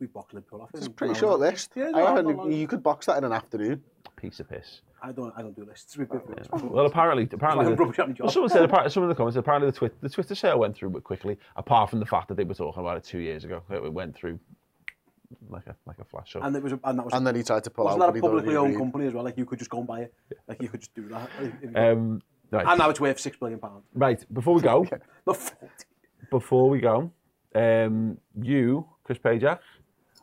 We 0.00 0.06
box 0.06 0.32
Liverpool 0.32 0.62
off. 0.62 0.70
It's 0.74 0.86
a 0.86 0.90
pretty 0.90 1.14
short 1.14 1.34
hour. 1.40 1.50
list. 1.50 1.70
Yeah, 1.76 1.88
I 1.88 1.90
no, 1.90 2.04
reckon 2.14 2.36
no, 2.36 2.44
no. 2.44 2.48
you 2.48 2.66
could 2.66 2.82
box 2.82 3.06
that 3.06 3.18
in 3.18 3.24
an 3.24 3.32
afternoon. 3.32 3.82
piece 4.16 4.40
of 4.40 4.48
piss. 4.48 4.80
I 5.02 5.12
don't. 5.12 5.32
I 5.36 5.42
don't 5.42 5.54
do 5.54 5.64
lists. 5.64 5.96
We- 5.98 6.06
we- 6.06 6.18
we- 6.18 6.68
Well, 6.68 6.86
apparently, 6.86 7.28
apparently, 7.30 7.66
the- 7.66 7.76
rubbish 7.76 7.98
at 7.98 8.08
my 8.08 8.14
job. 8.14 8.24
well, 8.24 8.32
someone 8.32 8.48
said 8.50 8.62
apparently, 8.64 8.90
some 8.90 9.02
of 9.02 9.10
the 9.10 9.14
comments. 9.14 9.36
Apparently, 9.36 9.70
the 9.70 9.76
Twitter, 9.76 9.94
the 10.00 10.08
Twitter 10.08 10.34
sale 10.34 10.58
went 10.58 10.74
through 10.74 10.90
but 10.90 11.04
quickly. 11.04 11.38
Apart 11.56 11.90
from 11.90 12.00
the 12.00 12.06
fact 12.06 12.28
that 12.28 12.36
they 12.36 12.44
were 12.44 12.54
talking 12.54 12.80
about 12.80 12.96
it 12.96 13.04
two 13.04 13.18
years 13.18 13.44
ago, 13.44 13.62
it 13.70 13.92
went 13.92 14.16
through 14.16 14.38
like 15.50 15.66
a 15.66 15.76
like 15.84 15.98
a 15.98 16.04
flash. 16.04 16.32
So, 16.32 16.40
And 16.40 16.56
it 16.56 16.62
was. 16.62 16.72
A, 16.72 16.80
and 16.84 16.98
that 16.98 17.04
was. 17.04 17.12
And 17.12 17.26
then 17.26 17.34
he 17.36 17.42
tried 17.42 17.64
to 17.64 17.70
pull 17.70 17.84
wasn't 17.84 18.02
out. 18.04 18.14
that 18.14 18.18
a 18.18 18.22
publicly 18.22 18.56
owned 18.56 18.72
agreed. 18.72 18.78
company 18.82 19.06
as 19.08 19.12
well? 19.12 19.24
Like 19.24 19.36
you 19.36 19.44
could 19.44 19.58
just 19.58 19.70
go 19.70 19.78
and 19.78 19.86
buy 19.86 20.00
it. 20.00 20.14
Like 20.48 20.62
you 20.62 20.68
could 20.70 20.80
just 20.80 20.94
do 20.94 21.06
that. 21.08 21.28
Um, 21.74 22.22
right, 22.50 22.66
and 22.66 22.78
now 22.78 22.88
it's 22.88 23.00
worth 23.00 23.20
six 23.20 23.36
billion 23.36 23.58
pounds. 23.60 23.84
right. 23.94 24.24
Before 24.32 24.54
we 24.54 24.62
go, 24.62 24.86
Not 25.26 25.36
forty. 25.36 25.84
Before 26.30 26.68
we 26.68 26.78
go, 26.80 27.10
um, 27.54 28.18
you, 28.40 28.86
Chris 29.04 29.18
Pajak, 29.18 29.58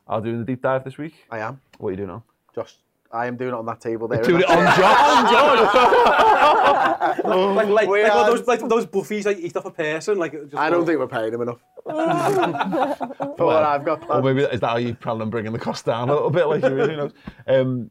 are 0.07 0.21
doing 0.21 0.39
the 0.39 0.45
deep 0.45 0.61
dive 0.61 0.83
this 0.83 0.97
week. 0.97 1.13
I 1.31 1.39
am. 1.39 1.59
What 1.77 1.89
are 1.89 1.91
you 1.91 1.97
doing 1.97 2.09
now? 2.09 2.23
Just, 2.53 2.77
I 3.11 3.25
am 3.27 3.37
doing 3.37 3.49
it 3.53 3.55
on 3.55 3.65
that 3.67 3.79
table 3.81 4.07
there. 4.07 4.21
Doing 4.21 4.41
it 4.41 4.49
on 4.49 4.57
that's 4.63 4.77
job. 4.79 4.97
On 5.25 7.23
job. 7.23 7.57
like 7.57 7.67
like, 7.67 7.87
We 7.89 8.03
like 8.03 8.11
are- 8.13 8.29
those 8.29 8.47
like 8.47 8.67
those 8.67 8.85
buffies 8.85 9.25
like 9.25 9.37
eat 9.39 9.55
off 9.55 9.65
a 9.65 9.71
person. 9.71 10.17
Like 10.17 10.33
just 10.33 10.55
I 10.55 10.69
don't 10.69 10.85
think 10.85 10.99
we're 10.99 11.07
paying 11.07 11.33
him 11.33 11.41
enough. 11.41 11.59
For 11.85 13.45
what 13.45 13.63
I've 13.63 13.83
got 13.85 14.09
Or 14.09 14.21
maybe 14.21 14.41
is 14.43 14.59
that 14.61 14.67
how 14.69 14.77
you 14.77 14.93
plan 14.95 15.21
on 15.21 15.29
bringing 15.29 15.51
the 15.53 15.59
cost 15.59 15.85
down 15.85 16.09
a 16.09 16.13
little 16.13 16.29
bit? 16.29 16.47
Like 16.47 16.63
you 16.63 16.69
really 16.73 16.95
knows. 16.95 17.11
Um, 17.47 17.89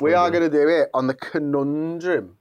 We 0.00 0.14
are 0.14 0.30
going 0.30 0.42
to 0.42 0.50
do 0.50 0.66
it 0.68 0.88
on 0.94 1.06
the 1.06 1.14
conundrum 1.14 2.36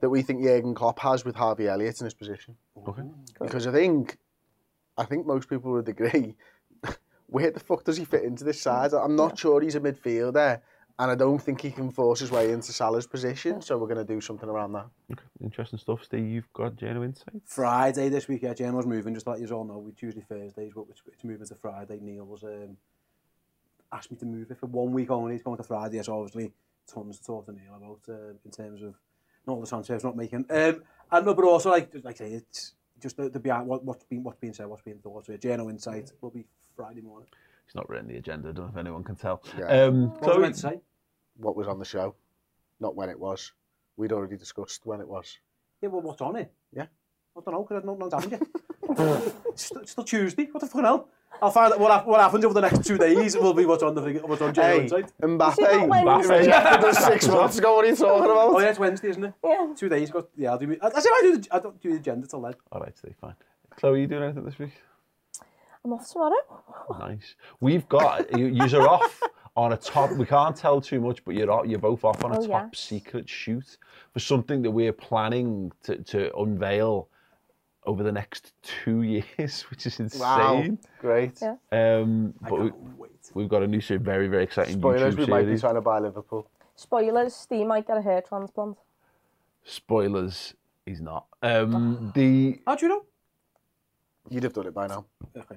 that 0.00 0.08
we 0.10 0.22
think 0.22 0.42
Jurgen 0.42 0.74
Klopp 0.74 0.98
has 1.00 1.24
with 1.24 1.36
Harvey 1.36 1.68
Elliott 1.68 2.00
in 2.00 2.04
his 2.06 2.14
position. 2.14 2.56
okay. 2.86 3.02
Because 3.40 3.66
I 3.66 3.72
think, 3.72 4.18
I 4.98 5.04
think 5.04 5.26
most 5.26 5.48
people 5.48 5.72
would 5.72 5.88
agree, 5.88 6.34
where 7.28 7.50
the 7.52 7.60
fuck 7.60 7.84
does 7.84 7.96
he 7.96 8.04
fit 8.04 8.24
into 8.24 8.44
this 8.44 8.60
side? 8.60 8.92
I'm 8.92 9.14
not 9.14 9.38
sure 9.38 9.60
he's 9.60 9.76
a 9.76 9.80
midfielder, 9.80 10.60
and 10.98 11.10
I 11.10 11.14
don't 11.14 11.38
think 11.38 11.60
he 11.60 11.70
can 11.70 11.92
force 11.92 12.18
his 12.18 12.32
way 12.32 12.50
into 12.50 12.72
Salah's 12.72 13.06
position. 13.06 13.62
So 13.62 13.78
we're 13.78 13.86
going 13.86 14.04
to 14.04 14.12
do 14.12 14.20
something 14.20 14.48
around 14.48 14.72
that. 14.72 14.86
Okay. 15.12 15.22
Interesting 15.40 15.78
stuff, 15.78 16.02
Steve. 16.02 16.26
You've 16.26 16.52
got 16.52 16.74
genuine 16.74 17.10
insight. 17.10 17.42
Friday 17.44 18.08
this 18.08 18.26
week, 18.26 18.42
yeah, 18.42 18.54
Genoa's 18.54 18.86
moving, 18.86 19.14
just 19.14 19.24
to 19.26 19.30
let 19.30 19.40
you 19.40 19.46
all 19.54 19.64
know, 19.64 19.78
we 19.78 19.92
Tuesday, 19.92 20.24
Thursdays, 20.28 20.72
but 20.74 20.86
it's, 20.90 21.00
it's 21.06 21.24
moving 21.24 21.46
to 21.46 21.54
Friday. 21.54 22.00
Neil's 22.02 22.42
um, 22.42 22.76
asked 23.92 24.10
me 24.10 24.16
to 24.18 24.26
move 24.26 24.50
it 24.50 24.58
for 24.58 24.66
one 24.66 24.92
week 24.92 25.10
only. 25.10 25.36
It's 25.36 25.44
going 25.44 25.58
to 25.58 25.62
Friday, 25.62 26.02
so 26.02 26.18
obviously 26.18 26.52
tons 26.92 27.20
to 27.20 27.24
talk 27.24 27.46
to 27.46 27.52
Neil 27.52 27.76
about 27.76 28.00
uh, 28.08 28.32
in 28.44 28.50
terms 28.50 28.82
of 28.82 28.94
not 29.46 29.54
all 29.54 29.60
the 29.60 29.66
transfers 29.68 30.02
not 30.02 30.16
making. 30.16 30.44
Um, 30.50 30.82
and 31.12 31.24
no, 31.24 31.34
but 31.34 31.44
also, 31.44 31.70
like, 31.70 31.90
like 32.02 32.20
I 32.20 32.24
say, 32.24 32.32
it's 32.32 32.74
just 33.00 33.16
the, 33.16 33.28
the 33.28 33.40
behind, 33.40 33.66
what, 33.66 33.84
what's, 33.84 34.04
been, 34.04 34.22
what's 34.22 34.38
being 34.38 34.52
said, 34.52 34.66
what's 34.66 34.82
being 34.82 34.98
thought. 34.98 35.26
So, 35.26 35.32
yeah, 35.32 35.38
Geno 35.38 35.68
Insight 35.70 36.12
will 36.20 36.30
be 36.30 36.46
Friday 36.76 37.00
morning. 37.00 37.28
It's 37.66 37.74
not 37.74 37.88
written 37.88 38.06
in 38.06 38.12
the 38.12 38.18
agenda. 38.18 38.48
I 38.48 38.52
don't 38.52 38.66
know 38.66 38.70
if 38.72 38.76
anyone 38.78 39.04
can 39.04 39.16
tell. 39.16 39.42
Yeah. 39.58 39.66
Um, 39.66 40.10
What 40.20 40.26
was 40.26 40.36
I 40.36 40.40
meant 40.40 40.54
to 40.54 40.60
say? 40.60 40.80
What 41.36 41.56
was 41.56 41.68
on 41.68 41.78
the 41.78 41.84
show, 41.84 42.14
not 42.80 42.96
when 42.96 43.08
it 43.10 43.18
was. 43.18 43.52
We'd 43.96 44.12
already 44.12 44.36
discussed 44.36 44.86
when 44.86 45.00
it 45.00 45.08
was. 45.08 45.38
Yeah, 45.82 45.90
well, 45.90 46.02
what's 46.02 46.20
on 46.20 46.36
it? 46.36 46.52
Yeah. 46.72 46.86
I 47.36 47.40
don't 47.44 47.54
know, 47.54 47.64
because 47.68 47.84
no 47.84 47.92
one's 47.92 48.14
having 48.14 48.32
it. 48.32 48.42
it's, 49.52 49.64
still, 49.64 49.82
it's 49.82 49.92
still 49.92 50.04
Tuesday. 50.04 50.48
What 50.50 50.60
the 50.60 50.66
fuck 50.66 50.82
hell? 50.82 51.08
I'll 51.40 51.50
find 51.50 51.72
out 51.72 51.80
what, 51.80 52.06
what 52.06 52.20
happens 52.20 52.44
over 52.44 52.54
the 52.54 52.60
next 52.60 52.84
two 52.84 52.98
days. 52.98 53.36
Will 53.36 53.54
be 53.54 53.64
what's 53.64 53.82
on 53.82 53.94
the 53.94 54.02
thing- 54.02 54.16
what's 54.28 54.42
on 54.42 54.52
Joe 54.54 54.62
Hey, 54.62 54.82
Inside. 54.82 55.12
Mbappe, 55.22 55.54
Mbappe. 55.56 56.22
you 56.24 56.28
rejected 56.38 56.94
six 56.94 57.28
months 57.28 57.58
ago. 57.58 57.76
What 57.76 57.84
are 57.84 57.88
you 57.88 57.96
talking 57.96 58.24
about? 58.24 58.36
Oh 58.50 58.58
yeah, 58.60 58.70
it's 58.70 58.78
Wednesday, 58.78 59.08
isn't 59.10 59.24
it? 59.24 59.34
Yeah. 59.44 59.72
Two 59.76 59.88
days 59.88 60.10
ago. 60.10 60.26
Yeah, 60.36 60.50
I'll 60.52 60.58
do. 60.58 60.66
me- 60.66 60.78
I, 60.82 60.86
I 60.88 61.00
said 61.00 61.10
I 61.14 61.20
do. 61.22 61.38
The, 61.38 61.48
I 61.54 61.58
don't 61.60 61.80
do 61.80 61.90
the 61.90 61.96
agenda 61.96 62.26
till 62.26 62.40
then. 62.42 62.54
All 62.72 62.80
right, 62.80 62.96
stay 62.98 63.14
fine. 63.20 63.34
Chloe, 63.76 63.94
are 63.94 64.00
you 64.00 64.06
doing 64.08 64.24
anything 64.24 64.44
this 64.44 64.58
week? 64.58 64.72
I'm 65.84 65.92
off 65.92 66.10
tomorrow. 66.10 66.34
Oh, 66.90 66.96
nice. 66.98 67.36
We've 67.60 67.88
got 67.88 68.36
you. 68.36 68.46
You're 68.46 68.88
off 68.88 69.22
on 69.56 69.72
a 69.72 69.76
top. 69.76 70.10
We 70.12 70.26
can't 70.26 70.56
tell 70.56 70.80
too 70.80 71.00
much, 71.00 71.24
but 71.24 71.34
you're 71.36 71.50
off, 71.50 71.66
you're 71.66 71.78
both 71.78 72.04
off 72.04 72.24
on 72.24 72.32
a 72.32 72.38
Oh, 72.38 72.46
top 72.46 72.48
yeah. 72.50 72.68
secret 72.74 73.28
shoot 73.28 73.78
for 74.12 74.18
something 74.18 74.62
that 74.62 74.70
we're 74.72 74.92
planning 74.92 75.70
to, 75.84 75.96
to 75.98 76.36
unveil 76.36 77.08
over 77.88 78.02
the 78.02 78.12
next 78.12 78.52
two 78.62 79.02
years, 79.38 79.62
which 79.70 79.86
is 79.86 79.98
insane. 79.98 80.20
Wow, 80.20 80.58
insane. 80.58 80.78
great. 81.00 81.40
Yeah. 81.40 81.56
Um, 81.72 82.34
but 82.42 82.60
we, 82.60 82.70
Wait. 82.98 83.30
we've 83.34 83.48
got 83.48 83.62
a 83.62 83.66
new, 83.66 83.80
se- 83.80 83.96
very, 83.96 84.28
very 84.28 84.44
exciting 84.44 84.78
Spoilers, 84.78 85.14
YouTube 85.14 85.18
we 85.18 85.26
might 85.26 85.46
be 85.46 85.58
trying 85.58 85.74
to 85.74 85.80
buy 85.80 85.98
Liverpool. 85.98 86.48
Spoilers, 86.76 87.34
Steve 87.34 87.66
might 87.66 87.86
get 87.86 87.96
a 87.96 88.02
hair 88.02 88.20
transplant. 88.20 88.76
Spoilers, 89.64 90.54
he's 90.86 91.00
not. 91.00 91.26
Um, 91.42 92.12
the 92.14 92.60
How 92.66 92.76
do 92.76 92.86
you 92.86 92.90
know? 92.90 93.04
You'd 94.30 94.42
have 94.44 94.52
done 94.52 94.66
it 94.66 94.74
by 94.74 94.86
now. 94.86 95.06
Okay. 95.36 95.56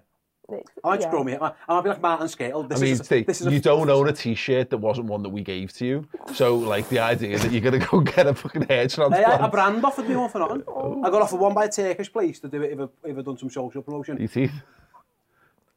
I 0.51 0.89
might 0.89 0.95
just 0.97 1.07
Yeah. 1.07 1.11
grow 1.11 1.23
me. 1.23 1.35
I 1.39 1.53
might 1.67 1.81
be 1.81 1.89
like 1.89 2.01
Martin 2.01 2.27
Skrtel. 2.27 2.67
This 2.67 2.79
I 2.79 2.81
mean, 2.81 2.91
is, 2.93 2.99
see, 2.99 3.23
this 3.23 3.41
is 3.41 3.47
a- 3.47 3.51
you 3.51 3.59
don't 3.59 3.89
own 3.89 4.07
a 4.07 4.13
T-shirt 4.13 4.69
that 4.69 4.77
wasn't 4.77 5.07
one 5.07 5.23
that 5.23 5.29
we 5.29 5.41
gave 5.41 5.71
to 5.73 5.85
you. 5.85 6.07
So, 6.33 6.55
like, 6.55 6.87
the 6.89 6.99
idea 6.99 7.37
that 7.39 7.51
you're 7.51 7.61
gonna 7.61 7.85
go 7.85 7.99
get 8.15 8.27
a 8.27 8.33
fucking 8.33 8.63
hair 8.63 8.87
transplant. 8.87 9.13
Hey, 9.25 9.37
a 9.39 9.47
brand 9.47 9.83
offered 9.83 10.07
me 10.07 10.15
one 10.15 10.29
for 10.29 10.39
nothing. 10.39 10.63
I 11.05 11.09
got 11.09 11.21
offered 11.21 11.39
one 11.39 11.53
by 11.53 11.65
a 11.65 11.69
Turkish 11.71 12.11
place 12.11 12.39
to 12.41 12.47
do 12.47 12.61
it 12.61 12.73
if 12.73 12.79
I, 12.79 13.09
if 13.09 13.17
I 13.17 13.21
done 13.21 13.37
some 13.37 13.49
social 13.49 13.81
promotion. 13.81 14.17
Your 14.17 14.27
teeth. 14.27 14.53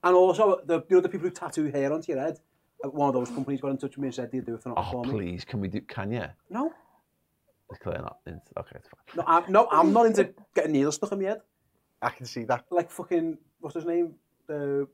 And 0.03 0.15
also, 0.15 0.61
the, 0.67 0.85
you 0.89 0.97
know, 0.97 1.01
the 1.01 1.09
people 1.09 1.29
who 1.29 1.35
tattoo 1.35 1.67
hair 1.67 1.93
onto 1.93 2.13
your 2.13 2.21
head, 2.21 2.39
uh, 2.85 2.91
one 2.91 3.09
of 3.09 3.15
those 3.15 3.31
companies 3.31 3.61
got 3.61 3.69
in 3.69 3.79
touch 3.79 3.93
with 3.97 3.99
me 3.99 4.09
and 4.09 4.15
said 4.15 4.31
they'd 4.31 4.45
do 4.45 4.55
it 4.55 4.63
for 4.63 4.69
nothing 4.71 4.85
Oh, 4.87 5.03
for 5.03 5.05
me. 5.05 5.11
please, 5.13 5.45
can 5.45 5.61
we 5.61 5.69
do? 5.69 5.81
Can 5.83 6.13
you? 6.13 6.25
No, 6.51 6.73
It's 7.71 7.79
clear 7.79 7.97
not. 7.99 8.19
It's, 8.27 8.51
okay, 8.59 8.77
it's 8.77 8.89
fine. 8.89 9.17
no 9.17 9.25
I'm, 9.27 9.51
no, 9.51 9.69
I'm 9.71 9.93
not 9.95 10.05
into 10.07 10.35
getting 10.55 10.73
needles 10.73 10.97
stuck 10.97 11.13
in 11.13 11.21
my 11.23 11.29
head. 11.29 11.41
I 12.03 12.11
can 12.11 12.27
see 12.27 12.45
that. 12.45 12.67
Like 12.71 12.91
fucking, 12.91 13.39
what's 13.61 13.75
his 13.77 13.87
name? 13.87 14.15
Uh, 14.49 14.85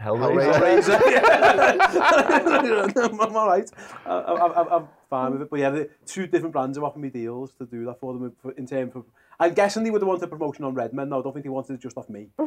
Hellraiser. 0.00 0.98
I'm 3.22 3.36
all 3.36 3.46
right. 3.46 3.70
I, 4.04 4.10
I, 4.10 4.46
I, 4.46 4.76
I'm 4.76 4.88
fine 5.08 5.32
with 5.32 5.42
it. 5.42 5.50
But 5.50 5.60
yeah, 5.60 5.70
the 5.70 5.88
two 6.04 6.26
different 6.26 6.52
brands 6.52 6.76
have 6.76 6.82
offered 6.84 6.98
me 6.98 7.10
deals 7.10 7.52
to 7.54 7.66
do 7.66 7.84
that 7.86 8.00
for 8.00 8.12
them 8.12 8.32
in 8.56 8.66
terms 8.66 8.92
of. 8.96 9.04
I'm 9.38 9.54
guessing 9.54 9.84
they 9.84 9.90
would 9.90 10.00
have 10.00 10.08
wanted 10.08 10.28
promotion 10.28 10.64
on 10.64 10.74
Redmen. 10.74 11.08
No, 11.08 11.20
I 11.20 11.22
don't 11.22 11.32
think 11.32 11.44
they 11.44 11.50
wanted 11.50 11.74
it 11.74 11.80
just 11.80 11.96
off 11.96 12.08
me. 12.08 12.28
uh, 12.38 12.44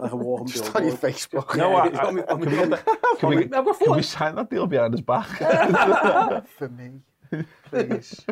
like 0.00 0.12
a 0.12 0.16
Warham 0.16 0.48
Just 0.48 0.74
on 0.74 0.86
your 0.86 0.96
Facebook. 0.96 1.56
No, 1.56 1.74
I, 1.74 1.86
I, 1.86 2.10
me- 2.12 2.22
on 2.22 2.40
me- 2.40 2.46
can, 2.46 2.68
we 2.68 2.76
can, 3.18 3.28
we, 3.30 3.36
I've 3.44 3.50
got 3.64 3.78
can 3.78 3.96
we 3.96 4.02
sign 4.02 4.34
that 4.36 4.50
deal 4.50 4.66
behind 4.66 4.94
his 4.94 5.00
back? 5.00 5.26
For 6.58 6.68
me, 6.68 7.00
please. 7.70 8.24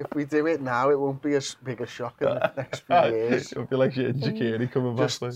if 0.00 0.14
we 0.14 0.24
do 0.24 0.46
it 0.46 0.60
now, 0.60 0.90
it 0.90 0.98
won't 0.98 1.22
be 1.22 1.34
as 1.34 1.56
big 1.64 1.80
a 1.80 1.86
shock 1.86 2.16
in 2.22 2.28
the 2.28 2.52
next 2.56 2.80
few 2.80 2.96
years. 2.96 3.52
It'll 3.52 3.66
be 3.66 3.76
like 3.76 3.94
shit 3.94 4.16
Shaqiri 4.16 4.70
coming 4.70 4.96
back. 4.96 5.08
Just, 5.08 5.22
Like. 5.22 5.34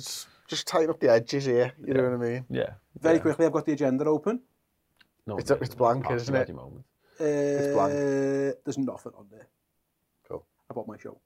Just 0.48 0.66
tighten 0.66 0.90
up 0.90 0.98
the 0.98 1.10
edges 1.10 1.44
here. 1.44 1.72
You 1.86 1.94
know 1.94 2.02
what 2.04 2.12
I 2.14 2.16
mean? 2.16 2.44
Yeah. 2.50 2.70
Very 3.00 3.16
yeah. 3.16 3.22
quickly, 3.22 3.46
I've 3.46 3.52
got 3.52 3.66
the 3.66 3.72
agenda 3.72 4.04
open. 4.06 4.40
No, 5.26 5.38
It's- 5.38 5.56
it's 5.62 5.74
blank, 5.74 6.04
Party 6.04 6.16
isn't 6.16 6.34
it? 6.34 6.38
ready 6.38 6.52
Moment. 6.52 6.84
Uh, 7.20 7.72
blank. 7.74 7.92
There's 8.64 8.78
nothing 8.78 9.12
on 9.16 9.26
there 9.30 9.46
Cool. 10.28 10.44
about 10.70 10.88
my 10.88 10.96
show. 10.96 11.18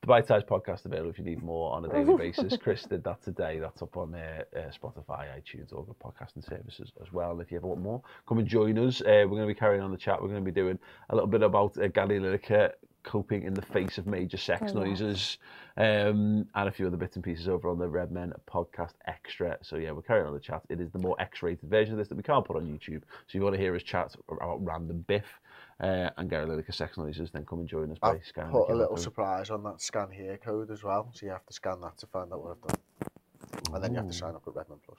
The 0.00 0.06
Bite 0.08 0.26
Size 0.26 0.42
Podcast 0.44 0.84
available 0.84 1.10
if 1.10 1.18
you 1.18 1.24
need 1.24 1.42
more 1.42 1.72
on 1.72 1.84
a 1.86 1.88
daily 1.88 2.14
basis. 2.16 2.56
Chris 2.58 2.82
did 2.82 3.02
that 3.04 3.22
today. 3.22 3.58
That's 3.58 3.80
up 3.80 3.96
on 3.96 4.14
uh, 4.14 4.42
uh, 4.54 4.58
Spotify, 4.70 5.28
iTunes, 5.40 5.72
all 5.72 5.82
the 5.82 5.94
podcasting 5.94 6.46
services 6.46 6.92
as 7.00 7.10
well. 7.10 7.30
And 7.32 7.40
if 7.40 7.50
you 7.50 7.56
ever 7.56 7.66
want 7.66 7.80
more, 7.80 8.02
come 8.28 8.38
and 8.38 8.46
join 8.46 8.76
us. 8.78 9.00
Uh, 9.00 9.24
we're 9.24 9.28
going 9.28 9.48
to 9.48 9.54
be 9.54 9.54
carrying 9.54 9.82
on 9.82 9.90
the 9.90 9.96
chat. 9.96 10.20
We're 10.20 10.28
going 10.28 10.44
to 10.44 10.52
be 10.52 10.60
doing 10.60 10.78
a 11.08 11.14
little 11.14 11.26
bit 11.28 11.42
about 11.42 11.78
uh, 11.78 11.88
Gary 11.88 12.20
Lineker 12.20 12.72
coping 13.04 13.42
in 13.44 13.54
the 13.54 13.62
face 13.62 13.98
of 13.98 14.06
major 14.06 14.36
sex 14.36 14.72
Oh, 14.74 14.80
noises 14.80 15.38
um, 15.76 16.46
and 16.54 16.68
a 16.68 16.72
few 16.72 16.86
other 16.86 16.96
bits 16.96 17.14
and 17.16 17.24
pieces 17.24 17.48
over 17.48 17.68
on 17.68 17.78
the 17.78 17.88
Red 17.88 18.10
Men 18.10 18.32
Podcast 18.50 18.94
Extra. 19.06 19.56
So, 19.62 19.76
yeah, 19.76 19.92
we're 19.92 20.02
carrying 20.02 20.26
on 20.26 20.34
the 20.34 20.40
chat. 20.40 20.62
It 20.68 20.80
is 20.80 20.90
the 20.90 20.98
more 20.98 21.14
X 21.20 21.42
rated 21.42 21.68
version 21.70 21.92
of 21.92 21.98
this 21.98 22.08
that 22.08 22.16
we 22.16 22.22
can't 22.22 22.44
put 22.44 22.56
on 22.56 22.66
YouTube. 22.66 23.02
So, 23.02 23.28
if 23.28 23.34
you 23.34 23.42
want 23.42 23.54
to 23.54 23.60
hear 23.60 23.74
us 23.76 23.82
chat 23.82 24.14
about 24.28 24.64
random 24.64 25.04
biff 25.06 25.26
uh, 25.80 26.10
and 26.16 26.28
Gary 26.28 26.46
Lineker 26.46 26.74
sex 26.74 26.96
noises, 26.98 27.30
then 27.30 27.44
come 27.44 27.60
and 27.60 27.68
join 27.68 27.92
us 27.92 27.98
by 27.98 28.12
I've 28.12 28.24
scanning 28.24 28.50
put 28.52 28.70
a 28.70 28.74
little 28.74 28.96
code. 28.96 29.00
surprise 29.04 29.50
on 29.50 29.62
that 29.64 29.80
scan 29.80 30.10
here 30.10 30.36
code 30.38 30.70
as 30.70 30.82
well. 30.82 31.10
So 31.12 31.26
you 31.26 31.32
have 31.32 31.46
to 31.46 31.52
scan 31.52 31.80
that 31.82 31.98
to 31.98 32.06
find 32.06 32.32
out 32.32 32.42
what 32.42 32.52
I've 32.52 32.68
done. 32.68 32.78
And 33.74 33.84
then 33.84 33.92
you 33.92 33.98
have 33.98 34.08
to 34.08 34.14
sign 34.14 34.34
up 34.34 34.46
with 34.46 34.56
Redmen 34.56 34.78
Plus. 34.86 34.98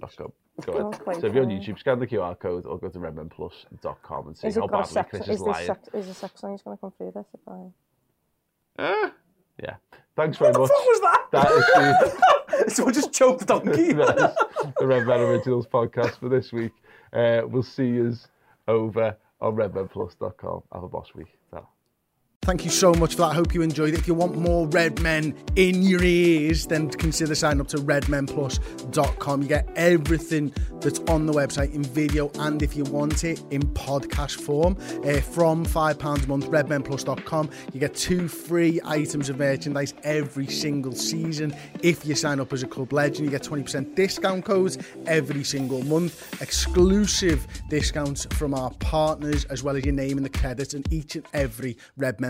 Let's 0.00 0.14
go. 0.14 0.32
Go 0.66 0.72
ahead. 0.72 1.20
So 1.20 1.26
if 1.26 1.34
you're 1.34 1.44
on. 1.44 1.50
YouTube, 1.50 1.78
scan 1.78 1.98
the 1.98 2.06
QR 2.06 2.38
code 2.38 2.66
or 2.66 2.78
go 2.78 2.88
to 2.88 2.98
redmenplus.com 2.98 4.26
and 4.28 4.36
see 4.36 4.48
Is 4.48 4.56
how 4.56 4.62
a 4.64 4.68
badly 4.68 4.86
sex? 4.86 5.10
Chris 5.10 5.22
Is 5.22 5.28
is 5.28 5.38
this 5.38 5.46
lying. 5.46 5.66
sex? 5.66 5.88
Is 5.92 6.06
the 6.06 6.14
sex 6.14 6.42
noise 6.42 6.62
going 6.62 6.76
to 6.76 6.80
come 6.80 6.92
through 6.96 7.12
this? 7.14 7.26
If 7.34 7.40
I... 7.48 8.82
Eh? 8.82 9.10
Yeah. 9.62 9.74
Thanks 10.16 10.38
very 10.38 10.52
much. 10.52 10.60
What 10.60 10.70
was 10.70 11.00
that? 11.00 11.26
That 11.32 11.50
is 11.50 11.66
the, 12.66 12.70
Someone 12.74 12.94
just 12.94 13.12
choked 13.12 13.40
the 13.46 13.46
donkey. 13.46 13.92
the 13.92 14.86
Redmen 14.86 15.20
Originals 15.20 15.66
podcast 15.66 16.18
for 16.18 16.28
this 16.28 16.52
week. 16.52 16.72
Uh, 17.12 17.42
we'll 17.46 17.62
see 17.62 17.86
you 17.86 18.14
over 18.68 19.16
on 19.40 19.56
redmenplus.com. 19.56 20.62
Have 20.72 20.82
a 20.82 20.88
boss 20.88 21.14
week. 21.14 21.39
Thank 22.42 22.64
you 22.64 22.70
so 22.70 22.94
much 22.94 23.16
for 23.16 23.20
that. 23.20 23.34
Hope 23.34 23.52
you 23.52 23.60
enjoyed 23.60 23.92
it. 23.92 24.00
If 24.00 24.08
you 24.08 24.14
want 24.14 24.34
more 24.34 24.66
Red 24.68 24.98
Men 25.02 25.34
in 25.56 25.82
your 25.82 26.02
ears, 26.02 26.66
then 26.66 26.88
consider 26.88 27.34
signing 27.34 27.60
up 27.60 27.68
to 27.68 27.76
redmenplus.com. 27.76 29.42
You 29.42 29.48
get 29.48 29.68
everything 29.76 30.50
that's 30.80 31.00
on 31.00 31.26
the 31.26 31.34
website 31.34 31.74
in 31.74 31.84
video 31.84 32.30
and 32.38 32.62
if 32.62 32.74
you 32.74 32.84
want 32.84 33.24
it 33.24 33.44
in 33.50 33.60
podcast 33.74 34.40
form 34.40 34.78
uh, 35.04 35.20
from 35.20 35.66
£5 35.66 36.24
a 36.24 36.28
month, 36.28 36.46
redmenplus.com. 36.46 37.50
You 37.74 37.78
get 37.78 37.94
two 37.94 38.26
free 38.26 38.80
items 38.86 39.28
of 39.28 39.38
merchandise 39.38 39.92
every 40.02 40.46
single 40.46 40.92
season. 40.92 41.54
If 41.82 42.06
you 42.06 42.14
sign 42.14 42.40
up 42.40 42.54
as 42.54 42.62
a 42.62 42.66
club 42.66 42.94
legend, 42.94 43.26
you 43.26 43.30
get 43.30 43.42
20% 43.42 43.94
discount 43.94 44.46
codes 44.46 44.78
every 45.06 45.44
single 45.44 45.84
month, 45.84 46.40
exclusive 46.40 47.46
discounts 47.68 48.24
from 48.30 48.54
our 48.54 48.70
partners, 48.80 49.44
as 49.44 49.62
well 49.62 49.76
as 49.76 49.84
your 49.84 49.94
name 49.94 50.16
in 50.16 50.22
the 50.22 50.30
credits 50.30 50.72
and 50.72 50.90
each 50.90 51.16
and 51.16 51.26
every 51.34 51.76
Red 51.98 52.18
Men 52.18 52.29